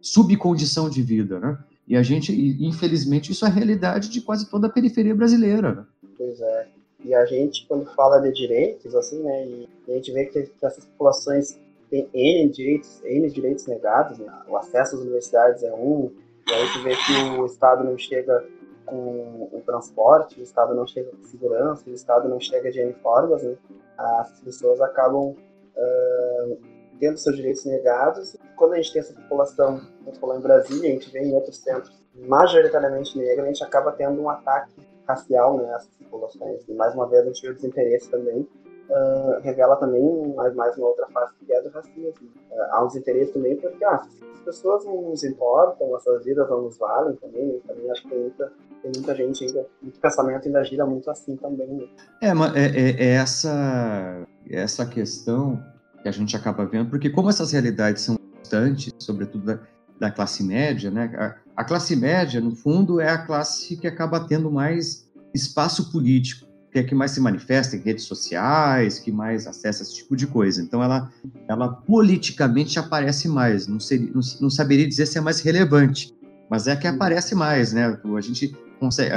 subcondição 0.00 0.90
de 0.90 1.02
vida, 1.02 1.38
né? 1.38 1.56
E 1.86 1.96
a 1.96 2.02
gente, 2.02 2.32
infelizmente, 2.60 3.32
isso 3.32 3.44
é 3.44 3.48
a 3.48 3.52
realidade 3.52 4.08
de 4.08 4.20
quase 4.20 4.48
toda 4.50 4.66
a 4.66 4.70
periferia 4.70 5.14
brasileira. 5.14 5.74
Né? 5.74 5.86
Pois 6.16 6.40
é. 6.40 6.68
E 7.04 7.14
a 7.14 7.26
gente, 7.26 7.66
quando 7.66 7.84
fala 7.94 8.18
de 8.20 8.32
direitos, 8.32 8.94
assim, 8.94 9.22
né, 9.22 9.46
e 9.46 9.68
a 9.92 9.94
gente 9.94 10.12
vê 10.12 10.24
que 10.24 10.50
essas 10.62 10.86
populações 10.86 11.58
têm 11.90 12.08
N 12.14 12.48
direitos, 12.50 13.02
N 13.04 13.28
direitos 13.30 13.66
negados, 13.66 14.18
né? 14.18 14.32
o 14.48 14.56
acesso 14.56 14.96
às 14.96 15.02
universidades 15.02 15.62
é 15.62 15.72
um, 15.74 16.10
e 16.48 16.52
aí 16.52 16.66
tu 16.72 16.82
vê 16.82 16.96
que 16.96 17.38
o 17.38 17.46
Estado 17.46 17.84
não 17.84 17.98
chega 17.98 18.44
com 18.86 19.48
o 19.52 19.62
transporte, 19.64 20.40
o 20.40 20.42
Estado 20.42 20.74
não 20.74 20.86
chega 20.86 21.10
com 21.10 21.24
segurança, 21.24 21.88
o 21.88 21.94
Estado 21.94 22.28
não 22.28 22.40
chega 22.40 22.70
de 22.70 22.80
N 22.80 22.92
formas, 22.94 23.42
né? 23.42 23.56
As 23.96 24.40
pessoas 24.40 24.80
acabam 24.80 25.34
uh, 25.76 26.58
tendo 26.98 27.18
seus 27.18 27.36
direitos 27.36 27.64
negados. 27.64 28.34
E 28.34 28.38
quando 28.56 28.74
a 28.74 28.76
gente 28.76 28.92
tem 28.92 29.00
essa 29.00 29.14
população, 29.14 29.80
como 30.04 30.16
falou 30.16 30.38
em 30.38 30.40
Brasília, 30.40 30.90
a 30.90 30.92
gente 30.92 31.10
vê 31.10 31.20
em 31.20 31.32
outros 31.32 31.58
centros 31.58 31.92
majoritariamente 32.14 33.18
negra, 33.18 33.44
a 33.44 33.46
gente 33.46 33.64
acaba 33.64 33.92
tendo 33.92 34.20
um 34.20 34.28
ataque 34.28 34.72
racial 35.06 35.56
né, 35.58 35.72
essas 35.74 35.90
populações. 35.98 36.62
E 36.68 36.72
mais 36.72 36.94
uma 36.94 37.08
vez 37.08 37.22
a 37.22 37.26
gente 37.26 37.42
vê 37.42 37.48
o 37.48 37.54
desinteresse 37.54 38.10
também 38.10 38.46
uh, 38.88 39.40
revela 39.42 39.76
também 39.76 40.02
mais, 40.34 40.54
mais 40.54 40.76
uma 40.76 40.88
outra 40.88 41.06
face 41.08 41.34
que 41.44 41.52
é 41.52 41.62
do 41.62 41.70
racismo. 41.70 42.28
Uh, 42.50 42.62
há 42.70 42.84
um 42.84 42.86
desinteresse 42.86 43.32
também 43.32 43.56
porque 43.56 43.84
ah, 43.84 44.02
as 44.34 44.40
pessoas 44.40 44.84
não 44.84 45.02
nos 45.02 45.24
importam, 45.24 45.94
as 45.94 46.02
suas 46.02 46.24
vidas 46.24 46.48
não 46.48 46.62
nos 46.62 46.78
valem 46.78 47.16
também. 47.16 47.60
Também 47.66 47.90
acho 47.90 48.02
que 48.02 48.08
tem 48.08 48.20
muita, 48.20 48.52
tem 48.82 48.92
muita 48.94 49.14
gente 49.14 49.44
ainda, 49.44 49.66
muito 49.82 50.00
pensamento 50.00 50.46
ainda 50.46 50.64
gira 50.64 50.86
muito 50.86 51.10
assim 51.10 51.36
também. 51.36 51.68
Né? 51.68 51.88
É, 52.22 52.34
mas 52.34 52.54
é, 52.54 52.66
é, 52.66 53.04
é 53.04 53.14
essa, 53.14 54.26
essa 54.50 54.86
questão 54.86 55.62
que 56.04 56.08
a 56.08 56.12
gente 56.12 56.36
acaba 56.36 56.66
vendo, 56.66 56.90
porque 56.90 57.08
como 57.08 57.30
essas 57.30 57.50
realidades 57.50 58.02
são 58.02 58.16
constantes, 58.16 58.92
sobretudo 58.98 59.46
da, 59.46 59.58
da 59.98 60.10
classe 60.10 60.44
média, 60.44 60.90
né? 60.90 61.10
A, 61.16 61.62
a 61.62 61.64
classe 61.64 61.96
média, 61.96 62.42
no 62.42 62.54
fundo, 62.54 63.00
é 63.00 63.08
a 63.08 63.18
classe 63.18 63.74
que 63.78 63.86
acaba 63.86 64.20
tendo 64.20 64.50
mais 64.50 65.10
espaço 65.34 65.90
político 65.90 66.46
que 66.70 66.80
é 66.80 66.82
que 66.82 66.94
mais 66.94 67.12
se 67.12 67.20
manifesta 67.20 67.76
em 67.76 67.78
redes 67.78 68.02
sociais, 68.02 68.98
que 68.98 69.12
mais 69.12 69.46
acessa 69.46 69.84
esse 69.84 69.94
tipo 69.94 70.16
de 70.16 70.26
coisa. 70.26 70.60
Então, 70.60 70.82
ela, 70.82 71.08
ela 71.46 71.68
politicamente 71.68 72.80
aparece 72.80 73.28
mais. 73.28 73.68
Não, 73.68 73.78
seria, 73.78 74.10
não, 74.12 74.20
não 74.40 74.50
saberia 74.50 74.86
dizer 74.88 75.06
se 75.06 75.16
é 75.16 75.20
mais 75.20 75.40
relevante, 75.40 76.12
mas 76.50 76.66
é 76.66 76.74
que 76.74 76.88
aparece 76.88 77.32
mais, 77.36 77.72
né? 77.72 77.96
A 78.16 78.20
gente 78.20 78.58
consegue, 78.80 79.12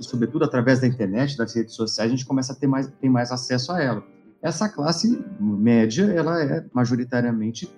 sobretudo 0.00 0.46
através 0.46 0.80
da 0.80 0.86
internet, 0.86 1.36
das 1.36 1.54
redes 1.54 1.74
sociais, 1.74 2.10
a 2.10 2.16
gente 2.16 2.24
começa 2.24 2.54
a 2.54 2.56
ter 2.56 2.66
mais, 2.66 2.90
ter 2.98 3.10
mais 3.10 3.30
acesso 3.30 3.72
a 3.72 3.82
ela. 3.82 4.02
Essa 4.42 4.68
classe 4.68 5.24
média, 5.38 6.04
ela 6.04 6.42
é 6.42 6.64
majoritariamente 6.72 7.70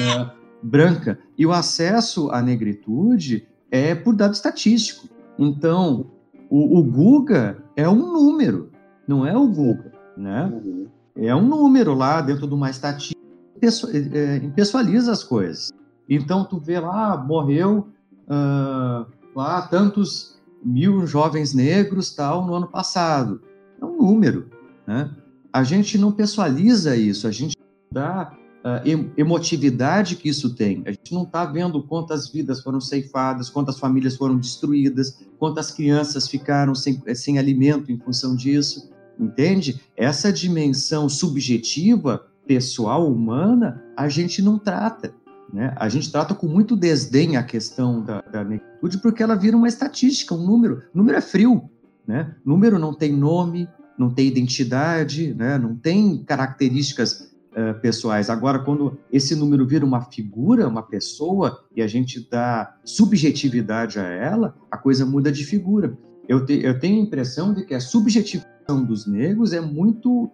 é, 0.00 0.30
branca. 0.62 1.18
E 1.36 1.44
o 1.44 1.52
acesso 1.52 2.30
à 2.30 2.40
negritude 2.40 3.48
é 3.70 3.94
por 3.94 4.14
dado 4.14 4.34
estatístico. 4.34 5.08
Então, 5.38 6.06
o, 6.48 6.78
o 6.78 6.84
Guga 6.84 7.58
é 7.76 7.88
um 7.88 8.12
número, 8.12 8.70
não 9.06 9.26
é 9.26 9.36
o 9.36 9.46
Guga, 9.48 9.92
né? 10.16 10.46
Uhum. 10.46 10.86
É 11.16 11.34
um 11.34 11.46
número 11.46 11.94
lá 11.94 12.20
dentro 12.20 12.46
de 12.46 12.54
uma 12.54 12.70
estatística 12.70 13.18
é, 13.60 14.38
pessoaliza 14.50 15.10
as 15.10 15.24
coisas. 15.24 15.72
Então 16.08 16.44
tu 16.44 16.58
vê 16.58 16.78
lá, 16.78 17.16
morreu 17.16 17.88
uh, 18.28 19.06
lá 19.34 19.62
tantos 19.62 20.40
mil 20.64 21.06
jovens 21.06 21.52
negros 21.52 22.14
tal 22.14 22.46
no 22.46 22.54
ano 22.54 22.68
passado. 22.68 23.42
É 23.80 23.84
um 23.84 23.96
número, 23.96 24.48
né? 24.86 25.10
A 25.52 25.62
gente 25.62 25.96
não 25.96 26.12
pessoaliza 26.12 26.96
isso, 26.96 27.26
a 27.26 27.30
gente 27.30 27.56
dá 27.90 28.36
uh, 28.58 29.10
emotividade 29.16 30.16
que 30.16 30.28
isso 30.28 30.54
tem. 30.54 30.82
A 30.86 30.90
gente 30.90 31.12
não 31.12 31.22
está 31.22 31.44
vendo 31.44 31.82
quantas 31.82 32.28
vidas 32.28 32.62
foram 32.62 32.80
ceifadas, 32.80 33.48
quantas 33.48 33.78
famílias 33.78 34.16
foram 34.16 34.38
destruídas, 34.38 35.18
quantas 35.38 35.70
crianças 35.70 36.28
ficaram 36.28 36.74
sem, 36.74 37.02
sem 37.14 37.38
alimento 37.38 37.90
em 37.90 37.98
função 37.98 38.36
disso, 38.36 38.90
entende? 39.18 39.80
Essa 39.96 40.32
dimensão 40.32 41.08
subjetiva, 41.08 42.26
pessoal, 42.46 43.10
humana, 43.10 43.82
a 43.96 44.08
gente 44.08 44.42
não 44.42 44.58
trata. 44.58 45.14
Né? 45.52 45.72
A 45.76 45.88
gente 45.88 46.12
trata 46.12 46.34
com 46.34 46.46
muito 46.46 46.76
desdém 46.76 47.36
a 47.36 47.42
questão 47.42 48.02
da, 48.02 48.20
da 48.20 48.44
negritude 48.44 48.98
porque 48.98 49.22
ela 49.22 49.34
vira 49.34 49.56
uma 49.56 49.68
estatística, 49.68 50.34
um 50.34 50.44
número. 50.44 50.82
Número 50.92 51.16
é 51.16 51.20
frio. 51.20 51.70
Né? 52.06 52.34
Número 52.44 52.78
não 52.78 52.94
tem 52.94 53.12
nome, 53.12 53.68
não 53.98 54.10
tem 54.10 54.26
identidade, 54.26 55.34
né? 55.34 55.58
não 55.58 55.74
tem 55.74 56.22
características 56.24 57.32
uh, 57.52 57.78
pessoais. 57.80 58.30
Agora, 58.30 58.60
quando 58.60 58.96
esse 59.12 59.34
número 59.34 59.66
vira 59.66 59.84
uma 59.84 60.02
figura, 60.02 60.68
uma 60.68 60.82
pessoa, 60.82 61.64
e 61.74 61.82
a 61.82 61.86
gente 61.86 62.28
dá 62.30 62.76
subjetividade 62.84 63.98
a 63.98 64.04
ela, 64.04 64.54
a 64.70 64.76
coisa 64.76 65.04
muda 65.04 65.32
de 65.32 65.44
figura. 65.44 65.98
Eu, 66.28 66.44
te, 66.44 66.62
eu 66.62 66.78
tenho 66.78 67.00
a 67.00 67.04
impressão 67.04 67.52
de 67.52 67.64
que 67.64 67.74
a 67.74 67.80
subjetivação 67.80 68.84
dos 68.84 69.06
negros 69.06 69.52
é 69.52 69.60
muito 69.60 70.30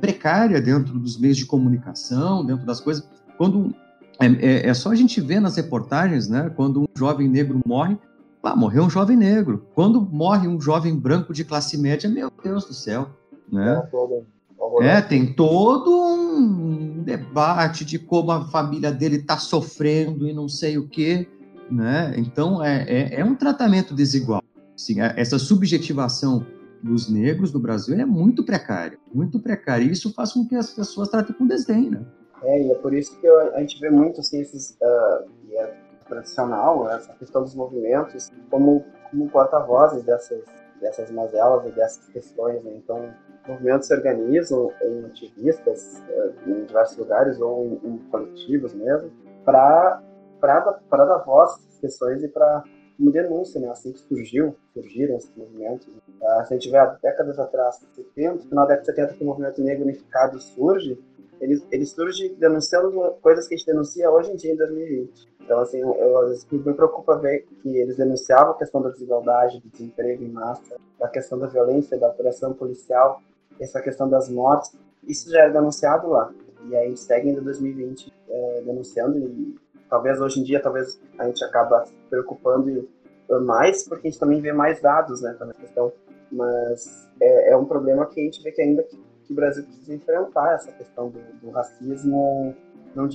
precária 0.00 0.60
dentro 0.60 0.98
dos 0.98 1.18
meios 1.18 1.36
de 1.36 1.46
comunicação, 1.46 2.44
dentro 2.44 2.64
das 2.66 2.80
coisas. 2.80 3.06
Quando 3.36 3.74
é, 4.20 4.26
é, 4.26 4.68
é, 4.68 4.74
só 4.74 4.90
a 4.90 4.94
gente 4.94 5.20
ver 5.20 5.40
nas 5.40 5.56
reportagens, 5.56 6.28
né? 6.28 6.50
Quando 6.54 6.82
um 6.82 6.86
jovem 6.96 7.28
negro 7.28 7.60
morre, 7.66 7.98
ah, 8.44 8.56
morreu 8.56 8.84
um 8.84 8.90
jovem 8.90 9.16
negro. 9.16 9.66
Quando 9.74 10.00
morre 10.00 10.46
um 10.46 10.60
jovem 10.60 10.94
branco 10.96 11.32
de 11.32 11.44
classe 11.44 11.78
média, 11.78 12.08
meu 12.08 12.30
Deus 12.42 12.64
do 12.66 12.74
céu, 12.74 13.08
né? 13.50 13.82
É, 14.80 14.86
é, 14.86 15.00
tem 15.00 15.32
todo 15.32 15.90
um 15.90 17.02
debate 17.02 17.84
de 17.84 17.98
como 17.98 18.30
a 18.30 18.46
família 18.46 18.90
dele 18.90 19.16
está 19.16 19.36
sofrendo 19.36 20.28
e 20.28 20.32
não 20.32 20.48
sei 20.48 20.78
o 20.78 20.88
quê, 20.88 21.28
né? 21.70 22.14
Então, 22.16 22.62
é, 22.62 22.84
é, 22.88 23.20
é 23.20 23.24
um 23.24 23.34
tratamento 23.34 23.94
desigual. 23.94 24.42
Sim, 24.76 25.00
é, 25.00 25.14
essa 25.16 25.38
subjetivação 25.38 26.46
dos 26.82 27.08
negros 27.08 27.50
do 27.50 27.58
Brasil 27.58 27.98
é 27.98 28.04
muito 28.04 28.44
precária, 28.44 28.98
muito 29.12 29.38
precária. 29.38 29.84
E 29.84 29.90
isso 29.90 30.12
faz 30.12 30.32
com 30.32 30.46
que 30.46 30.54
as 30.54 30.70
pessoas 30.70 31.08
tratem 31.08 31.34
com 31.34 31.46
desdém, 31.46 31.90
né? 31.90 32.04
É, 32.42 32.66
e 32.66 32.70
é 32.70 32.74
por 32.74 32.92
isso 32.92 33.18
que 33.18 33.26
eu, 33.26 33.54
a 33.54 33.60
gente 33.60 33.80
vê 33.80 33.90
muito, 33.90 34.20
assim, 34.20 34.40
esses... 34.40 34.76
Uh, 34.82 35.30
e 35.48 35.56
é 35.56 35.83
tradicional, 36.04 36.88
essa 36.90 37.12
questão 37.14 37.42
dos 37.42 37.54
movimentos, 37.54 38.30
como, 38.50 38.84
como 39.10 39.28
porta-vozes 39.30 40.02
dessas, 40.02 40.44
dessas 40.80 41.10
mazelas 41.10 41.66
e 41.66 41.70
dessas 41.70 42.06
questões, 42.08 42.62
né? 42.62 42.72
Então, 42.76 43.12
movimentos 43.46 43.88
se 43.88 43.94
organizam 43.94 44.70
em 44.82 45.04
ativistas 45.06 46.02
eh, 46.08 46.32
em 46.46 46.64
diversos 46.64 46.96
lugares 46.96 47.40
ou 47.40 47.64
em, 47.64 47.80
em 47.84 47.98
coletivos 48.10 48.72
mesmo 48.74 49.10
para 49.44 50.00
dar 50.40 51.18
voz 51.24 51.52
às 51.68 51.78
questões 51.78 52.22
e 52.22 52.28
para 52.28 52.64
uma 52.98 53.10
denúncia, 53.10 53.60
né? 53.60 53.68
Assim 53.68 53.92
que 53.92 53.98
surgiu, 54.00 54.56
surgiram 54.72 55.16
esses 55.16 55.34
movimentos. 55.36 55.86
Uh, 55.86 56.46
se 56.46 56.54
a 56.54 56.56
gente 56.58 56.76
há 56.76 56.86
décadas 57.02 57.38
atrás, 57.38 57.84
70, 57.94 58.48
final 58.48 58.66
da 58.66 58.74
década 58.74 58.92
de 58.92 58.98
70, 58.98 59.14
que 59.14 59.22
o 59.22 59.26
movimento 59.26 59.62
negro 59.62 59.84
unificado 59.84 60.40
surge, 60.40 60.98
ele, 61.40 61.62
ele 61.70 61.84
surge 61.84 62.28
denunciando 62.36 62.92
coisas 63.20 63.48
que 63.48 63.54
a 63.54 63.56
gente 63.56 63.66
denuncia 63.66 64.10
hoje 64.10 64.32
em 64.32 64.36
dia, 64.36 64.52
em 64.52 64.56
2020. 64.56 65.33
Então, 65.44 65.60
assim, 65.60 65.78
eu, 65.78 66.18
às 66.20 66.28
vezes 66.28 66.46
me 66.50 66.72
preocupa 66.72 67.16
ver 67.18 67.46
que 67.62 67.76
eles 67.76 67.96
denunciavam 67.96 68.52
a 68.52 68.58
questão 68.58 68.80
da 68.80 68.88
desigualdade, 68.88 69.60
do 69.60 69.68
desemprego 69.68 70.24
em 70.24 70.30
massa, 70.30 70.76
a 71.00 71.08
questão 71.08 71.38
da 71.38 71.46
violência, 71.46 71.98
da 71.98 72.08
operação 72.08 72.54
policial, 72.54 73.20
essa 73.60 73.80
questão 73.80 74.08
das 74.08 74.28
mortes, 74.30 74.74
isso 75.06 75.30
já 75.30 75.40
era 75.40 75.52
denunciado 75.52 76.08
lá. 76.08 76.32
E 76.68 76.74
aí 76.74 76.96
segue 76.96 77.28
ainda 77.28 77.42
2020 77.42 78.10
é, 78.28 78.62
denunciando 78.64 79.18
e 79.18 79.54
talvez 79.90 80.18
hoje 80.18 80.40
em 80.40 80.44
dia 80.44 80.62
talvez 80.62 80.98
a 81.18 81.26
gente 81.26 81.44
acaba 81.44 81.84
se 81.84 81.92
preocupando 82.08 82.88
mais 83.42 83.86
porque 83.86 84.08
a 84.08 84.10
gente 84.10 84.20
também 84.20 84.40
vê 84.40 84.52
mais 84.52 84.80
dados, 84.80 85.20
né, 85.20 85.36
na 85.38 85.52
questão. 85.52 85.92
Mas 86.32 87.08
é, 87.20 87.50
é, 87.50 87.56
um 87.56 87.66
problema 87.66 88.06
que 88.06 88.18
a 88.18 88.24
gente 88.24 88.42
vê 88.42 88.50
que 88.50 88.62
ainda 88.62 88.82
que, 88.82 88.96
que 89.24 89.32
o 89.32 89.36
Brasil 89.36 89.62
precisa 89.62 89.94
enfrentar 89.94 90.54
essa 90.54 90.72
questão 90.72 91.10
do, 91.10 91.20
do 91.40 91.50
racismo. 91.50 92.54
Não, 92.94 93.08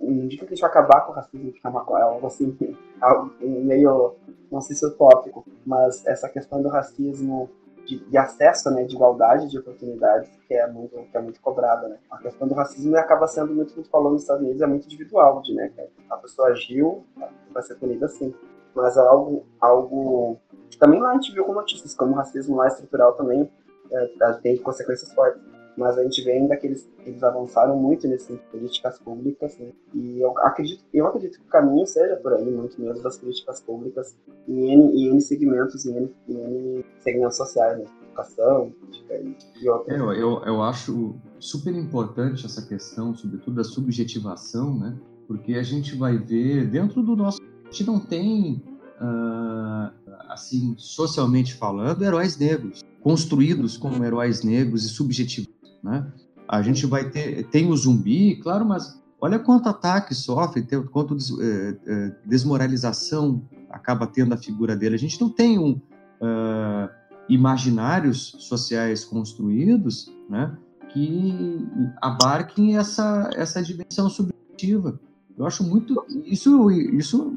não 0.00 0.28
digo 0.28 0.46
que 0.46 0.60
vai 0.60 0.70
acabar 0.70 1.02
com 1.02 1.12
o 1.12 1.14
racismo, 1.14 1.52
que 1.52 1.60
é 1.64 1.68
uma, 1.68 1.80
algo 1.80 2.26
assim, 2.26 2.56
meio, 3.40 4.14
não 4.50 4.60
sei 4.60 4.76
se 4.76 4.86
utópico, 4.86 5.44
mas 5.64 6.04
essa 6.06 6.28
questão 6.28 6.62
do 6.62 6.68
racismo 6.68 7.48
de, 7.86 7.98
de, 7.98 8.16
acesso, 8.16 8.70
né, 8.70 8.84
de 8.84 8.94
igualdade 8.94 9.50
de 9.50 9.58
oportunidades, 9.58 10.30
que 10.46 10.54
é 10.54 10.66
muito, 10.70 10.96
que 11.10 11.16
é 11.16 11.20
muito 11.20 11.40
cobrada, 11.40 11.88
né. 11.88 11.98
A 12.10 12.18
questão 12.18 12.46
do 12.46 12.54
racismo 12.54 12.96
acaba 12.96 13.26
sendo 13.26 13.54
muito, 13.54 13.74
muito 13.74 13.90
falando 13.90 14.12
nos 14.12 14.22
Estados 14.22 14.42
Unidos, 14.42 14.62
é 14.62 14.66
muito 14.66 14.84
individual, 14.84 15.40
de, 15.42 15.54
né, 15.54 15.72
a 16.10 16.16
pessoa 16.16 16.48
agiu, 16.48 17.04
vai 17.52 17.62
ser 17.62 17.74
punida 17.76 18.06
assim. 18.06 18.34
Mas 18.74 18.96
é 18.96 19.00
algo, 19.00 19.44
algo 19.60 20.38
também 20.78 21.00
lá 21.00 21.10
a 21.10 21.14
gente 21.14 21.32
viu 21.32 21.44
com 21.44 21.52
notícias, 21.52 21.94
como 21.94 22.12
o 22.12 22.14
racismo 22.14 22.56
lá 22.56 22.66
estrutural 22.66 23.12
também 23.12 23.50
é, 23.90 24.32
tem 24.42 24.56
consequências 24.56 25.12
fortes 25.12 25.42
mas 25.76 25.96
a 25.96 26.02
gente 26.02 26.22
vê 26.22 26.32
ainda 26.32 26.56
que 26.56 26.66
eles, 26.66 26.88
eles 27.04 27.22
avançaram 27.22 27.78
muito 27.78 28.06
nessas 28.06 28.38
políticas 28.50 28.98
públicas, 28.98 29.56
né? 29.58 29.68
E 29.94 30.20
eu 30.20 30.36
acredito, 30.38 30.84
eu 30.92 31.06
acredito 31.06 31.38
que 31.38 31.46
o 31.46 31.48
caminho 31.48 31.86
seja 31.86 32.16
por 32.16 32.34
aí, 32.34 32.50
muito 32.50 32.80
mesmo 32.80 33.02
das 33.02 33.18
políticas 33.18 33.60
públicas 33.60 34.16
em 34.46 34.72
N, 34.72 34.92
em 34.92 35.10
N 35.10 35.20
segmentos, 35.20 35.86
em 35.86 35.96
N, 35.96 36.14
em 36.28 36.34
N 36.34 36.84
segmentos 37.00 37.36
sociais, 37.36 37.78
né? 37.78 37.84
Educação, 38.02 38.70
política 38.72 39.14
e, 39.14 39.36
e 39.62 39.68
outras. 39.68 39.98
É, 39.98 40.00
eu, 40.00 40.42
eu, 40.44 40.62
acho 40.62 41.14
super 41.38 41.74
importante 41.74 42.44
essa 42.44 42.60
questão, 42.66 43.14
sobretudo 43.14 43.56
da 43.56 43.64
subjetivação, 43.64 44.78
né? 44.78 44.98
Porque 45.26 45.54
a 45.54 45.62
gente 45.62 45.96
vai 45.96 46.18
ver 46.18 46.66
dentro 46.66 47.02
do 47.02 47.16
nosso. 47.16 47.40
A 47.40 47.70
gente 47.70 47.86
não 47.86 47.98
tem, 47.98 48.62
uh, 49.00 49.90
assim, 50.28 50.74
socialmente 50.76 51.54
falando, 51.54 52.04
heróis 52.04 52.36
negros 52.36 52.82
construídos 53.02 53.76
como 53.76 54.04
heróis 54.04 54.42
negros 54.42 54.84
e 54.84 54.88
subjetivos, 54.88 55.51
né? 55.82 56.06
A 56.48 56.62
gente 56.62 56.86
vai 56.86 57.08
ter 57.10 57.44
tem 57.48 57.70
o 57.70 57.76
zumbi, 57.76 58.36
claro, 58.36 58.64
mas 58.64 59.00
olha 59.20 59.38
quanto 59.38 59.68
ataque 59.68 60.14
sofre, 60.14 60.66
quanto 60.90 61.14
des, 61.14 61.30
é, 61.38 61.76
é, 61.86 62.16
desmoralização 62.24 63.42
acaba 63.70 64.06
tendo 64.06 64.34
a 64.34 64.36
figura 64.36 64.76
dele. 64.76 64.94
A 64.94 64.98
gente 64.98 65.20
não 65.20 65.30
tem 65.30 65.58
um 65.58 65.80
uh, 66.20 66.88
imaginários 67.28 68.36
sociais 68.38 69.04
construídos, 69.04 70.12
né? 70.28 70.56
Que 70.92 71.66
abarquem 72.02 72.76
essa 72.76 73.30
essa 73.34 73.62
dimensão 73.62 74.10
subjetiva. 74.10 75.00
Eu 75.38 75.46
acho 75.46 75.64
muito 75.64 76.04
isso 76.26 76.70
isso 76.70 77.32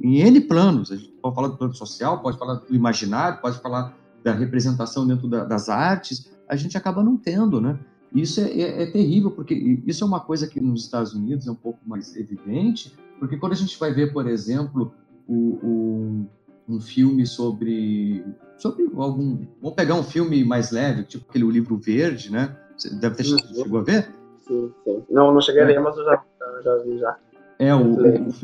em 0.00 0.20
N 0.20 0.40
planos. 0.42 0.92
A 0.92 0.96
gente 0.96 1.10
pode 1.20 1.34
falar 1.34 1.48
do 1.48 1.56
plano 1.56 1.74
social, 1.74 2.20
pode 2.20 2.38
falar 2.38 2.54
do 2.54 2.74
imaginário, 2.74 3.40
pode 3.40 3.60
falar 3.60 3.96
da 4.22 4.32
representação 4.32 5.06
dentro 5.06 5.28
da, 5.28 5.44
das 5.44 5.68
artes. 5.68 6.30
A 6.48 6.56
gente 6.56 6.76
acaba 6.76 7.02
não 7.02 7.16
tendo, 7.16 7.60
né? 7.60 7.78
Isso 8.14 8.40
é, 8.40 8.44
é, 8.44 8.82
é, 8.82 8.86
terrível, 8.86 9.30
porque 9.30 9.54
isso 9.86 10.04
é 10.04 10.06
uma 10.06 10.20
coisa 10.20 10.46
que 10.46 10.60
nos 10.60 10.84
Estados 10.84 11.14
Unidos 11.14 11.48
é 11.48 11.50
um 11.50 11.56
pouco 11.56 11.80
mais 11.84 12.14
evidente, 12.16 12.94
porque 13.18 13.36
quando 13.36 13.52
a 13.52 13.56
gente 13.56 13.78
vai 13.78 13.92
ver, 13.92 14.12
por 14.12 14.28
exemplo, 14.28 14.92
o, 15.26 15.34
o, 15.34 16.26
um 16.68 16.80
filme 16.80 17.26
sobre, 17.26 18.24
sobre 18.56 18.84
algum. 18.96 19.44
Vamos 19.60 19.74
pegar 19.74 19.94
um 19.94 20.04
filme 20.04 20.44
mais 20.44 20.70
leve, 20.70 21.02
tipo 21.04 21.24
aquele 21.28 21.50
livro 21.50 21.76
verde, 21.76 22.30
né? 22.30 22.56
Você 22.76 22.94
deve 22.94 23.16
ter 23.16 23.30
uhum. 23.30 23.38
chegou 23.38 23.80
a 23.80 23.82
ver? 23.82 24.08
Sim, 24.40 24.72
sim. 24.84 25.02
Não, 25.10 25.32
não 25.32 25.40
cheguei 25.40 25.62
é. 25.62 25.64
a 25.64 25.68
ler, 25.68 25.80
mas 25.80 25.96
eu 25.96 26.04
já, 26.04 26.22
já 26.62 26.76
vi 26.84 26.98
já. 26.98 27.16
É, 27.58 27.74
o, 27.74 27.80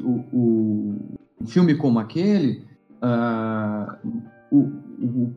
o, 0.02 0.24
o, 0.32 0.96
um 1.40 1.46
filme 1.46 1.74
como 1.74 1.98
aquele, 1.98 2.64
uh, 3.02 3.96
o, 4.50 4.70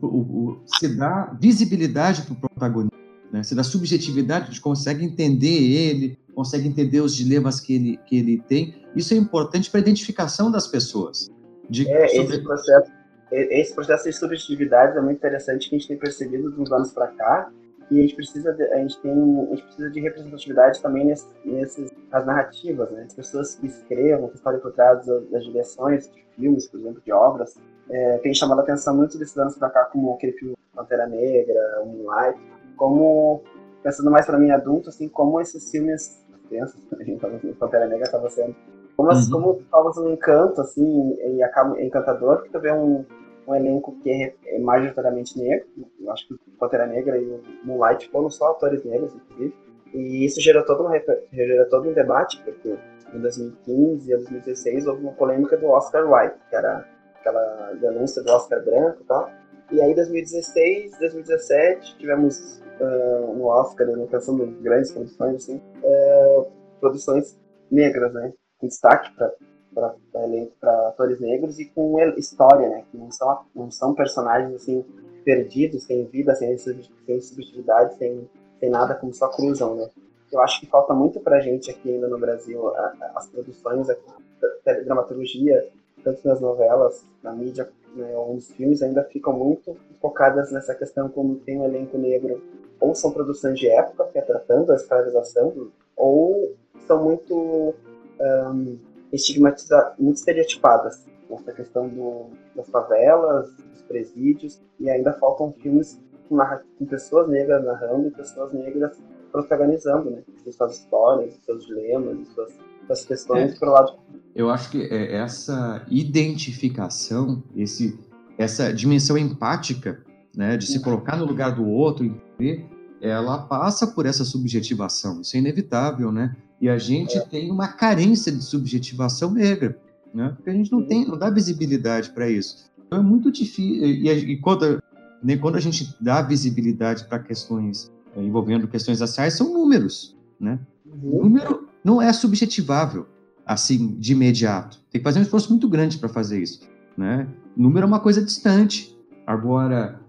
o, 0.02 0.62
se 0.66 0.96
dá 0.96 1.36
visibilidade 1.40 2.22
para 2.22 2.32
o 2.32 2.36
protagonista, 2.36 2.96
né? 3.32 3.42
se 3.42 3.54
dá 3.54 3.62
subjetividade, 3.62 4.44
a 4.44 4.48
gente 4.48 4.60
consegue 4.60 5.04
entender 5.04 5.46
ele, 5.48 6.18
consegue 6.34 6.66
entender 6.68 7.00
os 7.00 7.14
dilemas 7.14 7.60
que 7.60 7.74
ele, 7.74 8.00
que 8.06 8.18
ele 8.18 8.42
tem. 8.48 8.74
Isso 8.94 9.14
é 9.14 9.16
importante 9.16 9.70
para 9.70 9.80
a 9.80 9.82
identificação 9.82 10.50
das 10.50 10.66
pessoas. 10.66 11.30
De, 11.70 11.88
é, 11.88 12.08
sobre... 12.08 12.34
esse, 12.34 12.44
processo, 12.44 12.92
esse 13.30 13.74
processo 13.74 14.04
de 14.04 14.12
subjetividade 14.12 14.98
é 14.98 15.00
muito 15.00 15.18
interessante 15.18 15.68
que 15.68 15.76
a 15.76 15.78
gente 15.78 15.88
tem 15.88 15.96
percebido 15.96 16.52
de 16.52 16.60
uns 16.60 16.72
anos 16.72 16.92
para 16.92 17.08
cá, 17.08 17.50
e 17.90 17.98
a 17.98 18.02
gente 18.02 18.14
precisa 18.14 18.52
de, 18.52 18.62
a 18.64 18.78
gente 18.78 19.00
tem 19.00 19.12
a 19.12 19.54
gente 19.54 19.62
precisa 19.64 19.90
de 19.90 20.00
representatividade 20.00 20.80
também 20.80 21.04
nesse, 21.04 21.26
nesses 21.44 21.90
as 22.10 22.24
narrativas 22.24 22.90
né 22.90 23.02
as 23.02 23.14
pessoas 23.14 23.56
que 23.56 23.66
escrevam 23.66 24.28
que 24.28 24.38
falem 24.38 24.60
por 24.60 24.72
trás 24.72 25.04
das, 25.04 25.28
das, 25.28 25.44
direções 25.44 26.10
de 26.10 26.24
filmes 26.34 26.66
por 26.66 26.80
exemplo 26.80 27.02
de 27.04 27.12
obras 27.12 27.56
é, 27.90 28.18
tem 28.18 28.34
chamado 28.34 28.60
a 28.60 28.62
atenção 28.62 28.96
muito 28.96 29.18
desses 29.18 29.36
anos 29.36 29.56
para 29.56 29.70
cá 29.70 29.84
como 29.84 30.14
aquele 30.14 30.32
filme 30.32 30.56
Pantera 30.74 31.06
Negra 31.06 31.82
Moonlight 31.84 32.38
como 32.76 33.42
pensando 33.82 34.10
mais 34.10 34.26
para 34.26 34.38
mim 34.38 34.50
adulto 34.50 34.88
assim 34.88 35.08
como 35.08 35.40
esses 35.40 35.70
filmes 35.70 36.22
crianças 36.48 36.80
Pantera 37.58 37.86
Negra 37.86 38.04
estava 38.04 38.28
sendo 38.30 38.54
como, 38.96 39.10
uhum. 39.10 39.62
como 39.70 40.00
um 40.00 40.12
encanto 40.12 40.60
assim 40.60 41.16
e 41.20 41.42
acaba 41.42 41.80
encantador 41.80 42.36
porque 42.36 42.50
tu 42.50 42.60
vê 42.60 42.72
um 42.72 43.04
um 43.46 43.54
elenco 43.54 43.96
que 44.02 44.10
é, 44.10 44.34
é 44.46 44.58
majoritariamente 44.58 45.38
negro. 45.38 45.66
Eu 46.00 46.10
acho 46.12 46.26
que 46.26 46.34
o 46.34 46.38
Pantera 46.58 46.86
Negra 46.86 47.18
e 47.18 47.24
o 47.24 47.42
Moonlight 47.64 48.08
foram 48.10 48.30
só 48.30 48.50
atores 48.52 48.84
negros, 48.84 49.14
inclusive. 49.14 49.54
E 49.92 50.24
isso 50.24 50.40
gerou 50.40 50.64
todo, 50.64 50.86
um, 50.86 50.90
gerou 51.32 51.68
todo 51.68 51.88
um 51.88 51.92
debate, 51.92 52.42
porque 52.42 52.76
em 53.12 53.20
2015 53.20 54.10
e 54.10 54.16
2016 54.16 54.86
houve 54.86 55.02
uma 55.02 55.12
polêmica 55.12 55.56
do 55.56 55.66
Oscar 55.68 56.04
White, 56.10 56.36
que 56.50 56.56
era 56.56 56.88
aquela 57.24 57.72
denúncia 57.80 58.22
do 58.22 58.30
Oscar 58.30 58.62
branco 58.62 59.00
e 59.00 59.04
tal. 59.04 59.30
E 59.72 59.80
aí, 59.80 59.94
2016, 59.94 60.98
2017, 60.98 61.96
tivemos 61.96 62.60
uh, 62.80 63.34
no 63.34 63.46
Oscar, 63.46 63.86
né, 63.86 64.06
pensando 64.10 64.44
em 64.44 64.62
grandes 64.62 64.92
produções, 64.92 65.36
assim, 65.36 65.60
uh, 65.82 66.46
produções 66.78 67.38
negras, 67.70 68.12
né? 68.12 68.32
Com 68.58 68.68
destaque 68.68 69.10
para 69.16 70.88
atores 70.88 71.18
negros 71.18 71.58
e 71.58 71.64
com 71.66 71.98
história, 72.16 72.68
né? 72.68 72.84
Que 72.90 72.98
não 72.98 73.10
são, 73.10 73.40
não 73.54 73.70
são 73.70 73.94
personagens 73.94 74.54
assim 74.54 74.84
perdidos, 75.24 75.84
sem 75.84 76.04
vida, 76.04 76.34
sem, 76.34 76.56
sem 76.58 77.20
subjetividade, 77.22 77.96
sem, 77.96 78.28
sem 78.60 78.68
nada, 78.68 78.94
como 78.94 79.14
só 79.14 79.28
cruzam, 79.28 79.74
né? 79.74 79.88
Eu 80.30 80.40
acho 80.40 80.60
que 80.60 80.66
falta 80.66 80.92
muito 80.92 81.20
para 81.20 81.38
a 81.38 81.40
gente 81.40 81.70
aqui 81.70 81.94
ainda 81.94 82.08
no 82.08 82.18
Brasil 82.18 82.68
a, 82.68 82.80
a, 82.80 83.12
as 83.16 83.26
produções, 83.28 83.88
a, 83.88 83.94
a, 83.94 84.72
dramaturgia, 84.84 85.70
tanto 86.04 86.26
nas 86.26 86.40
novelas, 86.40 87.04
na 87.22 87.32
mídia, 87.32 87.68
né, 87.96 88.14
ou 88.16 88.34
nos 88.34 88.50
filmes, 88.52 88.82
ainda 88.82 89.02
ficam 89.04 89.32
muito 89.32 89.76
focadas 90.00 90.52
nessa 90.52 90.74
questão 90.74 91.08
como 91.08 91.36
tem 91.36 91.58
um 91.58 91.64
elenco 91.64 91.96
negro, 91.96 92.42
ou 92.80 92.94
são 92.94 93.10
produções 93.10 93.58
de 93.58 93.68
época, 93.68 94.04
que 94.12 94.18
é 94.18 94.22
tratando 94.22 94.72
a 94.72 94.76
escravização, 94.76 95.70
ou 95.96 96.54
são 96.86 97.02
muito 97.02 97.74
um, 98.20 98.78
estigmatizadas, 99.12 99.94
muito 99.98 100.16
estereotipadas. 100.16 101.06
Essa 101.30 101.52
questão 101.52 101.88
do, 101.88 102.26
das 102.54 102.68
favelas, 102.68 103.50
dos 103.54 103.82
presídios, 103.82 104.60
e 104.78 104.90
ainda 104.90 105.12
faltam 105.14 105.52
filmes 105.52 106.00
com, 106.28 106.36
com 106.78 106.86
pessoas 106.86 107.28
negras 107.28 107.64
narrando 107.64 108.08
e 108.08 108.10
pessoas 108.10 108.52
negras 108.52 108.96
protagonizando, 109.32 110.10
né? 110.10 110.22
Suas 110.50 110.76
histórias, 110.76 111.34
seus 111.44 111.66
dilemas, 111.66 112.28
suas, 112.28 112.52
suas 112.86 113.04
questões 113.04 113.52
é, 113.52 113.58
pro 113.58 113.70
lado. 113.70 113.98
Eu 114.34 114.50
acho 114.50 114.70
que 114.70 114.82
é 114.82 115.16
essa 115.16 115.84
identificação, 115.88 117.42
esse, 117.56 117.98
essa 118.36 118.72
dimensão 118.72 119.16
empática, 119.16 120.04
né, 120.34 120.56
de 120.56 120.66
se 120.66 120.80
colocar 120.80 121.16
no 121.16 121.24
lugar 121.24 121.54
do 121.54 121.64
outro, 121.64 122.04
entender, 122.04 122.66
ela 123.00 123.38
passa 123.38 123.86
por 123.86 124.06
essa 124.06 124.24
subjetivação. 124.24 125.20
Isso 125.20 125.36
é 125.36 125.38
inevitável, 125.38 126.10
né? 126.10 126.34
E 126.60 126.68
a 126.68 126.78
gente 126.78 127.16
é. 127.18 127.20
tem 127.20 127.50
uma 127.50 127.68
carência 127.68 128.32
de 128.32 128.42
subjetivação 128.42 129.30
negra, 129.30 129.78
né? 130.12 130.32
Porque 130.34 130.50
a 130.50 130.52
gente 130.52 130.72
não 130.72 130.82
tem, 130.82 131.06
não 131.06 131.18
dá 131.18 131.30
visibilidade 131.30 132.10
para 132.10 132.28
isso. 132.28 132.70
Então 132.86 132.98
é 132.98 133.02
muito 133.02 133.30
difícil. 133.30 133.84
E, 133.84 134.08
e 134.08 134.36
quando, 134.38 134.82
né, 135.22 135.36
quando 135.36 135.56
a 135.56 135.60
gente 135.60 135.94
dá 136.00 136.22
visibilidade 136.22 137.04
para 137.04 137.18
questões 137.18 137.92
é, 138.16 138.22
envolvendo 138.22 138.68
questões 138.68 139.00
raciais, 139.00 139.34
são 139.34 139.52
números, 139.52 140.16
né? 140.40 140.58
Uhum. 140.86 141.24
Número 141.24 141.63
não 141.84 142.00
é 142.00 142.12
subjetivável 142.12 143.06
assim 143.46 143.94
de 143.98 144.12
imediato. 144.12 144.80
Tem 144.90 145.00
que 145.00 145.04
fazer 145.04 145.18
um 145.18 145.22
esforço 145.22 145.50
muito 145.50 145.68
grande 145.68 145.98
para 145.98 146.08
fazer 146.08 146.42
isso, 146.42 146.60
né? 146.96 147.28
Número 147.54 147.84
é 147.84 147.86
uma 147.86 148.00
coisa 148.00 148.24
distante. 148.24 148.96
Agora, 149.26 150.00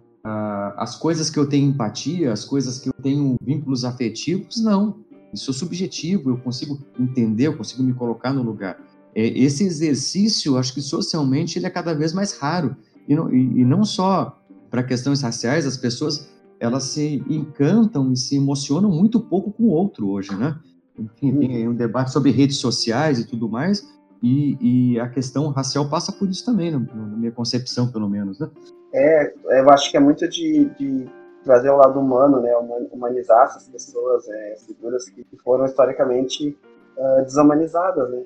as 0.78 0.96
coisas 0.96 1.30
que 1.30 1.38
eu 1.38 1.48
tenho 1.48 1.70
empatia, 1.70 2.32
as 2.32 2.46
coisas 2.46 2.80
que 2.80 2.90
eu 2.90 2.94
tenho 2.94 3.36
vínculos 3.42 3.86
afetivos, 3.86 4.62
não. 4.62 5.04
Isso 5.34 5.52
é 5.52 5.54
subjetivo, 5.54 6.30
eu 6.30 6.38
consigo 6.38 6.80
entender, 7.00 7.48
eu 7.48 7.58
consigo 7.58 7.84
me 7.84 7.94
colocar 7.94 8.34
no 8.34 8.42
lugar. 8.42 8.80
É, 9.14 9.28
esse 9.28 9.64
exercício, 9.64 10.58
acho 10.58 10.74
que 10.74 10.82
socialmente, 10.82 11.60
ele 11.60 11.66
é 11.66 11.70
cada 11.70 11.94
vez 11.94 12.14
mais 12.14 12.38
raro. 12.38 12.76
E 13.08 13.16
não, 13.16 13.34
e, 13.34 13.62
e 13.62 13.66
não 13.66 13.84
só 13.84 14.42
para 14.70 14.82
questões 14.82 15.22
raciais, 15.22 15.66
as 15.66 15.78
pessoas 15.78 16.30
elas 16.60 16.84
se 16.86 17.24
encantam 17.30 18.12
e 18.12 18.18
se 18.18 18.36
emocionam 18.38 18.90
muito 18.90 19.20
pouco 19.20 19.52
com 19.52 19.64
o 19.64 19.72
outro 19.72 20.10
hoje, 20.10 20.34
né? 20.36 20.58
Enfim, 20.98 21.38
tem 21.40 21.68
um 21.68 21.76
debate 21.76 22.12
sobre 22.12 22.32
redes 22.32 22.58
sociais 22.58 23.20
e 23.20 23.28
tudo 23.28 23.50
mais, 23.50 23.86
e, 24.24 24.94
e 24.94 25.00
a 25.00 25.10
questão 25.10 25.50
racial 25.50 25.90
passa 25.90 26.12
por 26.12 26.30
isso 26.30 26.46
também, 26.46 26.72
na, 26.72 26.80
na 26.80 27.18
minha 27.18 27.32
concepção, 27.32 27.92
pelo 27.92 28.10
menos, 28.10 28.40
né? 28.40 28.50
É, 28.94 29.34
eu 29.60 29.70
acho 29.70 29.92
que 29.92 29.98
é 29.98 30.00
muito 30.00 30.28
de, 30.28 30.66
de 30.80 31.06
trazer 31.44 31.70
o 31.70 31.78
lado 31.78 32.00
humano, 32.00 32.40
né, 32.40 32.52
humanizar 32.92 33.46
essas 33.46 33.68
pessoas, 33.68 34.28
é, 34.28 34.56
figuras 34.66 35.10
que 35.10 35.26
foram 35.44 35.66
historicamente 35.66 36.58
uh, 36.98 37.24
desumanizadas, 37.24 38.10
né, 38.10 38.24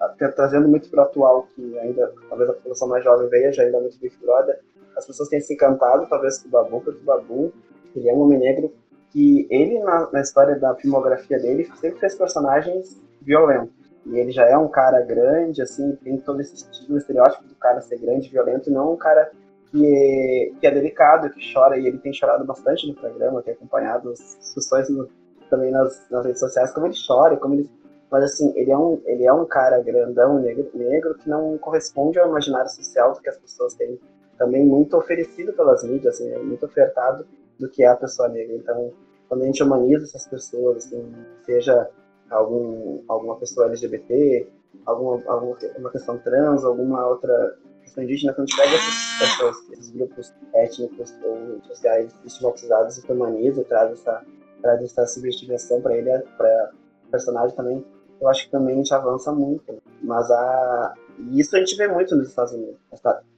até 0.00 0.28
trazendo 0.28 0.68
muito 0.68 0.90
para 0.90 1.00
o 1.00 1.04
atual, 1.04 1.48
que 1.54 1.78
ainda, 1.78 2.12
talvez 2.28 2.50
a 2.50 2.52
população 2.52 2.88
mais 2.88 3.04
jovem 3.04 3.28
veja 3.28 3.62
ainda 3.62 3.80
muito 3.80 3.98
Big 3.98 4.16
Brother, 4.20 4.60
as 4.96 5.06
pessoas 5.06 5.28
têm 5.28 5.40
se 5.40 5.54
encantado, 5.54 6.06
talvez, 6.08 6.38
com 6.38 6.48
o 6.48 6.50
Babu, 6.50 6.80
porque 6.80 7.00
o 7.00 7.04
Babu, 7.04 7.52
ele 7.94 8.08
é 8.08 8.12
um 8.12 8.20
homem 8.20 8.38
negro 8.38 8.72
que 9.10 9.46
ele, 9.50 9.78
na, 9.80 10.08
na 10.12 10.20
história 10.20 10.58
da 10.58 10.74
filmografia 10.76 11.38
dele, 11.38 11.68
sempre 11.80 11.98
fez 11.98 12.14
personagens 12.14 13.00
violentos. 13.20 13.74
E 14.06 14.18
ele 14.18 14.30
já 14.30 14.46
é 14.46 14.56
um 14.56 14.68
cara 14.68 15.00
grande, 15.02 15.60
assim, 15.60 15.94
tem 15.96 16.16
todo 16.18 16.40
esse 16.40 16.54
estilo 16.54 16.96
estereótipo 16.96 17.44
do 17.44 17.54
cara 17.56 17.80
ser 17.80 17.98
grande, 17.98 18.30
violento, 18.30 18.70
não 18.70 18.94
um 18.94 18.96
cara 18.96 19.30
que 19.70 19.86
é, 19.86 20.58
que 20.58 20.66
é 20.66 20.70
delicado, 20.70 21.30
que 21.30 21.52
chora, 21.52 21.78
e 21.78 21.86
ele 21.86 21.98
tem 21.98 22.12
chorado 22.12 22.44
bastante 22.44 22.88
no 22.88 22.94
programa, 22.94 23.42
tem 23.42 23.54
acompanhado 23.54 24.10
as 24.10 24.38
discussões 24.40 24.88
no, 24.88 25.08
também 25.48 25.70
nas, 25.70 26.08
nas, 26.10 26.24
redes 26.24 26.40
sociais, 26.40 26.72
como 26.72 26.86
ele 26.86 26.94
chora, 27.06 27.36
como 27.36 27.54
ele... 27.54 27.70
Mas 28.10 28.24
assim, 28.24 28.52
ele 28.56 28.72
é 28.72 28.76
um, 28.76 29.00
ele 29.04 29.24
é 29.24 29.32
um 29.32 29.44
cara 29.44 29.80
grandão, 29.80 30.40
negro, 30.40 30.68
negro, 30.74 31.14
que 31.14 31.28
não 31.28 31.56
corresponde 31.58 32.18
ao 32.18 32.28
imaginário 32.28 32.68
social 32.68 33.12
que 33.20 33.28
as 33.28 33.36
pessoas 33.36 33.74
têm 33.74 34.00
também 34.36 34.64
muito 34.64 34.96
oferecido 34.96 35.52
pelas 35.52 35.84
mídias, 35.84 36.14
assim, 36.14 36.32
é 36.32 36.38
muito 36.38 36.64
ofertado 36.66 37.24
do 37.60 37.68
que 37.68 37.84
é 37.84 37.88
a 37.88 37.96
pessoa 37.96 38.28
negra. 38.28 38.56
Então, 38.56 38.92
quando 39.28 39.42
a 39.42 39.46
gente 39.46 39.62
humaniza 39.62 40.04
essas 40.04 40.26
pessoas, 40.26 40.78
assim, 40.78 41.14
seja 41.44 41.88
algum, 42.30 43.02
alguma 43.06 43.36
pessoa 43.36 43.66
LGBT, 43.66 44.48
alguma, 44.86 45.22
alguma 45.26 45.56
uma 45.78 45.90
questão 45.90 46.18
trans, 46.18 46.64
alguma 46.64 47.06
outra 47.06 47.56
questão 47.82 48.02
indígena, 48.02 48.32
quando 48.32 48.48
pega 48.56 48.74
essas 48.74 49.18
pessoas, 49.18 49.70
esses 49.72 49.90
grupos 49.90 50.34
étnicos 50.54 51.14
ou 51.22 51.60
sociais 51.62 52.12
estigmatizados 52.24 52.98
e 52.98 53.12
humaniza, 53.12 53.64
traz 53.64 53.92
essa, 53.92 54.24
traz 54.62 54.82
essa 54.82 55.06
subjetivação 55.06 55.80
para 55.80 55.96
ele, 55.96 56.10
para 56.36 56.72
personagem 57.10 57.54
também, 57.54 57.84
eu 58.20 58.28
acho 58.28 58.44
que 58.44 58.50
também 58.50 58.74
a 58.74 58.78
gente 58.78 58.94
avança 58.94 59.32
muito. 59.32 59.82
Mas 60.02 60.30
a, 60.30 60.94
isso 61.32 61.56
a 61.56 61.58
gente 61.58 61.76
vê 61.76 61.88
muito 61.88 62.14
nos 62.14 62.28
Estados 62.28 62.52
Unidos. 62.52 62.78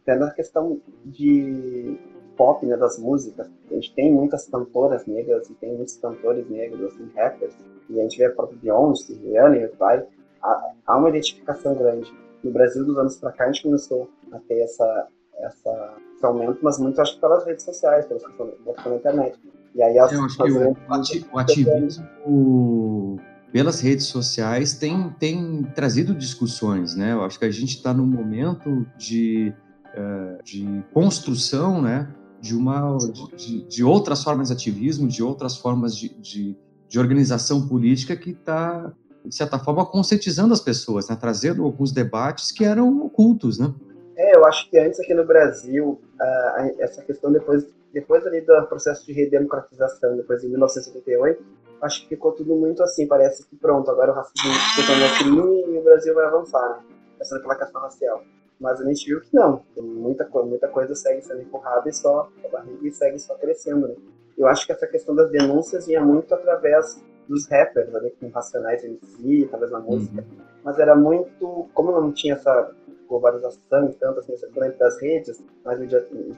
Tendo 0.04 0.24
a 0.24 0.30
questão 0.30 0.80
de 1.04 1.98
pop, 2.42 2.66
né, 2.66 2.76
das 2.76 2.98
músicas. 2.98 3.48
A 3.70 3.74
gente 3.74 3.94
tem 3.94 4.12
muitas 4.12 4.48
cantoras 4.48 5.06
negras 5.06 5.48
e 5.48 5.54
tem 5.54 5.76
muitos 5.76 5.96
cantores 5.96 6.50
negros, 6.50 6.92
assim, 6.92 7.08
rappers. 7.14 7.54
E 7.88 8.00
a 8.00 8.02
gente 8.02 8.18
vê 8.18 8.24
a 8.24 8.30
própria 8.30 8.58
Beyoncé, 8.60 9.14
Rihanna 9.14 9.58
e 9.58 9.66
vai. 9.78 10.04
Há, 10.42 10.96
uma 10.96 11.08
identificação 11.08 11.72
grande. 11.76 12.12
No 12.42 12.50
Brasil, 12.50 12.84
dos 12.84 12.98
anos 12.98 13.16
para 13.16 13.30
cá, 13.30 13.44
a 13.44 13.46
gente 13.52 13.62
começou 13.62 14.10
a 14.32 14.40
ter 14.40 14.58
essa, 14.58 15.06
essa, 15.38 15.94
esse 16.16 16.26
aumento, 16.26 16.58
mas 16.62 16.80
muito 16.80 17.00
acho 17.00 17.14
que 17.14 17.20
pelas 17.20 17.44
redes 17.46 17.64
sociais, 17.64 18.06
pelas 18.06 18.24
pela 18.82 18.96
internet. 18.96 19.38
E 19.76 19.80
aí 19.80 19.96
as, 20.00 20.12
Eu 20.12 20.24
acho 20.24 20.36
que 20.36 20.52
o, 20.52 20.76
o 21.32 21.38
ativismo 21.38 23.20
pelas 23.52 23.80
redes 23.80 24.06
sociais 24.06 24.72
tem, 24.72 25.10
tem 25.10 25.62
trazido 25.76 26.12
discussões, 26.12 26.96
né? 26.96 27.12
Eu 27.12 27.22
acho 27.22 27.38
que 27.38 27.44
a 27.44 27.50
gente 27.50 27.76
está 27.76 27.94
num 27.94 28.06
momento 28.06 28.84
de, 28.96 29.54
uh, 29.94 30.42
de 30.42 30.82
construção, 30.92 31.80
né? 31.80 32.08
De, 32.42 32.56
uma, 32.56 32.98
de, 33.36 33.62
de, 33.62 33.84
outras 33.84 34.22
formas 34.22 34.48
de 34.48 34.54
ativismo, 34.54 35.06
de 35.06 35.22
outras 35.22 35.56
formas 35.56 35.96
de, 35.96 36.08
de, 36.20 36.56
de 36.88 36.98
organização 36.98 37.68
política 37.68 38.16
que 38.16 38.30
está, 38.30 38.92
de 39.24 39.34
certa 39.34 39.58
forma, 39.60 39.86
conscientizando 39.86 40.52
as 40.52 40.60
pessoas, 40.60 41.08
né? 41.08 41.16
trazendo 41.18 41.62
alguns 41.64 41.92
debates 41.92 42.50
que 42.50 42.64
eram 42.64 43.06
ocultos, 43.06 43.58
né? 43.58 43.72
É, 44.16 44.36
eu 44.36 44.44
acho 44.44 44.68
que 44.68 44.78
antes 44.78 45.00
aqui 45.00 45.14
no 45.14 45.24
Brasil, 45.24 46.00
essa 46.78 47.02
questão 47.02 47.32
depois, 47.32 47.64
depois 47.92 48.26
ali 48.26 48.40
do 48.40 48.66
processo 48.66 49.06
de 49.06 49.12
redemocratização, 49.12 50.16
depois 50.16 50.42
de 50.42 50.48
1978, 50.48 51.42
acho 51.80 52.02
que 52.02 52.08
ficou 52.08 52.32
tudo 52.32 52.54
muito 52.54 52.82
assim, 52.82 53.06
parece 53.06 53.46
que 53.46 53.56
pronto, 53.56 53.90
agora 53.90 54.12
o 54.12 54.14
racismo 54.14 54.52
se 54.74 54.86
tornou 54.86 55.08
crime 55.18 55.74
e 55.74 55.78
o 55.78 55.82
Brasil 55.82 56.14
vai 56.14 56.26
avançar, 56.26 56.68
né? 56.68 56.84
Essa 57.20 57.38
pela 57.40 57.54
questão 57.54 57.80
racial. 57.80 58.22
Mas 58.62 58.80
a 58.80 58.84
gente 58.84 59.04
viu 59.06 59.20
que 59.20 59.34
não, 59.34 59.60
muita, 59.76 60.24
muita 60.44 60.68
coisa 60.68 60.94
segue 60.94 61.20
sendo 61.20 61.42
empurrada 61.42 61.88
e 61.88 61.92
só 61.92 62.30
a 62.44 62.48
barriga 62.48 62.92
segue 62.92 63.18
só 63.18 63.34
crescendo, 63.34 63.88
né? 63.88 63.94
Eu 64.38 64.46
acho 64.46 64.64
que 64.64 64.72
essa 64.72 64.86
questão 64.86 65.16
das 65.16 65.30
denúncias 65.32 65.86
vinha 65.86 66.00
muito 66.00 66.32
através 66.32 67.02
dos 67.28 67.48
rappers, 67.48 67.92
ali, 67.94 68.10
com 68.12 68.28
Racionais 68.28 68.84
MC, 68.84 69.48
talvez 69.50 69.72
na 69.72 69.80
música, 69.80 70.22
uhum. 70.22 70.44
mas 70.62 70.78
era 70.78 70.94
muito, 70.94 71.68
como 71.74 71.90
não 71.90 72.12
tinha 72.12 72.34
essa 72.34 72.72
globalização 73.08 73.88
e 73.90 73.92
tanto 73.94 74.20
assim, 74.20 74.32
essa 74.32 74.48
das 74.78 75.00
redes, 75.00 75.42
mas 75.64 75.80
uh, 75.80 76.36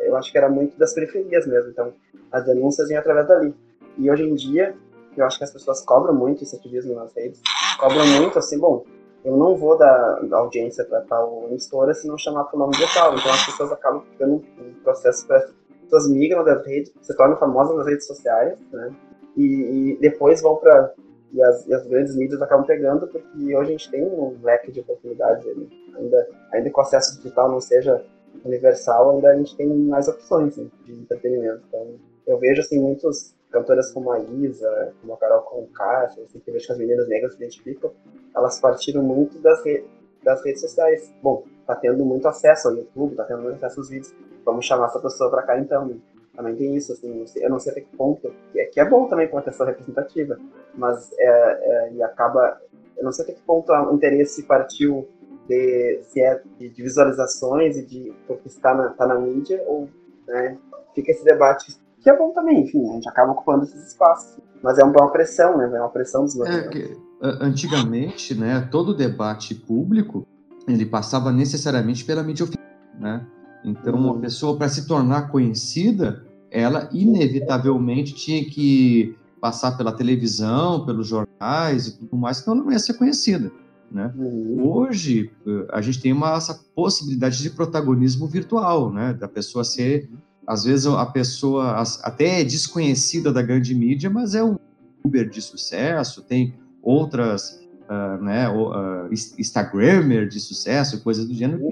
eu 0.00 0.16
acho 0.16 0.30
que 0.30 0.38
era 0.38 0.48
muito 0.48 0.78
das 0.78 0.92
periferias 0.92 1.46
mesmo, 1.46 1.70
então 1.70 1.92
as 2.30 2.44
denúncias 2.44 2.88
vinham 2.88 3.00
através 3.00 3.26
dali. 3.26 3.54
E 3.98 4.10
hoje 4.10 4.24
em 4.24 4.34
dia, 4.34 4.74
eu 5.16 5.24
acho 5.24 5.38
que 5.38 5.44
as 5.44 5.52
pessoas 5.52 5.80
cobram 5.80 6.14
muito 6.14 6.42
esse 6.42 6.54
ativismo 6.54 6.94
nas 6.94 7.14
redes. 7.14 7.40
Cobram 7.78 8.06
muito, 8.06 8.38
assim, 8.38 8.58
bom, 8.58 8.84
eu 9.26 9.36
não 9.36 9.56
vou 9.56 9.76
dar 9.76 10.20
audiência 10.30 10.84
para 10.84 11.00
tal 11.00 11.48
emissora 11.48 11.92
se 11.92 12.06
não 12.06 12.16
chamar 12.16 12.44
pelo 12.44 12.62
nome 12.62 12.76
de 12.76 12.94
tal. 12.94 13.12
Então 13.12 13.32
as 13.32 13.44
pessoas 13.44 13.72
acabam 13.72 14.00
ficando 14.12 14.34
um 14.36 14.72
processo 14.84 15.26
para 15.26 15.38
as 15.38 15.52
pessoas 15.82 16.08
migram 16.08 16.44
das 16.44 16.64
redes, 16.64 16.92
se 17.02 17.16
tornam 17.16 17.36
famosas 17.36 17.76
nas 17.76 17.86
redes 17.88 18.06
sociais, 18.06 18.56
né? 18.72 18.94
E, 19.36 19.42
e 19.42 19.98
depois 20.00 20.40
vão 20.40 20.56
para 20.56 20.94
e 21.32 21.38
e 21.38 21.42
as, 21.42 21.86
grandes 21.88 22.14
mídias 22.14 22.40
acabam 22.40 22.64
pegando 22.64 23.08
porque 23.08 23.56
hoje 23.56 23.68
a 23.68 23.76
gente 23.76 23.90
tem 23.90 24.04
um 24.04 24.38
leque 24.42 24.70
de 24.70 24.80
oportunidades 24.80 25.44
né? 25.44 25.66
ainda 25.96 26.28
ainda 26.52 26.70
que 26.70 26.78
o 26.78 26.80
acesso 26.80 27.16
digital 27.16 27.50
não 27.50 27.60
seja 27.60 28.02
universal 28.44 29.10
ainda 29.10 29.30
a 29.32 29.36
gente 29.36 29.56
tem 29.56 29.66
mais 29.66 30.06
opções 30.06 30.56
né, 30.56 30.66
de 30.84 30.92
entretenimento 30.92 31.62
então 31.68 31.96
eu 32.28 32.38
vejo 32.38 32.60
assim 32.60 32.80
muitos 32.80 33.34
cantoras 33.56 33.90
como 33.90 34.12
a 34.12 34.18
Isa, 34.18 34.92
como 35.00 35.14
a 35.14 35.16
Carol 35.16 35.42
Conká, 35.42 36.04
assim, 36.04 36.38
que 36.38 36.50
vejo 36.50 36.66
que 36.66 36.72
as 36.72 36.78
meninas 36.78 37.08
negras 37.08 37.32
se 37.32 37.38
identificam, 37.38 37.90
elas 38.34 38.60
partiram 38.60 39.02
muito 39.02 39.38
das, 39.38 39.64
re 39.64 39.84
das 40.22 40.44
redes 40.44 40.60
sociais. 40.60 41.12
Bom, 41.22 41.44
tá 41.66 41.74
tendo 41.74 42.04
muito 42.04 42.28
acesso 42.28 42.68
ao 42.68 42.74
YouTube, 42.74 43.16
tá 43.16 43.24
tendo 43.24 43.42
muito 43.42 43.56
acesso 43.56 43.80
aos 43.80 43.88
vídeos. 43.88 44.14
Vamos 44.44 44.66
chamar 44.66 44.86
essa 44.86 45.00
pessoa 45.00 45.30
para 45.30 45.42
cá 45.42 45.58
então. 45.58 45.86
Né? 45.86 45.96
Também 46.34 46.54
tem 46.54 46.76
isso, 46.76 46.92
assim, 46.92 47.24
eu 47.36 47.48
não 47.48 47.58
sei 47.58 47.72
até 47.72 47.80
que 47.80 47.96
ponto, 47.96 48.30
que 48.52 48.60
é, 48.60 48.66
que 48.66 48.78
é 48.78 48.84
bom 48.84 49.08
também 49.08 49.26
com 49.26 49.36
uma 49.36 49.42
questão 49.42 49.66
representativa, 49.66 50.38
mas 50.74 51.10
é, 51.18 51.26
é, 51.26 51.92
e 51.94 52.02
acaba, 52.02 52.60
eu 52.94 53.04
não 53.04 53.10
sei 53.10 53.24
até 53.24 53.32
que 53.32 53.40
ponto 53.40 53.72
o 53.72 53.94
interesse 53.94 54.42
partiu 54.42 55.08
de, 55.48 56.00
se 56.02 56.20
é 56.20 56.42
de, 56.58 56.68
de 56.68 56.82
visualizações 56.82 57.78
e 57.78 57.86
de 57.86 58.12
porque 58.26 58.48
está 58.48 58.74
na, 58.74 58.90
tá 58.90 59.06
na 59.06 59.18
mídia 59.18 59.62
ou 59.66 59.88
né, 60.26 60.58
fica 60.94 61.10
esse 61.10 61.24
debate 61.24 61.74
que 62.06 62.10
é 62.10 62.16
bom 62.16 62.30
também, 62.30 62.60
enfim, 62.60 62.88
a 62.88 62.92
gente 62.92 63.08
acaba 63.08 63.32
ocupando 63.32 63.64
esses 63.64 63.88
espaços. 63.88 64.38
Mas 64.62 64.78
é 64.78 64.84
uma 64.84 65.10
pressão, 65.10 65.58
né? 65.58 65.68
É 65.74 65.80
uma 65.80 65.88
pressão 65.88 66.22
dos 66.22 66.38
é 66.38 66.68
que, 66.68 66.96
Antigamente, 67.20 68.32
né, 68.32 68.60
todo 68.70 68.94
debate 68.94 69.56
público 69.56 70.24
ele 70.68 70.86
passava 70.86 71.32
necessariamente 71.32 72.04
pela 72.04 72.22
mídia 72.22 72.44
oficial, 72.44 72.64
né? 73.00 73.26
Então, 73.64 73.94
uhum. 73.94 74.10
uma 74.12 74.20
pessoa 74.20 74.56
para 74.56 74.68
se 74.68 74.86
tornar 74.86 75.32
conhecida, 75.32 76.24
ela 76.48 76.88
inevitavelmente 76.92 78.14
tinha 78.14 78.44
que 78.44 79.16
passar 79.40 79.76
pela 79.76 79.90
televisão, 79.90 80.86
pelos 80.86 81.08
jornais 81.08 81.88
e 81.88 81.98
tudo 81.98 82.16
mais, 82.16 82.36
senão 82.36 82.54
ela 82.54 82.66
não 82.66 82.72
ia 82.72 82.78
ser 82.78 82.94
conhecida. 82.94 83.50
Né? 83.90 84.12
Uhum. 84.16 84.64
Hoje, 84.64 85.32
a 85.70 85.80
gente 85.80 86.00
tem 86.00 86.12
uma, 86.12 86.36
essa 86.36 86.54
possibilidade 86.72 87.42
de 87.42 87.50
protagonismo 87.50 88.28
virtual, 88.28 88.92
né? 88.92 89.12
da 89.12 89.26
pessoa 89.26 89.64
ser 89.64 90.08
uhum 90.08 90.25
às 90.46 90.64
vezes 90.64 90.86
a 90.86 91.06
pessoa 91.06 91.82
até 92.02 92.40
é 92.40 92.44
desconhecida 92.44 93.32
da 93.32 93.42
grande 93.42 93.74
mídia, 93.74 94.08
mas 94.08 94.34
é 94.34 94.44
um 94.44 94.56
Uber 95.04 95.28
de 95.28 95.40
sucesso, 95.40 96.22
tem 96.22 96.54
outras, 96.82 97.60
uh, 97.88 98.22
né, 98.22 98.48
uh, 98.48 99.12
Instagrammer 99.38 100.28
de 100.28 100.40
sucesso, 100.40 101.02
coisas 101.02 101.26
do 101.26 101.34
gênero. 101.34 101.62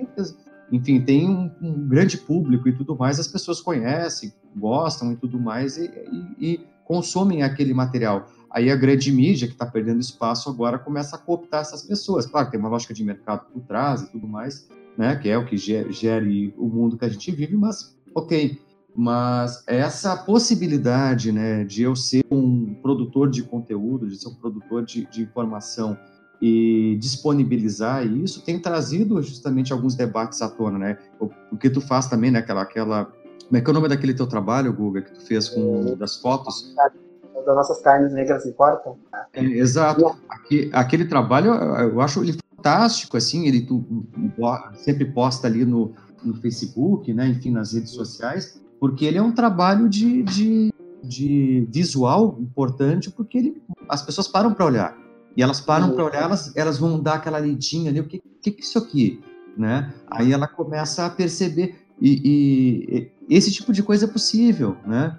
Enfim, 0.72 1.00
tem 1.00 1.28
um, 1.28 1.50
um, 1.60 1.88
grande 1.88 2.16
público 2.16 2.68
e 2.68 2.72
tudo 2.72 2.96
mais, 2.96 3.20
as 3.20 3.28
pessoas 3.28 3.60
conhecem, 3.60 4.32
gostam 4.56 5.12
e 5.12 5.16
tudo 5.16 5.38
mais, 5.38 5.76
e, 5.76 5.90
e, 6.40 6.52
e 6.52 6.60
consomem 6.84 7.42
aquele 7.42 7.74
material. 7.74 8.28
Aí 8.50 8.70
a 8.70 8.76
grande 8.76 9.10
mídia, 9.10 9.48
que 9.48 9.54
está 9.54 9.66
perdendo 9.66 10.00
espaço 10.00 10.48
agora, 10.48 10.78
começa 10.78 11.16
a 11.16 11.18
cooptar 11.18 11.60
essas 11.60 11.82
pessoas. 11.82 12.26
Claro, 12.26 12.50
tem 12.50 12.58
uma 12.58 12.68
lógica 12.68 12.94
de 12.94 13.04
mercado 13.04 13.46
por 13.52 13.62
trás 13.62 14.02
e 14.02 14.10
tudo 14.10 14.28
mais, 14.28 14.68
né, 14.96 15.16
que 15.16 15.28
é 15.28 15.36
o 15.36 15.44
que 15.44 15.56
gere 15.56 16.54
o 16.56 16.68
mundo 16.68 16.96
que 16.96 17.04
a 17.04 17.08
gente 17.08 17.30
vive, 17.32 17.56
mas 17.56 17.96
ok, 18.14 18.60
mas 18.94 19.64
essa 19.66 20.16
possibilidade 20.16 21.32
né, 21.32 21.64
de 21.64 21.82
eu 21.82 21.96
ser 21.96 22.24
um 22.30 22.74
produtor 22.74 23.28
de 23.28 23.42
conteúdo, 23.42 24.06
de 24.06 24.16
ser 24.16 24.28
um 24.28 24.34
produtor 24.34 24.84
de, 24.84 25.04
de 25.06 25.22
informação 25.22 25.98
e 26.40 26.96
disponibilizar 27.00 28.06
isso 28.06 28.44
tem 28.44 28.58
trazido 28.58 29.20
justamente 29.22 29.72
alguns 29.72 29.94
debates 29.94 30.42
à 30.42 30.48
tona, 30.48 30.78
né? 30.78 30.98
O, 31.18 31.30
o 31.52 31.56
que 31.56 31.70
tu 31.70 31.80
faz 31.80 32.06
também, 32.06 32.30
né? 32.30 32.40
Aquela, 32.40 32.62
aquela, 32.62 33.04
como 33.46 33.56
é 33.56 33.60
que 33.60 33.68
é 33.68 33.70
o 33.70 33.74
nome 33.74 33.88
daquele 33.88 34.14
teu 34.14 34.26
trabalho, 34.26 34.72
Guga, 34.72 35.02
que 35.02 35.12
tu 35.12 35.20
fez 35.22 35.48
com 35.48 35.96
das 35.96 36.16
fotos? 36.16 36.74
Das 37.46 37.54
nossas 37.54 37.80
carnes 37.80 38.12
negras 38.12 38.44
importam. 38.46 38.96
É, 39.32 39.42
exato. 39.42 40.16
Aqui, 40.28 40.70
aquele 40.72 41.04
trabalho 41.06 41.52
eu 41.52 42.00
acho 42.00 42.22
ele 42.22 42.36
fantástico, 42.56 43.16
assim, 43.16 43.46
ele 43.46 43.62
tu, 43.62 43.84
sempre 44.76 45.04
posta 45.04 45.46
ali 45.46 45.64
no, 45.64 45.94
no 46.24 46.34
Facebook, 46.34 47.12
né? 47.12 47.28
Enfim, 47.28 47.50
nas 47.50 47.72
redes 47.72 47.90
sociais 47.90 48.60
porque 48.84 49.06
ele 49.06 49.16
é 49.16 49.22
um 49.22 49.32
trabalho 49.32 49.88
de, 49.88 50.22
de, 50.24 50.70
de 51.02 51.66
visual 51.72 52.36
importante, 52.38 53.10
porque 53.10 53.38
ele, 53.38 53.62
as 53.88 54.02
pessoas 54.02 54.28
param 54.28 54.52
para 54.52 54.66
olhar. 54.66 54.94
E 55.34 55.42
elas 55.42 55.58
param 55.58 55.92
para 55.92 56.04
olhar, 56.04 56.22
elas, 56.24 56.54
elas 56.54 56.76
vão 56.76 57.00
dar 57.00 57.14
aquela 57.14 57.40
lidinha 57.40 57.90
ali, 57.90 57.98
o 58.00 58.06
que, 58.06 58.22
que, 58.42 58.50
que 58.50 58.60
é 58.60 58.62
isso 58.62 58.76
aqui? 58.76 59.24
Né? 59.56 59.90
Aí 60.10 60.34
ela 60.34 60.46
começa 60.46 61.06
a 61.06 61.08
perceber, 61.08 61.76
e, 61.98 63.10
e, 63.28 63.34
esse 63.34 63.50
tipo 63.50 63.72
de 63.72 63.82
coisa 63.82 64.04
é 64.04 64.08
possível, 64.08 64.76
né? 64.86 65.18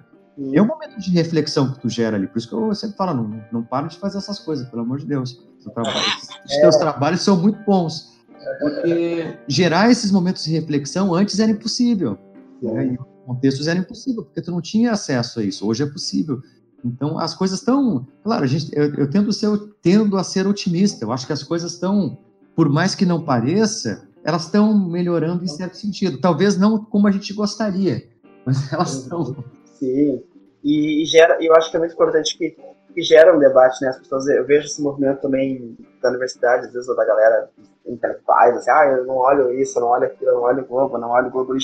É 0.52 0.62
um 0.62 0.66
momento 0.66 1.00
de 1.00 1.10
reflexão 1.10 1.72
que 1.72 1.80
tu 1.80 1.88
gera 1.88 2.16
ali, 2.16 2.28
por 2.28 2.38
isso 2.38 2.48
que 2.48 2.54
eu 2.54 2.72
sempre 2.72 2.96
falo, 2.96 3.14
não, 3.14 3.42
não 3.50 3.62
para 3.64 3.88
de 3.88 3.96
fazer 3.96 4.18
essas 4.18 4.38
coisas, 4.38 4.68
pelo 4.68 4.82
amor 4.82 4.98
de 4.98 5.06
Deus. 5.06 5.42
Os 5.58 6.52
é. 6.52 6.60
teus 6.60 6.76
trabalhos 6.76 7.22
são 7.22 7.36
muito 7.36 7.58
bons, 7.64 8.15
porque 8.60 9.38
gerar 9.48 9.90
esses 9.90 10.10
momentos 10.10 10.44
de 10.44 10.52
reflexão 10.52 11.14
antes 11.14 11.38
era 11.38 11.50
impossível. 11.50 12.18
Né? 12.62 12.96
contextos 13.26 13.66
era 13.66 13.78
impossível, 13.78 14.22
porque 14.22 14.40
tu 14.40 14.50
não 14.50 14.60
tinha 14.60 14.92
acesso 14.92 15.40
a 15.40 15.42
isso. 15.42 15.66
Hoje 15.66 15.82
é 15.82 15.86
possível. 15.86 16.40
Então, 16.84 17.18
as 17.18 17.34
coisas 17.34 17.58
estão. 17.58 18.06
Claro, 18.22 18.44
a 18.44 18.46
gente, 18.46 18.70
eu, 18.72 18.94
eu 18.94 19.10
tendo, 19.10 19.32
ser, 19.32 19.46
eu 19.46 19.68
tendo 19.82 20.16
a 20.16 20.22
ser 20.22 20.46
otimista. 20.46 21.04
Eu 21.04 21.12
acho 21.12 21.26
que 21.26 21.32
as 21.32 21.42
coisas 21.42 21.72
estão, 21.72 22.16
por 22.54 22.68
mais 22.68 22.94
que 22.94 23.04
não 23.04 23.24
pareça, 23.24 24.08
elas 24.24 24.44
estão 24.44 24.78
melhorando 24.88 25.44
em 25.44 25.48
certo 25.48 25.76
sentido. 25.76 26.20
Talvez 26.20 26.56
não 26.56 26.84
como 26.84 27.08
a 27.08 27.10
gente 27.10 27.34
gostaria, 27.34 28.08
mas 28.44 28.56
elas 28.72 28.94
estão. 28.94 29.44
Sim. 29.64 30.22
E, 30.62 31.02
e 31.02 31.06
gera, 31.06 31.36
eu 31.40 31.54
acho 31.56 31.70
que 31.70 31.76
é 31.76 31.80
muito 31.80 31.94
importante 31.94 32.38
que 32.38 32.56
que 32.96 33.02
gera 33.02 33.36
um 33.36 33.38
debate, 33.38 33.82
né? 33.82 33.90
As 33.90 33.98
pessoas, 33.98 34.26
eu 34.26 34.46
vejo 34.46 34.66
esse 34.66 34.80
movimento 34.80 35.20
também 35.20 35.76
da 36.00 36.08
universidade, 36.08 36.66
às 36.66 36.72
vezes, 36.72 36.88
ou 36.88 36.96
da 36.96 37.04
galera 37.04 37.50
intelectuais, 37.86 38.56
assim, 38.56 38.70
ah, 38.70 38.86
eu 38.86 39.04
não 39.04 39.16
olho 39.16 39.52
isso, 39.52 39.78
eu 39.78 39.82
não 39.82 39.90
olho 39.90 40.06
aquilo, 40.06 40.30
eu 40.30 40.34
não 40.34 40.42
olho 40.42 40.66
Globo, 40.66 40.98
não 40.98 41.10
olho 41.10 41.30
Globo. 41.30 41.54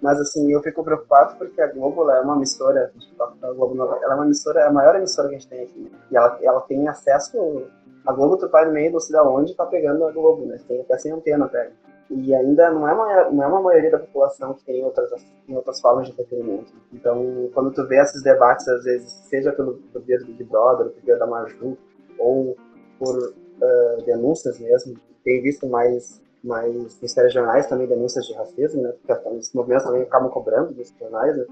Mas, 0.00 0.20
assim, 0.20 0.52
eu 0.52 0.60
fico 0.60 0.82
preocupado 0.82 1.36
porque 1.38 1.60
a 1.60 1.68
Globo 1.68 2.10
é 2.10 2.20
uma 2.20 2.34
emissora, 2.36 2.92
a 3.20 3.52
Globo 3.52 3.80
ela 3.80 4.12
é 4.12 4.14
uma 4.16 4.24
emissora, 4.24 4.60
é 4.60 4.66
a 4.66 4.72
maior 4.72 4.96
emissora 4.96 5.28
que 5.28 5.36
a 5.36 5.38
gente 5.38 5.48
tem 5.48 5.62
aqui. 5.62 5.80
Né? 5.80 5.90
E 6.10 6.16
ela, 6.16 6.38
ela 6.42 6.60
tem 6.62 6.88
acesso, 6.88 7.66
a 8.04 8.12
Globo, 8.12 8.36
tu 8.36 8.48
vai 8.48 8.66
no 8.66 8.72
meio, 8.72 8.90
não 8.90 8.98
da 9.10 9.22
onde, 9.22 9.54
tá 9.54 9.64
pegando 9.64 10.04
a 10.04 10.10
Globo, 10.10 10.44
né? 10.44 10.58
Tem 10.66 10.80
até 10.80 10.98
sem 10.98 11.12
antena, 11.12 11.46
pega. 11.48 11.72
E 12.10 12.34
ainda 12.34 12.70
não 12.70 12.86
é, 12.86 12.92
uma, 12.92 13.30
não 13.30 13.44
é 13.44 13.46
uma 13.46 13.62
maioria 13.62 13.92
da 13.92 13.98
população 13.98 14.52
que 14.54 14.64
tem 14.64 14.84
outras, 14.84 15.10
tem 15.46 15.56
outras 15.56 15.80
formas 15.80 16.06
de 16.06 16.12
entretenimento. 16.12 16.72
Então, 16.92 17.48
quando 17.54 17.72
tu 17.72 17.86
vê 17.86 18.00
esses 18.00 18.22
debates, 18.22 18.66
às 18.68 18.84
vezes, 18.84 19.10
seja 19.30 19.52
pelo 19.52 19.74
poder 19.92 20.18
do 20.18 20.26
Big 20.26 20.44
Brother, 20.44 20.88
pelo 20.88 21.00
poder 21.00 21.18
da 21.18 21.26
Maju, 21.26 21.78
ou 22.18 22.56
por 22.98 23.16
uh, 23.16 24.04
denúncias 24.04 24.58
mesmo, 24.58 24.96
tem 25.24 25.42
visto 25.42 25.66
mais, 25.66 26.20
mais 26.42 26.74
nos 26.74 27.14
telejornais 27.14 27.66
também 27.66 27.86
denúncias 27.86 28.26
de 28.26 28.34
racismo, 28.34 28.82
né? 28.82 28.92
Porque 29.04 29.28
os 29.28 29.52
movimentos 29.52 29.84
também 29.84 30.02
acabam 30.02 30.30
cobrando 30.30 30.72
dos 30.72 30.92
jornais, 30.98 31.36
né? 31.36 31.46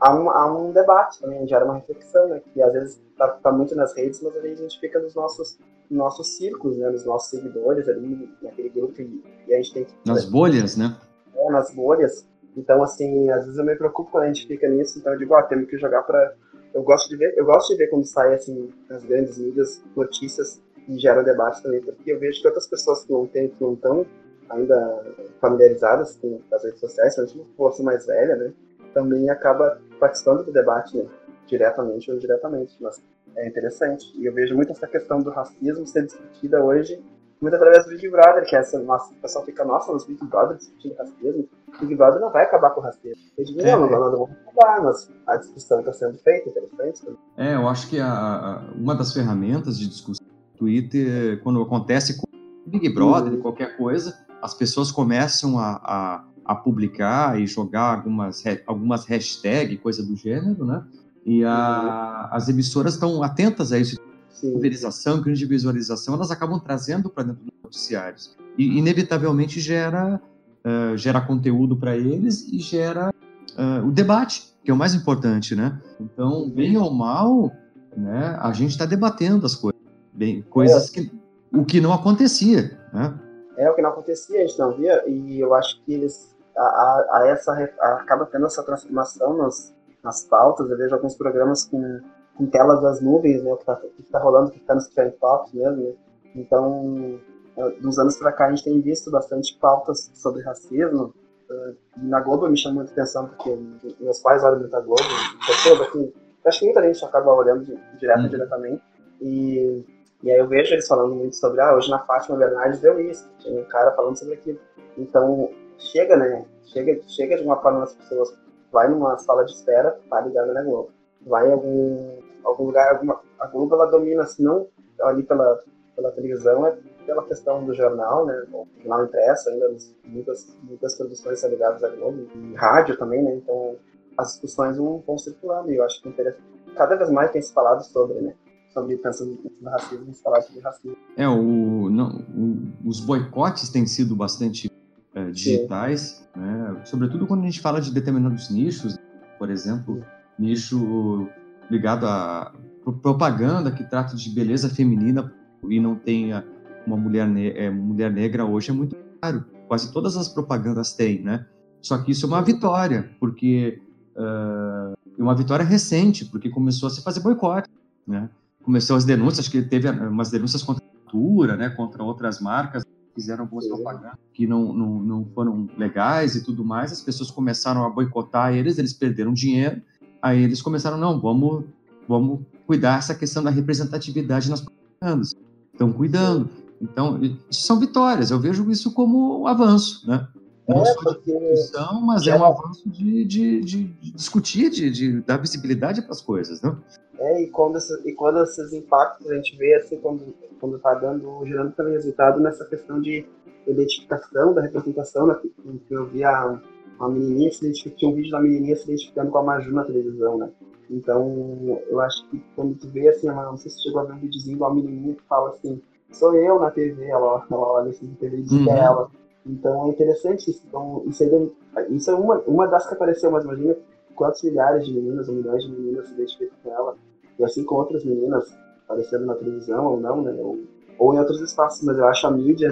há 0.00 0.14
um, 0.14 0.30
há 0.30 0.52
um 0.52 0.72
debate 0.72 1.20
também, 1.20 1.46
gera 1.46 1.64
uma 1.64 1.74
reflexão, 1.74 2.28
né? 2.28 2.40
Que 2.52 2.60
às 2.60 2.72
vezes 2.72 3.00
está 3.12 3.28
tá 3.28 3.52
muito 3.52 3.74
nas 3.74 3.94
redes, 3.96 4.20
mas 4.22 4.36
a 4.36 4.40
gente 4.40 4.80
fica 4.80 4.98
nos 4.98 5.14
nossos, 5.14 5.58
nossos 5.90 6.36
círculos, 6.36 6.76
né? 6.76 6.90
Nos 6.90 7.04
nossos 7.04 7.30
seguidores 7.30 7.88
ali, 7.88 8.28
naquele 8.42 8.68
grupo, 8.68 9.00
e, 9.00 9.22
e 9.46 9.54
a 9.54 9.56
gente 9.58 9.72
tem 9.72 9.84
que... 9.84 9.94
Nas 10.04 10.24
bolhas, 10.24 10.76
né? 10.76 10.96
É, 11.34 11.50
nas 11.50 11.70
bolhas. 11.70 12.26
Então, 12.56 12.82
assim, 12.82 13.30
às 13.30 13.44
vezes 13.44 13.58
eu 13.58 13.64
me 13.64 13.76
preocupo 13.76 14.10
quando 14.10 14.24
a 14.24 14.28
gente 14.28 14.46
fica 14.46 14.68
nisso, 14.68 14.98
então 14.98 15.12
eu 15.12 15.18
digo, 15.18 15.34
ó, 15.34 15.38
oh, 15.38 15.42
temos 15.42 15.68
que 15.68 15.78
jogar 15.78 16.02
para 16.02 16.34
Eu 16.74 16.82
gosto 16.82 17.08
de 17.08 17.16
ver, 17.16 17.34
eu 17.36 17.44
gosto 17.44 17.68
de 17.68 17.76
ver 17.76 17.88
quando 17.88 18.04
sai, 18.04 18.34
assim, 18.34 18.72
nas 18.88 19.04
grandes 19.04 19.38
mídias, 19.38 19.82
notícias 19.94 20.60
que 20.86 20.98
geram 20.98 21.24
debate 21.24 21.62
também, 21.62 21.82
porque 21.82 22.12
eu 22.12 22.18
vejo 22.18 22.40
que 22.40 22.46
outras 22.46 22.66
pessoas 22.66 23.04
que 23.04 23.12
não 23.12 23.26
têm, 23.26 23.48
que 23.48 23.62
não 23.62 23.74
estão 23.74 24.06
ainda 24.48 25.04
familiarizadas 25.40 26.16
com 26.16 26.40
as 26.52 26.62
redes 26.62 26.80
sociais, 26.80 27.16
principalmente 27.16 27.50
uma 27.50 27.56
força 27.56 27.82
mais 27.82 28.06
velha, 28.06 28.36
né? 28.36 28.52
também 28.94 29.28
acaba 29.28 29.78
participando 29.98 30.44
do 30.44 30.52
debate, 30.52 30.96
né? 30.96 31.04
diretamente 31.46 32.10
ou 32.10 32.16
indiretamente. 32.16 32.76
Mas 32.80 33.02
é 33.36 33.46
interessante. 33.46 34.12
E 34.16 34.24
eu 34.24 34.32
vejo 34.32 34.54
muito 34.54 34.72
essa 34.72 34.86
questão 34.86 35.20
do 35.20 35.30
racismo 35.30 35.86
ser 35.86 36.06
discutida 36.06 36.62
hoje, 36.62 37.02
muito 37.40 37.54
através 37.54 37.84
do 37.84 37.90
Big 37.90 38.08
Brother, 38.08 38.46
que 38.46 38.56
é 38.56 38.60
essa, 38.60 38.78
nossa, 38.78 39.12
o 39.12 39.16
pessoal 39.16 39.44
fica, 39.44 39.62
nossa, 39.64 39.92
os 39.92 40.06
Big 40.06 40.24
Brother 40.24 40.56
discutindo 40.56 40.94
racismo. 40.96 41.46
O 41.68 41.80
Big 41.80 41.94
Brother 41.94 42.20
não 42.20 42.30
vai 42.30 42.44
acabar 42.44 42.70
com 42.70 42.80
o 42.80 42.82
racismo. 42.82 43.22
Eu 43.36 43.44
digo, 43.44 43.62
não, 43.62 43.80
não, 43.80 43.90
não, 43.90 44.10
não 44.10 44.18
vamos 44.18 44.36
acabar, 44.46 44.82
mas 44.82 45.10
a 45.26 45.36
discussão 45.36 45.80
está 45.80 45.92
sendo 45.92 46.16
feita, 46.18 46.48
interessante. 46.48 47.06
É, 47.36 47.54
eu 47.54 47.68
acho 47.68 47.90
que 47.90 48.00
a, 48.00 48.08
a, 48.08 48.58
uma 48.74 48.94
das 48.94 49.12
ferramentas 49.12 49.78
de 49.78 49.86
discussão 49.86 50.25
Twitter, 50.56 51.40
quando 51.42 51.60
acontece 51.60 52.16
com 52.18 52.26
Big 52.66 52.88
Brother, 52.88 53.34
uhum. 53.34 53.40
qualquer 53.40 53.76
coisa, 53.76 54.16
as 54.42 54.54
pessoas 54.54 54.90
começam 54.90 55.58
a, 55.58 55.80
a 55.84 56.24
a 56.46 56.54
publicar 56.54 57.40
e 57.40 57.46
jogar 57.46 57.96
algumas, 57.96 58.42
algumas 58.66 59.04
hashtags, 59.04 59.80
coisa 59.80 60.02
do 60.02 60.14
gênero, 60.14 60.64
né? 60.64 60.82
E 61.24 61.44
a, 61.44 62.28
as 62.30 62.48
emissoras 62.48 62.94
estão 62.94 63.22
atentas 63.22 63.72
a 63.72 63.78
isso. 63.78 63.98
Pulverização, 64.40 65.20
grande 65.20 65.44
visualização, 65.44 66.14
elas 66.14 66.30
acabam 66.30 66.60
trazendo 66.60 67.10
para 67.10 67.24
dentro 67.24 67.42
dos 67.42 67.52
noticiários. 67.64 68.36
E, 68.56 68.78
inevitavelmente, 68.78 69.60
gera, 69.60 70.20
uh, 70.64 70.96
gera 70.96 71.20
conteúdo 71.20 71.74
para 71.74 71.96
eles 71.96 72.46
e 72.52 72.58
gera 72.58 73.12
uh, 73.58 73.86
o 73.86 73.90
debate, 73.90 74.52
que 74.62 74.70
é 74.70 74.74
o 74.74 74.76
mais 74.76 74.94
importante, 74.94 75.56
né? 75.56 75.80
Então, 75.98 76.48
bem 76.50 76.76
ou 76.76 76.92
mal, 76.92 77.50
né, 77.96 78.36
a 78.38 78.52
gente 78.52 78.70
está 78.70 78.84
debatendo 78.84 79.46
as 79.46 79.54
coisas. 79.54 79.75
Bem, 80.16 80.42
coisas 80.42 80.90
é. 80.90 80.92
que... 80.92 81.26
O 81.52 81.64
que 81.64 81.80
não 81.80 81.92
acontecia, 81.92 82.78
né? 82.92 83.18
É, 83.56 83.70
o 83.70 83.74
que 83.74 83.80
não 83.80 83.90
acontecia, 83.90 84.42
a 84.42 84.46
gente 84.46 84.58
não 84.58 84.76
via, 84.76 85.02
e 85.08 85.40
eu 85.40 85.54
acho 85.54 85.80
que 85.82 85.94
eles 85.94 86.36
a, 86.56 87.18
a 87.18 87.26
essa 87.28 87.52
a, 87.52 87.88
acaba 87.94 88.26
tendo 88.26 88.46
essa 88.46 88.62
transformação 88.62 89.36
nas, 89.36 89.74
nas 90.02 90.24
pautas. 90.24 90.70
Eu 90.70 90.76
vejo 90.76 90.94
alguns 90.94 91.14
programas 91.14 91.64
com, 91.64 92.00
com 92.36 92.46
telas 92.46 92.80
das 92.82 93.00
nuvens, 93.00 93.42
né, 93.42 93.52
o 93.52 93.56
que 93.56 93.62
está 93.62 93.80
tá 94.10 94.18
rolando, 94.18 94.48
o 94.48 94.52
que 94.52 94.58
está 94.58 94.74
nos 94.74 94.88
trend 94.88 95.14
tops 95.20 95.52
mesmo. 95.52 95.82
Né? 95.82 95.92
Então, 96.34 97.20
é, 97.56 97.70
dos 97.80 97.98
anos 97.98 98.16
para 98.16 98.32
cá, 98.32 98.46
a 98.46 98.50
gente 98.50 98.64
tem 98.64 98.80
visto 98.80 99.10
bastante 99.10 99.56
pautas 99.58 100.10
sobre 100.14 100.42
racismo. 100.42 101.14
Uh, 101.48 101.76
na 101.98 102.20
Globo 102.20 102.48
me 102.48 102.56
chama 102.56 102.76
muita 102.76 102.90
atenção, 102.90 103.28
porque 103.28 103.56
meus 104.00 104.18
pais 104.18 104.42
olham 104.42 104.58
muito 104.58 104.74
a 104.74 104.80
Globo, 104.80 105.00
percebo 105.46 105.90
que 105.92 106.12
acho 106.44 106.58
que 106.58 106.64
muita 106.64 106.82
gente 106.82 107.04
acaba 107.04 107.32
olhando 107.32 107.64
direto 108.00 108.22
uhum. 108.22 108.28
diretamente. 108.28 108.82
E, 109.20 109.84
e 110.22 110.30
aí 110.30 110.38
eu 110.38 110.46
vejo 110.46 110.74
eles 110.74 110.86
falando 110.86 111.14
muito 111.14 111.36
sobre, 111.36 111.60
ah, 111.60 111.74
hoje 111.74 111.90
na 111.90 111.98
Fátima 112.00 112.36
Bernardes 112.36 112.80
deu 112.80 112.98
isso, 113.00 113.28
tinha 113.38 113.60
um 113.60 113.64
cara 113.64 113.92
falando 113.92 114.18
sobre 114.18 114.34
aquilo. 114.34 114.58
Então, 114.96 115.50
chega, 115.78 116.16
né? 116.16 116.44
Chega, 116.64 117.00
chega 117.06 117.36
de 117.36 117.42
uma 117.42 117.60
forma 117.60 117.84
as 117.84 117.94
pessoas. 117.94 118.36
Vai 118.72 118.88
numa 118.88 119.16
sala 119.18 119.44
de 119.44 119.52
espera, 119.52 119.98
tá 120.10 120.20
ligado 120.20 120.52
na 120.52 120.62
Globo. 120.62 120.90
Vai 121.24 121.48
em 121.48 121.52
algum, 121.52 122.18
algum 122.44 122.64
lugar, 122.64 122.94
alguma, 122.94 123.20
a 123.38 123.46
Globo 123.46 123.74
ela 123.74 123.86
domina, 123.86 124.24
se 124.26 124.42
não 124.42 124.66
ali 125.00 125.22
pela, 125.22 125.62
pela 125.94 126.10
televisão, 126.12 126.66
é 126.66 126.76
pela 127.04 127.24
questão 127.24 127.64
do 127.64 127.72
jornal, 127.72 128.26
né? 128.26 128.44
O 128.52 128.66
jornal 128.78 129.04
impresso, 129.04 129.48
ainda 129.50 129.68
muitas, 130.04 130.56
muitas 130.62 130.96
produções 130.96 131.38
são 131.38 131.50
ligadas 131.50 131.84
à 131.84 131.88
Globo, 131.88 132.26
e 132.34 132.54
rádio 132.54 132.98
também, 132.98 133.22
né? 133.22 133.34
Então 133.34 133.76
as 134.18 134.32
discussões 134.32 134.76
vão, 134.76 135.02
vão 135.06 135.18
circulando 135.18 135.70
e 135.70 135.76
eu 135.76 135.84
acho 135.84 136.02
que 136.02 136.22
é. 136.22 136.36
Cada 136.74 136.96
vez 136.96 137.10
mais 137.10 137.30
tem 137.30 137.40
se 137.40 137.52
falado 137.52 137.82
sobre, 137.82 138.20
né? 138.20 138.34
Sobre 138.76 138.98
pensando 138.98 139.38
no 139.62 139.70
racismo, 139.70 140.12
falar 140.12 140.42
sobre 140.42 140.60
racismo. 140.60 140.96
É, 141.16 141.26
o, 141.26 141.88
não, 141.88 142.18
o, 142.36 142.88
os 142.88 143.00
boicotes 143.00 143.70
têm 143.70 143.86
sido 143.86 144.14
bastante 144.14 144.70
é, 145.14 145.30
digitais, 145.30 146.28
né? 146.36 146.82
sobretudo 146.84 147.26
quando 147.26 147.40
a 147.40 147.44
gente 147.46 147.58
fala 147.58 147.80
de 147.80 147.90
determinados 147.90 148.50
nichos, 148.50 148.98
por 149.38 149.48
exemplo, 149.48 150.04
nicho 150.38 151.26
ligado 151.70 152.04
a 152.04 152.52
propaganda 153.00 153.72
que 153.72 153.82
trata 153.82 154.14
de 154.14 154.28
beleza 154.28 154.68
feminina 154.68 155.32
e 155.66 155.80
não 155.80 155.96
tenha 155.96 156.44
uma 156.86 156.98
mulher, 156.98 157.26
ne 157.26 157.52
é, 157.52 157.70
mulher 157.70 158.12
negra 158.12 158.44
hoje 158.44 158.70
é 158.70 158.74
muito 158.74 158.94
caro. 159.22 159.42
Quase 159.66 159.90
todas 159.90 160.18
as 160.18 160.28
propagandas 160.28 160.92
têm, 160.92 161.22
né? 161.22 161.46
Só 161.80 161.96
que 161.96 162.10
isso 162.10 162.26
é 162.26 162.28
uma 162.28 162.42
vitória, 162.42 163.10
porque 163.18 163.80
uh, 164.14 164.94
uma 165.16 165.34
vitória 165.34 165.64
recente, 165.64 166.26
porque 166.26 166.50
começou 166.50 166.88
a 166.88 166.90
se 166.90 167.02
fazer 167.02 167.20
boicote, 167.20 167.70
né? 168.06 168.28
Começou 168.66 168.96
as 168.96 169.04
denúncias, 169.04 169.48
que 169.48 169.62
teve 169.62 169.88
umas 169.88 170.28
denúncias 170.28 170.62
contra 170.62 170.84
a 170.84 171.10
cultura, 171.10 171.56
né? 171.56 171.70
Contra 171.70 172.02
outras 172.02 172.40
marcas 172.40 172.84
fizeram 173.14 173.44
algumas 173.44 173.66
propagandas 173.66 174.18
que 174.34 174.46
não, 174.46 174.74
não, 174.74 175.00
não 175.00 175.24
foram 175.34 175.66
legais 175.78 176.36
e 176.36 176.44
tudo 176.44 176.62
mais, 176.62 176.92
as 176.92 177.00
pessoas 177.00 177.30
começaram 177.30 177.82
a 177.86 177.88
boicotar 177.88 178.52
eles, 178.52 178.76
eles 178.76 178.92
perderam 178.92 179.32
dinheiro, 179.32 179.80
aí 180.20 180.42
eles 180.42 180.60
começaram, 180.60 180.98
não, 180.98 181.18
vamos, 181.18 181.64
vamos 182.06 182.40
cuidar 182.66 182.98
essa 182.98 183.14
questão 183.14 183.42
da 183.42 183.48
representatividade 183.48 184.50
nas 184.50 184.60
propagandas. 184.60 185.34
Estão 185.72 185.90
cuidando. 185.92 186.50
Então, 186.82 187.18
isso 187.50 187.62
são 187.62 187.80
vitórias, 187.80 188.30
eu 188.30 188.38
vejo 188.38 188.70
isso 188.70 188.92
como 188.92 189.42
um 189.42 189.46
avanço, 189.46 190.06
né? 190.06 190.28
Não 190.68 190.82
é, 190.82 190.84
só 190.86 191.12
de 191.12 191.20
discussão, 191.20 192.00
mas 192.00 192.26
é 192.26 192.36
um 192.36 192.44
avanço 192.44 192.88
de, 192.90 193.24
de, 193.24 193.60
de, 193.60 193.84
discutir, 194.12 194.70
de, 194.70 194.90
de, 194.90 195.20
dar 195.20 195.36
visibilidade 195.36 196.02
para 196.02 196.12
as 196.12 196.20
coisas, 196.20 196.60
né? 196.60 196.76
É, 197.18 197.42
e 197.42 197.50
quando, 197.50 197.78
esse, 197.78 197.94
e 198.06 198.12
quando 198.12 198.42
esses 198.42 198.72
impactos 198.72 199.30
a 199.30 199.36
gente 199.36 199.56
vê 199.56 199.74
assim, 199.76 199.96
quando 199.98 200.34
quando 200.60 200.76
está 200.76 200.94
dando, 200.94 201.44
gerando 201.46 201.72
também 201.72 201.94
resultado 201.94 202.40
nessa 202.40 202.64
questão 202.64 203.00
de 203.00 203.26
identificação, 203.66 204.54
da 204.54 204.62
representação, 204.62 205.26
né? 205.26 205.38
que 205.86 205.94
eu 205.94 206.06
vi 206.06 206.24
a, 206.24 206.60
a 207.00 207.08
menininha 207.08 207.50
se 207.50 207.64
identificando, 207.64 207.96
tinha 207.96 208.10
um 208.10 208.14
vídeo 208.14 208.30
da 208.30 208.40
menininha 208.40 208.76
se 208.76 208.84
identificando 208.84 209.30
com 209.30 209.38
a 209.38 209.42
Maju 209.42 209.72
na 209.72 209.84
televisão, 209.84 210.38
né? 210.38 210.50
Então, 210.88 211.80
eu 211.88 212.00
acho 212.00 212.28
que 212.28 212.40
quando 212.54 212.76
tu 212.76 212.88
vê 212.88 213.08
assim, 213.08 213.26
não 213.26 213.56
sei 213.56 213.70
se 213.70 213.82
chegou 213.82 214.00
a 214.00 214.04
ver 214.04 214.12
um 214.12 214.18
videozinho 214.18 214.56
de 214.56 214.62
uma 214.62 214.74
menininha 214.74 215.14
que 215.14 215.22
fala 215.24 215.50
assim, 215.50 215.82
sou 216.12 216.34
eu 216.36 216.60
na 216.60 216.70
TV, 216.70 217.06
ela, 217.06 217.44
ela 217.50 217.72
olha 217.72 217.90
assim 217.90 218.06
na 218.06 218.14
TV 218.14 218.38
e 218.38 218.42
diz 218.42 218.52
uhum. 218.52 218.68
ela. 218.68 219.10
Então 219.46 219.86
é 219.86 219.90
interessante 219.90 220.50
isso. 220.50 220.62
Então, 220.66 221.02
isso, 221.06 221.22
ainda, 221.22 221.50
isso 221.90 222.10
é 222.10 222.14
uma, 222.14 222.38
uma 222.46 222.66
das 222.66 222.86
que 222.86 222.94
apareceu, 222.94 223.30
mas 223.30 223.44
imagina 223.44 223.76
quantos 224.14 224.42
milhares 224.42 224.84
de 224.86 224.92
meninas 224.92 225.28
ou 225.28 225.34
milhões 225.34 225.64
de 225.64 225.70
meninas 225.70 226.08
se 226.08 226.14
identificam 226.14 226.56
com 226.62 226.70
ela. 226.70 226.96
E 227.38 227.44
assim 227.44 227.64
com 227.64 227.76
outras 227.76 228.04
meninas 228.04 228.52
aparecendo 228.84 229.26
na 229.26 229.34
televisão 229.34 229.84
ou 229.86 230.00
não, 230.00 230.22
né? 230.22 230.32
Ou, 230.38 230.58
ou 230.98 231.14
em 231.14 231.18
outros 231.18 231.40
espaços, 231.40 231.84
mas 231.84 231.98
eu 231.98 232.06
acho 232.06 232.26
a 232.26 232.30
mídia, 232.30 232.70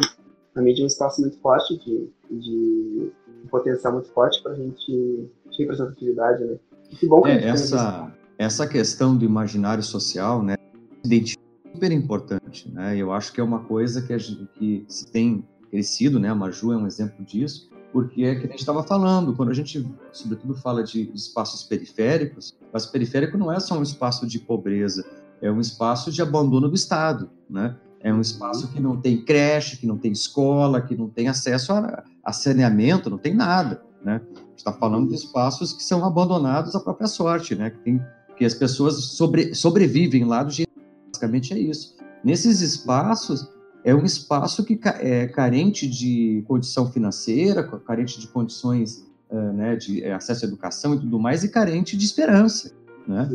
a 0.54 0.62
mídia 0.62 0.82
é 0.82 0.84
um 0.84 0.88
espaço 0.88 1.20
muito 1.20 1.38
forte 1.38 1.76
de, 1.78 2.10
de 2.30 3.12
um 3.44 3.48
potencial 3.48 3.92
muito 3.92 4.08
forte 4.10 4.42
para 4.42 4.52
a 4.52 4.54
gente 4.54 4.86
de 4.86 5.58
representatividade, 5.58 6.44
né? 6.44 6.56
E 6.90 6.96
que 6.96 7.06
bom 7.06 7.22
que 7.22 7.30
é, 7.30 7.48
essa 7.48 8.12
essa 8.38 8.66
questão 8.66 9.16
do 9.16 9.24
imaginário 9.24 9.82
social, 9.82 10.42
né? 10.42 10.54
é 10.54 11.72
super 11.72 11.92
importante, 11.92 12.70
né? 12.70 12.96
Eu 12.96 13.12
acho 13.12 13.32
que 13.32 13.40
é 13.40 13.44
uma 13.44 13.60
coisa 13.60 14.02
que 14.02 14.12
a 14.12 14.18
gente 14.18 14.48
que 14.54 14.84
se 14.88 15.10
tem 15.10 15.44
crescido, 15.74 16.20
né? 16.20 16.28
A 16.28 16.34
Maju 16.36 16.72
é 16.72 16.76
um 16.76 16.86
exemplo 16.86 17.24
disso. 17.24 17.68
porque 17.92 18.24
é 18.24 18.34
que 18.34 18.46
a 18.46 18.50
gente 18.50 18.58
estava 18.58 18.82
falando, 18.82 19.34
quando 19.34 19.50
a 19.50 19.54
gente, 19.54 19.88
sobretudo, 20.12 20.54
fala 20.54 20.82
de 20.82 21.10
espaços 21.14 21.62
periféricos, 21.62 22.52
mas 22.72 22.86
periférico 22.86 23.38
não 23.38 23.52
é 23.52 23.60
só 23.60 23.78
um 23.78 23.82
espaço 23.84 24.26
de 24.26 24.40
pobreza, 24.40 25.04
é 25.40 25.50
um 25.50 25.60
espaço 25.60 26.10
de 26.10 26.20
abandono 26.20 26.68
do 26.68 26.74
Estado, 26.74 27.30
né? 27.48 27.76
É 28.00 28.12
um 28.12 28.20
espaço 28.20 28.68
que 28.72 28.80
não 28.80 29.00
tem 29.00 29.24
creche, 29.24 29.76
que 29.76 29.86
não 29.86 29.96
tem 29.96 30.10
escola, 30.10 30.80
que 30.80 30.96
não 30.96 31.08
tem 31.08 31.28
acesso 31.28 31.72
a, 31.72 32.02
a 32.22 32.32
saneamento, 32.32 33.08
não 33.08 33.18
tem 33.18 33.32
nada, 33.32 33.82
né? 34.04 34.20
Está 34.56 34.72
falando 34.72 35.08
de 35.08 35.14
espaços 35.14 35.72
que 35.72 35.82
são 35.82 36.04
abandonados 36.04 36.74
à 36.74 36.80
própria 36.80 37.06
sorte, 37.06 37.54
né? 37.54 37.70
Que, 37.70 37.78
tem, 37.78 38.02
que 38.36 38.44
as 38.44 38.54
pessoas 38.54 38.96
sobre, 39.04 39.54
sobrevivem 39.54 40.24
lá 40.24 40.42
do 40.42 40.50
jeito 40.50 40.72
basicamente 41.12 41.54
é 41.54 41.58
isso. 41.58 41.94
Nesses 42.24 42.60
espaços, 42.60 43.48
é 43.84 43.94
um 43.94 44.04
espaço 44.04 44.64
que 44.64 44.80
é 45.00 45.26
carente 45.26 45.86
de 45.86 46.42
condição 46.48 46.90
financeira, 46.90 47.62
carente 47.62 48.18
de 48.18 48.26
condições 48.26 49.06
uh, 49.30 49.52
né, 49.52 49.76
de 49.76 50.02
é, 50.02 50.14
acesso 50.14 50.46
à 50.46 50.48
educação 50.48 50.94
e 50.94 51.00
tudo 51.00 51.18
mais, 51.18 51.44
e 51.44 51.48
carente 51.48 51.94
de 51.94 52.04
esperança. 52.06 52.72
Né? 53.06 53.28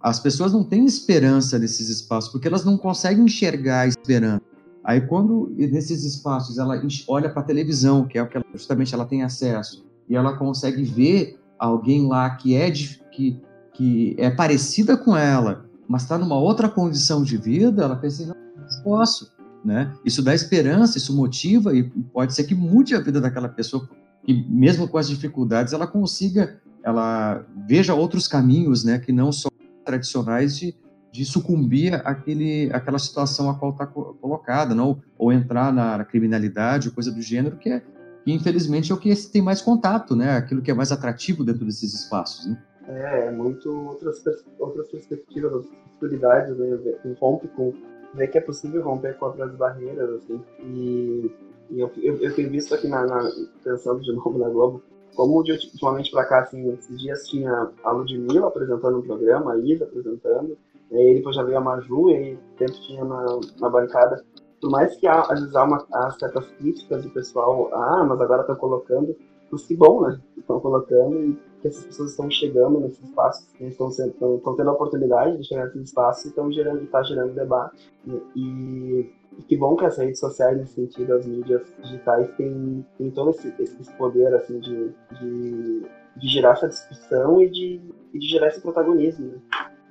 As 0.00 0.18
pessoas 0.18 0.54
não 0.54 0.64
têm 0.64 0.86
esperança 0.86 1.58
nesses 1.58 1.90
espaços, 1.90 2.32
porque 2.32 2.48
elas 2.48 2.64
não 2.64 2.78
conseguem 2.78 3.24
enxergar 3.24 3.80
a 3.80 3.86
esperança. 3.86 4.40
Aí, 4.82 5.02
quando 5.02 5.54
nesses 5.58 6.04
espaços 6.04 6.56
ela 6.56 6.82
olha 7.06 7.28
para 7.28 7.42
a 7.42 7.44
televisão, 7.44 8.06
que 8.06 8.16
é 8.16 8.22
o 8.22 8.26
que 8.26 8.38
ela, 8.38 8.46
justamente 8.54 8.94
ela 8.94 9.04
tem 9.04 9.22
acesso, 9.22 9.84
e 10.08 10.16
ela 10.16 10.34
consegue 10.38 10.82
ver 10.82 11.38
alguém 11.58 12.08
lá 12.08 12.30
que 12.30 12.54
é, 12.54 12.70
de, 12.70 12.98
que, 13.12 13.38
que 13.74 14.16
é 14.18 14.30
parecida 14.30 14.96
com 14.96 15.14
ela, 15.14 15.66
mas 15.86 16.02
está 16.02 16.16
numa 16.16 16.38
outra 16.38 16.70
condição 16.70 17.22
de 17.22 17.36
vida, 17.36 17.84
ela 17.84 17.96
pensa, 17.96 18.24
não, 18.24 18.34
não 18.34 18.82
posso 18.82 19.30
né? 19.64 19.92
Isso 20.04 20.22
dá 20.22 20.34
esperança, 20.34 20.98
isso 20.98 21.14
motiva 21.14 21.74
e 21.74 21.82
pode 21.82 22.34
ser 22.34 22.44
que 22.44 22.54
mude 22.54 22.94
a 22.94 23.00
vida 23.00 23.20
daquela 23.20 23.48
pessoa, 23.48 23.88
que 24.24 24.32
mesmo 24.48 24.88
com 24.88 24.98
as 24.98 25.08
dificuldades 25.08 25.72
ela 25.72 25.86
consiga, 25.86 26.60
ela 26.82 27.44
veja 27.66 27.94
outros 27.94 28.26
caminhos, 28.26 28.84
né, 28.84 28.98
que 28.98 29.12
não 29.12 29.30
são 29.32 29.50
tradicionais 29.84 30.56
de, 30.56 30.74
de 31.12 31.24
sucumbir 31.24 31.94
àquele, 32.06 32.70
àquela 32.72 32.98
situação 32.98 33.50
a 33.50 33.54
qual 33.54 33.72
está 33.72 33.86
colocada, 33.86 34.74
não? 34.74 35.02
ou 35.18 35.32
entrar 35.32 35.72
na, 35.72 35.98
na 35.98 36.04
criminalidade, 36.04 36.90
coisa 36.90 37.10
do 37.10 37.20
gênero, 37.20 37.56
que 37.56 37.70
é 37.70 37.82
que 38.24 38.32
infelizmente 38.32 38.92
é 38.92 38.94
o 38.94 38.98
que 38.98 39.14
tem 39.30 39.42
mais 39.42 39.62
contato, 39.62 40.14
né? 40.14 40.36
Aquilo 40.36 40.60
que 40.62 40.70
é 40.70 40.74
mais 40.74 40.92
atrativo 40.92 41.44
dentro 41.44 41.64
desses 41.64 41.94
espaços. 41.94 42.46
Né? 42.46 42.62
É, 42.88 43.26
é 43.26 43.30
muito 43.30 43.70
outras, 43.70 44.22
outras 44.58 44.88
perspectivas, 44.88 45.52
outras 45.52 45.72
possibilidades, 45.98 46.56
né? 46.58 46.78
Rompe 47.18 47.48
com 47.48 47.72
ver 48.14 48.28
que 48.28 48.38
é 48.38 48.40
possível 48.40 48.82
romper 48.82 49.16
contra 49.18 49.44
as 49.44 49.54
barreiras, 49.54 50.10
assim. 50.10 50.40
E, 50.60 51.30
e 51.70 51.80
eu, 51.80 51.90
eu, 51.98 52.16
eu, 52.16 52.34
tenho 52.34 52.50
visto 52.50 52.74
aqui, 52.74 52.88
na, 52.88 53.06
na, 53.06 53.30
pensando 53.62 54.00
de 54.00 54.12
novo 54.14 54.38
na 54.38 54.48
Globo, 54.48 54.82
como 55.14 55.42
de 55.42 55.52
ultimamente 55.52 56.10
para 56.10 56.24
cá, 56.24 56.40
assim, 56.40 56.72
esses 56.72 57.00
dias 57.00 57.26
tinha 57.28 57.70
a 57.82 57.90
Ludmilla 57.90 58.48
apresentando 58.48 58.98
um 58.98 59.02
programa, 59.02 59.52
a 59.52 59.58
Isa 59.58 59.84
apresentando, 59.84 60.56
e 60.90 60.96
aí 60.96 61.14
depois 61.14 61.36
já 61.36 61.42
veio 61.42 61.58
a 61.58 61.60
Maju, 61.60 62.10
e 62.10 62.14
aí 62.14 62.38
tempo 62.56 62.72
tinha 62.86 63.04
na, 63.04 63.40
na 63.60 63.68
bancada. 63.68 64.24
Por 64.60 64.70
mais 64.70 64.94
que 64.96 65.06
há, 65.06 65.20
às 65.22 65.40
vezes 65.40 65.54
há, 65.54 65.64
uma, 65.64 65.86
há 65.92 66.10
certas 66.12 66.46
críticas 66.58 67.02
do 67.02 67.10
pessoal, 67.10 67.70
ah, 67.72 68.04
mas 68.04 68.20
agora 68.20 68.42
estão 68.42 68.56
colocando, 68.56 69.16
mas 69.50 69.66
que 69.66 69.74
bom, 69.74 70.02
né? 70.02 70.20
Estão 70.36 70.60
colocando 70.60 71.18
e 71.18 71.38
que 71.60 71.68
essas 71.68 71.84
pessoas 71.84 72.10
estão 72.10 72.30
chegando 72.30 72.80
nesses 72.80 73.02
espaços, 73.02 73.46
estão, 73.60 73.88
estão, 73.88 74.36
estão 74.36 74.56
tendo 74.56 74.70
a 74.70 74.72
oportunidade 74.72 75.36
de 75.36 75.44
chegar 75.46 75.66
nesses 75.66 75.82
espaços 75.82 76.24
e 76.24 76.28
estão 76.28 76.50
gerando, 76.50 76.82
está 76.82 77.02
gerando 77.02 77.34
debate. 77.34 77.92
E, 78.06 79.10
e, 79.38 79.42
que 79.46 79.56
bom 79.56 79.76
que 79.76 79.84
as 79.84 79.96
redes 79.96 80.18
sociais, 80.18 80.56
nesse 80.56 80.74
sentido, 80.74 81.14
as 81.14 81.26
mídias 81.26 81.62
digitais, 81.82 82.30
têm, 82.36 82.84
têm 82.96 83.10
todo 83.10 83.30
esse, 83.30 83.54
esse 83.58 83.92
poder 83.96 84.34
assim, 84.34 84.58
de, 84.58 84.90
de, 85.20 85.86
de 86.16 86.28
gerar 86.28 86.52
essa 86.52 86.68
discussão 86.68 87.40
e 87.42 87.48
de, 87.50 87.80
e 88.12 88.18
de 88.18 88.26
gerar 88.26 88.48
esse 88.48 88.60
protagonismo, 88.60 89.26
né? 89.26 89.38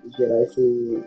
de 0.06 0.18
gerar 0.18 0.42
esse, 0.44 1.04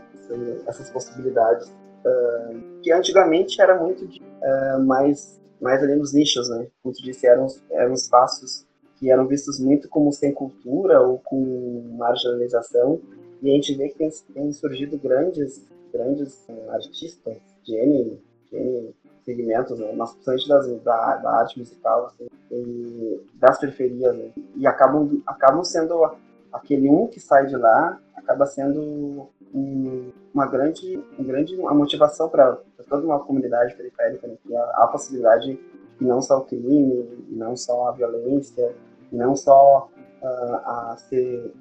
essas 0.66 0.90
possibilidades. 0.90 1.68
Uh, 2.04 2.80
que 2.82 2.92
antigamente 2.92 3.60
era 3.60 3.80
muito 3.80 4.06
de, 4.08 4.20
uh, 4.20 4.84
mais, 4.84 5.40
mais 5.60 5.80
ali 5.82 5.94
nos 5.94 6.12
nichos, 6.12 6.48
né? 6.48 6.66
Como 6.82 6.92
tu 6.92 7.00
disse, 7.00 7.26
eram, 7.28 7.46
eram 7.70 7.92
espaços 7.92 8.66
que 9.02 9.10
eram 9.10 9.26
vistos 9.26 9.58
muito 9.58 9.88
como 9.88 10.12
sem 10.12 10.32
cultura 10.32 11.00
ou 11.02 11.18
com 11.18 11.96
marginalização. 11.98 13.00
E 13.42 13.50
a 13.50 13.54
gente 13.54 13.74
vê 13.74 13.88
que 13.88 13.98
tem, 13.98 14.08
tem 14.32 14.52
surgido 14.52 14.96
grandes, 14.96 15.66
grandes 15.92 16.46
uh, 16.48 16.70
artistas 16.70 17.36
de 17.64 17.74
N, 17.74 18.22
de 18.48 18.56
N 18.56 18.94
segmentos, 19.24 19.80
né? 19.80 19.92
mas 19.96 20.12
principalmente 20.12 20.48
das, 20.48 20.82
da, 20.84 21.16
da 21.16 21.30
arte 21.40 21.58
musical, 21.58 22.06
assim, 22.06 22.28
e 22.52 23.20
das 23.34 23.58
periferias, 23.58 24.16
né? 24.16 24.30
e 24.54 24.68
acabam, 24.68 25.20
acabam 25.26 25.64
sendo 25.64 26.08
aquele 26.52 26.88
um 26.88 27.08
que 27.08 27.18
sai 27.18 27.46
de 27.46 27.56
lá, 27.56 28.00
acaba 28.14 28.46
sendo 28.46 29.28
um, 29.52 30.12
uma 30.32 30.46
grande, 30.46 31.02
um 31.18 31.24
grande 31.24 31.56
uma 31.56 31.74
motivação 31.74 32.28
para 32.28 32.56
toda 32.88 33.04
uma 33.04 33.18
comunidade 33.18 33.74
periférica, 33.74 34.28
né? 34.28 34.36
que 34.46 34.54
há 34.54 34.84
a 34.84 34.86
possibilidade 34.86 35.58
que 35.98 36.04
não 36.04 36.22
só 36.22 36.38
o 36.38 36.44
crime, 36.44 37.26
não 37.30 37.56
só 37.56 37.88
a 37.88 37.92
violência, 37.92 38.72
não 39.12 39.36
só 39.36 39.88
uh, 40.22 40.54
a 40.54 40.96
ser 41.08 41.52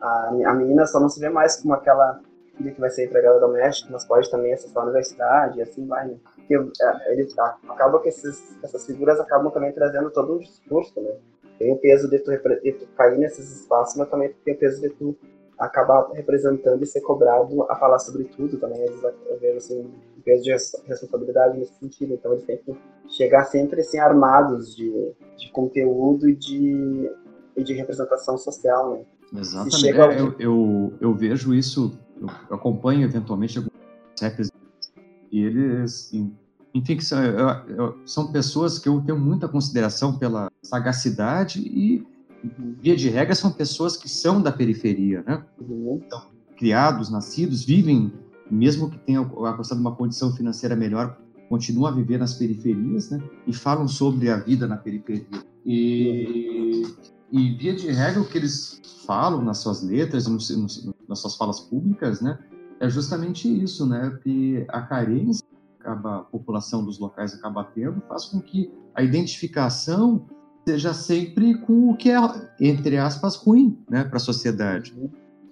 a, 0.00 0.28
a 0.28 0.54
menina 0.54 0.86
só 0.86 1.00
não 1.00 1.08
se 1.08 1.20
vê 1.20 1.28
mais 1.28 1.56
como 1.56 1.74
aquela 1.74 2.20
filha 2.56 2.72
que 2.72 2.80
vai 2.80 2.90
ser 2.90 3.06
empregada 3.06 3.38
doméstica, 3.38 3.90
mas 3.92 4.04
pode 4.04 4.30
também 4.30 4.52
acessar 4.52 4.82
a 4.82 4.86
universidade 4.86 5.58
e 5.58 5.62
assim 5.62 5.86
vai. 5.86 6.08
Né? 6.08 6.16
Porque 6.34 6.54
é, 6.54 7.12
ele 7.12 7.28
acaba 7.68 8.00
que 8.00 8.08
esses, 8.08 8.56
essas 8.62 8.86
figuras 8.86 9.20
acabam 9.20 9.50
também 9.52 9.72
trazendo 9.72 10.10
todo 10.10 10.34
um 10.34 10.38
discurso, 10.38 11.00
né? 11.00 11.16
Tem 11.58 11.72
o 11.72 11.78
peso 11.78 12.08
de 12.10 12.18
tu, 12.18 12.30
de 12.30 12.72
tu 12.72 12.86
cair 12.96 13.18
nesses 13.18 13.60
espaços, 13.60 13.96
mas 13.96 14.08
também 14.10 14.34
tem 14.44 14.54
o 14.54 14.58
peso 14.58 14.80
de 14.80 14.90
tu 14.90 15.16
acabar 15.58 16.10
representando 16.12 16.82
e 16.82 16.86
ser 16.86 17.00
cobrado 17.00 17.62
a 17.70 17.76
falar 17.76 17.98
sobre 17.98 18.24
tudo 18.24 18.58
também. 18.58 18.82
Às 18.82 18.90
vezes 18.90 19.02
eu 19.26 19.38
vejo 19.38 19.56
assim, 19.56 19.80
um 19.80 20.20
peso 20.22 20.44
de 20.44 20.50
responsabilidade 20.50 21.58
nesse 21.58 21.74
sentido. 21.78 22.14
Então 22.14 22.32
eles 22.32 22.44
têm 22.44 22.58
que 22.58 22.76
chegar 23.08 23.44
sempre 23.44 23.80
assim, 23.80 23.98
armados 23.98 24.74
de, 24.74 25.12
de 25.36 25.50
conteúdo 25.50 26.28
e 26.28 26.34
de, 26.34 27.10
e 27.56 27.64
de 27.64 27.72
representação 27.72 28.36
social, 28.36 28.92
né? 28.92 29.04
Exatamente. 29.40 29.88
É, 29.88 30.20
eu, 30.20 30.34
eu, 30.38 30.92
eu, 31.00 31.14
vejo 31.14 31.52
isso, 31.54 31.98
eu 32.20 32.28
acompanho 32.50 33.04
eventualmente 33.04 33.58
alguns 33.58 33.72
rappers 34.20 34.50
e 35.32 35.44
eles, 35.44 36.12
enfim, 36.72 37.00
são, 37.00 37.18
são 38.04 38.32
pessoas 38.32 38.78
que 38.78 38.88
eu 38.88 39.02
tenho 39.04 39.18
muita 39.18 39.48
consideração 39.48 40.16
pela 40.16 40.48
sagacidade 40.62 41.60
e 41.60 42.06
via 42.80 42.96
de 42.96 43.08
regra, 43.08 43.34
são 43.34 43.50
pessoas 43.50 43.96
que 43.96 44.08
são 44.08 44.40
da 44.40 44.52
periferia, 44.52 45.22
né? 45.26 45.44
Uhum. 45.60 46.00
Então, 46.04 46.22
criados, 46.56 47.10
nascidos, 47.10 47.64
vivem, 47.64 48.12
mesmo 48.50 48.90
que 48.90 48.98
tenham 48.98 49.24
alcançado 49.44 49.80
uma 49.80 49.94
condição 49.94 50.34
financeira 50.34 50.74
melhor, 50.74 51.18
continuam 51.48 51.86
a 51.86 51.94
viver 51.94 52.18
nas 52.18 52.34
periferias, 52.34 53.10
né? 53.10 53.22
E 53.46 53.52
falam 53.52 53.86
sobre 53.86 54.30
a 54.30 54.36
vida 54.36 54.66
na 54.66 54.76
periferia. 54.76 55.26
E, 55.64 56.82
e 57.30 57.50
via 57.56 57.74
de 57.74 57.90
regra, 57.90 58.20
o 58.20 58.28
que 58.28 58.38
eles 58.38 58.80
falam 59.06 59.42
nas 59.42 59.58
suas 59.58 59.82
letras, 59.82 60.26
nos, 60.26 60.50
nos, 60.56 60.92
nas 61.08 61.18
suas 61.18 61.36
falas 61.36 61.60
públicas, 61.60 62.20
né? 62.20 62.38
É 62.80 62.88
justamente 62.88 63.48
isso, 63.48 63.86
né? 63.86 64.18
Que 64.22 64.64
a 64.68 64.82
carência 64.82 65.44
que 65.80 65.88
a 65.88 65.96
população 66.30 66.84
dos 66.84 66.98
locais 66.98 67.34
acaba 67.34 67.64
tendo 67.64 68.00
faz 68.08 68.26
com 68.26 68.40
que 68.40 68.72
a 68.94 69.02
identificação 69.02 70.26
seja 70.68 70.92
sempre 70.92 71.54
com 71.58 71.90
o 71.90 71.96
que 71.96 72.10
é, 72.10 72.18
entre 72.60 72.96
aspas, 72.98 73.36
ruim 73.36 73.78
né, 73.88 74.02
para 74.02 74.16
a 74.16 74.20
sociedade. 74.20 74.92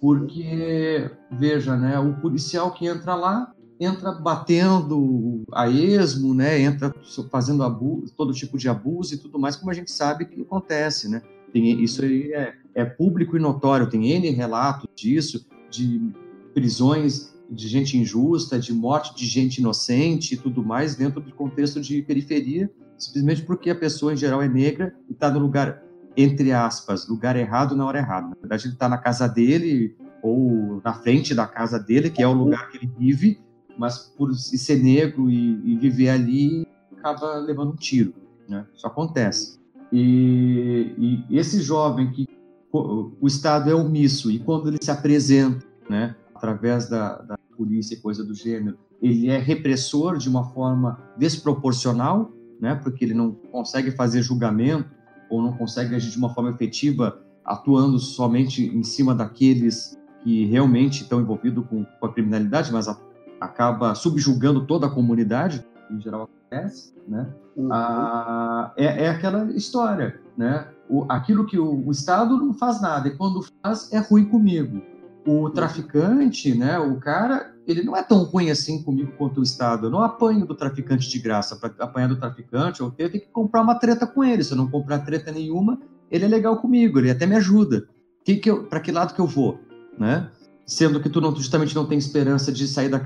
Porque, 0.00 1.08
veja, 1.30 1.76
né, 1.76 1.98
o 1.98 2.14
policial 2.14 2.72
que 2.72 2.86
entra 2.86 3.14
lá, 3.14 3.54
entra 3.78 4.10
batendo 4.12 5.44
a 5.52 5.68
esmo, 5.68 6.34
né, 6.34 6.60
entra 6.60 6.92
fazendo 7.30 7.62
abuso, 7.62 8.12
todo 8.16 8.32
tipo 8.32 8.58
de 8.58 8.68
abuso 8.68 9.14
e 9.14 9.18
tudo 9.18 9.38
mais, 9.38 9.54
como 9.54 9.70
a 9.70 9.74
gente 9.74 9.92
sabe 9.92 10.24
que 10.24 10.42
acontece. 10.42 11.08
Né? 11.08 11.22
Tem, 11.52 11.80
isso 11.80 12.04
aí 12.04 12.32
é, 12.32 12.54
é 12.74 12.84
público 12.84 13.36
e 13.36 13.40
notório, 13.40 13.88
tem 13.88 14.10
N 14.10 14.28
relatos 14.30 14.88
disso, 14.96 15.46
de 15.70 16.12
prisões 16.52 17.32
de 17.48 17.68
gente 17.68 17.96
injusta, 17.96 18.58
de 18.58 18.72
morte 18.72 19.14
de 19.14 19.26
gente 19.26 19.58
inocente 19.58 20.34
e 20.34 20.36
tudo 20.36 20.64
mais, 20.64 20.96
dentro 20.96 21.20
do 21.20 21.32
contexto 21.32 21.80
de 21.80 22.02
periferia, 22.02 22.70
simplesmente 22.98 23.42
porque 23.42 23.70
a 23.70 23.74
pessoa 23.74 24.12
em 24.12 24.16
geral 24.16 24.42
é 24.42 24.48
negra 24.48 24.94
e 25.08 25.12
está 25.12 25.30
no 25.30 25.38
lugar, 25.38 25.82
entre 26.16 26.52
aspas, 26.52 27.08
lugar 27.08 27.36
errado 27.36 27.76
na 27.76 27.84
hora 27.84 27.98
errada. 27.98 28.28
Na 28.28 28.36
verdade, 28.40 28.66
ele 28.66 28.74
está 28.74 28.88
na 28.88 28.98
casa 28.98 29.28
dele 29.28 29.96
ou 30.22 30.80
na 30.82 30.94
frente 30.94 31.34
da 31.34 31.46
casa 31.46 31.78
dele, 31.78 32.10
que 32.10 32.22
é 32.22 32.26
o 32.26 32.32
lugar 32.32 32.70
que 32.70 32.78
ele 32.78 32.90
vive, 32.98 33.40
mas 33.76 33.98
por 33.98 34.34
ser 34.34 34.82
negro 34.82 35.30
e, 35.30 35.72
e 35.72 35.76
viver 35.76 36.08
ali, 36.08 36.66
acaba 36.96 37.36
levando 37.38 37.72
um 37.72 37.76
tiro. 37.76 38.14
Né? 38.48 38.66
Isso 38.74 38.86
acontece. 38.86 39.58
E, 39.92 41.24
e, 41.30 41.38
esse 41.38 41.60
jovem 41.60 42.10
que 42.10 42.26
o 42.72 43.26
Estado 43.26 43.70
é 43.70 43.74
omisso 43.74 44.30
e 44.30 44.38
quando 44.38 44.68
ele 44.68 44.78
se 44.82 44.90
apresenta, 44.90 45.64
né, 45.88 46.16
através 46.34 46.88
da, 46.88 47.18
da 47.18 47.38
polícia 47.56 47.94
e 47.94 48.00
coisa 48.00 48.24
do 48.24 48.34
gênero, 48.34 48.76
ele 49.00 49.28
é 49.28 49.38
repressor 49.38 50.16
de 50.16 50.28
uma 50.28 50.44
forma 50.50 50.98
desproporcional, 51.16 52.32
né, 52.60 52.74
porque 52.74 53.04
ele 53.04 53.14
não 53.14 53.32
consegue 53.32 53.90
fazer 53.90 54.22
julgamento 54.22 54.90
ou 55.28 55.42
não 55.42 55.52
consegue 55.52 55.94
agir 55.94 56.10
de 56.10 56.18
uma 56.18 56.32
forma 56.32 56.50
efetiva, 56.50 57.20
atuando 57.44 57.98
somente 57.98 58.64
em 58.64 58.82
cima 58.82 59.14
daqueles 59.14 59.98
que 60.22 60.46
realmente 60.46 61.02
estão 61.02 61.20
envolvidos 61.20 61.66
com, 61.66 61.84
com 61.84 62.06
a 62.06 62.12
criminalidade, 62.12 62.72
mas 62.72 62.88
a, 62.88 62.96
acaba 63.40 63.94
subjugando 63.94 64.66
toda 64.66 64.86
a 64.86 64.90
comunidade, 64.90 65.64
em 65.90 66.00
geral 66.00 66.22
acontece, 66.22 66.94
né? 67.06 67.28
Uhum. 67.56 67.68
Ah, 67.70 68.72
é, 68.76 69.04
é, 69.04 69.08
aquela 69.10 69.44
história, 69.52 70.20
né? 70.36 70.66
O, 70.88 71.04
aquilo 71.08 71.46
que 71.46 71.58
o, 71.58 71.86
o, 71.86 71.90
Estado 71.90 72.38
não 72.38 72.54
faz 72.54 72.80
nada, 72.80 73.08
e 73.08 73.16
quando 73.16 73.44
faz 73.62 73.92
é 73.92 73.98
ruim 73.98 74.24
comigo. 74.24 74.82
O 75.26 75.48
traficante, 75.50 76.56
né? 76.56 76.78
O 76.78 76.98
cara, 76.98 77.53
ele 77.66 77.82
não 77.82 77.96
é 77.96 78.02
tão 78.02 78.24
ruim 78.24 78.50
assim 78.50 78.82
comigo 78.82 79.12
quanto 79.16 79.40
o 79.40 79.42
Estado. 79.42 79.86
Eu 79.86 79.90
não 79.90 80.00
apanho 80.00 80.46
do 80.46 80.54
traficante 80.54 81.08
de 81.08 81.18
graça. 81.18 81.56
Para 81.56 81.72
apanhar 81.78 82.08
do 82.08 82.16
traficante, 82.16 82.80
eu 82.80 82.90
tenho 82.90 83.10
que 83.10 83.20
comprar 83.32 83.62
uma 83.62 83.74
treta 83.78 84.06
com 84.06 84.22
ele. 84.22 84.44
Se 84.44 84.52
eu 84.52 84.56
não 84.56 84.68
comprar 84.68 85.00
treta 85.00 85.32
nenhuma, 85.32 85.80
ele 86.10 86.24
é 86.24 86.28
legal 86.28 86.58
comigo, 86.58 86.98
ele 86.98 87.10
até 87.10 87.26
me 87.26 87.36
ajuda. 87.36 87.86
Que 88.24 88.36
que 88.36 88.52
Para 88.52 88.80
que 88.80 88.92
lado 88.92 89.14
que 89.14 89.20
eu 89.20 89.26
vou, 89.26 89.60
né? 89.98 90.30
Sendo 90.66 91.00
que 91.00 91.08
tu 91.08 91.20
não, 91.20 91.34
justamente 91.34 91.74
não 91.74 91.86
tem 91.86 91.98
esperança 91.98 92.52
de 92.52 92.66
sair 92.66 92.88
da 92.88 93.02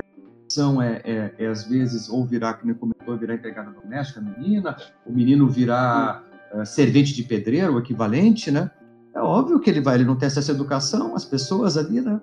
são 0.48 0.80
é, 0.80 1.02
é, 1.04 1.34
é, 1.38 1.46
às 1.46 1.64
vezes 1.64 2.08
ou 2.08 2.24
virar, 2.24 2.54
como 2.54 2.74
comentou, 2.74 3.16
virar 3.18 3.34
empregada 3.34 3.70
doméstica, 3.70 4.20
menina, 4.20 4.76
o 5.04 5.12
menino 5.12 5.46
virar 5.46 6.24
uh, 6.54 6.64
servente 6.64 7.14
de 7.14 7.22
pedreiro, 7.22 7.74
o 7.74 7.78
equivalente, 7.78 8.50
né? 8.50 8.70
É 9.14 9.20
óbvio 9.20 9.60
que 9.60 9.68
ele 9.68 9.80
vai, 9.80 9.96
ele 9.96 10.04
não 10.04 10.16
tem 10.16 10.26
acesso 10.26 10.50
à 10.50 10.54
educação, 10.54 11.14
as 11.14 11.24
pessoas 11.24 11.76
ali, 11.76 12.00
né? 12.00 12.18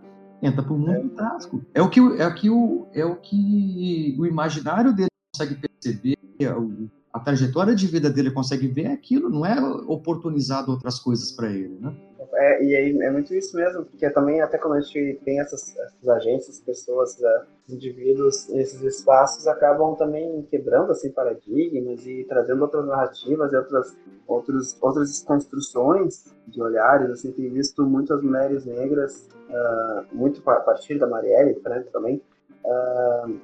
Entra 0.45 0.61
para 0.61 0.73
o 0.73 0.77
mundo 0.77 1.01
do 1.01 1.09
tráfico. 1.09 1.61
É 1.73 1.81
o 1.81 1.89
que, 1.89 1.99
é 1.99 2.27
o 2.27 2.35
que 2.35 2.49
o, 2.49 2.88
é 2.93 3.03
o 3.03 3.15
que 3.15 4.15
o 4.19 4.26
imaginário 4.27 4.93
dele 4.93 5.09
consegue 5.34 5.55
perceber, 5.55 6.17
a, 6.43 7.17
a 7.17 7.19
trajetória 7.19 7.73
de 7.73 7.88
vida 7.88 8.09
dele 8.11 8.30
consegue 8.30 8.67
ver 8.67 8.88
aquilo, 8.88 9.30
não 9.30 9.45
é 9.45 9.59
oportunizado 9.88 10.72
outras 10.72 10.99
coisas 10.99 11.31
para 11.31 11.49
ele, 11.49 11.80
né? 11.80 11.95
É, 12.38 12.63
e 12.63 12.76
aí 12.76 12.97
é 13.01 13.11
muito 13.11 13.34
isso 13.34 13.55
mesmo, 13.55 13.85
porque 13.85 14.09
também 14.09 14.41
até 14.41 14.57
quando 14.57 14.73
a 14.73 14.81
gente 14.81 15.19
tem 15.23 15.39
essas, 15.39 15.76
essas 15.77 16.09
agências, 16.09 16.59
pessoas, 16.59 17.17
uh, 17.19 17.45
indivíduos, 17.69 18.49
esses 18.49 18.81
espaços 18.81 19.47
acabam 19.47 19.95
também 19.95 20.45
quebrando 20.51 20.91
assim 20.91 21.11
paradigmas 21.11 22.05
e 22.05 22.26
trazendo 22.27 22.61
outras 22.61 22.85
narrativas 22.85 23.51
e 23.53 23.55
outras 23.55 23.97
outros, 24.27 24.77
outras 24.81 25.22
construções 25.22 26.26
de 26.47 26.61
olhares. 26.61 27.09
Assim, 27.11 27.31
tem 27.31 27.49
visto 27.49 27.85
muitas 27.85 28.22
mulheres 28.22 28.65
negras, 28.65 29.30
uh, 29.49 30.05
muito 30.15 30.47
a 30.49 30.59
partir 30.59 30.97
da 30.97 31.07
Marielle, 31.07 31.59
Franco 31.61 31.91
também, 31.91 32.22
uh, 32.63 33.39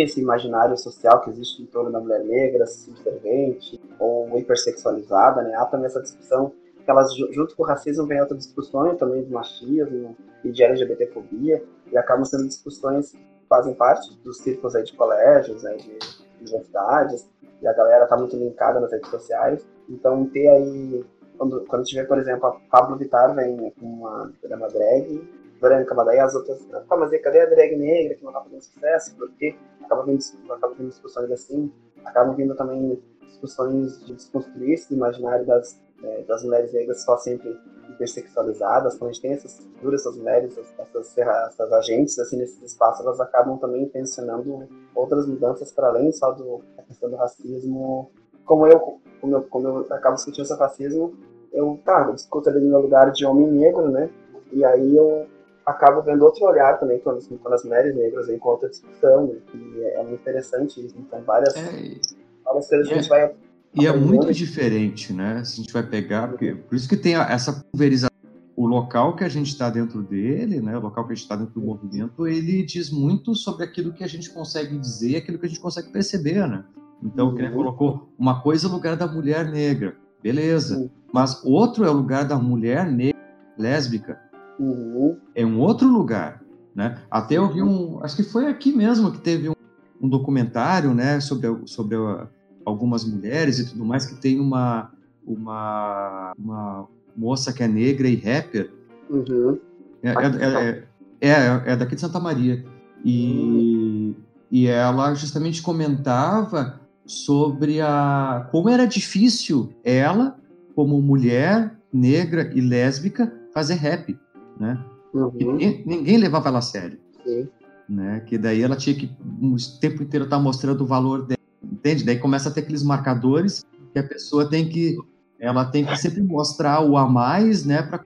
esse 0.00 0.20
imaginário 0.20 0.76
social 0.76 1.20
que 1.22 1.30
existe 1.30 1.62
em 1.62 1.66
torno 1.66 1.90
da 1.90 2.00
mulher 2.00 2.24
negra, 2.24 2.66
subservente 2.66 3.80
ou 3.98 4.38
hipersexualizada, 4.38 5.42
né? 5.42 5.54
Há 5.54 5.64
também 5.66 5.86
essa 5.86 6.02
discussão 6.02 6.52
que 6.84 6.90
elas, 6.90 7.14
junto 7.14 7.54
com 7.54 7.62
o 7.62 7.66
racismo, 7.66 8.06
vem 8.06 8.20
outras 8.20 8.38
discussões 8.38 8.96
também 8.96 9.22
de 9.22 9.30
machismo 9.30 10.16
e 10.42 10.50
de 10.50 10.62
LGBTfobia, 10.62 11.62
e 11.92 11.98
acabam 11.98 12.24
sendo 12.24 12.46
discussões 12.46 13.12
que 13.12 13.46
fazem 13.48 13.74
parte 13.74 14.16
dos 14.22 14.38
círculos 14.38 14.74
aí 14.74 14.84
de 14.84 14.94
colégios, 14.94 15.62
né, 15.62 15.76
de 15.76 15.98
universidades, 16.40 17.28
e 17.60 17.66
a 17.66 17.72
galera 17.72 18.06
tá 18.06 18.16
muito 18.16 18.36
linkada 18.36 18.80
nas 18.80 18.90
redes 18.92 19.10
sociais. 19.10 19.66
Então, 19.88 20.26
ter 20.26 20.48
aí, 20.48 21.04
quando, 21.38 21.64
quando 21.66 21.84
tiver, 21.84 22.04
por 22.04 22.18
exemplo, 22.18 22.46
a 22.46 22.52
Pablo 22.70 22.96
Vittar 22.96 23.34
vem 23.34 23.70
com 23.78 23.86
uma, 23.86 24.32
uma 24.44 24.68
drag 24.68 25.38
branca, 25.60 25.94
mas 25.94 26.06
daí 26.06 26.18
as 26.18 26.34
outras, 26.34 26.66
ah, 26.72 26.96
mas 26.96 27.12
e 27.12 27.18
cadê 27.18 27.40
a 27.40 27.46
drag 27.46 27.76
negra 27.76 28.14
que 28.14 28.24
não 28.24 28.32
tá 28.32 28.42
fazendo 28.42 28.62
sucesso? 28.62 29.14
Porque 29.16 29.56
acaba 29.82 30.04
vindo, 30.04 30.22
acaba 30.50 30.74
vindo 30.74 30.88
discussões 30.88 31.30
assim, 31.30 31.72
acabam 32.04 32.34
vindo 32.34 32.54
também 32.54 33.00
discussões 33.26 34.04
de 34.04 34.14
desconstruir 34.14 34.74
esse 34.74 34.92
imaginário 34.94 35.46
das 35.46 35.80
é, 36.02 36.22
das 36.22 36.44
mulheres 36.44 36.72
negras 36.72 37.02
só 37.02 37.16
sempre 37.16 37.58
hipersexualizadas, 37.88 38.96
quando 38.96 39.10
a 39.10 39.12
gente 39.12 39.22
tem 39.22 39.32
essas 39.32 39.58
figuras, 39.58 40.00
essas 40.00 40.16
mulheres, 40.16 40.56
essas, 40.56 41.18
essas 41.18 41.72
agentes 41.72 42.18
assim, 42.18 42.36
nesses 42.36 42.62
espaços, 42.62 43.04
elas 43.04 43.20
acabam 43.20 43.58
também 43.58 43.82
intencionando 43.82 44.68
outras 44.94 45.26
mudanças 45.26 45.72
para 45.72 45.88
além 45.88 46.12
só 46.12 46.32
do, 46.32 46.62
da 46.76 46.82
questão 46.82 47.10
do 47.10 47.16
racismo. 47.16 48.10
Como 48.48 48.66
eu, 48.66 48.80
como 49.20 49.36
eu, 49.36 49.42
como 49.42 49.68
eu 49.68 49.86
acabo 49.90 50.16
discutindo 50.16 50.44
esse 50.44 50.54
racismo, 50.54 51.14
eu, 51.52 51.78
tá, 51.84 52.06
eu 52.08 52.14
discuto 52.14 52.48
ali 52.48 52.60
no 52.60 52.70
meu 52.70 52.80
lugar 52.80 53.12
de 53.12 53.24
homem 53.24 53.46
negro, 53.46 53.88
né? 53.90 54.10
E 54.50 54.64
aí 54.64 54.96
eu 54.96 55.26
acabo 55.64 56.02
vendo 56.02 56.24
outro 56.24 56.46
olhar 56.46 56.80
também 56.80 56.98
quando, 56.98 57.22
quando 57.38 57.54
as 57.54 57.62
mulheres 57.62 57.94
negras 57.94 58.26
outra 58.42 58.70
discussão, 58.70 59.26
né? 59.26 59.38
e 59.54 59.82
é, 59.82 60.00
é 60.00 60.02
muito 60.02 60.20
interessante 60.20 60.84
isso. 60.84 60.96
Então, 60.98 61.20
várias, 61.22 61.54
é, 61.54 62.00
várias 62.42 62.68
coisas 62.68 62.88
que 62.88 62.94
a 62.94 62.96
gente 62.96 63.08
vai 63.08 63.34
e 63.74 63.86
é 63.86 63.92
muito 63.92 64.32
diferente, 64.32 65.12
né? 65.12 65.44
Se 65.44 65.52
a 65.52 65.56
gente 65.62 65.72
vai 65.72 65.82
pegar, 65.82 66.28
porque, 66.28 66.54
por 66.54 66.74
isso 66.74 66.88
que 66.88 66.96
tem 66.96 67.14
essa 67.14 67.52
pulverização. 67.52 68.08
O 68.56 68.66
local 68.66 69.14
que 69.14 69.22
a 69.22 69.28
gente 69.28 69.48
está 69.48 69.70
dentro 69.70 70.02
dele, 70.02 70.60
né? 70.60 70.76
O 70.76 70.80
local 70.80 71.06
que 71.06 71.12
a 71.12 71.14
gente 71.14 71.22
está 71.22 71.36
dentro 71.36 71.60
do 71.60 71.60
movimento, 71.60 72.26
ele 72.26 72.64
diz 72.64 72.90
muito 72.90 73.34
sobre 73.36 73.62
aquilo 73.62 73.92
que 73.92 74.02
a 74.02 74.06
gente 74.08 74.30
consegue 74.30 74.76
dizer, 74.76 75.16
aquilo 75.16 75.38
que 75.38 75.46
a 75.46 75.48
gente 75.48 75.60
consegue 75.60 75.92
perceber, 75.92 76.48
né? 76.48 76.64
Então, 77.02 77.28
uhum. 77.28 77.34
que 77.34 77.42
ele 77.42 77.54
colocou 77.54 78.08
uma 78.18 78.40
coisa 78.40 78.66
é 78.66 78.70
o 78.70 78.72
lugar 78.72 78.96
da 78.96 79.06
mulher 79.06 79.50
negra, 79.50 79.94
beleza? 80.22 80.76
Uhum. 80.76 80.90
Mas 81.12 81.42
outro 81.44 81.84
é 81.84 81.90
o 81.90 81.94
lugar 81.94 82.24
da 82.24 82.38
mulher 82.38 82.90
negra 82.90 83.18
lésbica. 83.56 84.18
Uhum. 84.58 85.16
É 85.34 85.46
um 85.46 85.60
outro 85.60 85.88
lugar, 85.88 86.42
né? 86.74 86.98
Até 87.10 87.36
eu 87.36 87.52
vi 87.52 87.62
um, 87.62 88.00
acho 88.02 88.16
que 88.16 88.22
foi 88.22 88.46
aqui 88.46 88.72
mesmo 88.72 89.12
que 89.12 89.18
teve 89.18 89.48
um, 89.48 89.54
um 90.00 90.08
documentário, 90.08 90.92
né? 90.92 91.20
Sobre 91.20 91.48
sobre 91.66 91.96
a 91.96 92.26
algumas 92.68 93.04
mulheres 93.04 93.58
e 93.58 93.68
tudo 93.68 93.84
mais, 93.84 94.04
que 94.04 94.14
tem 94.14 94.38
uma, 94.38 94.90
uma, 95.26 96.32
uma 96.38 96.88
moça 97.16 97.52
que 97.52 97.62
é 97.62 97.68
negra 97.68 98.08
e 98.08 98.16
rapper. 98.16 98.70
Uhum. 99.08 99.58
É, 100.02 100.10
é, 100.10 100.84
é, 101.20 101.30
é, 101.30 101.72
é 101.72 101.76
daqui 101.76 101.94
de 101.94 102.00
Santa 102.00 102.20
Maria. 102.20 102.64
E, 103.04 103.32
uhum. 103.32 104.14
e 104.50 104.66
ela 104.66 105.14
justamente 105.14 105.62
comentava 105.62 106.80
sobre 107.08 107.80
a 107.80 108.48
como 108.52 108.68
era 108.68 108.86
difícil 108.86 109.72
ela, 109.82 110.38
como 110.76 111.02
mulher 111.02 111.76
negra 111.92 112.52
e 112.54 112.60
lésbica, 112.60 113.32
fazer 113.52 113.74
rap, 113.74 114.16
né? 114.60 114.78
Uhum. 115.12 115.32
Ninguém, 115.34 115.82
ninguém, 115.84 116.18
levava 116.18 116.48
ela 116.48 116.58
a 116.58 116.62
sério. 116.62 117.00
Sim. 117.24 117.48
Né? 117.88 118.20
Que 118.26 118.38
daí 118.38 118.62
ela 118.62 118.76
tinha 118.76 118.94
que 118.94 119.10
o 119.42 119.56
tempo 119.80 120.02
inteiro 120.02 120.24
estar 120.24 120.36
tá 120.36 120.42
mostrando 120.42 120.82
o 120.82 120.86
valor 120.86 121.26
dela 121.26 121.38
entende? 121.62 122.04
Daí 122.04 122.18
começa 122.18 122.48
a 122.48 122.52
ter 122.52 122.60
aqueles 122.60 122.82
marcadores 122.82 123.64
que 123.92 123.98
a 123.98 124.02
pessoa 124.02 124.48
tem 124.48 124.68
que, 124.68 124.96
ela 125.40 125.64
tem 125.64 125.84
que 125.84 125.96
sempre 125.96 126.22
mostrar 126.22 126.80
o 126.80 126.96
a 126.96 127.08
mais, 127.08 127.64
né, 127.64 127.82
para 127.82 128.04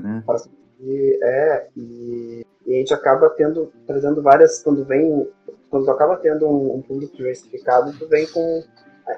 né? 0.00 0.22
E, 0.80 1.18
é, 1.22 1.68
e, 1.76 2.46
e, 2.66 2.74
a 2.74 2.78
gente 2.78 2.94
acaba 2.94 3.28
tendo, 3.30 3.72
trazendo 3.86 4.22
várias, 4.22 4.62
quando 4.62 4.84
vem, 4.84 5.26
quando 5.70 5.84
tu 5.84 5.90
acaba 5.90 6.16
tendo 6.16 6.46
um, 6.46 6.76
um 6.76 6.82
público 6.82 7.16
diversificado, 7.16 7.92
tu 7.98 8.06
vem 8.08 8.26
com, 8.26 8.62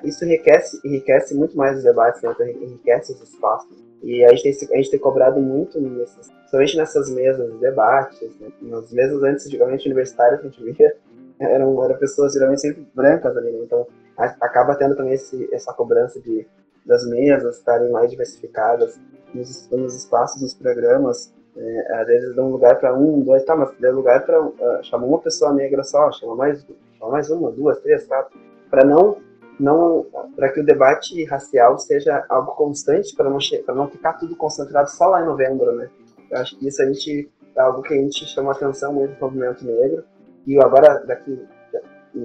isso 0.05 0.25
enriquece, 0.25 0.81
enriquece 0.85 1.35
muito 1.35 1.57
mais 1.57 1.79
os 1.79 1.83
debates, 1.83 2.23
né, 2.23 2.35
enriquece 2.41 3.13
os 3.13 3.23
espaços. 3.23 3.83
E 4.03 4.25
a 4.25 4.35
gente 4.35 4.43
tem, 4.59 4.75
a 4.75 4.77
gente 4.77 4.91
tem 4.91 5.01
cobrado 5.01 5.41
muito, 5.41 5.81
nessas, 5.81 6.29
principalmente 6.29 6.77
nessas 6.77 7.11
mesas 7.11 7.53
de 7.53 7.59
debates, 7.59 8.21
né, 8.39 8.53
nas 8.61 8.93
mesas 8.93 9.23
antes, 9.23 9.47
antigamente 9.47 9.87
universitárias, 9.87 10.41
a 10.41 10.43
gente 10.45 10.63
via 10.63 10.97
eram, 11.39 11.83
eram 11.85 11.97
pessoas 11.99 12.33
geralmente 12.33 12.61
sempre 12.61 12.87
brancas 12.95 13.37
ali, 13.37 13.51
né? 13.51 13.61
Então 13.63 13.87
a, 14.17 14.25
acaba 14.41 14.75
tendo 14.75 14.97
também 14.97 15.15
esse, 15.15 15.49
essa 15.53 15.73
cobrança 15.73 16.21
de 16.21 16.47
das 16.85 17.07
mesas 17.09 17.59
estarem 17.59 17.91
mais 17.91 18.11
diversificadas 18.11 19.01
nos, 19.33 19.69
nos 19.71 19.95
espaços, 19.95 20.43
nos 20.43 20.55
programas. 20.55 21.33
É, 21.55 21.95
às 21.95 22.07
vezes 22.07 22.35
dão 22.35 22.51
lugar 22.51 22.81
para 22.81 22.95
um, 22.95 23.21
dois, 23.21 23.45
tá, 23.45 23.55
mas 23.55 23.71
deu 23.79 23.95
lugar 23.95 24.25
para 24.25 24.43
uh, 24.43 24.53
chamar 24.83 25.07
uma 25.07 25.19
pessoa 25.19 25.53
negra 25.53 25.83
só, 25.83 26.11
chama 26.11 26.35
mais, 26.35 26.67
chama 26.99 27.13
mais 27.13 27.31
uma, 27.31 27.51
duas, 27.51 27.79
três, 27.81 28.07
quatro, 28.07 28.39
para 28.71 28.85
não 28.85 29.19
não 29.61 30.07
para 30.35 30.49
que 30.49 30.61
o 30.61 30.65
debate 30.65 31.25
racial 31.27 31.79
seja 31.79 32.25
algo 32.29 32.53
constante, 32.53 33.15
para 33.15 33.29
não 33.29 33.39
não 33.75 33.89
ficar 33.89 34.15
tudo 34.15 34.35
concentrado 34.35 34.91
só 34.91 35.09
lá 35.09 35.23
em 35.23 35.27
novembro, 35.27 35.73
né? 35.73 35.91
Eu 36.31 36.39
acho 36.39 36.59
que 36.59 36.67
isso 36.67 36.83
a 36.83 36.87
gente 36.87 37.31
é 37.55 37.61
algo 37.61 37.83
que 37.83 37.93
a 37.93 37.97
gente 37.97 38.25
chama 38.27 38.53
atenção 38.53 38.95
muito 38.95 39.13
no 39.13 39.21
movimento 39.21 39.65
negro 39.65 40.05
e 40.47 40.59
agora, 40.59 41.05
daqui, 41.07 41.47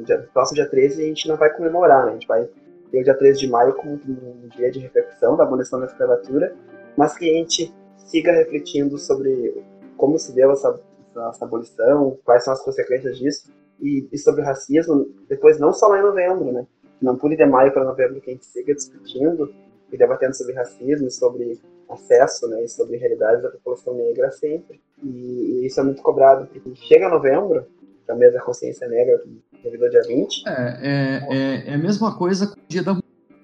dia, 0.03 0.27
próximo 0.33 0.55
dia 0.55 0.69
13, 0.69 1.03
a 1.03 1.07
gente 1.07 1.27
não 1.27 1.35
vai 1.35 1.53
comemorar, 1.53 2.05
né? 2.05 2.11
A 2.11 2.13
gente 2.13 2.27
vai 2.27 2.49
ter 2.91 3.01
o 3.01 3.03
dia 3.03 3.13
13 3.13 3.39
de 3.39 3.49
maio 3.49 3.73
como 3.73 3.93
um 3.93 4.47
dia 4.55 4.71
de 4.71 4.79
reflexão 4.79 5.35
da 5.35 5.43
abolição 5.43 5.79
da 5.79 5.85
escravatura, 5.85 6.55
mas 6.95 7.15
que 7.17 7.29
a 7.29 7.33
gente 7.33 7.73
siga 8.07 8.31
refletindo 8.31 8.97
sobre 8.97 9.63
como 9.95 10.17
se 10.17 10.33
deu 10.33 10.51
essa, 10.51 10.79
essa 11.29 11.45
abolição, 11.45 12.17
quais 12.23 12.43
são 12.43 12.53
as 12.53 12.61
consequências 12.63 13.17
disso, 13.17 13.51
e, 13.79 14.07
e, 14.11 14.17
sobre 14.17 14.41
o 14.41 14.45
racismo, 14.45 15.07
depois 15.29 15.59
não 15.59 15.71
só 15.71 15.87
lá 15.87 15.99
em 15.99 16.03
novembro, 16.03 16.51
né? 16.51 16.65
Não 16.99 17.15
pule 17.15 17.35
de 17.35 17.45
maio 17.45 17.71
para 17.71 17.83
novembro, 17.83 18.19
que 18.19 18.31
a 18.31 18.33
gente 18.33 18.45
siga 18.45 18.73
discutindo 18.73 19.53
e 19.91 19.97
debatendo 19.97 20.35
sobre 20.35 20.53
racismo, 20.53 21.11
sobre 21.11 21.59
acesso, 21.89 22.47
né, 22.47 22.63
e 22.63 22.67
sobre 22.67 22.97
realidades 22.97 23.43
da 23.43 23.49
população 23.49 23.93
negra 23.93 24.31
sempre. 24.31 24.81
E, 25.01 25.07
e 25.61 25.67
isso 25.67 25.79
é 25.79 25.83
muito 25.83 26.01
cobrado, 26.01 26.47
porque 26.47 26.75
chega 26.75 27.07
novembro, 27.07 27.65
da 28.07 28.15
mesa 28.15 28.39
consciência 28.39 28.87
negra 28.87 29.21
devido 29.63 29.83
ao 29.83 29.89
dia 29.89 30.01
20. 30.03 30.43
É, 30.47 30.51
é, 30.51 31.27
é, 31.29 31.69
é, 31.69 31.73
a 31.73 31.77
mesma 31.77 32.17
coisa 32.17 32.47
com 32.47 32.59
o 32.59 32.63
dia 32.67 32.81
da. 32.81 32.97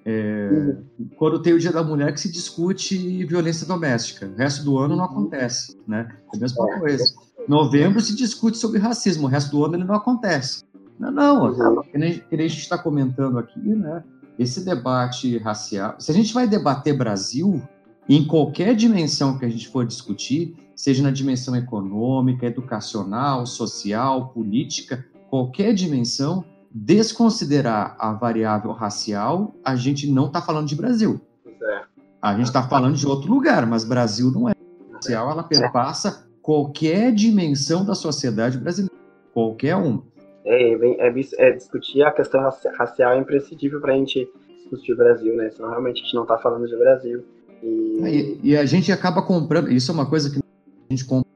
É, 0.06 0.76
quando 1.16 1.40
tem 1.40 1.54
o 1.54 1.58
Dia 1.58 1.72
da 1.72 1.82
Mulher 1.82 2.12
que 2.12 2.20
se 2.20 2.30
discute 2.30 3.24
violência 3.24 3.66
doméstica. 3.66 4.26
O 4.26 4.36
resto 4.36 4.62
do 4.62 4.78
ano 4.78 4.96
não 4.96 5.04
acontece, 5.04 5.78
né? 5.88 6.08
É 6.32 6.36
a 6.36 6.40
mesma 6.40 6.70
é. 6.70 6.78
coisa. 6.78 7.04
Novembro 7.48 8.00
se 8.00 8.14
discute 8.14 8.58
sobre 8.58 8.78
racismo, 8.78 9.26
o 9.26 9.30
resto 9.30 9.50
do 9.50 9.64
ano 9.64 9.76
ele 9.76 9.84
não 9.84 9.94
acontece. 9.94 10.62
Não, 10.98 11.10
não, 11.10 11.46
uhum. 11.46 11.82
que, 11.82 11.96
a 11.96 12.36
gente 12.36 12.58
está 12.58 12.78
comentando 12.78 13.38
aqui, 13.38 13.60
né? 13.60 14.04
Esse 14.38 14.64
debate 14.64 15.38
racial. 15.38 15.94
Se 15.98 16.10
a 16.10 16.14
gente 16.14 16.32
vai 16.34 16.46
debater 16.46 16.96
Brasil, 16.96 17.62
em 18.08 18.26
qualquer 18.26 18.74
dimensão 18.74 19.38
que 19.38 19.44
a 19.44 19.48
gente 19.48 19.68
for 19.68 19.86
discutir, 19.86 20.54
seja 20.76 21.02
na 21.02 21.10
dimensão 21.10 21.56
econômica, 21.56 22.46
educacional, 22.46 23.46
social, 23.46 24.28
política, 24.28 25.04
qualquer 25.30 25.72
dimensão, 25.72 26.44
desconsiderar 26.74 27.94
a 28.00 28.12
variável 28.12 28.72
racial, 28.72 29.54
a 29.64 29.76
gente 29.76 30.10
não 30.10 30.26
está 30.26 30.42
falando 30.42 30.66
de 30.66 30.74
Brasil. 30.74 31.20
É. 31.46 31.82
A 32.20 32.34
gente 32.34 32.46
está 32.46 32.66
falando 32.66 32.96
de 32.96 33.06
outro 33.06 33.30
lugar, 33.30 33.64
mas 33.64 33.84
Brasil 33.84 34.32
não 34.32 34.48
é. 34.48 34.54
Racial 34.92 35.30
ela 35.30 35.44
perpassa 35.44 36.26
qualquer 36.42 37.12
dimensão 37.12 37.84
da 37.84 37.94
sociedade 37.94 38.58
brasileira, 38.58 38.94
qualquer 39.32 39.76
uma. 39.76 40.02
É, 40.44 40.72
é, 41.08 41.14
é, 41.38 41.52
discutir 41.52 42.02
a 42.02 42.10
questão 42.10 42.40
racial 42.76 43.12
é 43.12 43.18
imprescindível 43.18 43.80
para 43.80 43.94
a 43.94 43.96
gente 43.96 44.28
discutir 44.48 44.92
o 44.92 44.96
Brasil, 44.96 45.36
né? 45.36 45.50
Senão 45.50 45.70
realmente 45.70 46.00
a 46.00 46.04
gente 46.04 46.14
não 46.14 46.22
está 46.22 46.36
falando 46.38 46.66
de 46.66 46.76
Brasil. 46.76 47.24
E... 47.62 48.00
e... 48.02 48.40
E, 48.50 48.56
a 48.56 48.66
gente 48.66 48.90
acaba 48.90 49.22
comprando, 49.22 49.70
isso 49.70 49.90
é 49.90 49.94
uma 49.94 50.08
coisa 50.08 50.28
que 50.28 50.38
a 50.38 50.92
gente 50.92 51.04
compra 51.04 51.30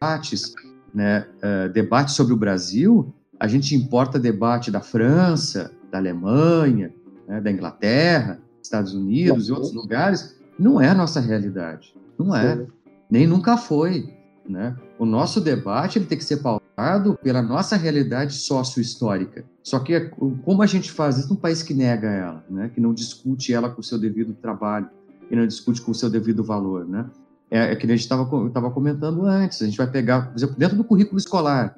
debates, 0.00 0.54
né? 0.92 1.28
Uh, 1.36 1.68
debates 1.72 2.14
sobre 2.14 2.32
o 2.32 2.36
Brasil, 2.36 3.12
a 3.38 3.46
gente 3.46 3.74
importa 3.74 4.18
debate 4.18 4.70
da 4.70 4.80
França, 4.80 5.70
da 5.90 5.98
Alemanha, 5.98 6.92
né? 7.26 7.40
da 7.40 7.50
Inglaterra, 7.50 8.40
Estados 8.62 8.94
Unidos 8.94 9.48
e 9.48 9.52
outros 9.52 9.72
lugares. 9.72 10.36
Não 10.58 10.80
é 10.80 10.88
a 10.88 10.94
nossa 10.94 11.20
realidade. 11.20 11.94
Não 12.18 12.34
é. 12.34 12.56
Sim. 12.56 12.66
Nem 13.10 13.26
nunca 13.26 13.56
foi. 13.56 14.12
Né? 14.48 14.74
O 14.98 15.04
nosso 15.04 15.40
debate 15.40 15.98
ele 15.98 16.06
tem 16.06 16.16
que 16.16 16.24
ser 16.24 16.38
pautado 16.38 17.18
pela 17.22 17.42
nossa 17.42 17.76
realidade 17.76 18.32
sócio-histórica. 18.34 19.44
Só 19.62 19.78
que 19.78 20.10
como 20.44 20.62
a 20.62 20.66
gente 20.66 20.90
faz 20.90 21.18
isso 21.18 21.28
num 21.28 21.36
país 21.36 21.62
que 21.62 21.74
nega 21.74 22.08
ela, 22.08 22.44
né? 22.48 22.70
que 22.74 22.80
não 22.80 22.94
discute 22.94 23.52
ela 23.52 23.68
com 23.68 23.80
o 23.80 23.84
seu 23.84 23.98
devido 23.98 24.32
trabalho, 24.32 24.88
e 25.30 25.36
não 25.36 25.46
discute 25.46 25.82
com 25.82 25.90
o 25.90 25.94
seu 25.94 26.08
devido 26.08 26.42
valor. 26.42 26.86
Né? 26.86 27.04
É, 27.50 27.72
é 27.72 27.76
que 27.76 27.86
a 27.86 27.90
gente 27.90 28.00
estava 28.00 28.70
comentando 28.70 29.24
antes, 29.24 29.60
a 29.62 29.66
gente 29.66 29.76
vai 29.76 29.86
pegar, 29.86 30.28
por 30.28 30.36
exemplo, 30.36 30.56
dentro 30.56 30.76
do 30.76 30.84
currículo 30.84 31.18
escolar, 31.18 31.76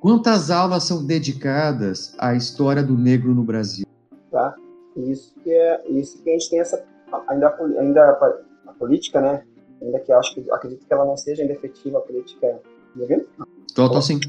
quantas 0.00 0.50
aulas 0.50 0.84
são 0.84 1.04
dedicadas 1.04 2.14
à 2.18 2.34
história 2.34 2.82
do 2.82 2.96
negro 2.96 3.34
no 3.34 3.42
Brasil? 3.42 3.86
Tá, 4.30 4.54
isso 4.96 5.34
que, 5.42 5.50
é, 5.50 5.88
isso 5.90 6.22
que 6.22 6.30
a 6.30 6.32
gente 6.32 6.50
tem 6.50 6.60
essa, 6.60 6.84
ainda, 7.28 7.54
ainda 7.78 8.02
a, 8.02 8.70
a 8.70 8.72
política, 8.74 9.20
né, 9.20 9.42
ainda 9.80 10.00
que 10.00 10.12
acho 10.12 10.34
que 10.34 10.50
acredito 10.50 10.86
que 10.86 10.92
ela 10.92 11.04
não 11.04 11.16
seja 11.16 11.42
ainda 11.42 11.54
efetiva 11.54 11.98
a 11.98 12.00
política. 12.00 12.46
Tá 12.48 13.00
ouvindo? 13.00 13.26
Tô, 13.74 13.90
tô 13.90 14.02
sim. 14.02 14.20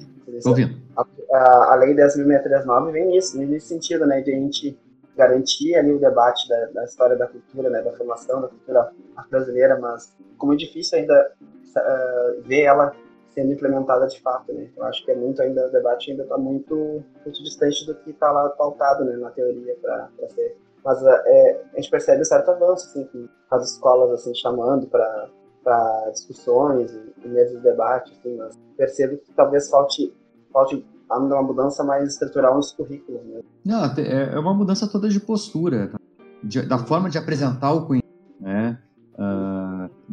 Tô 0.41 0.49
ouvindo. 0.49 0.77
A, 0.95 1.05
a, 1.34 1.73
a 1.73 1.76
lei 1.76 1.93
10.639 1.93 2.91
vem 2.91 3.07
nisso, 3.07 3.38
nesse 3.38 3.68
sentido, 3.68 4.05
né, 4.05 4.22
de 4.22 4.31
a 4.31 4.35
gente 4.35 4.77
garantir 5.15 5.76
ali 5.76 5.91
o 5.91 5.99
debate 5.99 6.47
da, 6.49 6.65
da, 6.68 6.84
história 6.85 7.15
da 7.15 7.27
cultura, 7.27 7.69
né, 7.69 7.81
da 7.81 7.91
formação 7.93 8.41
da 8.41 8.47
cultura 8.47 8.91
brasileira, 9.30 9.77
mas 9.80 10.11
como 10.38 10.53
é 10.53 10.55
difícil 10.55 10.99
ainda 10.99 11.31
uh, 11.41 12.41
ver 12.43 12.61
ela 12.61 12.95
sendo 13.34 13.53
implementada 13.53 14.07
de 14.07 14.22
fato, 14.22 14.53
né? 14.53 14.69
Eu 14.76 14.84
acho 14.85 15.03
que 15.03 15.11
é 15.11 15.15
muito 15.15 15.41
ainda 15.41 15.68
o 15.68 15.72
debate 15.72 16.11
ainda 16.11 16.23
está 16.23 16.38
muito, 16.38 17.03
muito 17.26 17.43
distante 17.43 17.85
do 17.85 17.95
que 17.95 18.11
está 18.11 18.31
lá 18.31 18.49
pautado, 18.49 19.03
né, 19.03 19.15
na 19.18 19.31
teoria 19.31 19.76
para 19.81 20.10
ser. 20.30 20.57
Mas 20.84 21.01
é, 21.03 21.61
a 21.73 21.76
gente 21.77 21.89
percebe 21.89 22.22
um 22.22 22.26
certo 22.26 22.51
avanço, 22.51 22.88
assim, 22.89 23.05
com 23.05 23.27
as 23.55 23.72
escolas 23.72 24.11
assim 24.11 24.34
chamando 24.35 24.88
para 24.88 25.30
para 25.64 26.10
discussões 26.11 26.91
e, 27.23 27.27
mesmo 27.30 27.61
debates, 27.61 28.11
assim, 28.19 28.35
mas 28.35 28.60
percebo 28.76 29.18
que 29.18 29.31
talvez 29.31 29.69
falte 29.69 30.14
falte 30.51 30.85
uma 31.10 31.41
mudança 31.41 31.84
mais 31.84 32.10
estrutural 32.10 32.55
nos 32.55 32.73
currículos. 32.73 33.23
Né? 33.23 33.41
Não, 33.64 33.85
é, 33.85 34.34
é 34.34 34.39
uma 34.39 34.53
mudança 34.53 34.88
toda 34.88 35.07
de 35.07 35.19
postura, 35.19 35.88
tá? 35.88 35.99
de, 36.43 36.61
da 36.64 36.77
forma 36.77 37.10
de 37.10 37.18
apresentar 37.18 37.72
o 37.72 37.85
conhecimento, 37.85 38.03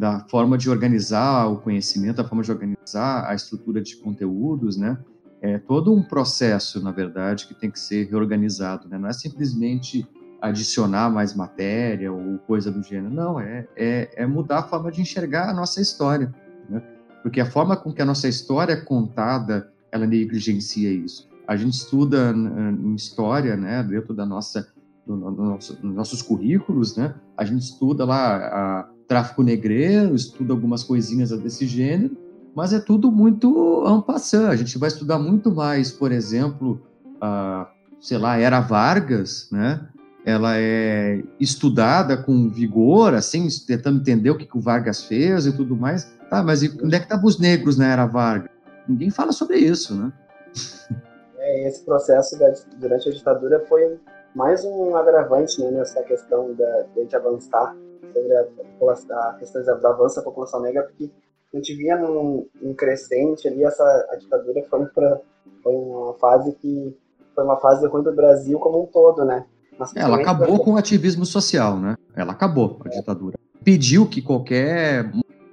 da 0.01 0.19
forma 0.31 0.57
de 0.57 0.71
organizar 0.71 1.47
o 1.53 1.59
conhecimento, 1.59 2.17
da 2.17 2.25
forma 2.25 2.43
de 2.43 2.51
organizar 2.51 3.29
a 3.29 3.35
estrutura 3.35 3.83
de 3.83 3.97
conteúdos, 3.97 4.79
né? 4.79 4.97
É 5.43 5.59
todo 5.59 5.93
um 5.93 6.03
processo, 6.03 6.83
na 6.83 6.91
verdade, 6.91 7.47
que 7.47 7.53
tem 7.53 7.71
que 7.71 7.79
ser 7.79 8.09
reorganizado, 8.09 8.89
né? 8.89 8.97
Não 8.97 9.11
é 9.11 9.13
simplesmente 9.13 10.09
adicionar 10.41 11.11
mais 11.11 11.35
matéria 11.35 12.11
ou 12.11 12.39
coisa 12.39 12.73
do 12.73 12.83
gênero, 12.83 13.13
não, 13.13 13.39
é, 13.39 13.69
é, 13.77 14.11
é 14.23 14.27
mudar 14.27 14.61
a 14.61 14.63
forma 14.63 14.91
de 14.91 15.03
enxergar 15.03 15.51
a 15.51 15.53
nossa 15.53 15.83
história, 15.83 16.35
né? 16.67 16.83
Porque 17.23 17.39
a 17.39 17.51
forma 17.51 17.77
com 17.77 17.93
que 17.93 18.01
a 18.01 18.07
nossa 18.07 18.27
história 18.27 18.73
é 18.73 18.81
contada, 18.81 19.71
ela 19.93 20.07
negligencia 20.07 20.91
isso. 20.91 21.29
A 21.47 21.57
gente 21.57 21.75
estuda 21.75 22.33
em 22.35 22.95
história, 22.95 23.55
né, 23.55 23.83
dentro 23.83 24.15
da 24.15 24.25
nossa 24.25 24.67
no, 25.07 25.31
no 25.31 25.45
nosso, 25.51 25.79
nos 25.83 25.95
nossos 25.95 26.23
currículos, 26.23 26.97
né? 26.97 27.15
A 27.37 27.45
gente 27.45 27.63
estuda 27.63 28.07
lá 28.07 28.37
a, 28.37 28.90
tráfico 29.11 29.43
negreiro, 29.43 30.15
estuda 30.15 30.53
algumas 30.53 30.85
coisinhas 30.85 31.31
desse 31.31 31.67
gênero, 31.67 32.17
mas 32.55 32.73
é 32.73 32.79
tudo 32.79 33.11
muito 33.11 33.85
ampassant. 33.85 34.49
A 34.49 34.55
gente 34.55 34.79
vai 34.79 34.87
estudar 34.87 35.19
muito 35.19 35.53
mais, 35.53 35.91
por 35.91 36.13
exemplo, 36.13 36.81
a, 37.21 37.69
sei 38.01 38.19
lá, 38.19 38.39
Era 38.39 38.61
Vargas, 38.61 39.49
né? 39.51 39.85
Ela 40.25 40.53
é 40.59 41.25
estudada 41.41 42.17
com 42.17 42.49
vigor, 42.49 43.13
assim, 43.15 43.49
tentando 43.67 43.99
entender 43.99 44.31
o 44.31 44.39
que, 44.39 44.47
que 44.47 44.57
o 44.57 44.61
Vargas 44.61 45.03
fez 45.03 45.45
e 45.45 45.57
tudo 45.57 45.75
mais. 45.75 46.05
Tá, 46.31 46.41
mas 46.41 46.63
onde 46.63 46.95
é 46.95 46.99
que 47.01 47.07
estavam 47.07 47.27
os 47.27 47.37
negros 47.37 47.77
na 47.77 47.89
Era 47.89 48.07
Vargas? 48.07 48.51
Ninguém 48.89 49.11
fala 49.11 49.33
sobre 49.33 49.59
isso, 49.59 49.93
né? 49.95 50.13
É, 51.43 51.67
esse 51.67 51.83
processo 51.87 52.39
da, 52.39 52.53
durante 52.77 53.09
a 53.09 53.13
ditadura 53.13 53.65
foi 53.67 53.99
mais 54.35 54.63
um 54.63 54.95
agravante 54.95 55.59
né, 55.59 55.71
nessa 55.71 56.03
questão 56.03 56.53
da, 56.55 56.83
de 56.83 57.01
a 57.01 57.03
gente 57.03 57.17
avançar 57.17 57.75
sobre 58.13 58.35
a, 58.37 59.29
a 59.29 59.35
questão 59.35 59.63
do 59.63 59.87
avanço 59.87 60.17
da 60.17 60.23
população 60.23 60.61
negra, 60.61 60.83
porque 60.83 61.11
a 61.53 61.57
gente 61.57 61.75
via 61.75 61.97
num, 61.97 62.47
crescente 62.77 63.49
ali, 63.49 63.65
essa 63.65 63.83
a 64.11 64.17
ditadura 64.17 64.65
foi, 64.69 64.87
pra, 64.87 65.21
foi 65.63 65.73
uma 65.73 66.15
fase 66.15 66.53
que 66.53 66.97
foi 67.35 67.45
uma 67.45 67.57
fase 67.57 67.87
ruim 67.87 68.03
do 68.03 68.13
Brasil 68.13 68.59
como 68.59 68.83
um 68.83 68.87
todo, 68.87 69.25
né? 69.25 69.45
Mas, 69.79 69.95
Ela 69.97 70.21
acabou 70.21 70.63
com 70.63 70.73
o 70.75 70.77
ativismo 70.77 71.25
social, 71.25 71.79
né? 71.79 71.97
Ela 72.15 72.33
acabou 72.33 72.79
a 72.85 72.89
ditadura. 72.89 73.39
Pediu 73.65 74.07
que 74.07 74.21
qualquer 74.23 75.11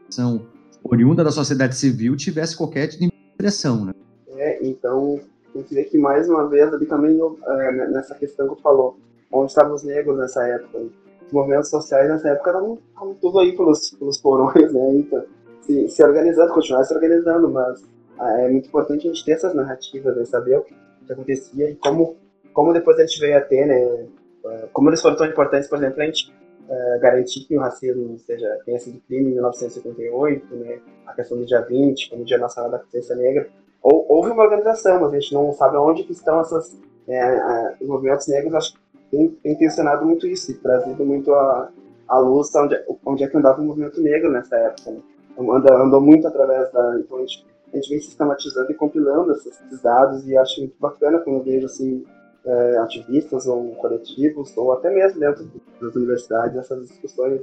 ação 0.08 0.46
oriunda 0.84 1.24
da 1.24 1.32
sociedade 1.32 1.76
civil 1.76 2.16
tivesse 2.16 2.56
qualquer 2.56 2.90
expressão, 2.90 3.86
né? 3.86 3.94
É, 4.30 4.66
então 4.68 5.20
a 5.54 5.58
gente 5.58 5.74
vê 5.74 5.84
que 5.84 5.98
mais 5.98 6.30
uma 6.30 6.48
vez 6.48 6.72
ali 6.74 6.86
também 6.86 7.20
é, 7.20 7.72
nessa 7.90 8.16
questão 8.16 8.50
que 8.50 8.56
tu 8.56 8.62
falou, 8.62 8.98
onde 9.32 9.52
estavam 9.52 9.74
os 9.74 9.84
negros 9.84 10.18
nessa 10.18 10.46
época. 10.48 10.80
Os 11.28 11.34
movimentos 11.34 11.70
sociais 11.70 12.10
nessa 12.10 12.30
época 12.30 12.50
estavam 12.50 13.14
tudo 13.22 13.40
aí 13.40 13.56
pelos, 13.56 13.92
pelos 13.92 14.18
porões, 14.18 14.74
né? 14.74 14.96
Então, 14.96 15.24
se, 15.62 15.90
se 15.90 16.04
organizando, 16.04 16.54
continuar 16.54 16.84
se 16.86 16.94
organizando, 16.94 17.50
mas 17.50 17.84
ah, 18.18 18.42
é 18.42 18.50
muito 18.50 18.68
importante 18.68 19.08
a 19.08 19.14
gente 19.14 19.26
ter 19.26 19.34
essas 19.34 19.54
narrativas, 19.54 20.16
né? 20.16 20.26
saber 20.26 20.58
o 20.58 20.62
que, 20.62 20.74
que 21.06 21.14
acontecia 21.14 21.70
e 21.70 21.76
como, 21.76 22.16
como 22.54 22.74
depois 22.74 22.98
a 22.98 23.06
gente 23.06 23.20
veio 23.20 23.38
a 23.38 23.42
ter, 23.42 23.66
né? 23.66 24.08
Ah, 24.46 24.68
como 24.72 24.90
eles 24.90 25.02
foram 25.02 25.18
tão 25.18 25.28
importantes, 25.28 25.68
por 25.68 25.78
exemplo, 25.78 26.02
a 26.02 26.06
gente 26.06 26.34
uh, 26.70 27.00
garantir 27.02 27.42
que 27.46 27.58
o 27.58 27.60
racismo 27.60 28.18
seja, 28.20 28.60
tenha 28.66 28.80
sido 28.80 29.02
crime 29.02 29.32
em 29.32 29.34
1958, 29.34 30.56
né? 30.56 30.80
A 31.06 31.14
questão 31.14 31.38
do 31.38 31.46
dia 31.46 31.62
20, 31.62 32.10
como 32.10 32.26
Dia 32.26 32.38
Nacional 32.38 32.72
da 32.72 32.80
Consciência 32.80 33.16
Negra, 33.16 33.50
ou, 33.82 34.06
houve 34.10 34.32
uma 34.32 34.44
organização, 34.44 35.02
mas 35.02 35.14
a 35.14 35.20
gente 35.20 35.34
não 35.34 35.52
sabe 35.54 35.78
onde 35.78 36.10
estão 36.12 36.40
essas 36.42 36.78
é, 37.08 37.76
os 37.80 37.88
movimentos 37.88 38.28
negros. 38.28 38.54
Acho 38.54 38.74
que 38.74 38.80
tem, 39.12 39.38
intencionado 39.44 40.06
muito 40.06 40.28
isso 40.28 40.52
e 40.52 40.56
trazido 40.56 41.06
muito 41.06 41.34
a, 41.34 41.70
a 42.08 42.20
luz 42.20 42.54
onde, 42.56 42.76
onde 43.06 43.24
é 43.24 43.28
que 43.28 43.38
andava 43.38 43.62
o 43.62 43.66
movimento 43.66 44.02
negro 44.02 44.32
nessa 44.32 44.56
época. 44.56 44.92
Né? 44.92 45.00
Anda, 45.40 45.76
andou 45.76 46.02
muito 46.02 46.28
através 46.28 46.72
da. 46.72 47.00
Então 47.00 47.18
a 47.18 47.22
gente, 47.22 47.46
a 47.72 47.76
gente 47.76 47.90
vem 47.90 48.00
sistematizando 48.00 48.72
e 48.72 48.76
compilando 48.76 49.32
esses, 49.34 49.62
esses 49.62 49.82
dados 49.82 50.28
e 50.28 50.36
acho 50.36 50.60
muito 50.62 50.76
bacana 50.80 51.20
quando 51.20 51.44
vejo 51.44 51.66
assim, 51.66 52.04
é, 52.46 52.78
ativistas 52.78 53.46
ou 53.46 53.76
coletivos, 53.76 54.56
ou 54.58 54.74
até 54.74 54.90
mesmo 54.90 55.20
dentro 55.20 55.50
das 55.82 55.96
universidades, 55.96 56.58
essas 56.58 56.88
discussões 56.88 57.42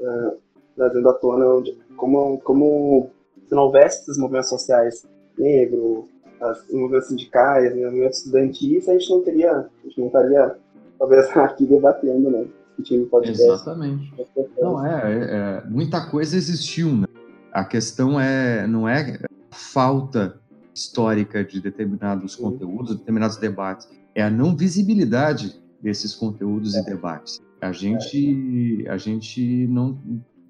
é, 0.00 0.32
trazendo 0.76 1.08
à 1.08 1.14
tona 1.14 1.46
onde, 1.46 1.76
como, 1.96 2.38
como 2.40 3.10
se 3.46 3.54
não 3.54 3.64
houvesse 3.64 4.02
esses 4.02 4.18
movimentos 4.18 4.48
sociais 4.48 5.06
negro, 5.38 6.08
as 6.40 6.66
movimentos 6.70 7.08
sindicais, 7.08 7.74
movimentos 7.74 8.18
estudantis, 8.18 8.88
a 8.88 8.92
gente 8.92 9.10
não 9.10 9.22
teria, 9.22 9.52
a 9.52 9.86
gente 9.86 10.00
não 10.00 10.06
estaria 10.06 10.56
talvez 11.00 11.34
aqui 11.34 11.66
debatendo, 11.66 12.30
né? 12.30 12.44
Discutindo 12.68 13.06
podcast. 13.06 13.42
Exatamente. 13.42 14.14
Não, 14.60 14.86
é, 14.86 14.92
é, 14.92 15.16
é, 15.16 15.64
muita 15.68 16.06
coisa 16.08 16.36
existiu, 16.36 16.94
né? 16.94 17.06
A 17.50 17.64
questão 17.64 18.20
é, 18.20 18.66
não 18.66 18.86
é 18.86 19.18
falta 19.50 20.38
histórica 20.72 21.42
de 21.42 21.60
determinados 21.60 22.34
Sim. 22.34 22.42
conteúdos, 22.42 22.96
determinados 22.96 23.38
debates, 23.38 23.88
é 24.14 24.22
a 24.22 24.30
não 24.30 24.54
visibilidade 24.54 25.60
desses 25.82 26.14
conteúdos 26.14 26.74
é. 26.74 26.80
e 26.80 26.84
debates. 26.84 27.40
A 27.60 27.72
gente, 27.72 28.86
a 28.88 28.96
gente 28.96 29.66
não. 29.66 29.98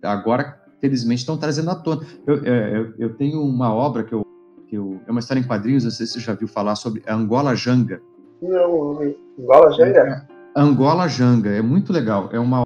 Agora, 0.03 0.61
felizmente, 0.81 1.21
estão 1.21 1.39
trazendo 1.39 1.71
à 1.71 1.75
tona. 1.75 2.05
Eu, 2.27 2.45
é, 2.45 2.77
eu, 2.77 2.95
eu, 2.99 3.15
tenho 3.15 3.43
uma 3.43 3.73
obra 3.75 4.05
que 4.05 4.13
eu, 4.13 4.25
que 4.69 4.77
eu. 4.77 5.01
É 5.07 5.11
uma 5.11 5.21
história 5.21 5.41
em 5.41 5.47
quadrinhos, 5.47 5.85
não 5.85 5.91
sei 5.91 6.07
se 6.07 6.15
você 6.15 6.21
já 6.21 6.35
viu 6.35 6.47
falar 6.47 6.77
sobre 6.77 7.03
Angola 7.09 7.55
Janga. 7.55 8.01
Não. 8.43 9.01
Angola 9.39 9.73
Janga? 9.73 9.99
É, 9.99 10.40
Angola 10.55 11.09
Janga, 11.09 11.51
é 11.51 11.63
muito 11.63 11.93
legal. 11.93 12.29
É 12.33 12.39
uma. 12.39 12.65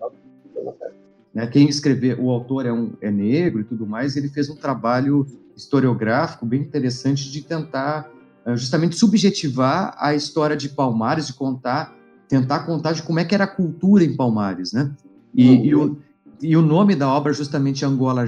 Né, 1.33 1.47
quem 1.49 1.69
escreveu, 1.69 2.23
o 2.23 2.31
autor 2.31 2.65
é, 2.65 2.73
um, 2.73 2.93
é 3.01 3.11
negro 3.11 3.61
e 3.61 3.65
tudo 3.65 3.87
mais, 3.87 4.17
ele 4.17 4.29
fez 4.29 4.49
um 4.49 4.55
trabalho 4.55 5.27
historiográfico 5.57 6.47
bem 6.47 6.61
interessante 6.61 7.31
de 7.31 7.43
tentar 7.43 8.09
eh, 8.47 8.57
justamente 8.57 8.97
subjetivar 8.97 9.97
a 9.99 10.15
história 10.15 10.57
de 10.57 10.69
Palmares, 10.69 11.27
de 11.27 11.35
contar, 11.35 11.93
tentar 12.29 12.61
contar 12.61 12.93
de 12.93 13.03
como 13.03 13.19
é 13.19 13.25
que 13.25 13.35
era 13.35 13.45
a 13.45 13.49
cultura 13.49 14.05
em 14.05 14.15
Palmares, 14.15 14.73
né? 14.73 14.93
E, 15.35 15.49
uhum. 15.49 15.65
e, 15.65 15.75
o, 15.75 15.99
e 16.43 16.57
o 16.57 16.63
nome 16.63 16.95
da 16.95 17.09
obra 17.09 17.33
é 17.33 17.35
justamente 17.35 17.85
Angola, 17.85 18.27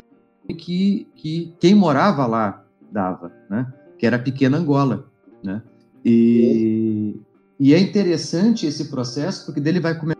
que, 0.48 1.06
que 1.14 1.54
quem 1.60 1.74
morava 1.74 2.26
lá 2.26 2.64
dava, 2.90 3.32
né? 3.48 3.72
Que 3.98 4.06
era 4.06 4.18
Pequena 4.18 4.58
Angola, 4.58 5.06
né? 5.44 5.62
E, 6.04 7.20
e 7.58 7.74
é 7.74 7.78
interessante 7.78 8.66
esse 8.66 8.86
processo, 8.86 9.46
porque 9.46 9.60
dele 9.60 9.80
vai 9.80 9.98
começar, 9.98 10.16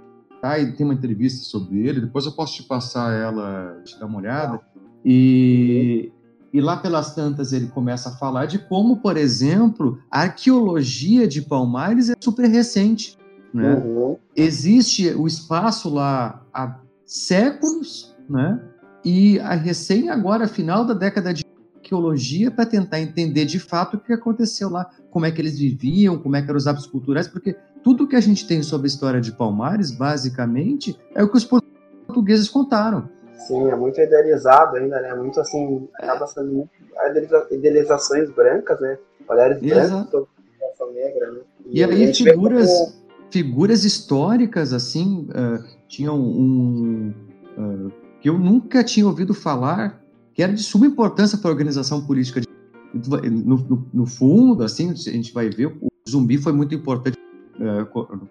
e 0.58 0.72
tem 0.72 0.84
uma 0.84 0.94
entrevista 0.94 1.44
sobre 1.44 1.86
ele, 1.86 2.00
depois 2.00 2.24
eu 2.24 2.32
posso 2.32 2.54
te 2.54 2.62
passar 2.62 3.12
ela, 3.12 3.80
te 3.84 3.98
dar 3.98 4.06
uma 4.06 4.18
olhada, 4.18 4.60
e, 5.04 6.12
e 6.52 6.60
lá 6.60 6.76
pelas 6.76 7.14
tantas 7.14 7.52
ele 7.52 7.66
começa 7.68 8.08
a 8.08 8.12
falar 8.12 8.46
de 8.46 8.58
como, 8.58 8.98
por 8.98 9.16
exemplo, 9.16 9.98
a 10.10 10.22
arqueologia 10.22 11.28
de 11.28 11.42
Palmares 11.42 12.10
é 12.10 12.14
super 12.20 12.48
recente. 12.48 13.16
Né? 13.52 13.74
Uhum. 13.74 14.16
Existe 14.34 15.08
o 15.14 15.26
espaço 15.26 15.92
lá 15.92 16.42
há 16.52 16.78
séculos, 17.04 18.14
né? 18.28 18.60
e 19.04 19.38
a 19.38 19.54
recém 19.54 20.10
agora, 20.10 20.48
final 20.48 20.84
da 20.84 20.92
década 20.92 21.32
de 21.32 21.45
arqueologia, 21.86 22.50
para 22.50 22.66
tentar 22.66 23.00
entender 23.00 23.44
de 23.44 23.60
fato 23.60 23.96
o 23.96 24.00
que 24.00 24.12
aconteceu 24.12 24.68
lá, 24.68 24.90
como 25.10 25.24
é 25.24 25.30
que 25.30 25.40
eles 25.40 25.58
viviam, 25.58 26.18
como 26.18 26.36
é 26.36 26.42
que 26.42 26.48
eram 26.48 26.58
os 26.58 26.66
hábitos 26.66 26.88
culturais, 26.88 27.28
porque 27.28 27.56
tudo 27.82 28.08
que 28.08 28.16
a 28.16 28.20
gente 28.20 28.46
tem 28.46 28.62
sobre 28.62 28.86
a 28.86 28.88
história 28.88 29.20
de 29.20 29.32
Palmares, 29.32 29.92
basicamente, 29.92 30.98
é 31.14 31.22
o 31.22 31.30
que 31.30 31.36
os 31.36 31.44
portugueses 31.44 32.48
contaram. 32.48 33.08
Sim, 33.46 33.68
é 33.68 33.76
muito 33.76 34.00
idealizado 34.00 34.76
ainda, 34.76 35.00
né? 35.00 35.14
Muito 35.14 35.38
assim, 35.38 35.88
acaba 35.94 36.26
sendo 36.26 36.52
muito 36.52 36.70
idealizações 37.52 38.28
brancas, 38.30 38.80
né? 38.80 38.98
Olhares 39.28 39.60
brancos, 39.60 40.10
população 40.10 40.92
negra, 40.92 41.30
né? 41.30 41.40
E, 41.66 41.78
e 41.78 41.84
aí 41.84 42.14
figuras, 42.14 42.68
como... 42.68 42.92
figuras 43.30 43.84
históricas, 43.84 44.72
assim, 44.72 45.28
uh, 45.30 45.62
tinham 45.86 46.18
um... 46.18 47.14
Uh, 47.56 47.92
que 48.20 48.28
eu 48.28 48.38
nunca 48.38 48.82
tinha 48.82 49.06
ouvido 49.06 49.32
falar, 49.32 50.02
que 50.36 50.42
era 50.42 50.52
de 50.52 50.62
suma 50.62 50.86
importância 50.86 51.38
para 51.38 51.48
a 51.50 51.52
organização 51.52 52.04
política. 52.06 52.42
De, 52.42 52.50
no, 53.30 53.56
no, 53.56 53.88
no 53.92 54.06
fundo, 54.06 54.62
assim, 54.62 54.90
a 54.90 54.94
gente 54.94 55.32
vai 55.32 55.48
ver, 55.48 55.66
o 55.66 55.88
zumbi 56.08 56.36
foi 56.36 56.52
muito 56.52 56.74
importante 56.74 57.16
é, 57.58 57.84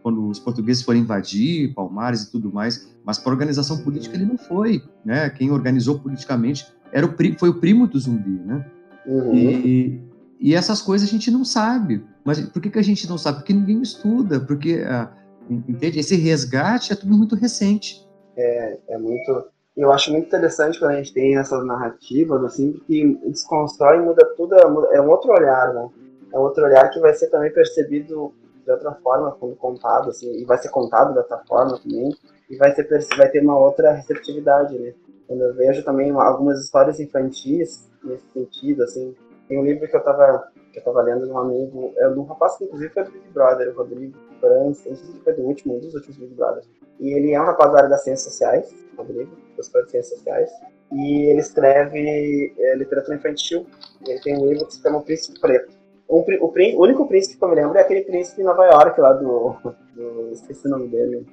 quando 0.03 0.27
os 0.29 0.39
portugueses 0.39 0.83
foram 0.83 0.99
invadir 0.99 1.73
Palmares 1.73 2.23
e 2.23 2.31
tudo 2.31 2.53
mais, 2.53 2.95
mas 3.03 3.17
para 3.17 3.31
a 3.31 3.33
organização 3.33 3.79
política 3.79 4.15
ele 4.15 4.25
não 4.25 4.37
foi, 4.37 4.83
né? 5.03 5.29
Quem 5.31 5.49
organizou 5.49 5.99
politicamente 5.99 6.65
era 6.91 7.07
o 7.07 7.13
foi 7.39 7.49
o 7.49 7.59
primo 7.59 7.87
do 7.87 7.99
zumbi, 7.99 8.39
né? 8.45 8.63
Uhum. 9.07 9.35
E, 9.35 10.01
e 10.39 10.53
essas 10.53 10.83
coisas 10.83 11.09
a 11.09 11.11
gente 11.11 11.31
não 11.31 11.43
sabe. 11.43 12.03
Mas 12.23 12.39
por 12.39 12.61
que, 12.61 12.69
que 12.69 12.79
a 12.79 12.83
gente 12.83 13.09
não 13.09 13.17
sabe? 13.17 13.39
Porque 13.39 13.53
ninguém 13.53 13.81
estuda, 13.81 14.39
porque 14.39 14.83
uh, 14.83 15.09
entende? 15.49 15.99
Esse 15.99 16.15
resgate 16.15 16.93
é 16.93 16.95
tudo 16.95 17.17
muito 17.17 17.35
recente. 17.35 17.99
É, 18.37 18.79
é 18.89 18.97
muito. 18.97 19.54
Eu 19.75 19.91
acho 19.91 20.11
muito 20.11 20.27
interessante 20.27 20.79
quando 20.79 20.91
a 20.91 20.95
gente 20.95 21.13
tem 21.13 21.37
essas 21.37 21.65
narrativas 21.65 22.43
assim, 22.45 22.71
porque 22.73 23.17
desconstrói 23.25 23.97
e 23.97 24.01
muda 24.01 24.25
tudo, 24.37 24.55
é 24.55 25.01
um 25.01 25.09
outro 25.09 25.31
olhar, 25.31 25.73
né? 25.73 25.89
É 26.33 26.37
um 26.39 26.41
outro 26.41 26.63
olhar 26.63 26.89
que 26.89 26.99
vai 26.99 27.13
ser 27.13 27.29
também 27.29 27.51
percebido 27.51 28.33
de 28.63 28.71
outra 28.71 28.93
forma 28.93 29.31
quando 29.39 29.55
contado, 29.55 30.09
assim, 30.09 30.31
e 30.31 30.45
vai 30.45 30.57
ser 30.57 30.69
contado 30.69 31.13
dessa 31.13 31.37
forma 31.47 31.77
também, 31.77 32.09
e 32.49 32.57
vai, 32.57 32.73
ser, 32.73 32.87
vai 33.17 33.29
ter 33.29 33.41
uma 33.41 33.57
outra 33.57 33.91
receptividade, 33.91 34.77
né? 34.79 34.93
Quando 35.27 35.41
eu 35.41 35.53
vejo 35.53 35.83
também 35.83 36.11
algumas 36.11 36.63
histórias 36.63 36.99
infantis 36.99 37.89
nesse 38.03 38.25
sentido, 38.33 38.83
assim, 38.83 39.13
tem 39.47 39.59
um 39.59 39.65
livro 39.65 39.87
que 39.87 39.95
eu 39.95 40.03
tava, 40.03 40.51
que 40.71 40.79
eu 40.79 40.83
tava 40.83 41.01
lendo 41.01 41.25
de 41.25 41.31
um 41.31 41.37
amigo, 41.37 41.93
é 41.97 42.09
de 42.09 42.17
um 42.17 42.23
rapaz 42.23 42.57
que 42.57 42.63
inclusive 42.63 42.93
foi 42.93 43.03
do 43.03 43.11
Big 43.11 43.29
Brother, 43.33 43.69
o 43.69 43.77
Rodrigo 43.77 44.17
Franz, 44.39 44.85
não 44.85 44.95
sei 44.95 44.95
se 44.95 45.19
foi 45.19 45.33
do 45.33 45.41
último, 45.41 45.75
um 45.75 45.79
dos 45.79 45.93
últimos 45.93 46.17
Big 46.17 46.33
Brothers. 46.33 46.67
E 46.99 47.11
ele 47.11 47.33
é 47.33 47.41
um 47.41 47.45
rapaz 47.45 47.71
da 47.71 47.77
área 47.79 47.89
das 47.89 48.03
ciências 48.03 48.31
sociais, 48.31 48.73
Rodrigo, 48.97 49.31
professor 49.55 49.83
de 49.85 49.91
ciências 49.91 50.17
sociais, 50.17 50.49
e 50.91 51.29
ele 51.29 51.39
escreve 51.39 52.53
é, 52.57 52.75
literatura 52.75 53.17
infantil, 53.17 53.65
ele 54.07 54.19
tem 54.19 54.37
um 54.37 54.47
livro 54.47 54.65
que 54.67 54.73
se 54.75 54.81
chama 54.81 54.97
O 54.97 55.01
Príncipe 55.01 55.39
Preto 55.39 55.85
o, 56.07 56.19
o, 56.19 56.53
o, 56.53 56.83
único 56.83 57.07
príncipe 57.07 57.37
que 57.37 57.43
eu 57.43 57.49
me 57.49 57.55
lembro 57.55 57.77
é 57.77 57.81
aquele 57.81 58.01
príncipe 58.01 58.37
de 58.37 58.43
Nova 58.43 58.65
York 58.65 58.99
lá 58.99 59.13
do. 59.13 59.55
do 59.95 60.29
esqueci 60.31 60.67
o 60.67 60.69
nome 60.69 60.87
dele. 60.87 61.25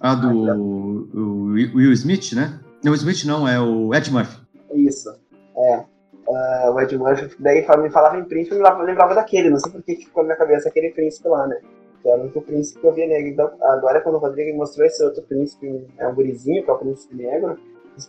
Ah, 0.00 0.14
do 0.14 0.28
o 0.28 1.52
Will 1.52 1.92
Smith, 1.92 2.32
né? 2.34 2.60
Não, 2.84 2.92
o 2.92 2.94
Smith 2.94 3.24
não, 3.24 3.48
é 3.48 3.58
o 3.58 3.94
Ed 3.94 4.12
Murphy. 4.12 4.38
Isso, 4.74 5.10
é. 5.56 5.78
Uh, 6.26 6.72
o 6.72 6.80
Ed 6.80 6.96
Murphy, 6.96 7.34
daí 7.40 7.66
me 7.78 7.90
falava 7.90 8.18
em 8.18 8.24
príncipe, 8.24 8.54
eu 8.54 8.58
lembrava, 8.58 8.82
lembrava 8.82 9.14
daquele, 9.14 9.48
não 9.48 9.58
sei 9.58 9.72
por 9.72 9.82
que 9.82 9.96
ficou 9.96 10.22
na 10.22 10.28
minha 10.28 10.38
cabeça 10.38 10.68
aquele 10.68 10.90
príncipe 10.90 11.26
lá, 11.26 11.46
né? 11.46 11.58
Que 12.02 12.08
era 12.08 12.18
o 12.18 12.22
único 12.22 12.42
príncipe 12.42 12.80
que 12.80 12.86
eu 12.86 12.92
via 12.92 13.06
negro. 13.06 13.30
Então, 13.30 13.50
agora 13.62 14.00
quando 14.00 14.16
o 14.16 14.18
Rodrigo 14.18 14.56
mostrou 14.56 14.86
esse 14.86 15.02
outro 15.04 15.22
príncipe, 15.22 15.86
é 15.98 16.06
um 16.06 16.14
gurizinho, 16.14 16.64
que 16.64 16.70
é 16.70 16.72
o 16.72 16.78
príncipe 16.78 17.16
negro, 17.16 17.58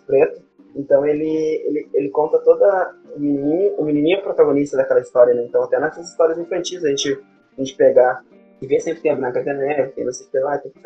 preto, 0.05 0.41
então 0.75 1.05
ele, 1.05 1.27
ele, 1.65 1.89
ele 1.93 2.09
conta 2.09 2.37
toda 2.39 2.95
o 3.15 3.19
menininho, 3.19 3.73
o 3.75 3.83
menininho 3.83 4.17
é 4.17 4.19
o 4.19 4.23
protagonista 4.23 4.77
daquela 4.77 4.99
história, 4.99 5.33
né? 5.33 5.43
Então 5.43 5.63
até 5.63 5.79
nessas 5.79 6.09
histórias 6.09 6.37
infantis 6.37 6.83
a 6.83 6.89
gente, 6.89 7.19
a 7.57 7.61
gente 7.61 7.75
pegar 7.75 8.23
e 8.61 8.67
ver 8.67 8.79
sempre 8.79 9.01
tem 9.01 9.11
a 9.11 9.15
Branca 9.15 9.41
de 9.41 9.53
Neve, 9.53 9.91
tem 9.93 10.05
não 10.05 10.13
sei 10.13 10.27
o 10.27 10.29
que 10.29 10.39
lá, 10.39 10.57
tem 10.57 10.71
que 10.71 10.79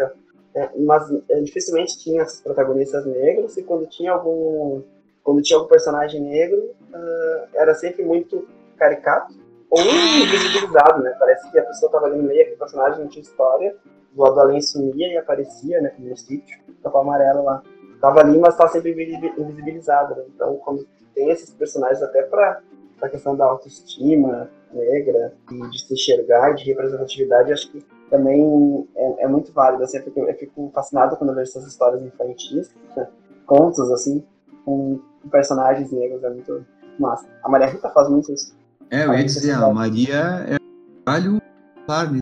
é, 0.56 0.70
mas 0.78 1.12
é, 1.30 1.42
dificilmente 1.42 1.98
tinha 1.98 2.22
esses 2.22 2.40
protagonistas 2.40 3.06
negros 3.08 3.58
e 3.58 3.64
quando 3.64 3.88
tinha 3.88 4.12
algum 4.12 4.84
quando 5.24 5.42
tinha 5.42 5.58
algum 5.58 5.68
personagem 5.68 6.22
negro 6.22 6.60
uh, 6.60 7.48
era 7.56 7.74
sempre 7.74 8.04
muito 8.04 8.48
caricato 8.78 9.34
ou 9.82 10.24
invisibilizado, 10.24 11.02
né? 11.02 11.16
Parece 11.20 11.50
que 11.52 11.60
a 11.60 11.64
pessoa 11.64 11.90
estava 11.90 12.06
ali 12.06 12.18
no 12.18 12.24
meio, 12.24 12.42
aquele 12.42 12.58
personagem 12.58 13.00
não 13.00 13.08
tinha 13.08 13.22
história, 13.22 13.76
do 14.12 14.22
lado 14.22 14.40
além 14.40 14.62
sumia 14.62 15.14
e 15.14 15.18
aparecia, 15.18 15.82
né? 15.82 15.90
Como 15.90 16.10
no 16.10 16.18
sítio, 16.18 16.60
capa 16.84 17.00
amarelo 17.00 17.44
lá 17.44 17.64
tava 18.04 18.20
ali, 18.20 18.38
mas 18.38 18.58
tá 18.58 18.68
sempre 18.68 18.92
invisibilizada. 18.92 20.14
Né? 20.14 20.24
Então, 20.36 20.58
quando 20.58 20.86
tem 21.16 21.30
esses 21.30 21.52
personagens 21.52 22.04
até 22.04 22.22
para 22.22 22.60
a 23.02 23.08
questão 23.08 23.34
da 23.34 23.46
autoestima 23.46 24.50
negra 24.74 25.34
e 25.50 25.70
de 25.70 25.80
se 25.80 25.94
enxergar, 25.94 26.54
de 26.54 26.66
representatividade, 26.66 27.54
acho 27.54 27.72
que 27.72 27.82
também 28.10 28.86
é, 28.94 29.24
é 29.24 29.28
muito 29.28 29.54
válido. 29.54 29.84
Assim, 29.86 30.04
eu, 30.14 30.28
eu 30.28 30.36
fico 30.36 30.70
fascinado 30.76 31.16
quando 31.16 31.34
vejo 31.34 31.50
essas 31.50 31.66
histórias 31.66 32.04
infantis, 32.04 32.76
né? 32.98 33.08
contos 33.48 33.90
assim, 33.90 34.22
com 34.66 35.00
personagens 35.32 35.90
negros, 35.92 36.24
é 36.26 36.30
muito 36.30 36.66
massa. 37.00 37.26
A 37.42 37.48
Maria 37.48 37.68
Rita 37.68 37.90
faz 37.90 38.10
muito 38.10 38.34
isso. 38.34 38.54
É, 38.90 39.06
eu 39.06 39.14
ia 39.14 39.24
dizer, 39.24 39.52
a 39.52 39.74
Maria 39.74 40.46
é 40.48 40.56
um 40.56 41.40
trabalho 41.86 42.22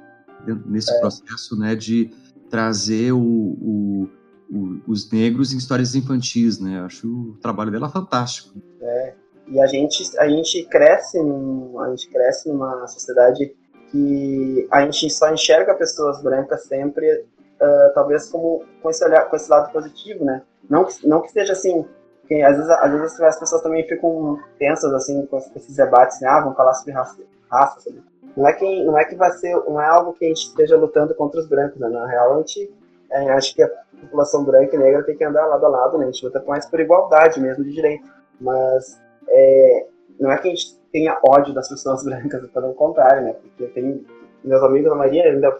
nesse 0.65 0.91
é. 0.91 0.99
processo, 0.99 1.57
né, 1.57 1.75
de 1.75 2.11
trazer 2.49 3.11
o, 3.11 3.19
o 3.19 4.09
o, 4.51 4.81
os 4.85 5.09
negros 5.09 5.53
em 5.53 5.57
histórias 5.57 5.95
infantis, 5.95 6.59
né? 6.59 6.79
Eu 6.79 6.85
acho 6.85 7.07
o 7.07 7.37
trabalho 7.41 7.71
dela 7.71 7.89
fantástico. 7.89 8.61
É, 8.81 9.13
e 9.47 9.61
a 9.61 9.65
gente, 9.65 10.19
a 10.19 10.27
gente 10.27 10.63
cresce, 10.65 11.17
num, 11.19 11.79
a 11.79 11.89
gente 11.89 12.09
cresce 12.09 12.49
numa 12.49 12.85
sociedade 12.87 13.55
que 13.89 14.67
a 14.69 14.81
gente 14.81 15.09
só 15.09 15.33
enxerga 15.33 15.73
pessoas 15.73 16.21
brancas 16.21 16.65
sempre, 16.65 17.09
uh, 17.11 17.93
talvez 17.93 18.29
como 18.29 18.63
com 18.81 18.89
esse 18.89 19.03
olhar, 19.05 19.29
com 19.29 19.35
esse 19.35 19.49
lado 19.49 19.71
positivo, 19.71 20.25
né? 20.25 20.41
Não 20.69 20.85
que, 20.85 21.07
não 21.07 21.21
que 21.21 21.31
seja 21.31 21.53
assim, 21.53 21.85
que 22.31 22.41
às 22.41 22.55
vezes, 22.55 22.71
às 22.71 22.91
vezes 22.93 23.19
as 23.19 23.37
pessoas 23.37 23.61
também 23.61 23.85
ficam 23.85 24.39
tensas 24.57 24.93
assim 24.93 25.25
com 25.25 25.37
esses 25.37 25.75
debates, 25.75 26.21
né? 26.21 26.29
Ah, 26.29 26.39
vão 26.39 26.55
falar 26.55 26.73
sobre 26.75 26.93
raça, 26.93 27.21
raça. 27.51 27.91
Não 28.37 28.47
é 28.47 28.53
que 28.53 28.85
não 28.85 28.97
é 28.97 29.03
que 29.03 29.15
vai 29.15 29.29
ser, 29.31 29.53
não 29.67 29.81
é 29.81 29.85
algo 29.85 30.13
que 30.13 30.23
a 30.23 30.27
gente 30.29 30.47
esteja 30.47 30.77
lutando 30.77 31.13
contra 31.13 31.41
os 31.41 31.45
brancos, 31.45 31.77
né? 31.77 31.89
Na 31.89 32.07
real, 32.07 32.35
a 32.35 32.37
gente 32.37 32.73
é, 33.09 33.31
acho 33.31 33.53
que 33.53 33.61
a 33.61 33.69
população 33.99 34.45
branca 34.45 34.77
e 34.77 34.79
negra 34.79 35.03
tem 35.03 35.17
que 35.17 35.25
andar 35.25 35.45
lado 35.45 35.65
a 35.65 35.67
lado, 35.69 35.97
né? 35.97 36.05
A 36.05 36.11
gente 36.11 36.23
luta 36.23 36.41
mais 36.47 36.65
por 36.65 36.79
igualdade 36.79 37.37
mesmo 37.41 37.65
de 37.65 37.73
direito. 37.73 38.07
Mas 38.39 38.97
é, 39.27 39.87
não 40.17 40.31
é 40.31 40.37
que 40.37 40.47
a 40.47 40.51
gente 40.51 40.79
tenha 40.89 41.19
ódio 41.27 41.53
das 41.53 41.67
pessoas 41.67 42.01
brancas, 42.05 42.49
pelo 42.49 42.73
contrário, 42.75 43.23
né? 43.23 43.33
Porque 43.33 43.67
tem 43.73 44.05
meus 44.41 44.63
amigos, 44.63 44.89
a 44.89 44.95
maioria 44.95 45.33
ainda 45.33 45.59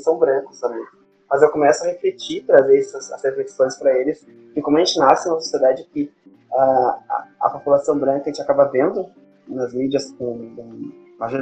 são 0.00 0.18
brancos 0.18 0.58
também. 0.58 0.84
Mas 1.30 1.42
eu 1.42 1.50
começo 1.50 1.84
a 1.84 1.86
refletir, 1.86 2.44
trazer 2.44 2.78
essas, 2.78 3.10
essas 3.10 3.22
reflexões 3.22 3.76
para 3.76 3.96
eles, 3.96 4.26
que 4.52 4.60
como 4.60 4.76
a 4.76 4.84
gente 4.84 4.98
nasce 4.98 5.28
numa 5.28 5.40
sociedade 5.40 5.84
que 5.92 6.10
a, 6.52 6.62
a, 7.08 7.28
a, 7.42 7.50
população 7.50 7.96
branca 7.96 8.22
a 8.22 8.32
gente 8.32 8.42
acaba 8.42 8.64
vendo 8.64 9.06
nas 9.46 9.72
mídias 9.72 10.12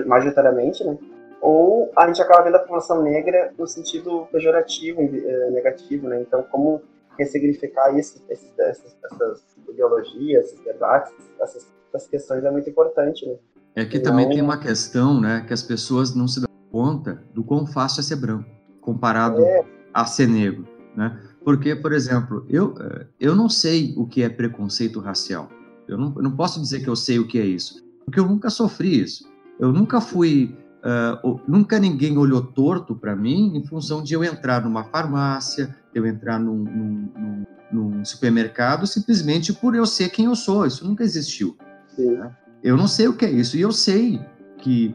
majoritariamente, 0.07 0.85
né? 0.85 0.99
ou 1.41 1.91
a 1.97 2.07
gente 2.07 2.21
acaba 2.21 2.43
vendo 2.43 2.57
a 2.57 2.61
população 2.61 3.03
negra 3.03 3.53
no 3.59 3.67
sentido 3.67 4.27
pejorativo, 4.33 5.01
eh, 5.01 5.51
negativo, 5.51 6.09
né? 6.09 6.21
Então, 6.21 6.43
como 6.43 6.83
ressignificar 7.19 7.97
isso, 7.97 8.23
esses, 8.29 8.53
essas, 8.59 8.97
essas, 9.05 9.45
ideologias, 9.69 10.47
esses 10.47 10.65
debates, 10.65 11.13
essas, 11.41 11.67
essas, 11.93 12.09
questões 12.09 12.45
é 12.45 12.51
muito 12.51 12.69
importante, 12.69 13.27
né? 13.27 13.37
É 13.75 13.85
que 13.85 14.01
também 14.01 14.29
tem 14.29 14.43
uma 14.43 14.59
questão, 14.59 15.21
né, 15.21 15.45
que 15.47 15.53
as 15.53 15.63
pessoas 15.63 16.15
não 16.15 16.27
se 16.27 16.41
dão 16.41 16.49
conta 16.73 17.23
do 17.33 17.45
quão 17.45 17.65
fácil 17.65 18.01
é 18.01 18.03
ser 18.03 18.17
branco, 18.17 18.49
comparado 18.81 19.45
é. 19.45 19.65
A 19.93 20.05
ser 20.05 20.29
negro, 20.29 20.67
né? 20.97 21.19
Porque, 21.45 21.75
por 21.75 21.93
exemplo, 21.93 22.45
eu, 22.49 22.75
eh, 22.79 23.07
eu 23.19 23.35
não 23.35 23.49
sei 23.49 23.95
o 23.97 24.07
que 24.07 24.23
é 24.23 24.29
preconceito 24.29 25.01
racial. 25.01 25.51
Eu 25.87 25.97
não, 25.97 26.13
eu 26.17 26.23
não 26.23 26.33
posso 26.33 26.61
dizer 26.61 26.81
que 26.81 26.89
eu 26.89 26.97
sei 26.97 27.19
o 27.19 27.27
que 27.27 27.39
é 27.39 27.47
isso, 27.47 27.83
porque 28.05 28.21
eu 28.21 28.27
nunca 28.27 28.51
sofri 28.51 29.01
isso. 29.01 29.25
Eu 29.59 29.73
nunca 29.73 30.01
fui 30.01 30.55
Uh, 30.79 31.41
nunca 31.49 31.77
ninguém 31.81 32.17
olhou 32.17 32.41
torto 32.41 32.95
para 32.95 33.17
mim 33.17 33.57
em 33.57 33.65
função 33.65 34.01
de 34.01 34.15
eu 34.15 34.23
entrar 34.23 34.63
numa 34.63 34.85
farmácia, 34.85 35.75
eu 35.93 36.07
entrar 36.07 36.39
num, 36.39 36.55
num, 36.55 37.09
num, 37.19 37.47
num, 37.73 38.05
supermercado 38.05 38.87
simplesmente 38.87 39.53
por 39.53 39.75
eu 39.75 39.85
ser 39.85 40.09
quem 40.11 40.27
eu 40.27 40.37
sou. 40.37 40.65
Isso 40.65 40.87
nunca 40.87 41.03
existiu. 41.03 41.57
Né? 41.99 42.31
Eu 42.63 42.77
não 42.77 42.87
sei 42.87 43.09
o 43.09 43.17
que 43.17 43.25
é 43.25 43.31
isso 43.31 43.57
e 43.57 43.61
eu 43.61 43.73
sei 43.73 44.21
que 44.59 44.95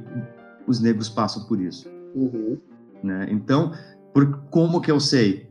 os 0.65 0.79
negros 0.79 1.09
passam 1.09 1.43
por 1.43 1.59
isso. 1.59 1.89
Uhum. 2.15 2.57
Né? 3.03 3.27
Então, 3.29 3.73
por, 4.13 4.43
como 4.49 4.79
que 4.79 4.91
eu 4.91 4.99
sei? 4.99 5.49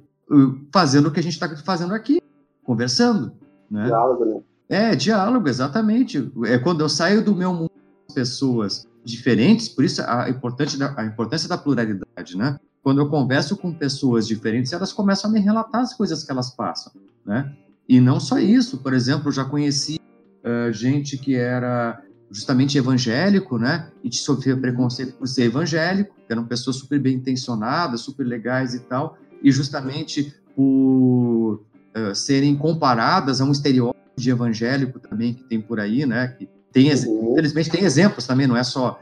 Fazendo 0.73 1.09
o 1.09 1.11
que 1.11 1.21
a 1.21 1.23
gente 1.23 1.33
está 1.33 1.55
fazendo 1.57 1.93
aqui, 1.93 2.21
conversando. 2.65 3.33
Né? 3.71 3.87
Diálogo, 3.87 4.25
né? 4.25 4.41
É, 4.69 4.97
diálogo, 4.97 5.49
exatamente. 5.49 6.33
É 6.45 6.59
quando 6.59 6.81
eu 6.81 6.89
saio 6.89 7.23
do 7.23 7.35
meu 7.35 7.53
mundo, 7.53 7.71
pessoas 8.15 8.87
diferentes, 9.05 9.69
por 9.69 9.85
isso 9.85 10.03
a, 10.03 10.31
importante 10.31 10.79
da, 10.79 10.95
a 10.97 11.05
importância 11.05 11.49
da 11.49 11.59
pluralidade, 11.59 12.37
né? 12.37 12.59
Quando 12.83 13.01
eu 13.01 13.09
converso 13.09 13.57
com 13.57 13.73
pessoas 13.73 14.27
diferentes, 14.27 14.73
elas 14.73 14.93
começam 14.93 15.31
a 15.31 15.33
me 15.33 15.41
relatar 15.41 15.81
as 15.81 15.95
coisas 15.95 16.25
que 16.25 16.31
elas 16.31 16.51
passam, 16.55 16.93
né? 17.25 17.53
E 17.89 18.01
não 18.01 18.21
só 18.21 18.39
isso, 18.39 18.79
por 18.79 18.93
exemplo, 18.93 19.29
eu 19.29 19.33
já 19.33 19.45
conheci 19.45 20.01
uh, 20.45 20.73
gente 20.73 21.19
que 21.19 21.35
era 21.35 22.01
justamente 22.33 22.79
evangélico, 22.79 23.59
né? 23.59 23.91
E 24.03 24.09
te 24.09 24.17
sofria 24.17 24.57
preconceito 24.57 25.13
por 25.15 25.29
ser 25.29 25.45
evangélico, 25.45 26.15
que 26.27 26.33
eram 26.33 26.47
pessoas 26.47 26.77
super 26.77 26.99
bem 26.99 27.17
intencionadas, 27.17 28.01
super 28.01 28.27
legais 28.27 28.75
e 28.75 28.81
tal, 28.81 29.19
e 29.43 29.53
justamente 29.53 30.35
por 30.57 31.63
uh, 31.95 32.15
serem 32.15 32.57
comparadas 32.57 33.41
a 33.41 33.45
um 33.45 33.53
estereótipo 33.53 34.01
de 34.17 34.31
evangélico 34.31 34.99
também 34.99 35.35
que 35.35 35.45
tem 35.45 35.61
por 35.61 35.79
aí, 35.79 36.07
né? 36.07 36.29
Que 36.29 36.49
tem, 36.73 36.91
uhum. 36.91 37.33
Infelizmente 37.33 37.71
tem 37.71 37.85
exemplos 37.85 38.27
também, 38.27 38.47
não 38.47 38.57
é 38.57 38.65
só 38.65 38.99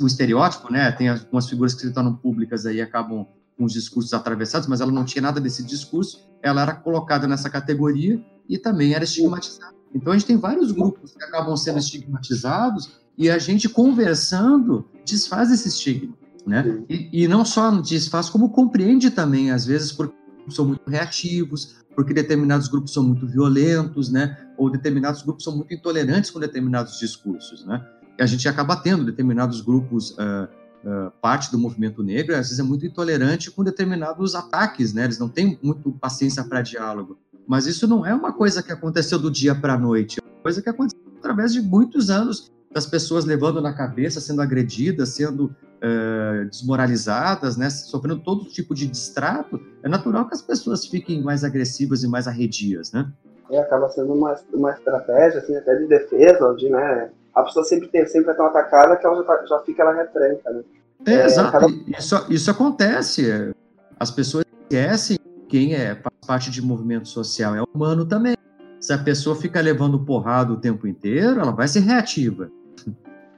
o 0.00 0.06
estereótipo, 0.06 0.70
né? 0.70 0.92
Tem 0.92 1.08
algumas 1.08 1.48
figuras 1.48 1.74
que 1.74 1.80
se 1.80 1.92
tornam 1.92 2.14
públicas 2.14 2.66
aí 2.66 2.80
acabam 2.80 3.26
com 3.56 3.64
os 3.64 3.72
discursos 3.72 4.12
atravessados, 4.12 4.68
mas 4.68 4.82
ela 4.82 4.92
não 4.92 5.04
tinha 5.04 5.22
nada 5.22 5.40
desse 5.40 5.64
discurso, 5.64 6.28
ela 6.42 6.60
era 6.60 6.74
colocada 6.74 7.26
nessa 7.26 7.48
categoria 7.48 8.22
e 8.46 8.58
também 8.58 8.92
era 8.92 9.04
estigmatizada. 9.04 9.75
Então 9.94 10.12
a 10.12 10.16
gente 10.16 10.26
tem 10.26 10.36
vários 10.36 10.72
grupos 10.72 11.14
que 11.14 11.24
acabam 11.24 11.56
sendo 11.56 11.78
estigmatizados 11.78 13.00
e 13.16 13.30
a 13.30 13.38
gente 13.38 13.68
conversando 13.68 14.84
desfaz 15.04 15.50
esse 15.50 15.68
estigma, 15.68 16.16
né? 16.46 16.84
E, 16.88 17.24
e 17.24 17.28
não 17.28 17.44
só 17.44 17.70
desfaz, 17.70 18.28
como 18.28 18.50
compreende 18.50 19.10
também, 19.10 19.50
às 19.50 19.64
vezes, 19.64 19.92
porque 19.92 20.14
são 20.48 20.66
muito 20.66 20.88
reativos, 20.88 21.76
porque 21.94 22.12
determinados 22.12 22.68
grupos 22.68 22.92
são 22.92 23.02
muito 23.02 23.26
violentos, 23.26 24.10
né? 24.10 24.36
Ou 24.58 24.70
determinados 24.70 25.22
grupos 25.22 25.44
são 25.44 25.56
muito 25.56 25.72
intolerantes 25.72 26.30
com 26.30 26.38
determinados 26.38 26.98
discursos, 26.98 27.64
né? 27.64 27.84
E 28.18 28.22
a 28.22 28.26
gente 28.26 28.48
acaba 28.48 28.76
tendo 28.76 29.04
determinados 29.04 29.60
grupos, 29.60 30.10
uh, 30.12 30.48
uh, 30.84 31.10
parte 31.20 31.50
do 31.50 31.58
movimento 31.58 32.02
negro, 32.02 32.34
às 32.34 32.46
vezes 32.48 32.58
é 32.58 32.62
muito 32.62 32.86
intolerante 32.86 33.50
com 33.50 33.64
determinados 33.64 34.34
ataques, 34.34 34.92
né? 34.92 35.04
Eles 35.04 35.18
não 35.18 35.28
têm 35.28 35.58
muito 35.62 35.90
paciência 35.92 36.44
para 36.44 36.62
diálogo. 36.62 37.18
Mas 37.46 37.66
isso 37.66 37.86
não 37.86 38.04
é 38.04 38.12
uma 38.14 38.32
coisa 38.32 38.62
que 38.62 38.72
aconteceu 38.72 39.18
do 39.18 39.30
dia 39.30 39.54
para 39.54 39.74
a 39.74 39.78
noite, 39.78 40.18
é 40.20 40.22
uma 40.22 40.42
coisa 40.42 40.60
que 40.60 40.68
aconteceu 40.68 41.00
através 41.18 41.52
de 41.52 41.62
muitos 41.62 42.10
anos 42.10 42.52
das 42.72 42.86
pessoas 42.86 43.24
levando 43.24 43.60
na 43.60 43.72
cabeça, 43.72 44.20
sendo 44.20 44.42
agredidas, 44.42 45.10
sendo 45.10 45.46
uh, 45.46 46.44
desmoralizadas, 46.50 47.56
né, 47.56 47.70
sofrendo 47.70 48.20
todo 48.20 48.44
tipo 48.44 48.74
de 48.74 48.86
distrato, 48.86 49.60
é 49.82 49.88
natural 49.88 50.26
que 50.28 50.34
as 50.34 50.42
pessoas 50.42 50.86
fiquem 50.86 51.22
mais 51.22 51.44
agressivas 51.44 52.02
e 52.02 52.08
mais 52.08 52.28
arredias, 52.28 52.92
né? 52.92 53.10
É, 53.50 53.58
acaba 53.60 53.88
sendo 53.88 54.12
uma, 54.12 54.34
uma 54.52 54.72
estratégia, 54.72 55.40
assim, 55.40 55.56
até 55.56 55.74
de 55.76 55.86
defesa, 55.86 56.48
onde, 56.48 56.68
né, 56.68 57.10
a 57.34 57.42
pessoa 57.44 57.64
sempre 57.64 57.88
tem, 57.88 58.06
sempre 58.06 58.32
é 58.32 58.34
tão 58.34 58.46
atacada 58.46 58.96
que 58.96 59.06
ela 59.06 59.16
já, 59.16 59.24
tá, 59.24 59.46
já 59.46 59.58
fica, 59.60 59.82
ela 59.82 59.94
retranca, 59.94 60.50
né? 60.50 60.62
É, 61.06 61.14
é 61.14 61.24
exato, 61.26 61.52
cada... 61.52 61.66
isso, 61.66 62.26
isso 62.28 62.50
acontece, 62.50 63.54
as 63.98 64.10
pessoas 64.10 64.44
esquecem 64.62 65.18
quem 65.48 65.74
é 65.74 65.94
parte 66.26 66.50
de 66.50 66.60
movimento 66.60 67.08
social, 67.08 67.54
é 67.54 67.62
humano 67.62 68.04
também. 68.04 68.36
Se 68.80 68.92
a 68.92 68.98
pessoa 68.98 69.36
fica 69.36 69.60
levando 69.60 70.04
porrada 70.04 70.52
o 70.52 70.60
tempo 70.60 70.86
inteiro, 70.86 71.40
ela 71.40 71.52
vai 71.52 71.68
ser 71.68 71.80
reativa. 71.80 72.50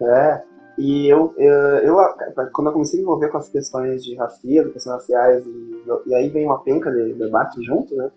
É, 0.00 0.42
e 0.78 1.08
eu, 1.08 1.34
eu, 1.36 1.52
eu, 1.78 1.96
quando 2.52 2.68
eu 2.68 2.72
comecei 2.72 2.98
a 2.98 3.00
me 3.00 3.02
envolver 3.02 3.28
com 3.28 3.38
as 3.38 3.48
questões 3.48 4.04
de 4.04 4.14
racismo, 4.14 4.70
questões 4.70 4.94
raciais, 4.94 5.44
e, 5.44 5.84
e 6.06 6.14
aí 6.14 6.28
vem 6.28 6.46
uma 6.46 6.62
penca 6.62 6.90
de 6.90 7.14
debate 7.14 7.62
junto, 7.64 7.96
né? 7.96 8.10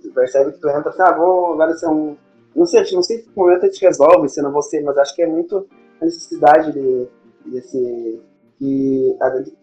Tu 0.00 0.10
percebe 0.12 0.52
que 0.52 0.60
tu 0.60 0.68
entra 0.68 0.90
assim, 0.90 1.02
ah, 1.02 1.12
vou 1.12 1.54
agora 1.54 1.74
ser 1.74 1.88
um. 1.88 2.16
Não 2.54 2.66
sei, 2.66 2.84
não 2.92 3.02
sei 3.02 3.18
que 3.18 3.36
momento 3.36 3.64
a 3.64 3.66
gente 3.66 3.84
resolve, 3.84 4.28
se 4.28 4.40
não 4.40 4.52
você, 4.52 4.80
mas 4.80 4.96
acho 4.96 5.14
que 5.14 5.22
é 5.22 5.26
muito 5.26 5.66
a 6.00 6.04
necessidade 6.04 6.72
de, 6.72 7.08
desse. 7.46 8.20
Que, 8.58 9.16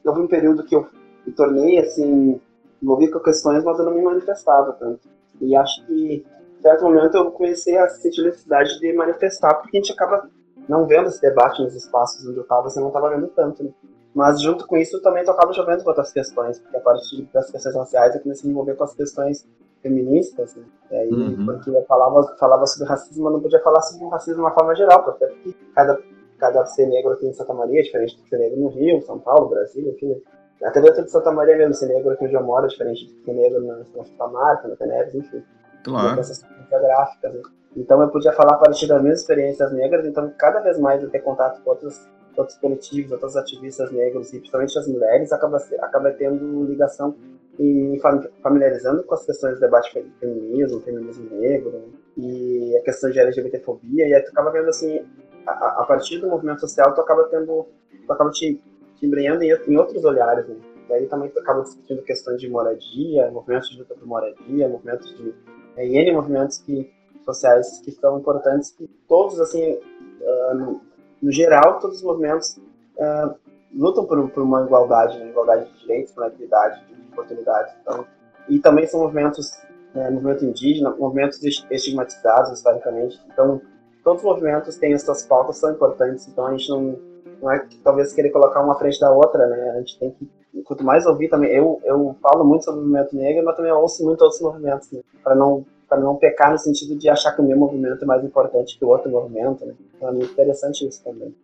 houve 0.05 0.21
um 0.21 0.27
período 0.27 0.63
que 0.63 0.75
eu 0.75 0.85
me 1.25 1.31
tornei, 1.31 1.79
assim, 1.79 2.39
envolvido 2.81 3.13
com 3.13 3.19
questões, 3.19 3.63
mas 3.63 3.79
eu 3.79 3.85
não 3.85 3.93
me 3.93 4.01
manifestava 4.01 4.73
tanto. 4.73 5.07
E 5.39 5.55
acho 5.55 5.85
que, 5.85 6.25
em 6.57 6.61
certo 6.61 6.83
momento, 6.83 7.15
eu 7.15 7.31
comecei 7.31 7.77
a 7.77 7.87
sentir 7.89 8.23
necessidade 8.23 8.79
de 8.79 8.93
manifestar, 8.93 9.55
porque 9.55 9.77
a 9.77 9.81
gente 9.81 9.93
acaba 9.93 10.29
não 10.67 10.85
vendo 10.85 11.07
esse 11.07 11.21
debate 11.21 11.61
nos 11.61 11.75
espaços 11.75 12.25
onde 12.25 12.37
eu 12.37 12.43
estava, 12.43 12.69
você 12.69 12.79
não 12.79 12.87
estava 12.87 13.09
vendo 13.09 13.27
tanto, 13.29 13.63
né? 13.63 13.71
Mas 14.13 14.41
junto 14.41 14.67
com 14.67 14.75
isso 14.75 15.01
também 15.01 15.23
tocava 15.23 15.53
jogando 15.53 15.83
com 15.83 15.89
outras 15.89 16.11
questões, 16.11 16.59
porque 16.59 16.75
a 16.75 16.81
partir 16.81 17.29
das 17.33 17.49
questões 17.49 17.75
raciais 17.75 18.13
eu 18.13 18.21
comecei 18.21 18.43
a 18.43 18.47
me 18.47 18.51
envolver 18.51 18.75
com 18.75 18.83
as 18.83 18.93
questões 18.93 19.47
feministas, 19.81 20.55
né? 20.55 20.63
E 20.91 20.95
aí, 20.95 21.09
uhum. 21.09 21.45
porque 21.45 21.69
eu 21.69 21.83
falava, 21.85 22.35
falava 22.37 22.67
sobre 22.67 22.89
racismo, 22.89 23.23
mas 23.23 23.33
não 23.33 23.39
podia 23.39 23.61
falar 23.61 23.81
sobre 23.81 24.07
racismo 24.09 24.35
de 24.35 24.41
uma 24.41 24.53
forma 24.53 24.75
geral, 24.75 25.09
até 25.09 25.27
porque 25.27 25.55
cada, 25.73 25.99
cada 26.37 26.65
ser 26.65 26.87
negro 26.87 27.13
aqui 27.13 27.25
em 27.25 27.33
Santa 27.33 27.53
Maria 27.53 27.79
é 27.79 27.83
diferente 27.83 28.21
do 28.21 28.27
ser 28.27 28.37
negro 28.37 28.59
no 28.59 28.67
Rio, 28.67 29.01
São 29.01 29.17
Paulo, 29.17 29.49
Brasil, 29.49 29.89
enfim. 29.89 30.09
Né? 30.09 30.21
Até 30.63 30.81
dentro 30.81 31.03
de 31.03 31.11
Santa 31.11 31.31
Maria 31.31 31.57
mesmo, 31.57 31.73
ser 31.73 31.88
negro 31.88 32.11
aqui 32.11 32.25
onde 32.25 32.35
eu 32.35 32.43
moro 32.43 32.65
é 32.65 32.69
diferente 32.69 33.05
do 33.05 33.23
ser 33.23 33.33
negro 33.33 33.65
na, 33.65 33.77
na 33.77 34.05
Santa 34.05 34.27
Marta, 34.27 34.67
na 34.67 34.75
Teneves, 34.75 35.15
enfim. 35.15 35.43
Claro. 35.83 36.19
Essas 36.19 36.45
geográficas, 36.69 37.33
né? 37.33 37.41
Então 37.75 38.01
eu 38.01 38.09
podia 38.09 38.33
falar 38.33 38.55
a 38.55 38.57
partir 38.57 38.88
das 38.88 39.01
minhas 39.01 39.21
experiências 39.21 39.71
negras, 39.71 40.05
então 40.05 40.31
cada 40.38 40.59
vez 40.59 40.77
mais 40.77 41.01
eu 41.01 41.09
ter 41.09 41.19
contato 41.19 41.61
com 41.63 41.69
outros, 41.69 42.07
outros 42.35 42.57
coletivos, 42.57 43.11
outros 43.13 43.38
ativistas 43.38 43.91
negros, 43.91 44.33
e 44.33 44.39
principalmente 44.39 44.77
as 44.77 44.88
mulheres, 44.88 45.31
acaba, 45.31 45.57
acaba 45.79 46.11
tendo 46.11 46.65
ligação 46.65 47.15
e 47.57 47.99
familiarizando 48.41 49.03
com 49.03 49.13
as 49.13 49.25
questões 49.25 49.55
do 49.55 49.59
debate 49.61 49.91
feminismo, 50.19 50.81
feminismo 50.81 51.29
negro, 51.38 51.93
e 52.17 52.75
a 52.77 52.83
questão 52.83 53.09
de 53.09 53.19
LGBTfobia, 53.19 54.07
e 54.07 54.13
aí 54.13 54.21
tu 54.21 54.29
acaba 54.31 54.51
vendo 54.51 54.69
assim, 54.69 55.05
a, 55.45 55.81
a 55.81 55.85
partir 55.85 56.19
do 56.19 56.27
movimento 56.27 56.61
social, 56.61 56.93
tu 56.93 57.01
acaba 57.01 57.23
tendo, 57.25 57.67
tu 58.05 58.11
acaba 58.11 58.31
te, 58.31 58.61
te 59.01 59.07
embrenhando 59.07 59.43
em, 59.43 59.51
em 59.67 59.75
outros 59.75 60.05
olhares, 60.05 60.47
né? 60.47 60.55
Aí 60.91 61.07
também 61.07 61.29
tu 61.29 61.39
acaba 61.39 61.61
discutindo 61.61 62.03
questões 62.03 62.39
de 62.39 62.49
moradia, 62.49 63.31
movimentos 63.31 63.69
de 63.69 63.79
luta 63.79 63.95
por 63.95 64.05
moradia, 64.05 64.69
movimentos 64.69 65.09
de... 65.17 65.33
É, 65.77 65.87
N 65.87 66.11
movimentos 66.11 66.57
que 66.59 66.91
sociais 67.23 67.79
que 67.83 67.91
são 67.91 68.19
importantes, 68.19 68.71
que 68.71 68.87
todos, 69.07 69.39
assim, 69.39 69.73
uh, 69.73 70.53
no, 70.55 70.81
no, 71.21 71.31
geral, 71.31 71.79
todos 71.79 71.97
os 71.97 72.03
movimentos 72.03 72.57
uh, 72.97 73.33
lutam 73.73 74.05
por, 74.05 74.29
por, 74.31 74.43
uma 74.43 74.63
igualdade, 74.63 75.17
uma 75.17 75.27
igualdade 75.27 75.71
de 75.71 75.79
direitos, 75.79 76.13
equidade 76.17 76.85
de 76.87 77.11
oportunidades. 77.13 77.73
Então, 77.81 78.05
e 78.49 78.59
também 78.59 78.85
são 78.85 78.99
movimentos, 78.99 79.61
né, 79.93 80.09
movimento 80.09 80.43
indígena, 80.43 80.89
movimentos 80.89 81.41
estigmatizados 81.41 82.51
historicamente. 82.51 83.21
Então, 83.31 83.61
todos 84.03 84.23
os 84.23 84.27
movimentos 84.27 84.75
têm 84.75 84.93
as 84.93 85.03
suas 85.03 85.23
pautas, 85.23 85.57
são 85.57 85.71
importantes, 85.71 86.27
então 86.27 86.47
a 86.47 86.51
gente 86.51 86.69
não, 86.69 86.99
não 87.41 87.51
é 87.51 87.65
talvez 87.84 88.13
querer 88.13 88.30
colocar 88.30 88.63
uma 88.63 88.77
frente 88.77 88.99
da 88.99 89.11
outra, 89.11 89.47
né? 89.47 89.72
A 89.72 89.80
gente 89.80 89.97
tem 89.99 90.11
que, 90.11 90.30
quanto 90.63 90.84
mais 90.84 91.05
ouvir 91.05 91.30
também, 91.30 91.51
eu, 91.51 91.81
eu 91.84 92.15
falo 92.22 92.45
muito 92.45 92.65
sobre 92.65 92.81
o 92.81 92.84
movimento 92.84 93.15
negro, 93.15 93.43
mas 93.43 93.55
também 93.55 93.72
ouço 93.72 94.03
muito 94.03 94.22
outros 94.22 94.41
movimentos, 94.41 94.91
né? 94.91 95.01
Para 95.23 95.35
não 95.35 95.65
para 95.89 95.99
não 95.99 96.15
pecar 96.15 96.49
no 96.53 96.57
sentido 96.57 96.97
de 96.97 97.09
achar 97.09 97.34
que 97.34 97.41
o 97.41 97.45
meu 97.45 97.57
movimento 97.57 98.01
é 98.01 98.05
mais 98.05 98.23
importante 98.23 98.80
que 98.80 98.85
o 98.85 98.88
outro 98.88 99.11
movimento, 99.11 99.65
né? 99.65 99.73
Então 99.93 100.07
é 100.07 100.11
muito 100.13 100.31
interessante 100.31 100.88
isso 100.88 101.03
também. 101.03 101.35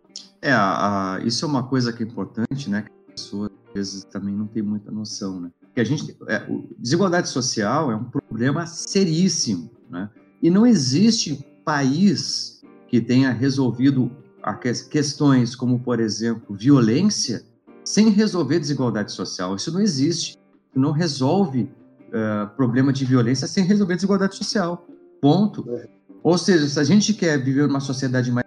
É, 0.41 0.53
a, 0.53 1.19
isso 1.25 1.43
é 1.43 1.47
uma 1.49 1.67
coisa 1.67 1.91
que 1.91 2.01
é 2.01 2.05
importante, 2.05 2.69
né? 2.69 2.83
Que 2.83 2.91
as 3.09 3.21
pessoas 3.21 3.51
às 3.67 3.73
vezes 3.73 4.03
também 4.05 4.33
não 4.33 4.47
têm 4.47 4.63
muita 4.63 4.89
noção, 4.89 5.41
né? 5.41 5.51
Que 5.73 5.81
a 5.81 5.83
gente, 5.83 6.15
é, 6.29 6.43
desigualdade 6.79 7.27
social 7.27 7.91
é 7.91 7.95
um 7.95 8.05
problema 8.05 8.65
seríssimo, 8.65 9.69
né? 9.89 10.09
E 10.41 10.49
não 10.49 10.65
existe 10.65 11.45
país 11.65 12.61
que 12.87 13.01
tenha 13.01 13.31
resolvido 13.31 14.09
questões 14.55 15.55
como, 15.55 15.79
por 15.79 15.99
exemplo, 15.99 16.55
violência 16.55 17.43
sem 17.83 18.09
resolver 18.09 18.59
desigualdade 18.59 19.11
social. 19.11 19.55
Isso 19.55 19.71
não 19.71 19.79
existe. 19.79 20.37
Não 20.75 20.91
resolve 20.91 21.69
uh, 22.09 22.55
problema 22.55 22.91
de 22.91 23.05
violência 23.05 23.47
sem 23.47 23.63
resolver 23.63 23.95
desigualdade 23.95 24.35
social. 24.35 24.85
Ponto. 25.21 25.65
Ou 26.21 26.37
seja, 26.37 26.67
se 26.67 26.79
a 26.79 26.83
gente 26.83 27.13
quer 27.13 27.41
viver 27.41 27.67
numa 27.67 27.79
sociedade 27.79 28.31
mais 28.31 28.45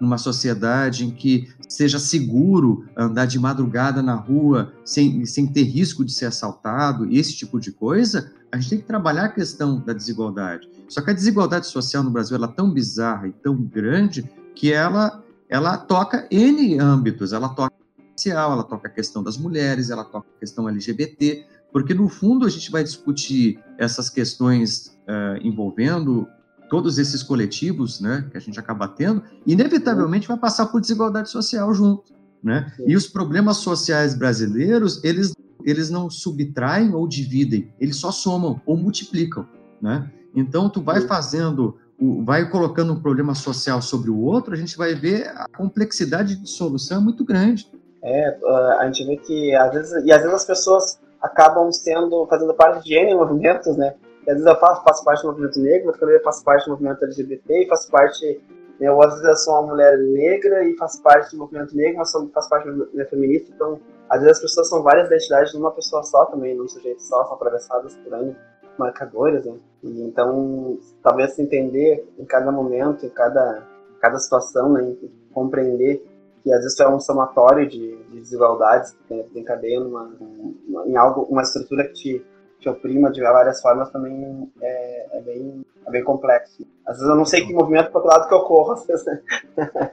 numa 0.00 0.16
sociedade 0.16 1.04
em 1.04 1.10
que 1.10 1.48
seja 1.68 1.98
seguro 1.98 2.86
andar 2.96 3.26
de 3.26 3.38
madrugada 3.38 4.02
na 4.02 4.14
rua 4.14 4.72
sem, 4.82 5.26
sem 5.26 5.46
ter 5.46 5.64
risco 5.64 6.04
de 6.04 6.12
ser 6.12 6.26
assaltado, 6.26 7.06
esse 7.12 7.36
tipo 7.36 7.60
de 7.60 7.70
coisa, 7.70 8.32
a 8.50 8.56
gente 8.56 8.70
tem 8.70 8.78
que 8.78 8.86
trabalhar 8.86 9.26
a 9.26 9.28
questão 9.28 9.78
da 9.78 9.92
desigualdade. 9.92 10.68
Só 10.88 11.02
que 11.02 11.10
a 11.10 11.14
desigualdade 11.14 11.66
social 11.66 12.02
no 12.02 12.10
Brasil 12.10 12.42
é 12.42 12.48
tão 12.48 12.72
bizarra 12.72 13.28
e 13.28 13.32
tão 13.32 13.54
grande 13.54 14.28
que 14.60 14.70
ela, 14.70 15.24
ela 15.48 15.78
toca 15.78 16.28
N 16.30 16.78
âmbitos, 16.78 17.32
ela 17.32 17.48
toca 17.48 17.74
social, 18.14 18.52
ela 18.52 18.62
toca 18.62 18.88
a 18.88 18.90
questão 18.90 19.22
das 19.22 19.38
mulheres, 19.38 19.88
ela 19.88 20.04
toca 20.04 20.26
a 20.36 20.38
questão 20.38 20.68
LGBT, 20.68 21.46
porque 21.72 21.94
no 21.94 22.10
fundo 22.10 22.44
a 22.44 22.50
gente 22.50 22.70
vai 22.70 22.84
discutir 22.84 23.58
essas 23.78 24.10
questões 24.10 24.98
uh, 25.08 25.40
envolvendo 25.42 26.28
todos 26.68 26.98
esses 26.98 27.22
coletivos, 27.22 28.02
né, 28.02 28.28
que 28.30 28.36
a 28.36 28.40
gente 28.40 28.60
acaba 28.60 28.86
tendo, 28.86 29.22
inevitavelmente 29.46 30.28
vai 30.28 30.36
passar 30.36 30.66
por 30.66 30.78
desigualdade 30.78 31.30
social 31.30 31.72
junto, 31.72 32.12
né? 32.44 32.70
E 32.86 32.94
os 32.94 33.06
problemas 33.06 33.56
sociais 33.56 34.14
brasileiros, 34.14 35.02
eles 35.02 35.32
eles 35.64 35.90
não 35.90 36.08
subtraem 36.08 36.94
ou 36.94 37.08
dividem, 37.08 37.72
eles 37.80 37.96
só 37.96 38.12
somam 38.12 38.60
ou 38.66 38.76
multiplicam, 38.76 39.46
né? 39.80 40.10
Então 40.34 40.68
tu 40.68 40.82
vai 40.82 41.00
fazendo, 41.02 41.76
vai 42.00 42.48
colocando 42.48 42.92
um 42.92 43.00
problema 43.00 43.34
social 43.34 43.82
sobre 43.82 44.10
o 44.10 44.20
outro, 44.20 44.54
a 44.54 44.56
gente 44.56 44.76
vai 44.76 44.94
ver 44.94 45.28
a 45.28 45.46
complexidade 45.56 46.36
de 46.36 46.48
solução 46.48 46.98
é 46.98 47.00
muito 47.00 47.24
grande. 47.24 47.70
É, 48.02 48.38
a 48.78 48.86
gente 48.86 49.04
vê 49.04 49.16
que 49.16 49.54
às 49.54 49.72
vezes 49.72 50.04
e 50.04 50.10
às 50.10 50.22
vezes 50.22 50.34
as 50.34 50.44
pessoas 50.46 50.98
acabam 51.20 51.70
sendo 51.70 52.26
fazendo 52.26 52.54
parte 52.54 52.82
de 52.84 52.94
N 52.94 53.14
movimentos, 53.14 53.76
né? 53.76 53.94
às 54.30 54.34
vezes 54.34 54.46
eu 54.46 54.56
faço, 54.56 54.82
faço 54.82 55.04
parte 55.04 55.22
do 55.22 55.28
movimento 55.28 55.60
negro, 55.60 55.86
mas 55.88 55.98
também 55.98 56.20
faço 56.20 56.44
parte 56.44 56.64
do 56.64 56.70
movimento 56.70 57.04
LGBT, 57.04 57.64
e 57.64 57.68
faço 57.68 57.90
parte, 57.90 58.40
né, 58.78 58.90
ou 58.90 59.02
às 59.02 59.12
vezes 59.14 59.26
eu 59.26 59.36
sou 59.36 59.54
uma 59.54 59.68
mulher 59.68 59.98
negra 59.98 60.64
e 60.64 60.76
faço 60.76 61.02
parte 61.02 61.30
do 61.32 61.38
movimento 61.38 61.76
negro, 61.76 61.98
mas 61.98 62.12
faço 62.12 62.48
parte 62.48 62.70
do 62.70 62.76
movimento 62.76 63.10
feminista, 63.10 63.50
então 63.54 63.80
às 64.08 64.20
vezes 64.20 64.36
as 64.36 64.42
pessoas 64.42 64.68
são 64.68 64.82
várias 64.82 65.06
identidades 65.06 65.54
numa 65.54 65.70
pessoa 65.72 66.02
só 66.02 66.26
também, 66.26 66.56
num 66.56 66.68
sujeito 66.68 67.02
só, 67.02 67.24
são 67.24 67.34
atravessadas 67.34 67.96
por 67.96 68.12
N 68.12 68.36
marcadores, 68.78 69.44
né? 69.44 69.54
E, 69.82 70.02
então, 70.02 70.78
talvez 71.02 71.34
se 71.34 71.42
entender 71.42 72.06
em 72.18 72.24
cada 72.24 72.50
momento, 72.52 73.06
em 73.06 73.10
cada, 73.10 73.66
cada 74.00 74.18
situação, 74.18 74.72
né, 74.72 74.94
compreender 75.32 76.04
que 76.42 76.52
às 76.52 76.62
vezes 76.62 76.80
é 76.80 76.88
um 76.88 77.00
somatório 77.00 77.68
de, 77.68 77.96
de 78.04 78.20
desigualdades 78.20 78.96
que 79.06 79.22
desencadeiam 79.24 79.84
numa, 79.84 80.10
uma, 80.68 80.86
em 80.86 80.96
algo, 80.96 81.22
uma 81.30 81.42
estrutura 81.42 81.84
que 81.84 81.92
te 81.92 82.26
te 82.60 82.68
oprima 82.68 83.10
de 83.10 83.22
várias 83.22 83.60
formas 83.60 83.90
também 83.90 84.52
é, 84.60 85.18
é, 85.18 85.22
bem, 85.22 85.64
é 85.86 85.90
bem 85.90 86.04
complexo. 86.04 86.64
Às 86.86 86.96
vezes 86.96 87.10
eu 87.10 87.16
não 87.16 87.24
sei 87.24 87.44
que 87.44 87.52
movimento 87.52 87.90
para 87.90 88.00
outro 88.00 88.10
lado 88.10 88.28
que 88.28 88.34
ocorra. 88.34 88.76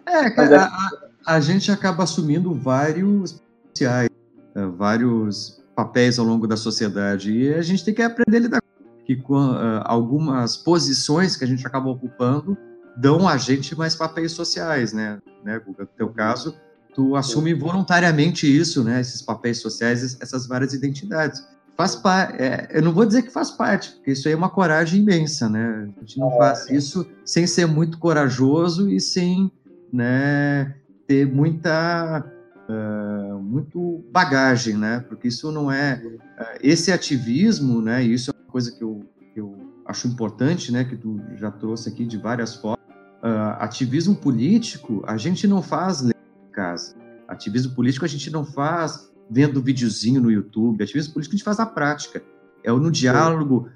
É, 0.06 0.30
cara, 0.36 0.56
é... 0.56 0.58
A, 0.58 1.36
a, 1.36 1.40
gente 1.40 1.72
acaba 1.72 2.04
assumindo 2.04 2.54
vários 2.54 3.42
sociais, 3.70 4.10
é, 4.54 4.66
vários 4.66 5.64
papéis 5.74 6.20
ao 6.20 6.26
longo 6.26 6.46
da 6.46 6.58
sociedade 6.58 7.32
e 7.32 7.54
a 7.54 7.62
gente 7.62 7.86
tem 7.86 7.94
que 7.94 8.02
aprender 8.02 8.38
a 8.38 8.42
lidar 8.42 8.62
que 9.08 9.14
uh, 9.14 9.82
algumas 9.86 10.58
posições 10.58 11.38
que 11.38 11.46
a 11.46 11.48
gente 11.48 11.66
acaba 11.66 11.90
ocupando 11.90 12.58
dão 12.98 13.26
a 13.26 13.38
gente 13.38 13.74
mais 13.74 13.96
papéis 13.96 14.34
sociais, 14.34 14.92
né? 14.92 15.20
né 15.46 15.62
no 15.66 15.86
teu 15.86 16.10
caso, 16.10 16.54
tu 16.94 17.16
assume 17.16 17.54
voluntariamente 17.54 18.46
isso, 18.46 18.84
né? 18.84 19.00
Esses 19.00 19.22
papéis 19.22 19.60
sociais, 19.62 20.18
essas 20.20 20.46
várias 20.46 20.74
identidades 20.74 21.42
faz 21.78 21.96
parte. 21.96 22.42
É, 22.42 22.68
eu 22.72 22.82
não 22.82 22.92
vou 22.92 23.06
dizer 23.06 23.22
que 23.22 23.32
faz 23.32 23.50
parte, 23.52 23.92
porque 23.94 24.12
isso 24.12 24.28
aí 24.28 24.34
é 24.34 24.38
uma 24.38 24.50
coragem 24.50 25.02
imensa, 25.02 25.48
né? 25.48 25.90
A 25.96 26.00
gente 26.02 26.20
não 26.20 26.34
é. 26.34 26.38
faz 26.38 26.70
isso 26.70 27.08
sem 27.24 27.48
ser 27.48 27.66
muito 27.66 28.00
corajoso 28.00 28.90
e 28.90 29.00
sem 29.00 29.50
né, 29.94 30.76
ter 31.08 31.26
muita. 31.26 32.26
Uh, 32.70 33.40
muito 33.42 34.04
bagagem, 34.12 34.76
né? 34.76 35.00
Porque 35.08 35.30
isso 35.30 35.50
não 35.54 35.72
é 35.72 36.02
uh, 36.04 36.60
esse 36.62 36.92
ativismo, 36.92 37.82
né? 37.82 38.04
Isso 38.04 38.30
é 38.30 38.34
coisa 38.48 38.72
que 38.72 38.84
eu, 38.84 39.06
que 39.34 39.40
eu 39.40 39.56
acho 39.86 40.08
importante, 40.08 40.72
né? 40.72 40.84
Que 40.84 40.96
tu 40.96 41.22
já 41.36 41.52
trouxe 41.52 41.90
aqui 41.90 42.06
de 42.06 42.18
várias 42.18 42.56
formas. 42.56 42.86
Uh, 43.24 43.58
ativismo 43.60 44.16
político 44.16 45.04
a 45.08 45.18
gente 45.18 45.48
não 45.48 45.62
faz 45.62 46.04
em 46.04 46.12
casa. 46.52 46.96
Ativismo 47.28 47.74
político 47.74 48.06
a 48.06 48.08
gente 48.08 48.30
não 48.30 48.46
faz 48.46 49.12
vendo 49.30 49.62
videozinho 49.62 50.22
no 50.22 50.32
YouTube. 50.32 50.84
Ativismo 50.84 51.14
político 51.14 51.36
a 51.36 51.38
gente 51.38 51.46
faz 51.46 51.58
na 51.58 51.66
prática. 51.66 52.24
É 52.64 52.72
no 52.72 52.92
diálogo, 52.92 53.70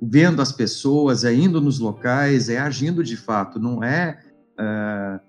vendo 0.00 0.42
as 0.42 0.52
pessoas, 0.52 1.24
é 1.24 1.34
indo 1.34 1.60
nos 1.60 1.78
locais, 1.78 2.48
é 2.48 2.58
agindo 2.58 3.02
de 3.02 3.16
fato, 3.16 3.58
não 3.58 3.82
é, 3.82 4.18
uh, 4.58 5.20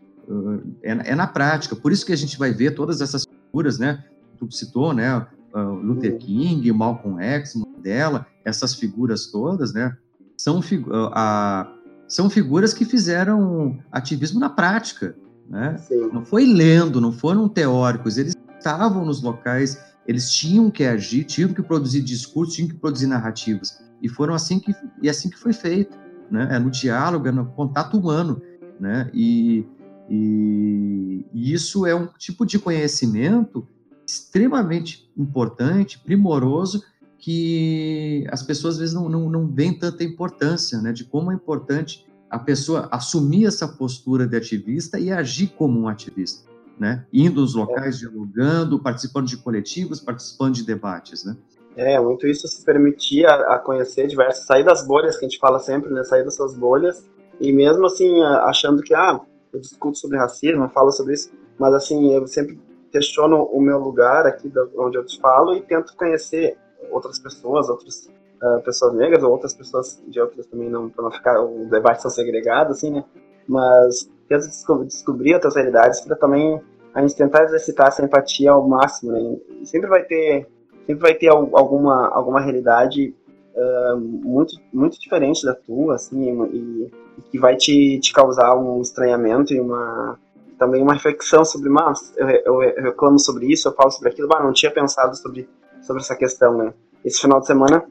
é, 0.82 1.12
é, 1.12 1.16
na 1.16 1.28
prática. 1.28 1.76
Por 1.76 1.92
isso 1.92 2.06
que 2.06 2.14
a 2.14 2.18
gente 2.18 2.38
vai 2.38 2.52
ver 2.52 2.72
todas 2.72 3.02
essas 3.02 3.26
figuras, 3.26 3.80
né? 3.80 4.04
Tu 4.38 4.52
citou, 4.52 4.94
né? 4.94 5.26
Uh, 5.54 5.74
Luther 5.74 6.18
King, 6.18 6.72
Malcolm 6.72 7.22
X, 7.22 7.56
Mandela, 7.56 8.26
essas 8.46 8.76
figuras 8.76 9.28
todas, 9.28 9.74
né? 9.74 9.96
São, 10.38 10.62
figu 10.62 10.90
uh, 10.92 11.66
são 12.08 12.30
figuras 12.30 12.74
que 12.74 12.86
fizeram 12.86 13.80
ativismo 13.92 14.40
na 14.40 14.50
prática, 14.50 15.16
né? 15.50 15.80
Não 16.12 16.26
foi 16.26 16.46
lendo, 16.46 17.00
não 17.00 17.12
foram 17.12 17.48
teóricos, 17.48 18.18
eles 18.18 18.36
estavam 18.58 19.06
nos 19.06 19.22
locais, 19.22 19.78
eles 20.08 20.32
tinham 20.32 20.70
que 20.70 20.84
agir, 20.84 21.24
tinham 21.24 21.54
que 21.54 21.62
produzir 21.62 22.02
discursos, 22.02 22.56
tinham 22.56 22.70
que 22.70 22.76
produzir 22.76 23.08
narrativas. 23.08 23.82
E 24.02 24.10
foram 24.10 24.34
assim 24.34 24.60
que 24.60 24.76
e 25.02 25.10
assim 25.10 25.30
que 25.30 25.38
foi 25.38 25.54
feito, 25.54 25.98
né? 26.30 26.50
É 26.52 26.60
no 26.60 26.70
diálogo, 26.70 27.28
é 27.28 27.32
no 27.32 27.46
contato 27.46 27.98
humano, 27.98 28.42
né? 28.80 29.10
E, 29.14 29.66
e, 30.10 31.26
e 31.34 31.54
isso 31.54 31.86
é 31.86 31.96
um 31.96 32.08
tipo 32.18 32.46
de 32.46 32.60
conhecimento 32.60 33.68
extremamente 34.06 35.10
importante, 35.18 36.00
primoroso, 36.00 36.84
que 37.24 38.28
as 38.30 38.44
pessoas 38.44 38.74
às 38.74 38.80
vezes 38.80 38.96
não, 38.96 39.08
não, 39.08 39.30
não 39.30 39.48
veem 39.48 39.78
tanta 39.78 40.04
importância, 40.04 40.82
né? 40.82 40.92
De 40.92 41.06
como 41.06 41.32
é 41.32 41.36
importante 41.36 42.06
a 42.30 42.38
pessoa 42.38 42.90
assumir 42.92 43.46
essa 43.46 43.68
postura 43.68 44.28
de 44.28 44.36
ativista 44.36 45.00
e 45.00 45.12
agir 45.12 45.48
como 45.56 45.80
um 45.80 45.88
ativista 45.88 46.52
né? 46.80 47.06
Indo 47.14 47.42
nos 47.42 47.56
locais, 47.56 48.00
dialogando, 48.00 48.82
participando 48.82 49.28
de 49.28 49.38
coletivos, 49.38 50.00
participando 50.00 50.56
de 50.56 50.66
debates, 50.66 51.24
né? 51.24 51.38
É, 51.76 52.00
muito 52.00 52.28
isso 52.28 52.48
se 52.48 52.64
permitir 52.64 53.26
a, 53.26 53.58
conhecer 53.58 54.08
diversas, 54.08 54.46
sair 54.46 54.64
das 54.64 54.86
bolhas 54.86 55.18
que 55.18 55.26
a 55.26 55.30
gente 55.30 55.40
fala 55.40 55.60
sempre, 55.60 55.92
né? 55.92 56.04
Sair 56.04 56.24
das 56.24 56.36
suas 56.36 56.56
bolhas 56.56 57.08
e 57.40 57.52
mesmo 57.52 57.86
assim 57.86 58.22
achando 58.22 58.82
que 58.84 58.94
ah, 58.94 59.20
eu 59.52 59.60
discuto 59.60 59.98
sobre 59.98 60.18
racismo, 60.18 60.70
falo 60.70 60.92
sobre 60.92 61.14
isso, 61.14 61.32
mas 61.58 61.74
assim 61.74 62.14
eu 62.14 62.28
sempre 62.28 62.60
questiono 62.92 63.44
o 63.44 63.60
meu 63.60 63.80
lugar 63.80 64.28
aqui 64.28 64.50
da, 64.50 64.68
onde 64.78 64.98
eu 64.98 65.06
te 65.06 65.20
falo 65.20 65.56
e 65.56 65.62
tento 65.62 65.96
conhecer 65.96 66.58
outras 66.92 67.20
pessoas, 67.20 67.70
outras 67.70 68.10
uh, 68.42 68.62
pessoas 68.64 68.94
negras 68.96 69.24
ou 69.24 69.32
outras 69.32 69.54
pessoas 69.54 70.02
de 70.08 70.20
outras 70.20 70.46
também 70.48 70.70
não 70.70 70.90
para 70.90 71.04
não 71.04 71.12
ficar 71.12 71.42
o 71.42 71.66
debate 71.70 72.02
são 72.02 72.12
segregado 72.12 72.72
assim, 72.72 72.92
né? 72.92 73.04
Mas 73.48 74.10
tenta 74.28 74.48
descobrir, 74.48 74.88
descobrir 74.88 75.34
outras 75.34 75.56
realidades 75.56 76.02
para 76.02 76.16
também 76.16 76.62
a 76.94 77.02
gente 77.02 77.16
tentar 77.16 77.44
exercitar 77.44 77.88
essa 77.88 78.04
empatia 78.04 78.52
ao 78.52 78.68
máximo, 78.68 79.12
né? 79.12 79.38
Sempre 79.66 79.90
vai 79.90 80.04
ter, 80.04 80.48
sempre 80.86 81.02
vai 81.02 81.14
ter 81.16 81.28
alguma, 81.30 82.08
alguma 82.10 82.40
realidade 82.40 83.16
uh, 83.56 83.98
muito, 83.98 84.56
muito 84.72 85.00
diferente 85.00 85.46
da 85.46 85.56
tua, 85.56 85.96
assim, 85.96 86.44
e, 86.54 86.92
que 87.32 87.40
vai 87.40 87.56
te, 87.56 88.00
te 88.00 88.14
causar 88.14 88.56
um 88.56 88.82
estranhamento 88.82 89.54
e 89.54 89.60
uma 89.60 90.20
também 90.58 90.82
uma 90.82 90.94
reflexão 90.94 91.44
sobre, 91.44 91.68
mas 91.68 92.14
eu, 92.16 92.30
eu 92.64 92.84
reclamo 92.84 93.20
sobre 93.20 93.52
isso, 93.52 93.68
eu 93.68 93.74
falo 93.74 93.92
sobre 93.92 94.10
aquilo, 94.10 94.30
mas 94.30 94.44
não 94.44 94.54
tinha 94.54 94.72
pensado 94.72 95.16
sobre, 95.18 95.50
sobre 95.84 96.02
essa 96.02 96.16
questão, 96.16 96.58
né? 96.58 96.74
Esse 97.04 97.22
final 97.22 97.40
de 97.40 97.48
semana 97.48 97.86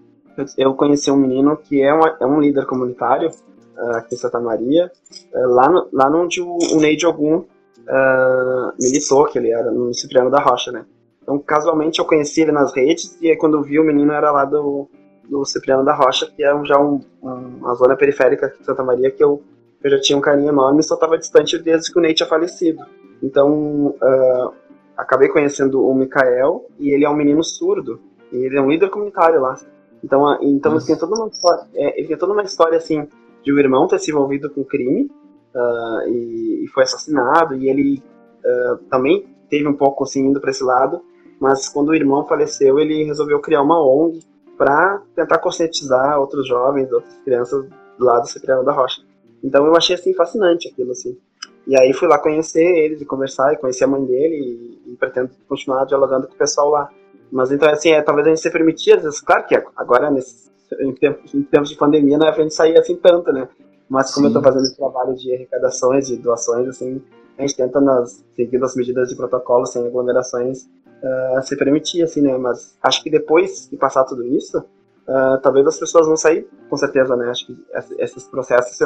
eu 0.56 0.74
conheci 0.74 1.10
um 1.10 1.16
menino 1.16 1.56
que 1.56 1.82
é, 1.82 1.92
uma, 1.92 2.16
é 2.20 2.26
um 2.26 2.40
líder 2.40 2.66
comunitário 2.66 3.30
uh, 3.76 3.96
aqui 3.96 4.14
em 4.14 4.18
Santa 4.18 4.40
Maria, 4.40 4.90
uh, 5.34 5.48
lá, 5.48 5.68
no, 5.68 5.88
lá 5.92 6.08
onde 6.10 6.40
o, 6.40 6.56
o 6.72 6.80
Neide 6.80 7.06
Ogum 7.06 7.36
uh, 7.36 8.72
militou, 8.80 9.26
que 9.26 9.38
ele 9.38 9.50
era 9.50 9.70
no 9.70 9.92
Cipriano 9.92 10.30
da 10.30 10.40
Rocha, 10.40 10.72
né? 10.72 10.84
Então, 11.22 11.38
casualmente, 11.38 12.00
eu 12.00 12.04
conheci 12.04 12.42
ele 12.42 12.52
nas 12.52 12.74
redes, 12.74 13.16
e 13.20 13.28
aí, 13.28 13.36
quando 13.36 13.56
eu 13.56 13.62
vi 13.62 13.78
o 13.78 13.84
menino, 13.84 14.12
era 14.12 14.32
lá 14.32 14.44
do, 14.44 14.88
do 15.28 15.44
Cipriano 15.44 15.84
da 15.84 15.94
Rocha, 15.94 16.30
que 16.34 16.42
é 16.42 16.64
já 16.64 16.78
um, 16.80 17.00
um, 17.22 17.58
uma 17.58 17.74
zona 17.74 17.96
periférica 17.96 18.48
de 18.48 18.64
Santa 18.64 18.82
Maria 18.82 19.10
que 19.10 19.22
eu, 19.22 19.42
eu 19.82 19.90
já 19.90 20.00
tinha 20.00 20.18
um 20.18 20.20
carinho 20.20 20.48
enorme 20.48 20.82
só 20.82 20.94
estava 20.94 21.18
distante 21.18 21.58
desde 21.58 21.92
que 21.92 21.98
o 21.98 22.02
Ney 22.02 22.14
tinha 22.14 22.28
falecido. 22.28 22.84
Então, 23.22 23.94
uh, 24.02 24.52
acabei 24.96 25.28
conhecendo 25.28 25.86
o 25.86 25.94
Mikael, 25.94 26.66
e 26.78 26.90
ele 26.90 27.04
é 27.04 27.10
um 27.10 27.16
menino 27.16 27.42
surdo, 27.42 28.00
e 28.32 28.36
ele 28.36 28.56
é 28.56 28.60
um 28.60 28.70
líder 28.70 28.90
comunitário 28.90 29.40
lá. 29.40 29.56
Então, 30.02 30.38
então 30.42 30.74
ele 30.74 30.84
tem 30.84 30.96
toda 30.96 31.14
uma 31.14 31.28
história, 31.28 31.66
é, 31.74 31.98
ele 31.98 32.08
tem 32.08 32.16
toda 32.16 32.32
uma 32.32 32.42
história 32.42 32.76
assim 32.76 33.08
de 33.42 33.52
o 33.52 33.56
um 33.56 33.58
irmão 33.58 33.86
ter 33.86 33.98
se 33.98 34.10
envolvido 34.10 34.50
com 34.50 34.64
crime 34.64 35.10
uh, 35.54 36.08
e, 36.08 36.64
e, 36.64 36.68
foi 36.68 36.82
assassinado, 36.84 37.54
e 37.54 37.68
ele 37.68 38.02
uh, 38.44 38.78
também 38.90 39.26
teve 39.48 39.68
um 39.68 39.74
pouco 39.74 40.04
assim 40.04 40.26
indo 40.26 40.40
para 40.40 40.50
esse 40.50 40.64
lado, 40.64 41.00
mas 41.40 41.68
quando 41.68 41.88
o 41.88 41.94
irmão 41.94 42.24
faleceu, 42.24 42.78
ele 42.78 43.04
resolveu 43.04 43.40
criar 43.40 43.62
uma 43.62 43.80
ONG 43.84 44.20
para 44.56 45.02
tentar 45.14 45.38
conscientizar 45.38 46.18
outros 46.20 46.46
jovens, 46.46 46.90
outras 46.92 47.14
crianças 47.24 47.66
do 47.98 48.04
lado 48.04 48.22
do 48.22 48.28
Cipriano 48.28 48.64
da 48.64 48.72
Rocha. 48.72 49.02
Então 49.42 49.66
eu 49.66 49.74
achei 49.76 49.96
assim 49.96 50.14
fascinante 50.14 50.68
aquilo 50.68 50.92
assim. 50.92 51.18
E 51.66 51.76
aí 51.76 51.92
fui 51.92 52.08
lá 52.08 52.18
conhecer 52.18 52.64
eles 52.64 53.00
e 53.00 53.04
conversar 53.04 53.52
e 53.52 53.56
conhecer 53.56 53.84
a 53.84 53.88
mãe 53.88 54.04
dele 54.04 54.71
e, 54.92 54.96
pretendo 54.96 55.30
continuar 55.48 55.84
dialogando 55.84 56.28
com 56.28 56.34
o 56.34 56.38
pessoal 56.38 56.70
lá. 56.70 56.88
Mas 57.30 57.50
então 57.50 57.68
assim, 57.70 57.90
é, 57.90 58.02
talvez 58.02 58.26
a 58.26 58.30
gente 58.30 58.42
se 58.42 58.50
permitir, 58.50 58.96
às 58.96 59.02
vezes, 59.02 59.20
claro 59.20 59.46
que 59.46 59.54
agora 59.76 60.10
nesse, 60.10 60.50
em, 60.80 60.92
tempos, 60.92 61.34
em 61.34 61.42
tempos 61.42 61.70
de 61.70 61.76
pandemia 61.76 62.18
não 62.18 62.26
é 62.26 62.32
pra 62.32 62.42
gente 62.42 62.54
sair 62.54 62.76
assim 62.78 62.96
tanto, 62.96 63.32
né? 63.32 63.48
Mas 63.88 64.14
como 64.14 64.26
Sim. 64.26 64.34
eu 64.34 64.38
estou 64.38 64.42
fazendo 64.42 64.64
esse 64.64 64.76
trabalho 64.76 65.14
de 65.14 65.34
arrecadações 65.34 66.08
e 66.08 66.16
doações, 66.16 66.68
assim, 66.68 67.02
a 67.36 67.42
gente 67.42 67.56
tenta, 67.56 67.80
nas, 67.80 68.24
seguindo 68.34 68.64
as 68.64 68.74
medidas 68.74 69.08
de 69.08 69.16
protocolo, 69.16 69.66
sem 69.66 69.86
aglomerações, 69.86 70.64
uh, 71.02 71.42
se 71.42 71.56
permitir, 71.56 72.02
assim, 72.02 72.20
né? 72.22 72.36
Mas 72.38 72.76
acho 72.82 73.02
que 73.02 73.10
depois 73.10 73.68
de 73.70 73.76
passar 73.76 74.04
tudo 74.04 74.24
isso, 74.26 74.58
uh, 74.58 75.38
talvez 75.42 75.66
as 75.66 75.78
pessoas 75.78 76.06
vão 76.06 76.16
sair, 76.16 76.48
com 76.68 76.76
certeza, 76.76 77.16
né? 77.16 77.30
Acho 77.30 77.46
que 77.46 77.56
esses 77.98 78.24
processos, 78.24 78.78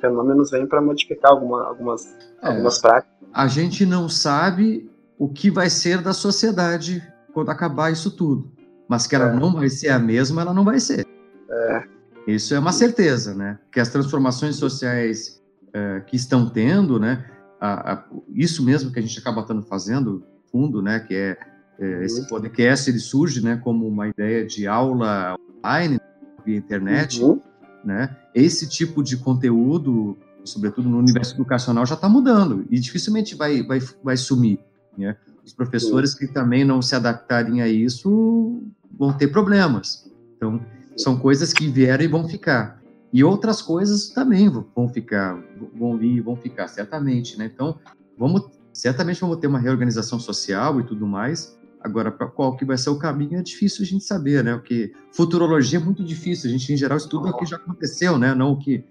fenômenos 0.00 0.50
vêm 0.50 0.66
para 0.66 0.80
modificar 0.80 1.32
alguma, 1.32 1.66
algumas, 1.66 2.06
é, 2.42 2.48
algumas 2.48 2.78
práticas. 2.78 3.14
A 3.32 3.46
gente 3.48 3.84
não 3.84 4.08
sabe 4.08 4.90
o 5.18 5.28
que 5.28 5.50
vai 5.50 5.70
ser 5.70 6.02
da 6.02 6.12
sociedade 6.12 7.02
quando 7.32 7.50
acabar 7.50 7.92
isso 7.92 8.10
tudo. 8.10 8.52
Mas 8.88 9.06
que 9.06 9.14
ela 9.14 9.30
é. 9.30 9.34
não 9.34 9.52
vai 9.52 9.68
ser 9.68 9.88
a 9.88 9.98
mesma, 9.98 10.42
ela 10.42 10.54
não 10.54 10.64
vai 10.64 10.78
ser. 10.78 11.06
É. 11.50 11.84
Isso 12.26 12.54
é 12.54 12.58
uma 12.58 12.72
certeza, 12.72 13.34
né? 13.34 13.58
Que 13.70 13.80
as 13.80 13.88
transformações 13.88 14.56
sociais 14.56 15.42
é, 15.72 16.00
que 16.00 16.16
estão 16.16 16.48
tendo, 16.48 16.98
né? 16.98 17.24
A, 17.60 17.92
a, 17.92 18.04
isso 18.34 18.64
mesmo 18.64 18.90
que 18.90 18.98
a 18.98 19.02
gente 19.02 19.18
acaba 19.18 19.40
estando 19.40 19.62
fazendo, 19.62 20.24
fundo, 20.50 20.82
né? 20.82 21.00
Que 21.00 21.14
é, 21.14 21.38
é, 21.78 22.04
esse 22.04 22.20
uhum. 22.20 22.26
podcast, 22.26 22.90
ele 22.90 22.98
surge, 22.98 23.42
né? 23.42 23.60
Como 23.62 23.86
uma 23.86 24.08
ideia 24.08 24.46
de 24.46 24.66
aula 24.66 25.36
online 25.64 26.00
via 26.44 26.56
internet, 26.56 27.22
uhum. 27.22 27.40
né? 27.84 28.16
Esse 28.34 28.68
tipo 28.68 29.02
de 29.02 29.16
conteúdo, 29.16 30.16
sobretudo 30.44 30.88
no 30.88 30.98
universo 30.98 31.34
educacional, 31.34 31.86
já 31.86 31.94
está 31.94 32.08
mudando 32.08 32.66
e 32.70 32.78
dificilmente 32.78 33.34
vai, 33.34 33.62
vai, 33.62 33.80
vai 34.02 34.16
sumir, 34.16 34.58
né? 34.96 35.16
Os 35.44 35.52
professores 35.52 36.14
que 36.14 36.26
também 36.26 36.64
não 36.64 36.82
se 36.82 36.94
adaptarem 36.94 37.62
a 37.62 37.68
isso 37.68 38.62
vão 38.98 39.12
ter 39.12 39.28
problemas. 39.28 40.10
Então, 40.36 40.60
são 40.96 41.16
coisas 41.18 41.52
que 41.52 41.68
vieram 41.68 42.04
e 42.04 42.08
vão 42.08 42.28
ficar. 42.28 42.82
E 43.12 43.22
outras 43.22 43.62
coisas 43.62 44.08
também 44.08 44.48
vão 44.48 44.88
ficar, 44.88 45.40
vão 45.74 45.96
vir 45.96 46.16
e 46.16 46.20
vão 46.20 46.36
ficar, 46.36 46.66
certamente, 46.68 47.38
né? 47.38 47.50
Então, 47.52 47.78
vamos, 48.18 48.50
certamente 48.72 49.20
vamos 49.20 49.36
ter 49.38 49.46
uma 49.46 49.58
reorganização 49.58 50.18
social 50.18 50.80
e 50.80 50.84
tudo 50.84 51.06
mais. 51.06 51.56
Agora, 51.80 52.10
para 52.10 52.26
qual 52.26 52.56
que 52.56 52.64
vai 52.64 52.76
ser 52.76 52.90
o 52.90 52.98
caminho 52.98 53.38
é 53.38 53.42
difícil 53.42 53.84
a 53.84 53.86
gente 53.86 54.04
saber, 54.04 54.42
né? 54.42 54.54
Porque 54.56 54.92
futurologia 55.12 55.78
é 55.78 55.82
muito 55.82 56.02
difícil. 56.02 56.50
A 56.50 56.52
gente, 56.52 56.72
em 56.72 56.76
geral, 56.76 56.98
estuda 56.98 57.28
o 57.28 57.36
que 57.36 57.46
já 57.46 57.56
aconteceu, 57.56 58.18
né? 58.18 58.34
Não 58.34 58.52
o 58.52 58.58
que 58.58 58.84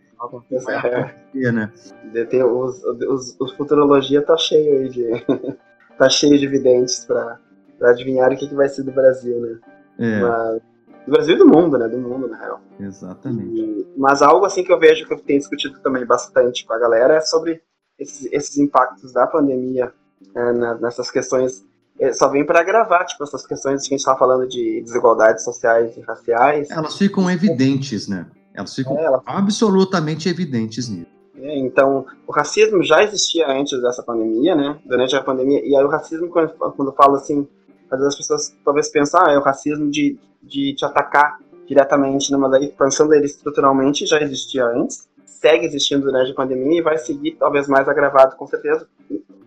vai 0.63 0.75
acontecer, 0.75 1.51
né? 1.51 1.71
Os, 2.45 2.83
os, 2.83 3.35
os 3.39 3.51
futurologia 3.51 4.21
tá 4.21 4.37
cheio 4.37 4.79
aí 4.79 4.89
de... 4.89 5.03
tá 5.97 6.09
cheio 6.09 6.37
de 6.37 6.47
videntes 6.47 7.05
para 7.05 7.39
adivinhar 7.81 8.31
o 8.31 8.37
que, 8.37 8.47
que 8.47 8.55
vai 8.55 8.69
ser 8.69 8.83
do 8.83 8.91
Brasil, 8.91 9.39
né? 9.39 9.59
É. 9.99 10.19
Mas 10.21 10.61
do 11.05 11.11
Brasil 11.11 11.35
e 11.35 11.37
do 11.37 11.47
mundo, 11.47 11.77
né? 11.77 11.87
Do 11.87 11.97
mundo, 11.97 12.27
na 12.27 12.37
real. 12.37 12.61
Exatamente. 12.79 13.59
E, 13.59 13.87
mas 13.95 14.21
algo 14.21 14.45
assim 14.45 14.63
que 14.63 14.73
eu 14.73 14.79
vejo 14.79 15.05
que 15.05 15.13
eu 15.13 15.19
tenho 15.19 15.39
discutido 15.39 15.79
também 15.79 16.05
bastante 16.05 16.65
com 16.65 16.73
a 16.73 16.79
galera 16.79 17.15
é 17.15 17.21
sobre 17.21 17.61
esses, 17.97 18.27
esses 18.31 18.57
impactos 18.57 19.13
da 19.13 19.27
pandemia 19.27 19.93
é, 20.35 20.53
nessas 20.79 21.11
questões. 21.11 21.63
É, 21.99 22.11
só 22.11 22.27
vem 22.27 22.45
para 22.45 22.59
agravar, 22.59 23.05
tipo, 23.05 23.23
essas 23.23 23.45
questões 23.45 23.81
que 23.83 23.87
a 23.87 23.89
gente 23.91 23.99
estava 23.99 24.19
falando 24.19 24.47
de 24.47 24.81
desigualdades 24.81 25.43
sociais 25.43 25.95
e 25.95 26.01
raciais. 26.01 26.69
Elas 26.69 26.97
ficam 26.97 27.29
evidentes, 27.29 28.07
né? 28.07 28.25
Elas 28.53 28.73
ficam 28.75 28.97
é, 28.97 29.21
absolutamente 29.25 30.27
evidentes 30.27 30.89
nisso. 30.89 31.14
É, 31.37 31.57
então, 31.57 32.05
o 32.25 32.31
racismo 32.31 32.81
já 32.83 33.03
existia 33.03 33.47
antes 33.47 33.81
dessa 33.81 34.01
pandemia, 34.01 34.55
né? 34.55 34.79
Durante 34.85 35.15
a 35.15 35.23
pandemia. 35.23 35.59
E 35.65 35.75
aí 35.75 35.83
o 35.83 35.89
racismo, 35.89 36.29
quando, 36.29 36.53
quando 36.53 36.89
eu 36.89 36.95
falo 36.95 37.15
assim, 37.15 37.47
às 37.91 37.99
vezes 37.99 38.13
as 38.13 38.17
pessoas 38.17 38.57
talvez 38.63 38.89
pensam, 38.89 39.21
ah, 39.25 39.31
é 39.31 39.37
o 39.37 39.41
racismo 39.41 39.89
de, 39.89 40.17
de 40.41 40.73
te 40.73 40.85
atacar 40.85 41.39
diretamente, 41.67 42.31
numa 42.31 42.49
daí, 42.49 42.67
pensando 42.69 43.13
ele 43.13 43.25
estruturalmente, 43.25 44.05
já 44.05 44.21
existia 44.21 44.65
antes, 44.65 45.09
segue 45.25 45.65
existindo 45.65 46.05
durante 46.05 46.31
a 46.31 46.35
pandemia 46.35 46.79
e 46.79 46.81
vai 46.81 46.97
seguir 46.97 47.31
talvez 47.33 47.67
mais 47.67 47.87
agravado, 47.89 48.35
com 48.35 48.47
certeza, 48.47 48.87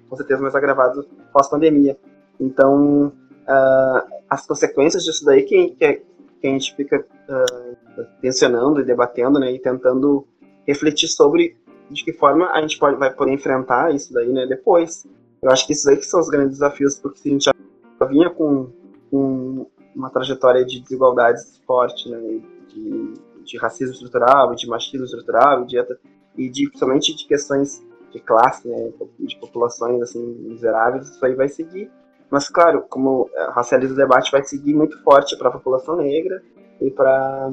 com 0.08 0.16
certeza 0.16 0.42
mais 0.42 0.54
agravado 0.54 1.06
pós-pandemia. 1.32 1.96
Então, 2.40 3.06
uh, 3.06 4.14
as 4.28 4.46
consequências 4.46 5.04
disso 5.04 5.24
daí 5.24 5.42
que, 5.42 5.70
que, 5.70 6.02
que 6.40 6.46
a 6.46 6.50
gente 6.50 6.74
fica 6.74 7.04
uh, 7.28 8.04
tensionando 8.20 8.80
e 8.80 8.84
debatendo, 8.84 9.38
né, 9.38 9.52
e 9.52 9.58
tentando 9.58 10.26
refletir 10.66 11.08
sobre 11.08 11.56
de 11.90 12.04
que 12.04 12.12
forma 12.12 12.50
a 12.50 12.60
gente 12.60 12.78
pode, 12.78 12.96
vai 12.96 13.12
poder 13.12 13.32
enfrentar 13.32 13.94
isso 13.94 14.12
daí, 14.12 14.32
né, 14.32 14.46
depois. 14.46 15.06
Eu 15.40 15.50
acho 15.50 15.66
que 15.66 15.72
isso 15.72 15.86
daí 15.86 15.96
que 15.96 16.04
são 16.04 16.20
os 16.20 16.28
grandes 16.28 16.58
desafios, 16.58 16.98
porque 16.98 17.18
se 17.18 17.28
a 17.28 17.32
gente 17.32 17.44
já 17.44 18.06
vinha 18.06 18.30
com, 18.30 18.70
com 19.10 19.66
uma 19.94 20.10
trajetória 20.10 20.64
de 20.64 20.80
desigualdades 20.80 21.60
forte, 21.66 22.08
né, 22.10 22.40
de, 22.68 23.14
de 23.44 23.58
racismo 23.58 23.92
estrutural, 23.92 24.54
de 24.54 24.66
machismo 24.68 25.04
estrutural, 25.04 25.64
de, 25.64 25.78
e 26.36 26.48
de, 26.48 26.66
principalmente 26.68 27.14
de 27.14 27.26
questões 27.26 27.84
de 28.10 28.20
classe, 28.20 28.68
né, 28.68 28.92
de 29.18 29.36
populações 29.36 30.00
assim 30.02 30.24
miseráveis, 30.40 31.08
isso 31.10 31.24
aí 31.24 31.34
vai 31.34 31.48
seguir. 31.48 31.90
Mas 32.30 32.48
claro, 32.48 32.84
como 32.88 33.30
racialismo 33.52 33.96
debate 33.96 34.30
vai 34.30 34.44
seguir 34.44 34.74
muito 34.74 35.02
forte 35.02 35.36
para 35.36 35.48
a 35.48 35.52
população 35.52 35.96
negra 35.96 36.42
e 36.80 36.90
para 36.90 37.52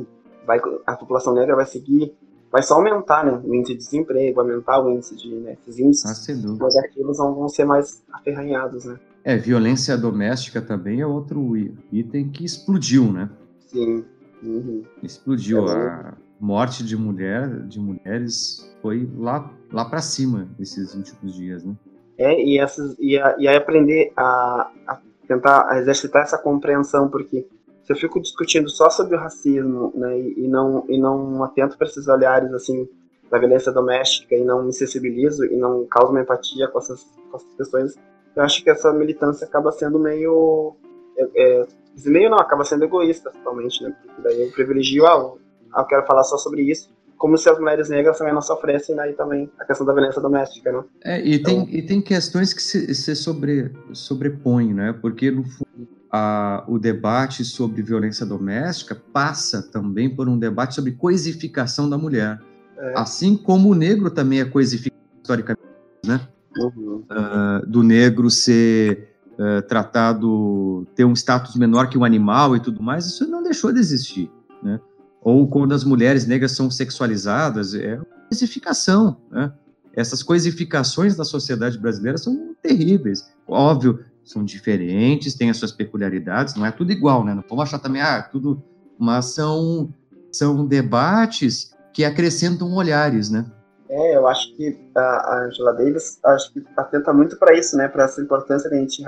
a 0.86 0.96
população 0.96 1.34
negra 1.34 1.56
vai 1.56 1.66
seguir 1.66 2.16
vai 2.56 2.64
só 2.64 2.76
aumentar 2.76 3.26
né, 3.26 3.42
o 3.44 3.54
índice 3.54 3.74
de 3.74 3.80
desemprego, 3.80 4.40
aumentar 4.40 4.80
o 4.80 4.90
índice 4.90 5.14
de. 5.18 5.28
Né, 5.36 5.58
esses 5.68 5.78
índices 5.78 6.30
ah, 6.30 6.64
negativos 6.64 7.18
vão, 7.18 7.36
vão 7.36 7.50
ser 7.50 7.66
mais 7.66 8.02
aferranhados. 8.14 8.86
Né? 8.86 8.98
É, 9.26 9.36
violência 9.36 9.98
doméstica 9.98 10.62
também 10.62 11.02
é 11.02 11.06
outro 11.06 11.58
item 11.92 12.30
que 12.30 12.46
explodiu, 12.46 13.12
né? 13.12 13.30
Sim. 13.68 14.06
Uhum. 14.42 14.84
Explodiu. 15.04 15.68
É 15.68 15.88
a 15.90 16.14
morte 16.40 16.82
de, 16.82 16.96
mulher, 16.96 17.50
de 17.68 17.78
mulheres 17.78 18.74
foi 18.82 19.10
lá, 19.18 19.52
lá 19.70 19.84
para 19.84 20.00
cima 20.00 20.48
esses 20.58 20.96
últimos 20.96 21.36
dias, 21.36 21.62
né? 21.62 21.76
É, 22.18 22.42
e, 22.42 22.58
essas, 22.58 22.96
e, 22.98 23.18
a, 23.20 23.36
e 23.38 23.50
aí 23.50 23.58
aprender 23.58 24.14
a, 24.16 24.72
a 24.88 24.98
tentar 25.28 25.68
a 25.70 25.78
exercitar 25.78 26.24
essa 26.24 26.38
compreensão, 26.38 27.10
porque 27.10 27.46
se 27.86 27.94
eu 27.94 27.96
fico 27.96 28.20
discutindo 28.20 28.70
só 28.70 28.90
sobre 28.90 29.16
o 29.16 29.20
racismo, 29.20 29.94
né, 29.96 30.20
e, 30.20 30.48
não 30.48 30.86
e 30.90 31.00
não 31.00 31.44
atento 31.44 31.78
para 31.78 31.88
esses 31.88 32.08
olhares 32.08 32.52
assim 32.54 32.88
da 33.30 33.38
violência 33.38 33.72
doméstica 33.72 34.36
e 34.36 34.44
não 34.44 34.64
me 34.64 34.74
sensibilizo 34.74 35.46
e 35.46 35.56
não 35.56 35.86
causo 35.86 36.12
uma 36.12 36.22
empatia 36.22 36.68
com 36.68 36.80
essas, 36.80 37.04
com 37.30 37.38
essas 37.38 37.56
questões, 37.56 37.96
eu 38.36 38.44
acho 38.44 38.64
que 38.64 38.70
essa 38.70 38.92
militância 38.92 39.48
acaba 39.48 39.72
sendo 39.72 40.00
meio 40.00 40.76
é, 41.18 41.62
é, 41.62 41.68
meio 42.06 42.30
não, 42.30 42.40
acaba 42.40 42.64
sendo 42.64 42.84
egoísta 42.84 43.32
totalmente, 43.32 43.82
né? 43.84 43.96
Porque 44.04 44.22
daí 44.22 44.42
eu 44.42 44.52
privilegio, 44.52 45.06
ah, 45.06 45.34
eu 45.78 45.86
quero 45.86 46.06
falar 46.06 46.24
só 46.24 46.38
sobre 46.38 46.64
isso, 46.64 46.90
como 47.18 47.38
se 47.38 47.50
as 47.50 47.58
mulheres 47.58 47.90
negras 47.90 48.18
também 48.18 48.34
não 48.34 48.42
sofressem 48.42 49.00
aí 49.00 49.12
né, 49.12 49.16
também 49.16 49.50
a 49.60 49.66
questão 49.66 49.86
da 49.86 49.94
violência 49.94 50.22
doméstica, 50.22 50.72
né? 50.72 50.84
É, 51.04 51.22
e, 51.22 51.36
então, 51.36 51.66
tem, 51.66 51.76
e 51.76 51.82
tem 51.82 52.02
questões 52.02 52.54
que 52.54 52.62
se, 52.62 52.94
se 52.94 53.16
sobre, 53.16 53.72
sobrepõem, 53.94 54.74
né? 54.74 54.94
Porque 55.02 55.32
no 55.32 55.44
fundo 55.44 55.95
a, 56.16 56.64
o 56.66 56.80
debate 56.80 57.44
sobre 57.44 57.82
violência 57.82 58.26
doméstica 58.26 58.96
passa 59.12 59.62
também 59.62 60.10
por 60.10 60.30
um 60.30 60.40
debate 60.40 60.74
sobre 60.74 60.94
coisificação 60.94 61.90
da 61.90 61.98
mulher. 61.98 62.40
É. 62.78 62.94
Assim 62.96 63.36
como 63.36 63.70
o 63.70 63.76
negro 63.76 64.10
também 64.10 64.40
é 64.40 64.46
coisificado 64.46 65.02
historicamente, 65.22 65.66
né? 66.06 66.22
Uhum. 66.58 67.04
Uh, 67.12 67.68
do 67.68 67.84
negro 67.84 68.30
ser 68.32 69.10
uh, 69.34 69.62
tratado, 69.68 70.88
ter 70.96 71.04
um 71.04 71.14
status 71.14 71.56
menor 71.58 71.90
que 71.90 71.98
o 71.98 72.02
um 72.02 72.06
animal 72.06 72.56
e 72.56 72.62
tudo 72.62 72.82
mais, 72.82 73.06
isso 73.06 73.28
não 73.28 73.44
deixou 73.44 73.74
de 73.74 73.80
existir, 73.80 74.32
né? 74.64 74.80
Ou 75.22 75.48
quando 75.50 75.74
as 75.74 75.84
mulheres 75.84 76.26
negras 76.26 76.54
são 76.54 76.72
sexualizadas, 76.72 77.74
é 77.74 78.00
coisificação, 78.30 79.18
né? 79.30 79.52
Essas 79.94 80.22
coisificações 80.24 81.16
da 81.16 81.26
sociedade 81.26 81.78
brasileira 81.78 82.18
são 82.18 82.56
terríveis. 82.62 83.30
Óbvio, 83.48 84.00
são 84.26 84.44
diferentes, 84.44 85.36
têm 85.36 85.50
as 85.50 85.58
suas 85.58 85.72
peculiaridades, 85.72 86.56
não 86.56 86.66
é 86.66 86.72
tudo 86.72 86.92
igual, 86.92 87.24
né? 87.24 87.34
Não 87.34 87.44
vamos 87.48 87.64
achar 87.64 87.80
também, 87.80 88.02
ah, 88.02 88.22
tudo. 88.24 88.62
Mas 88.98 89.34
são, 89.34 89.94
são 90.32 90.66
debates 90.66 91.74
que 91.94 92.04
acrescentam 92.04 92.74
olhares, 92.74 93.30
né? 93.30 93.46
É, 93.88 94.16
eu 94.16 94.28
acho 94.28 94.54
que 94.56 94.78
a 94.96 95.46
Angela 95.46 95.74
Davis 95.74 96.20
acho 96.26 96.52
que 96.52 96.66
atenta 96.76 97.14
muito 97.14 97.38
para 97.38 97.56
isso, 97.58 97.78
né? 97.78 97.88
Para 97.88 98.06
essa 98.06 98.20
importância 98.20 98.70
de 98.70 98.76
a 98.76 98.80
gente, 98.80 99.04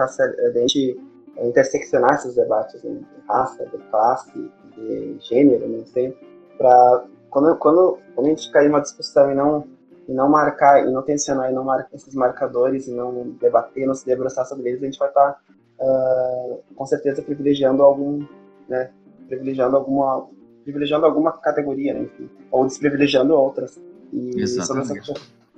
gente 0.53 1.01
interseccionar 1.41 2.13
esses 2.13 2.35
debates 2.35 2.81
né? 2.83 2.91
de 2.91 3.27
raça, 3.27 3.65
de 3.65 3.77
classe, 3.89 4.51
de 4.75 5.17
gênero, 5.19 5.67
né? 5.67 5.83
Sempre 5.85 6.27
para 6.57 7.05
quando, 7.29 7.55
quando, 7.57 7.99
quando 8.15 8.27
a 8.27 8.29
gente 8.29 8.51
cair 8.51 8.69
numa 8.69 8.81
discussão 8.81 9.31
e 9.31 9.35
não 9.35 9.67
e 10.07 10.13
não 10.13 10.29
marcar, 10.29 10.87
e 10.87 10.91
não 10.91 11.01
tensionar, 11.01 11.51
e 11.51 11.53
não 11.53 11.63
marcar 11.63 11.95
esses 11.95 12.15
marcadores, 12.15 12.87
e 12.87 12.91
não 12.91 13.31
debater, 13.41 13.85
não 13.85 13.93
se 13.93 14.05
debruçar 14.05 14.45
sobre 14.45 14.69
eles, 14.69 14.81
a 14.81 14.85
gente 14.85 14.99
vai 14.99 15.09
estar, 15.09 15.41
uh, 15.79 16.59
com 16.75 16.85
certeza, 16.85 17.21
privilegiando 17.21 17.83
algum, 17.83 18.25
né, 18.69 18.91
privilegiando 19.27 19.75
alguma 19.75 20.27
privilegiando 20.63 21.05
alguma 21.05 21.31
categoria, 21.31 21.93
né, 21.93 22.01
enfim, 22.01 22.29
ou 22.51 22.65
desprivilegiando 22.65 23.33
outras. 23.33 23.79
E 24.11 24.45
sobre 24.47 24.81
essa, 24.81 24.93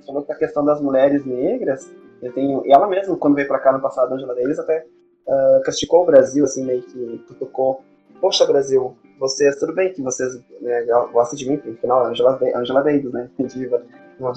sobre 0.02 0.22
essa 0.22 0.34
questão 0.36 0.64
das 0.64 0.80
mulheres 0.80 1.24
negras, 1.24 1.90
eu 2.22 2.32
tenho, 2.32 2.62
ela 2.66 2.86
mesma, 2.86 3.16
quando 3.16 3.34
veio 3.34 3.48
para 3.48 3.58
cá 3.58 3.72
no 3.72 3.80
passado, 3.80 4.14
Angela 4.14 4.34
Davis, 4.34 4.58
até 4.58 4.86
uh, 5.26 5.62
castigou 5.64 6.02
o 6.02 6.06
Brasil, 6.06 6.44
assim, 6.44 6.64
meio 6.64 6.82
que 6.82 7.34
tocou. 7.38 7.82
Poxa, 8.20 8.46
Brasil, 8.46 8.96
vocês, 9.18 9.56
tudo 9.56 9.74
bem 9.74 9.92
que 9.92 10.02
vocês 10.02 10.40
né, 10.60 10.86
gostam 11.12 11.36
de 11.36 11.48
mim, 11.48 11.56
porque 11.56 11.70
afinal, 11.70 12.06
Angela, 12.06 12.38
Angela 12.54 12.82
Davis, 12.82 13.12
né, 13.12 13.30
diva, 13.38 13.82
uma 14.20 14.34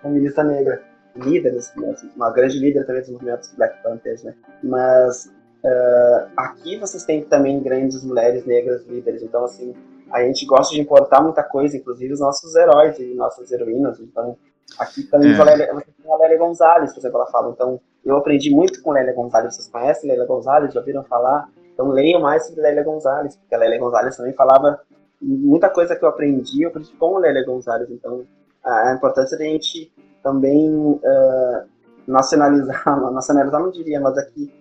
feminista 0.00 0.44
negra, 0.44 0.82
líder, 1.16 1.52
né, 1.52 1.94
uma 2.16 2.30
grande 2.30 2.58
líder 2.58 2.86
também 2.86 3.02
dos 3.02 3.10
movimentos 3.10 3.52
Black 3.54 3.82
Panthers, 3.82 4.22
né, 4.22 4.34
mas 4.62 5.26
uh, 5.64 6.30
aqui 6.36 6.78
vocês 6.78 7.04
têm 7.04 7.24
também 7.24 7.60
grandes 7.60 8.04
mulheres 8.04 8.46
negras 8.46 8.86
líderes, 8.86 9.22
então, 9.22 9.44
assim, 9.44 9.74
a 10.10 10.22
gente 10.22 10.46
gosta 10.46 10.74
de 10.74 10.80
importar 10.80 11.22
muita 11.22 11.42
coisa, 11.42 11.76
inclusive 11.76 12.12
os 12.12 12.20
nossos 12.20 12.54
heróis 12.54 12.98
e 12.98 13.14
nossas 13.14 13.50
heroínas, 13.50 14.00
então, 14.00 14.36
aqui 14.78 15.02
também 15.04 15.32
é. 15.32 15.38
a 15.38 15.44
Lélia, 15.44 15.74
você 15.74 15.86
tem 16.02 16.12
a 16.12 16.16
Lélia 16.16 16.38
Gonzalez, 16.38 16.92
por 16.92 17.00
exemplo, 17.00 17.18
ela 17.18 17.30
fala, 17.30 17.50
então, 17.50 17.80
eu 18.04 18.16
aprendi 18.16 18.50
muito 18.50 18.82
com 18.82 18.90
Lélia 18.90 19.14
Gonzalez. 19.14 19.54
Vocês 19.54 19.68
conhecem 19.68 20.10
Lélia 20.10 20.26
Gonzalez? 20.26 20.74
Já 20.74 20.80
ouviram 20.80 21.04
falar? 21.04 21.48
Então 21.72 21.88
leiam 21.88 22.20
mais 22.20 22.46
sobre 22.46 22.60
Lélia 22.60 22.82
Gonzalez, 22.82 23.36
porque 23.36 23.54
a 23.54 23.58
Lélia 23.58 23.78
Gonzalez 23.78 24.16
também 24.16 24.32
falava 24.32 24.80
muita 25.20 25.70
coisa 25.70 25.94
que 25.94 26.04
eu 26.04 26.08
aprendi, 26.08 26.62
eu 26.62 26.68
aprendi 26.68 26.92
com 26.94 27.16
a 27.16 27.20
Lélia 27.20 27.44
Gonzalez. 27.44 27.90
Então 27.90 28.24
a 28.64 28.94
importância 28.94 29.36
de 29.36 29.44
a 29.44 29.46
gente 29.46 29.92
também 30.22 30.70
uh, 30.70 31.68
nacionalizar, 32.06 32.84
nacionalizar 33.12 33.60
não 33.60 33.70
diria, 33.70 34.00
mas 34.00 34.16
aqui 34.18 34.52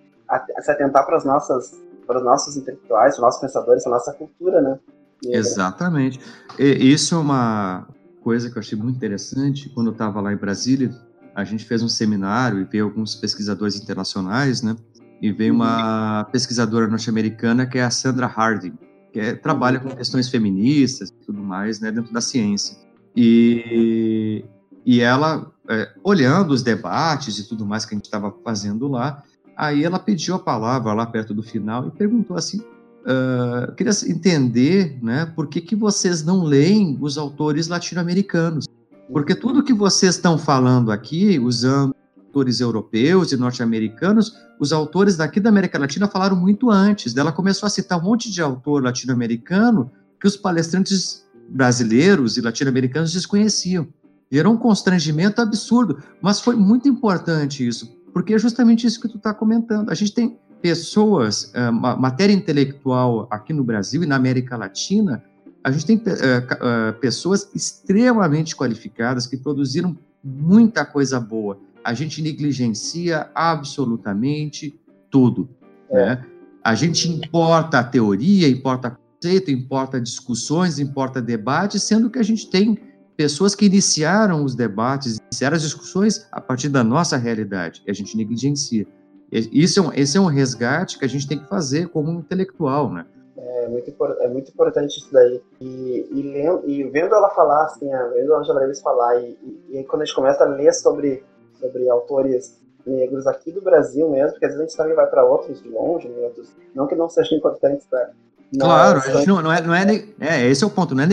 se 0.59 0.71
atentar 0.71 1.05
para 1.05 1.17
as 1.17 1.25
nossas 1.25 1.79
para 2.07 2.17
os 2.17 2.25
nossos 2.25 2.57
intelectuais, 2.57 3.15
para 3.15 3.21
os 3.21 3.25
nossos 3.25 3.41
pensadores, 3.41 3.83
para 3.83 3.93
a 3.93 3.95
nossa 3.95 4.13
cultura, 4.13 4.61
né? 4.61 4.79
Exatamente. 5.23 6.19
E 6.57 6.91
isso 6.91 7.15
é 7.15 7.17
uma 7.17 7.87
coisa 8.21 8.49
que 8.49 8.57
eu 8.57 8.59
achei 8.59 8.77
muito 8.77 8.97
interessante 8.97 9.69
quando 9.69 9.87
eu 9.87 9.93
estava 9.93 10.19
lá 10.19 10.33
em 10.33 10.35
Brasília 10.35 10.91
a 11.33 11.43
gente 11.43 11.65
fez 11.65 11.81
um 11.81 11.87
seminário 11.87 12.59
e 12.59 12.63
veio 12.63 12.85
alguns 12.85 13.15
pesquisadores 13.15 13.75
internacionais, 13.75 14.61
né? 14.61 14.75
E 15.21 15.31
veio 15.31 15.53
uma 15.53 16.27
pesquisadora 16.31 16.87
norte-americana 16.87 17.65
que 17.65 17.77
é 17.77 17.83
a 17.83 17.91
Sandra 17.91 18.25
Harding, 18.25 18.77
que 19.13 19.19
é, 19.19 19.35
trabalha 19.35 19.79
com 19.79 19.89
questões 19.89 20.27
feministas 20.29 21.09
e 21.09 21.25
tudo 21.25 21.41
mais, 21.41 21.79
né, 21.79 21.91
dentro 21.91 22.11
da 22.11 22.21
ciência. 22.21 22.75
E, 23.15 24.43
e 24.85 25.01
ela, 25.01 25.51
é, 25.69 25.89
olhando 26.03 26.51
os 26.51 26.63
debates 26.63 27.37
e 27.37 27.47
tudo 27.47 27.65
mais 27.65 27.85
que 27.85 27.93
a 27.93 27.97
gente 27.97 28.05
estava 28.05 28.33
fazendo 28.43 28.87
lá, 28.87 29.23
aí 29.55 29.83
ela 29.83 29.99
pediu 29.99 30.35
a 30.35 30.39
palavra 30.39 30.93
lá 30.93 31.05
perto 31.05 31.33
do 31.33 31.43
final 31.43 31.87
e 31.87 31.91
perguntou 31.91 32.37
assim, 32.37 32.59
uh, 32.59 33.71
queria 33.75 33.91
entender, 34.07 34.97
né, 35.01 35.25
por 35.35 35.47
que, 35.47 35.61
que 35.61 35.75
vocês 35.75 36.23
não 36.23 36.43
leem 36.43 36.97
os 37.01 37.17
autores 37.17 37.67
latino-americanos? 37.67 38.65
Porque 39.11 39.35
tudo 39.35 39.63
que 39.63 39.73
vocês 39.73 40.15
estão 40.15 40.37
falando 40.37 40.91
aqui, 40.91 41.37
usando 41.37 41.93
autores 42.17 42.61
europeus 42.61 43.33
e 43.33 43.37
norte-americanos, 43.37 44.33
os 44.57 44.71
autores 44.71 45.17
daqui 45.17 45.39
da 45.39 45.49
América 45.49 45.77
Latina 45.77 46.07
falaram 46.07 46.35
muito 46.35 46.71
antes. 46.71 47.15
Ela 47.17 47.31
começou 47.31 47.67
a 47.67 47.69
citar 47.69 47.99
um 47.99 48.03
monte 48.03 48.31
de 48.31 48.41
autor 48.41 48.81
latino-americano 48.81 49.91
que 50.19 50.27
os 50.27 50.37
palestrantes 50.37 51.25
brasileiros 51.49 52.37
e 52.37 52.41
latino-americanos 52.41 53.11
desconheciam. 53.11 53.87
Gerou 54.31 54.53
um 54.53 54.57
constrangimento 54.57 55.41
absurdo, 55.41 56.01
mas 56.21 56.39
foi 56.39 56.55
muito 56.55 56.87
importante 56.87 57.67
isso, 57.67 57.93
porque 58.13 58.33
é 58.33 58.39
justamente 58.39 58.87
isso 58.87 59.01
que 59.01 59.09
tu 59.09 59.17
está 59.17 59.33
comentando. 59.33 59.89
A 59.89 59.93
gente 59.93 60.13
tem 60.13 60.37
pessoas, 60.61 61.51
eh, 61.53 61.71
matéria 61.71 62.33
intelectual 62.33 63.27
aqui 63.29 63.51
no 63.51 63.63
Brasil 63.63 64.03
e 64.03 64.05
na 64.05 64.15
América 64.15 64.55
Latina, 64.55 65.23
a 65.63 65.71
gente 65.71 65.85
tem 65.85 65.97
uh, 65.97 65.99
uh, 66.01 66.99
pessoas 66.99 67.49
extremamente 67.53 68.55
qualificadas 68.55 69.27
que 69.27 69.37
produziram 69.37 69.95
muita 70.23 70.85
coisa 70.85 71.19
boa. 71.19 71.59
A 71.83 71.93
gente 71.93 72.21
negligencia 72.21 73.29
absolutamente 73.35 74.79
tudo. 75.09 75.49
É. 75.89 76.05
Né? 76.05 76.25
A 76.63 76.75
gente 76.75 77.09
importa 77.09 77.79
a 77.79 77.83
teoria, 77.83 78.47
importa 78.47 78.97
conceito, 79.21 79.51
importa 79.51 80.01
discussões, 80.01 80.79
importa 80.79 81.21
debates, 81.21 81.83
sendo 81.83 82.09
que 82.09 82.17
a 82.17 82.23
gente 82.23 82.49
tem 82.49 82.77
pessoas 83.15 83.53
que 83.53 83.65
iniciaram 83.65 84.43
os 84.43 84.55
debates, 84.55 85.19
iniciaram 85.19 85.55
as 85.55 85.61
discussões 85.61 86.27
a 86.31 86.41
partir 86.41 86.69
da 86.69 86.83
nossa 86.83 87.17
realidade, 87.17 87.83
e 87.85 87.91
a 87.91 87.93
gente 87.93 88.17
negligencia. 88.17 88.87
Isso 89.31 89.79
é 89.79 89.83
um, 89.83 89.93
esse 89.93 90.17
é 90.17 90.19
um 90.19 90.25
resgate 90.25 90.97
que 90.97 91.05
a 91.05 91.07
gente 91.07 91.27
tem 91.27 91.39
que 91.39 91.47
fazer 91.47 91.87
como 91.89 92.11
um 92.11 92.19
intelectual, 92.19 92.91
né? 92.91 93.05
É 93.37 93.69
muito, 93.69 93.95
é 94.19 94.27
muito 94.27 94.51
importante 94.51 94.97
isso 94.97 95.09
daí. 95.11 95.41
E, 95.61 96.09
e, 96.11 96.21
lendo, 96.23 96.67
e 96.67 96.83
vendo 96.83 97.13
ela 97.13 97.29
falar, 97.29 97.65
assim, 97.65 97.87
vendo 98.13 98.33
a 98.33 98.39
Angela 98.39 98.59
Davis 98.59 98.81
falar, 98.81 99.21
e, 99.21 99.37
e, 99.69 99.79
e, 99.79 99.83
quando 99.85 100.01
a 100.01 100.05
gente 100.05 100.15
começa 100.15 100.43
a 100.43 100.47
ler 100.47 100.73
sobre, 100.73 101.23
sobre 101.59 101.87
autores 101.89 102.59
negros 102.85 103.27
aqui 103.27 103.51
do 103.51 103.61
Brasil 103.61 104.09
mesmo, 104.09 104.31
porque 104.31 104.45
às 104.45 104.51
vezes 104.53 104.65
a 104.65 104.67
gente 104.67 104.77
também 104.77 104.95
vai 104.95 105.07
para 105.07 105.23
outros 105.23 105.61
de 105.61 105.69
longe, 105.69 106.09
outros, 106.09 106.53
não 106.73 106.87
que 106.87 106.95
não 106.95 107.07
sejam 107.07 107.37
importantes 107.37 107.85
para. 107.85 108.11
Claro, 108.59 108.99
a 108.99 109.11
gente 109.11 109.27
não, 109.27 109.41
não, 109.41 109.51
é, 109.51 109.61
não 109.61 109.73
é, 109.73 110.05
é. 110.19 110.47
Esse 110.47 110.63
é 110.63 110.67
o 110.67 110.69
ponto, 110.69 110.93
não 110.93 111.03
é 111.03 111.07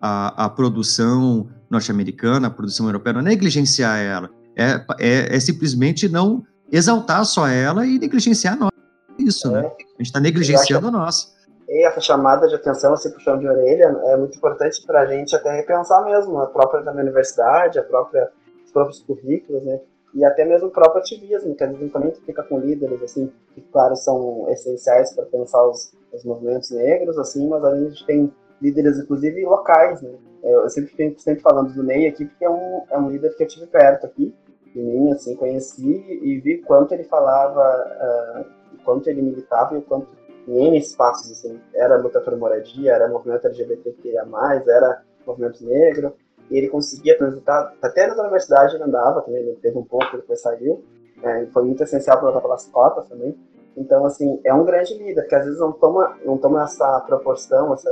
a, 0.00 0.44
a 0.44 0.48
produção 0.48 1.48
norte-americana, 1.68 2.48
a 2.48 2.50
produção 2.50 2.86
europeia, 2.86 3.14
não 3.14 3.20
é 3.20 3.24
negligenciar 3.24 3.98
ela. 3.98 4.30
É, 4.56 4.84
é, 4.98 5.36
é 5.36 5.40
simplesmente 5.40 6.08
não 6.08 6.44
exaltar 6.70 7.24
só 7.24 7.48
ela 7.48 7.86
e 7.86 7.98
negligenciar 7.98 8.58
nós 8.58 8.70
isso, 9.18 9.48
é. 9.48 9.62
né? 9.62 9.68
A 9.68 9.80
gente 9.98 10.06
está 10.06 10.20
negligenciando 10.20 10.88
a 10.88 10.90
nossa. 10.90 11.28
E 11.68 11.86
essa 11.86 12.00
chamada 12.00 12.48
de 12.48 12.54
atenção, 12.54 12.94
esse 12.94 13.10
puxão 13.10 13.38
de 13.38 13.46
orelha, 13.46 13.96
é 14.06 14.16
muito 14.16 14.36
importante 14.36 14.84
para 14.84 15.02
a 15.02 15.06
gente 15.06 15.36
até 15.36 15.54
repensar 15.54 16.04
mesmo 16.04 16.40
a 16.40 16.46
própria 16.46 16.82
da 16.82 16.92
universidade, 16.92 17.78
a 17.78 17.82
própria, 17.82 18.28
os 18.64 18.72
próprios 18.72 19.00
currículos, 19.00 19.62
né? 19.62 19.80
E 20.12 20.24
até 20.24 20.44
mesmo 20.44 20.66
o 20.66 20.70
próprio 20.70 21.00
ativismo, 21.00 21.54
que 21.54 21.62
às 21.62 21.70
vezes 21.70 21.92
também 21.92 22.12
fica 22.26 22.42
com 22.42 22.58
líderes, 22.58 23.00
assim, 23.02 23.30
que, 23.54 23.60
claro, 23.72 23.94
são 23.94 24.46
essenciais 24.50 25.12
para 25.14 25.24
pensar 25.26 25.64
os, 25.68 25.92
os 26.12 26.24
movimentos 26.24 26.70
negros, 26.70 27.18
assim, 27.18 27.48
mas 27.48 27.64
a 27.64 27.76
gente 27.76 28.04
tem 28.06 28.32
líderes, 28.60 28.98
inclusive, 28.98 29.44
locais, 29.44 30.02
né? 30.02 30.12
Eu 30.42 30.68
sempre 30.70 30.90
fico 30.94 31.20
sempre 31.20 31.42
falando 31.42 31.72
do 31.72 31.82
Ney 31.82 32.06
aqui, 32.06 32.24
porque 32.24 32.44
é 32.44 32.50
um, 32.50 32.82
é 32.90 32.98
um 32.98 33.10
líder 33.10 33.36
que 33.36 33.42
eu 33.42 33.46
tive 33.46 33.66
perto 33.66 34.06
aqui, 34.06 34.34
de 34.74 34.80
mim, 34.80 35.12
assim, 35.12 35.34
conheci 35.34 36.20
e 36.22 36.38
vi 36.40 36.58
quanto 36.58 36.92
ele 36.92 37.04
falava 37.04 38.44
uh, 38.44 38.84
quanto 38.84 39.08
ele 39.08 39.20
militava 39.20 39.74
e 39.74 39.78
o 39.78 39.82
quanto 39.82 40.08
em 40.48 40.68
N 40.68 40.78
espaços, 40.78 41.30
assim, 41.30 41.60
era 41.74 41.96
luta 41.96 42.20
por 42.20 42.36
moradia, 42.36 42.92
era 42.92 43.08
movimento 43.08 43.46
LGBTQIA+, 43.46 44.26
era 44.66 45.02
movimento 45.26 45.64
negro, 45.64 46.14
e 46.50 46.58
ele 46.58 46.68
conseguia 46.68 47.16
transitar, 47.16 47.74
até 47.80 48.06
na 48.06 48.20
universidade 48.22 48.74
ele 48.74 48.84
andava 48.84 49.22
também, 49.22 49.42
ele 49.42 49.56
teve 49.56 49.78
um 49.78 49.84
pouco, 49.84 50.16
depois 50.16 50.40
saiu, 50.40 50.82
é, 51.22 51.46
foi 51.46 51.64
muito 51.64 51.82
essencial 51.82 52.18
para 52.18 52.28
lutar 52.28 52.42
pelas 52.42 52.66
cotas 52.66 53.08
também, 53.08 53.36
então, 53.76 54.04
assim, 54.04 54.40
é 54.44 54.52
um 54.52 54.64
grande 54.64 54.94
líder, 54.94 55.26
que 55.26 55.34
às 55.34 55.44
vezes 55.44 55.60
não 55.60 55.72
toma, 55.72 56.16
não 56.24 56.36
toma 56.36 56.64
essa 56.64 57.00
proporção, 57.00 57.72
essa, 57.72 57.90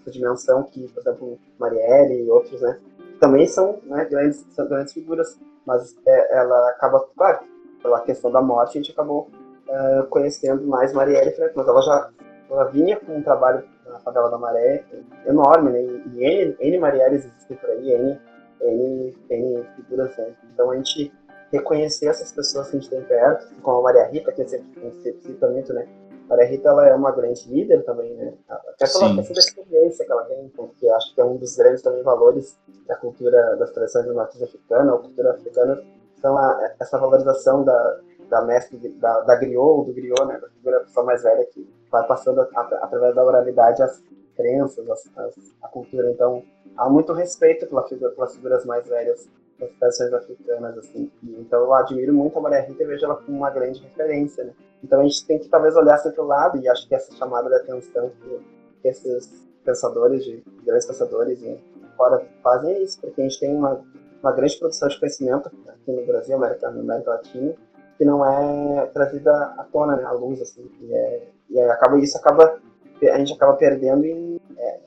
essa 0.00 0.10
dimensão 0.10 0.62
que, 0.64 0.86
por 0.88 1.00
exemplo, 1.00 1.38
Marielle 1.58 2.24
e 2.24 2.30
outros, 2.30 2.60
né, 2.60 2.78
também 3.20 3.46
são, 3.46 3.78
né, 3.84 4.04
grandes, 4.04 4.46
são 4.50 4.68
grandes 4.68 4.92
figuras, 4.92 5.38
mas 5.66 5.96
é, 6.06 6.38
ela 6.38 6.70
acaba, 6.70 7.06
claro, 7.16 7.40
pela 7.82 8.00
questão 8.00 8.30
da 8.30 8.42
morte, 8.42 8.78
a 8.78 8.82
gente 8.82 8.92
acabou 8.92 9.28
uh, 9.68 10.06
conhecendo 10.08 10.66
mais 10.66 10.92
Marielle 10.92 11.32
Franco, 11.32 11.54
mas 11.56 11.68
ela 11.68 11.80
já 11.82 12.10
ela 12.50 12.64
vinha 12.64 12.98
com 13.00 13.16
um 13.16 13.22
trabalho 13.22 13.64
na 13.86 13.98
favela 14.00 14.30
da 14.30 14.38
Maré 14.38 14.84
enorme, 15.26 15.70
né? 15.70 15.82
E 16.12 16.24
N, 16.24 16.56
N 16.60 16.78
Marielles 16.78 17.24
existem 17.24 17.56
por 17.56 17.70
aí, 17.70 17.92
N, 17.92 18.20
N, 18.60 19.14
N 19.30 19.64
figuras, 19.76 20.16
né? 20.16 20.34
Então 20.52 20.70
a 20.70 20.76
gente 20.76 21.12
reconhecer 21.54 22.06
essas 22.06 22.32
pessoas 22.32 22.68
que 22.68 22.76
a 22.76 22.80
gente 22.80 22.90
tem 22.90 23.02
perto, 23.02 23.46
como 23.62 23.78
a 23.78 23.82
Maria 23.82 24.04
Rita, 24.06 24.32
que 24.32 24.42
é 24.42 24.46
sempre, 24.46 24.92
sempre 25.02 25.22
cita 25.22 25.48
muito, 25.48 25.72
né? 25.72 25.86
Maria 26.28 26.46
Rita 26.46 26.68
ela 26.68 26.88
é 26.88 26.94
uma 26.94 27.12
grande 27.12 27.48
líder 27.48 27.84
também, 27.84 28.14
né? 28.14 28.34
Até 28.48 28.86
pela 28.86 29.16
questão 29.16 29.16
da 29.16 29.22
experiência 29.22 30.04
que 30.04 30.12
ela 30.12 30.24
tem, 30.24 30.48
porque 30.56 30.88
acho 30.88 31.14
que 31.14 31.20
é 31.20 31.24
um 31.24 31.36
dos 31.36 31.56
grandes 31.56 31.82
também 31.82 32.02
valores 32.02 32.58
da 32.86 32.96
cultura 32.96 33.56
das 33.56 33.70
tradições 33.70 34.06
do 34.06 34.14
norte 34.14 34.42
africana, 34.42 34.94
a 34.94 34.98
cultura 34.98 35.32
africana, 35.32 35.82
são 36.20 36.36
a, 36.36 36.74
essa 36.80 36.98
valorização 36.98 37.62
da, 37.62 38.00
da 38.28 38.42
mestre, 38.42 38.76
da, 38.98 39.20
da 39.20 39.36
griot, 39.36 39.86
do 39.86 39.94
griot, 39.94 40.24
né, 40.24 40.38
da 40.38 40.48
figura 40.48 40.78
da 40.78 40.84
pessoa 40.84 41.06
mais 41.06 41.22
velha 41.22 41.44
que 41.46 41.68
vai 41.90 42.06
passando 42.06 42.40
a, 42.40 42.48
a, 42.52 42.60
através 42.84 43.14
da 43.14 43.24
oralidade 43.24 43.82
as 43.82 44.02
crenças, 44.34 44.88
as, 44.90 45.06
as, 45.16 45.34
a 45.62 45.68
cultura. 45.68 46.10
Então, 46.10 46.42
há 46.76 46.88
muito 46.88 47.12
respeito 47.12 47.66
pela 47.66 47.86
figura, 47.86 48.10
pelas 48.12 48.34
figuras 48.34 48.64
mais 48.64 48.88
velhas 48.88 49.28
das 49.66 49.96
tradições 49.96 50.12
africanas, 50.12 50.78
assim. 50.78 51.10
Então, 51.22 51.60
eu 51.60 51.74
admiro 51.74 52.12
muito 52.12 52.38
a 52.38 52.42
Maria 52.42 52.60
Rita 52.60 52.82
e 52.82 52.86
vejo 52.86 53.04
ela 53.04 53.16
como 53.16 53.38
uma 53.38 53.50
grande 53.50 53.80
referência, 53.82 54.44
né. 54.44 54.52
Então, 54.82 55.00
a 55.00 55.04
gente 55.04 55.26
tem 55.26 55.38
que 55.38 55.48
talvez 55.48 55.76
olhar 55.76 55.96
sempre 55.98 56.20
o 56.20 56.24
lado 56.24 56.58
e 56.58 56.68
acho 56.68 56.86
que 56.88 56.94
essa 56.94 57.12
chamada 57.14 57.48
de 57.48 57.56
atenção 57.56 58.10
que, 58.20 58.88
esses 58.88 59.48
pensadores, 59.64 60.24
de 60.24 60.44
grandes 60.64 60.86
pensadores 60.86 61.40
e 61.42 61.58
fora 61.96 62.22
fazem 62.42 62.74
é 62.74 62.82
isso, 62.82 63.00
porque 63.00 63.20
a 63.20 63.24
gente 63.24 63.40
tem 63.40 63.56
uma, 63.56 63.80
uma 64.22 64.32
grande 64.32 64.58
produção 64.58 64.88
de 64.88 64.98
conhecimento 64.98 65.50
aqui 65.68 65.90
no 65.90 66.04
Brasil, 66.04 66.36
América, 66.36 66.70
na 66.70 66.80
América 66.80 67.10
Latina, 67.10 67.54
que 67.96 68.04
não 68.04 68.24
é 68.26 68.86
trazida 68.86 69.32
à 69.32 69.64
tona, 69.72 69.96
né, 69.96 70.04
à 70.04 70.12
luz, 70.12 70.42
assim, 70.42 70.70
e, 70.82 70.94
é, 70.94 71.28
e 71.48 71.60
acaba, 71.60 71.98
isso 71.98 72.18
acaba 72.18 72.60
a 73.02 73.18
gente 73.18 73.32
acaba 73.32 73.54
perdendo 73.54 74.04
em. 74.04 74.40
É, 74.56 74.78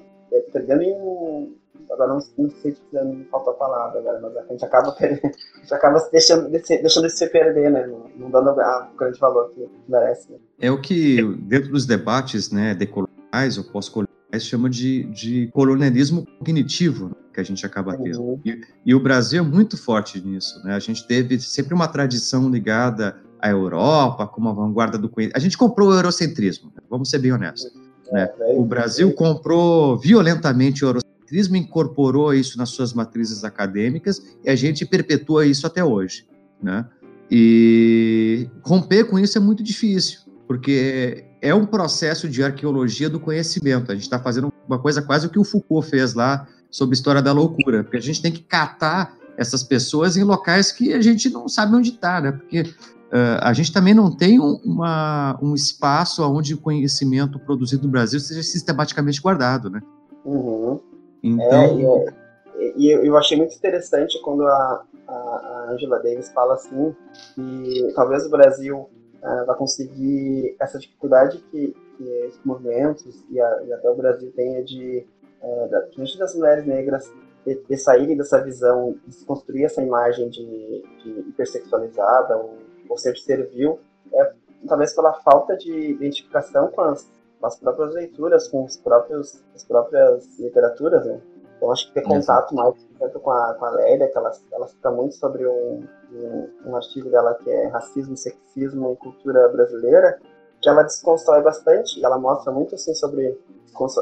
perdendo 0.51 0.81
em. 0.81 1.55
Agora 1.91 2.09
não, 2.09 2.19
não 2.37 2.49
sei 2.61 2.73
se 2.73 3.03
me 3.03 3.25
faltou 3.25 3.53
a 3.53 3.55
palavra 3.55 3.99
agora, 3.99 4.19
mas 4.21 4.37
a 4.37 4.45
gente 4.51 4.65
acaba, 4.65 4.91
perdendo, 4.91 5.25
a 5.55 5.59
gente 5.59 5.73
acaba 5.73 6.09
deixando, 6.11 6.65
se, 6.65 6.77
deixando 6.81 7.07
de 7.07 7.13
se 7.13 7.27
perder, 7.27 7.71
né? 7.71 7.87
Não, 7.87 8.09
não 8.17 8.29
dando 8.29 8.51
o 8.51 8.97
grande 8.97 9.19
valor 9.19 9.49
que 9.51 9.67
merece. 9.87 10.31
Né? 10.31 10.37
É 10.59 10.71
o 10.71 10.79
que, 10.79 11.23
dentro 11.41 11.71
dos 11.71 11.85
debates 11.85 12.51
né, 12.51 12.75
decoloniais 12.75 13.57
ou 13.57 13.63
pós-coloniais, 13.63 14.07
chama 14.39 14.69
de, 14.69 15.03
de 15.05 15.49
colonialismo 15.53 16.25
cognitivo, 16.37 17.07
né, 17.07 17.15
que 17.33 17.39
a 17.39 17.43
gente 17.43 17.65
acaba 17.65 17.97
tendo. 17.97 18.21
Uhum. 18.21 18.41
E, 18.43 18.61
e, 18.85 18.93
o 18.93 18.99
Brasil 18.99 19.43
é 19.43 19.47
muito 19.47 19.77
forte 19.77 20.19
nisso, 20.19 20.61
né? 20.65 20.75
A 20.75 20.79
gente 20.79 21.07
teve 21.07 21.39
sempre 21.39 21.73
uma 21.73 21.87
tradição 21.87 22.49
ligada 22.49 23.15
à 23.39 23.49
Europa, 23.49 24.27
como 24.27 24.49
a 24.49 24.53
vanguarda 24.53 24.97
do 24.97 25.09
conhecimento. 25.09 25.37
A 25.37 25.39
gente 25.39 25.57
comprou 25.57 25.89
o 25.89 25.93
eurocentrismo, 25.93 26.71
né? 26.75 26.81
vamos 26.89 27.09
ser 27.09 27.19
bem 27.19 27.31
honestos. 27.31 27.71
Né? 28.11 28.29
É, 28.39 28.55
o 28.55 28.63
Brasil 28.63 29.13
comprou 29.13 29.97
violentamente 29.97 30.83
o 30.83 30.87
eurocentrismo, 30.87 31.06
incorporou 31.35 32.33
isso 32.33 32.57
nas 32.57 32.69
suas 32.69 32.93
matrizes 32.93 33.43
acadêmicas 33.43 34.21
e 34.43 34.49
a 34.49 34.55
gente 34.55 34.85
perpetua 34.85 35.45
isso 35.45 35.67
até 35.67 35.83
hoje. 35.83 36.25
Né? 36.61 36.85
E 37.29 38.49
romper 38.63 39.05
com 39.05 39.19
isso 39.19 39.37
é 39.37 39.41
muito 39.41 39.61
difícil, 39.61 40.21
porque 40.47 41.25
é 41.41 41.53
um 41.53 41.65
processo 41.65 42.29
de 42.29 42.43
arqueologia 42.43 43.09
do 43.09 43.19
conhecimento. 43.19 43.91
A 43.91 43.95
gente 43.95 44.03
está 44.03 44.19
fazendo 44.19 44.51
uma 44.67 44.79
coisa 44.79 45.01
quase 45.01 45.27
o 45.27 45.29
que 45.29 45.39
o 45.39 45.43
Foucault 45.43 45.89
fez 45.89 46.13
lá 46.13 46.47
sobre 46.71 46.95
história 46.95 47.21
da 47.21 47.31
loucura, 47.31 47.83
porque 47.83 47.97
a 47.97 48.01
gente 48.01 48.21
tem 48.21 48.31
que 48.31 48.41
catar 48.41 49.15
essas 49.37 49.63
pessoas 49.63 50.17
em 50.17 50.23
locais 50.23 50.71
que 50.71 50.93
a 50.93 51.01
gente 51.01 51.29
não 51.29 51.47
sabe 51.47 51.75
onde 51.75 51.89
está, 51.89 52.19
né? 52.19 52.31
Porque 52.31 52.61
uh, 52.61 53.39
a 53.41 53.53
gente 53.53 53.71
também 53.71 53.93
não 53.93 54.11
tem 54.11 54.39
um, 54.39 54.55
uma, 54.63 55.37
um 55.41 55.53
espaço 55.53 56.23
onde 56.23 56.55
o 56.55 56.57
conhecimento 56.57 57.39
produzido 57.39 57.83
no 57.83 57.91
Brasil 57.91 58.19
seja 58.19 58.41
sistematicamente 58.41 59.21
guardado, 59.21 59.69
né? 59.69 59.81
Uhum. 60.25 60.79
Então... 61.23 62.05
É, 62.07 62.27
e, 62.75 62.91
eu, 62.91 63.03
eu 63.03 63.17
achei 63.17 63.37
muito 63.37 63.55
interessante 63.55 64.19
quando 64.21 64.45
a, 64.45 64.83
a 65.07 65.67
Angela 65.71 65.99
Davis 65.99 66.29
fala 66.31 66.55
assim 66.55 66.95
que 67.35 67.93
talvez 67.95 68.25
o 68.25 68.29
Brasil 68.29 68.89
uh, 69.21 69.45
vai 69.45 69.55
conseguir 69.55 70.55
essa 70.59 70.79
dificuldade 70.79 71.37
que, 71.51 71.75
que 71.97 72.03
esses 72.25 72.43
movimentos 72.43 73.23
e, 73.29 73.39
a, 73.39 73.63
e, 73.63 73.73
até 73.73 73.89
o 73.89 73.95
Brasil 73.95 74.31
tenha 74.35 74.63
de, 74.63 75.05
uh, 75.41 75.69
da, 75.69 75.81
das 76.19 76.35
mulheres 76.35 76.65
negras, 76.65 77.11
de, 77.45 77.55
de, 77.55 77.77
saírem 77.77 78.17
dessa 78.17 78.43
visão, 78.43 78.95
de 79.05 79.25
construir 79.25 79.65
essa 79.65 79.81
imagem 79.81 80.29
de, 80.29 80.83
de 81.03 81.09
hipersexualizada 81.29 82.37
ou, 82.37 82.57
ou 82.89 82.97
sempre 82.97 83.21
servil, 83.21 83.79
é 84.13 84.33
talvez 84.67 84.93
pela 84.93 85.13
falta 85.13 85.55
de 85.55 85.71
identificação 85.91 86.69
com 86.69 86.81
as, 86.81 87.07
as 87.43 87.59
próprias 87.59 87.93
leituras, 87.93 88.47
com 88.47 88.63
os 88.63 88.77
próprios, 88.77 89.43
as 89.55 89.63
próprias 89.63 90.39
literaturas, 90.39 91.05
né? 91.05 91.21
Então 91.57 91.71
acho 91.71 91.87
que 91.87 91.93
ter 91.95 92.03
contato 92.03 92.53
mais 92.53 92.75
exemplo, 92.97 93.19
com 93.19 93.31
a, 93.31 93.53
com 93.55 93.65
a 93.65 93.69
Lélia, 93.71 94.07
que 94.07 94.17
ela, 94.17 94.31
ela 94.51 94.67
cita 94.67 94.91
muito 94.91 95.15
sobre 95.15 95.47
um, 95.47 95.83
um, 96.11 96.49
um, 96.65 96.75
artigo 96.75 97.09
dela 97.09 97.33
que 97.35 97.49
é 97.49 97.67
Racismo, 97.67 98.15
Sexismo 98.15 98.93
e 98.93 98.95
Cultura 98.97 99.47
Brasileira, 99.49 100.19
que 100.61 100.69
ela 100.69 100.83
desconstrói 100.83 101.41
bastante, 101.41 102.03
ela 102.03 102.17
mostra 102.17 102.51
muito 102.51 102.75
assim 102.75 102.93
sobre, 102.93 103.39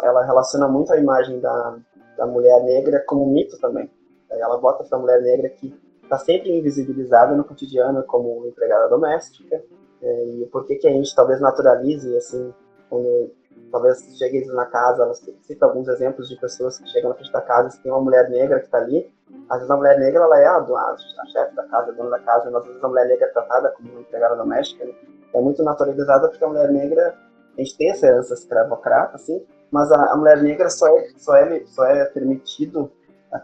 ela 0.04 0.26
relaciona 0.26 0.68
muito 0.68 0.92
a 0.94 0.98
imagem 0.98 1.40
da, 1.40 1.78
da 2.18 2.26
mulher 2.26 2.64
negra 2.64 3.04
como 3.06 3.26
mito 3.26 3.60
também. 3.60 3.90
Ela 4.30 4.58
bota 4.58 4.84
essa 4.84 4.98
mulher 4.98 5.22
negra 5.22 5.50
que 5.50 5.74
está 6.04 6.18
sempre 6.18 6.58
invisibilizada 6.58 7.36
no 7.36 7.44
cotidiano 7.44 8.04
como 8.04 8.46
empregada 8.48 8.90
doméstica, 8.90 9.64
é, 10.02 10.26
e 10.26 10.46
por 10.48 10.66
que 10.66 10.76
que 10.76 10.88
a 10.88 10.92
gente 10.92 11.16
talvez 11.16 11.40
naturalize, 11.40 12.16
assim, 12.16 12.54
quando 12.96 13.32
talvez 13.72 14.18
cheguem 14.18 14.46
na 14.48 14.66
casa, 14.66 15.04
ela 15.04 15.14
cita 15.14 15.66
alguns 15.66 15.88
exemplos 15.88 16.30
de 16.30 16.40
pessoas 16.40 16.80
que 16.80 16.88
chegam 16.90 17.10
na 17.10 17.16
frente 17.16 17.32
da 17.32 17.42
casa 17.42 17.76
e 17.76 17.82
tem 17.82 17.92
uma 17.92 18.02
mulher 18.02 18.30
negra 18.30 18.60
que 18.60 18.66
está 18.66 18.78
ali. 18.78 19.12
Às 19.50 19.58
vezes 19.58 19.72
a 19.72 19.78
mulher 19.78 20.00
negra 20.00 20.24
ela 20.24 20.40
é 20.40 20.46
a, 20.46 20.58
a, 20.58 20.96
a 21.20 21.26
chefe 21.28 21.56
da 21.56 21.64
casa, 21.68 21.92
a 21.92 21.94
dona 21.94 22.10
da 22.12 22.20
casa, 22.20 22.50
mas 22.50 22.62
às 22.62 22.68
vezes 22.68 22.84
a 22.84 22.88
mulher 22.88 23.08
negra 23.08 23.26
é 23.26 23.30
tratada 23.30 23.70
como 23.72 23.92
uma 23.92 24.02
empregada 24.02 24.36
doméstica. 24.36 24.86
Né? 24.86 24.94
É 25.34 25.42
muito 25.42 25.62
naturalizada 25.64 26.30
porque 26.30 26.44
a 26.44 26.48
mulher 26.48 26.72
negra, 26.72 27.16
a 27.58 27.62
gente 27.62 27.78
tem 27.78 27.90
essa 27.90 28.08
herança 28.08 28.34
escravocrata, 28.34 29.16
assim, 29.16 29.46
mas 29.72 29.92
a, 29.92 30.14
a, 30.14 30.16
mulher 30.16 30.42
negra 30.42 30.70
só 30.70 30.88
é, 30.88 31.10
só 31.18 31.36
é, 31.36 31.66
só 31.66 31.86
é 31.86 32.06
permitido, 32.06 32.92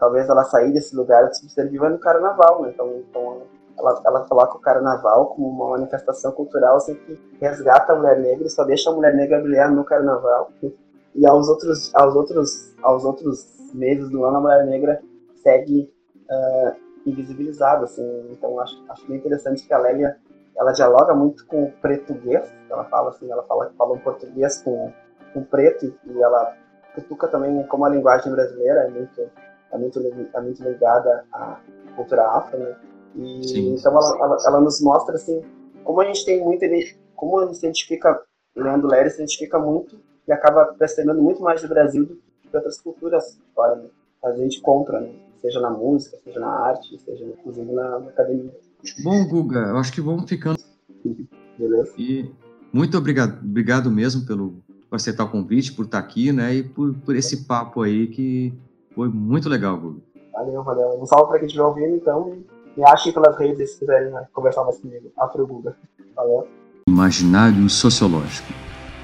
talvez 0.00 0.28
ela 0.28 0.44
sair 0.44 0.72
desse 0.72 0.96
lugar 0.96 1.28
de 1.28 1.38
subserviva 1.38 1.90
no 1.90 1.98
carnaval, 1.98 2.62
né? 2.62 2.70
Então, 2.72 3.04
então 3.10 3.42
ela, 3.78 4.02
ela 4.04 4.24
coloca 4.26 4.56
o 4.56 4.60
carnaval 4.60 5.26
como 5.26 5.48
uma 5.48 5.70
manifestação 5.70 6.32
cultural 6.32 6.76
assim, 6.76 6.94
que 6.94 7.18
resgata 7.40 7.92
a 7.92 7.96
mulher 7.96 8.18
negra 8.18 8.46
e 8.46 8.50
só 8.50 8.64
deixa 8.64 8.90
a 8.90 8.92
mulher 8.92 9.14
negra 9.14 9.40
brilhar 9.40 9.70
no 9.70 9.84
carnaval. 9.84 10.50
E 11.14 11.26
aos 11.26 11.48
outros, 11.48 11.94
aos 11.94 12.14
outros, 12.14 12.74
aos 12.82 13.04
outros 13.04 13.72
meses 13.74 14.08
do 14.10 14.24
ano 14.24 14.38
a 14.38 14.40
mulher 14.40 14.66
negra 14.66 15.02
segue 15.42 15.92
uh, 16.30 16.76
invisibilizada. 17.06 17.84
Assim. 17.84 18.04
Então 18.30 18.58
acho, 18.60 18.82
acho 18.88 19.06
bem 19.06 19.16
interessante 19.16 19.66
que 19.66 19.72
a 19.72 19.78
Lélia 19.78 20.16
ela 20.56 20.72
dialoga 20.72 21.14
muito 21.14 21.46
com 21.46 21.64
o 21.64 21.72
português. 21.72 22.52
Ela 22.70 22.84
fala 22.84 23.10
assim, 23.10 23.30
ela 23.30 23.42
fala 23.44 23.72
fala 23.76 23.94
um 23.94 23.98
português 23.98 24.62
com, 24.62 24.92
com 25.32 25.42
preto 25.44 25.94
e 26.04 26.22
ela 26.22 26.56
cutuca 26.94 27.26
também 27.28 27.62
como 27.66 27.84
a 27.84 27.88
linguagem 27.88 28.30
brasileira 28.30 28.80
é 28.82 28.90
muito 28.90 29.30
é 29.72 29.78
muito, 29.78 30.00
é 30.34 30.40
muito 30.40 30.62
ligada 30.62 31.24
à 31.32 31.58
cultura 31.96 32.28
afro, 32.28 32.58
né? 32.58 32.76
E, 33.16 33.46
Sim. 33.46 33.74
então 33.74 33.92
ela, 33.92 34.18
ela, 34.18 34.36
ela, 34.46 34.60
nos 34.60 34.80
mostra 34.80 35.16
assim 35.16 35.42
como 35.84 36.00
a 36.00 36.04
gente 36.04 36.24
tem 36.24 36.42
muito 36.42 36.64
como 37.14 37.40
a 37.40 37.46
gente 37.46 37.58
identifica 37.58 38.22
lendo 38.56 38.86
Léria 38.86 39.10
se 39.10 39.18
identifica 39.18 39.58
muito 39.58 39.98
e 40.26 40.32
acaba 40.32 40.66
percebendo 40.74 41.20
muito 41.20 41.42
mais 41.42 41.60
do 41.60 41.68
Brasil 41.68 42.06
do 42.06 42.16
que 42.16 42.56
outras 42.56 42.80
culturas 42.80 43.38
fora 43.54 43.76
né? 43.76 43.88
a 44.24 44.32
gente 44.32 44.60
compra 44.60 45.00
né? 45.00 45.12
seja 45.42 45.60
na 45.60 45.70
música 45.70 46.16
seja 46.24 46.40
na 46.40 46.48
arte 46.48 46.98
seja 47.00 47.24
inclusive 47.24 47.70
na, 47.72 47.98
na 47.98 48.08
academia 48.08 48.52
bom 49.02 49.26
Guga 49.26 49.58
eu 49.58 49.76
acho 49.76 49.92
que 49.92 50.00
vamos 50.00 50.28
ficando 50.28 50.58
beleza 51.58 51.92
e 51.98 52.30
muito 52.72 52.96
obrigado 52.96 53.42
obrigado 53.44 53.90
mesmo 53.90 54.26
pelo 54.26 54.54
por 54.88 54.96
aceitar 54.96 55.24
o 55.24 55.30
convite 55.30 55.72
por 55.72 55.84
estar 55.84 55.98
aqui 55.98 56.32
né 56.32 56.54
e 56.54 56.62
por, 56.62 56.94
por 56.94 57.14
esse 57.14 57.44
papo 57.44 57.82
aí 57.82 58.06
que 58.06 58.54
foi 58.94 59.08
muito 59.08 59.50
legal 59.50 59.76
Guga 59.76 60.00
valeu 60.32 60.62
valeu 60.62 61.00
um 61.00 61.04
salve 61.04 61.28
para 61.28 61.38
quem 61.38 61.46
estiver 61.46 61.64
ouvindo 61.64 61.96
então 61.96 62.42
me 62.76 62.84
achem 62.84 63.12
pelas 63.12 63.36
redes 63.38 63.72
se 63.72 63.80
quiserem 63.80 64.10
né, 64.10 64.26
conversar 64.32 64.64
mais 64.64 64.78
comigo. 64.78 65.12
Afro 65.18 65.46
Guga. 65.46 65.76
Valeu. 66.16 66.48
Imaginário 66.88 67.68
Sociológico, 67.68 68.52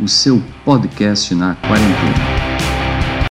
o 0.00 0.08
seu 0.08 0.40
podcast 0.64 1.34
na 1.34 1.54
quarentena. 1.56 2.57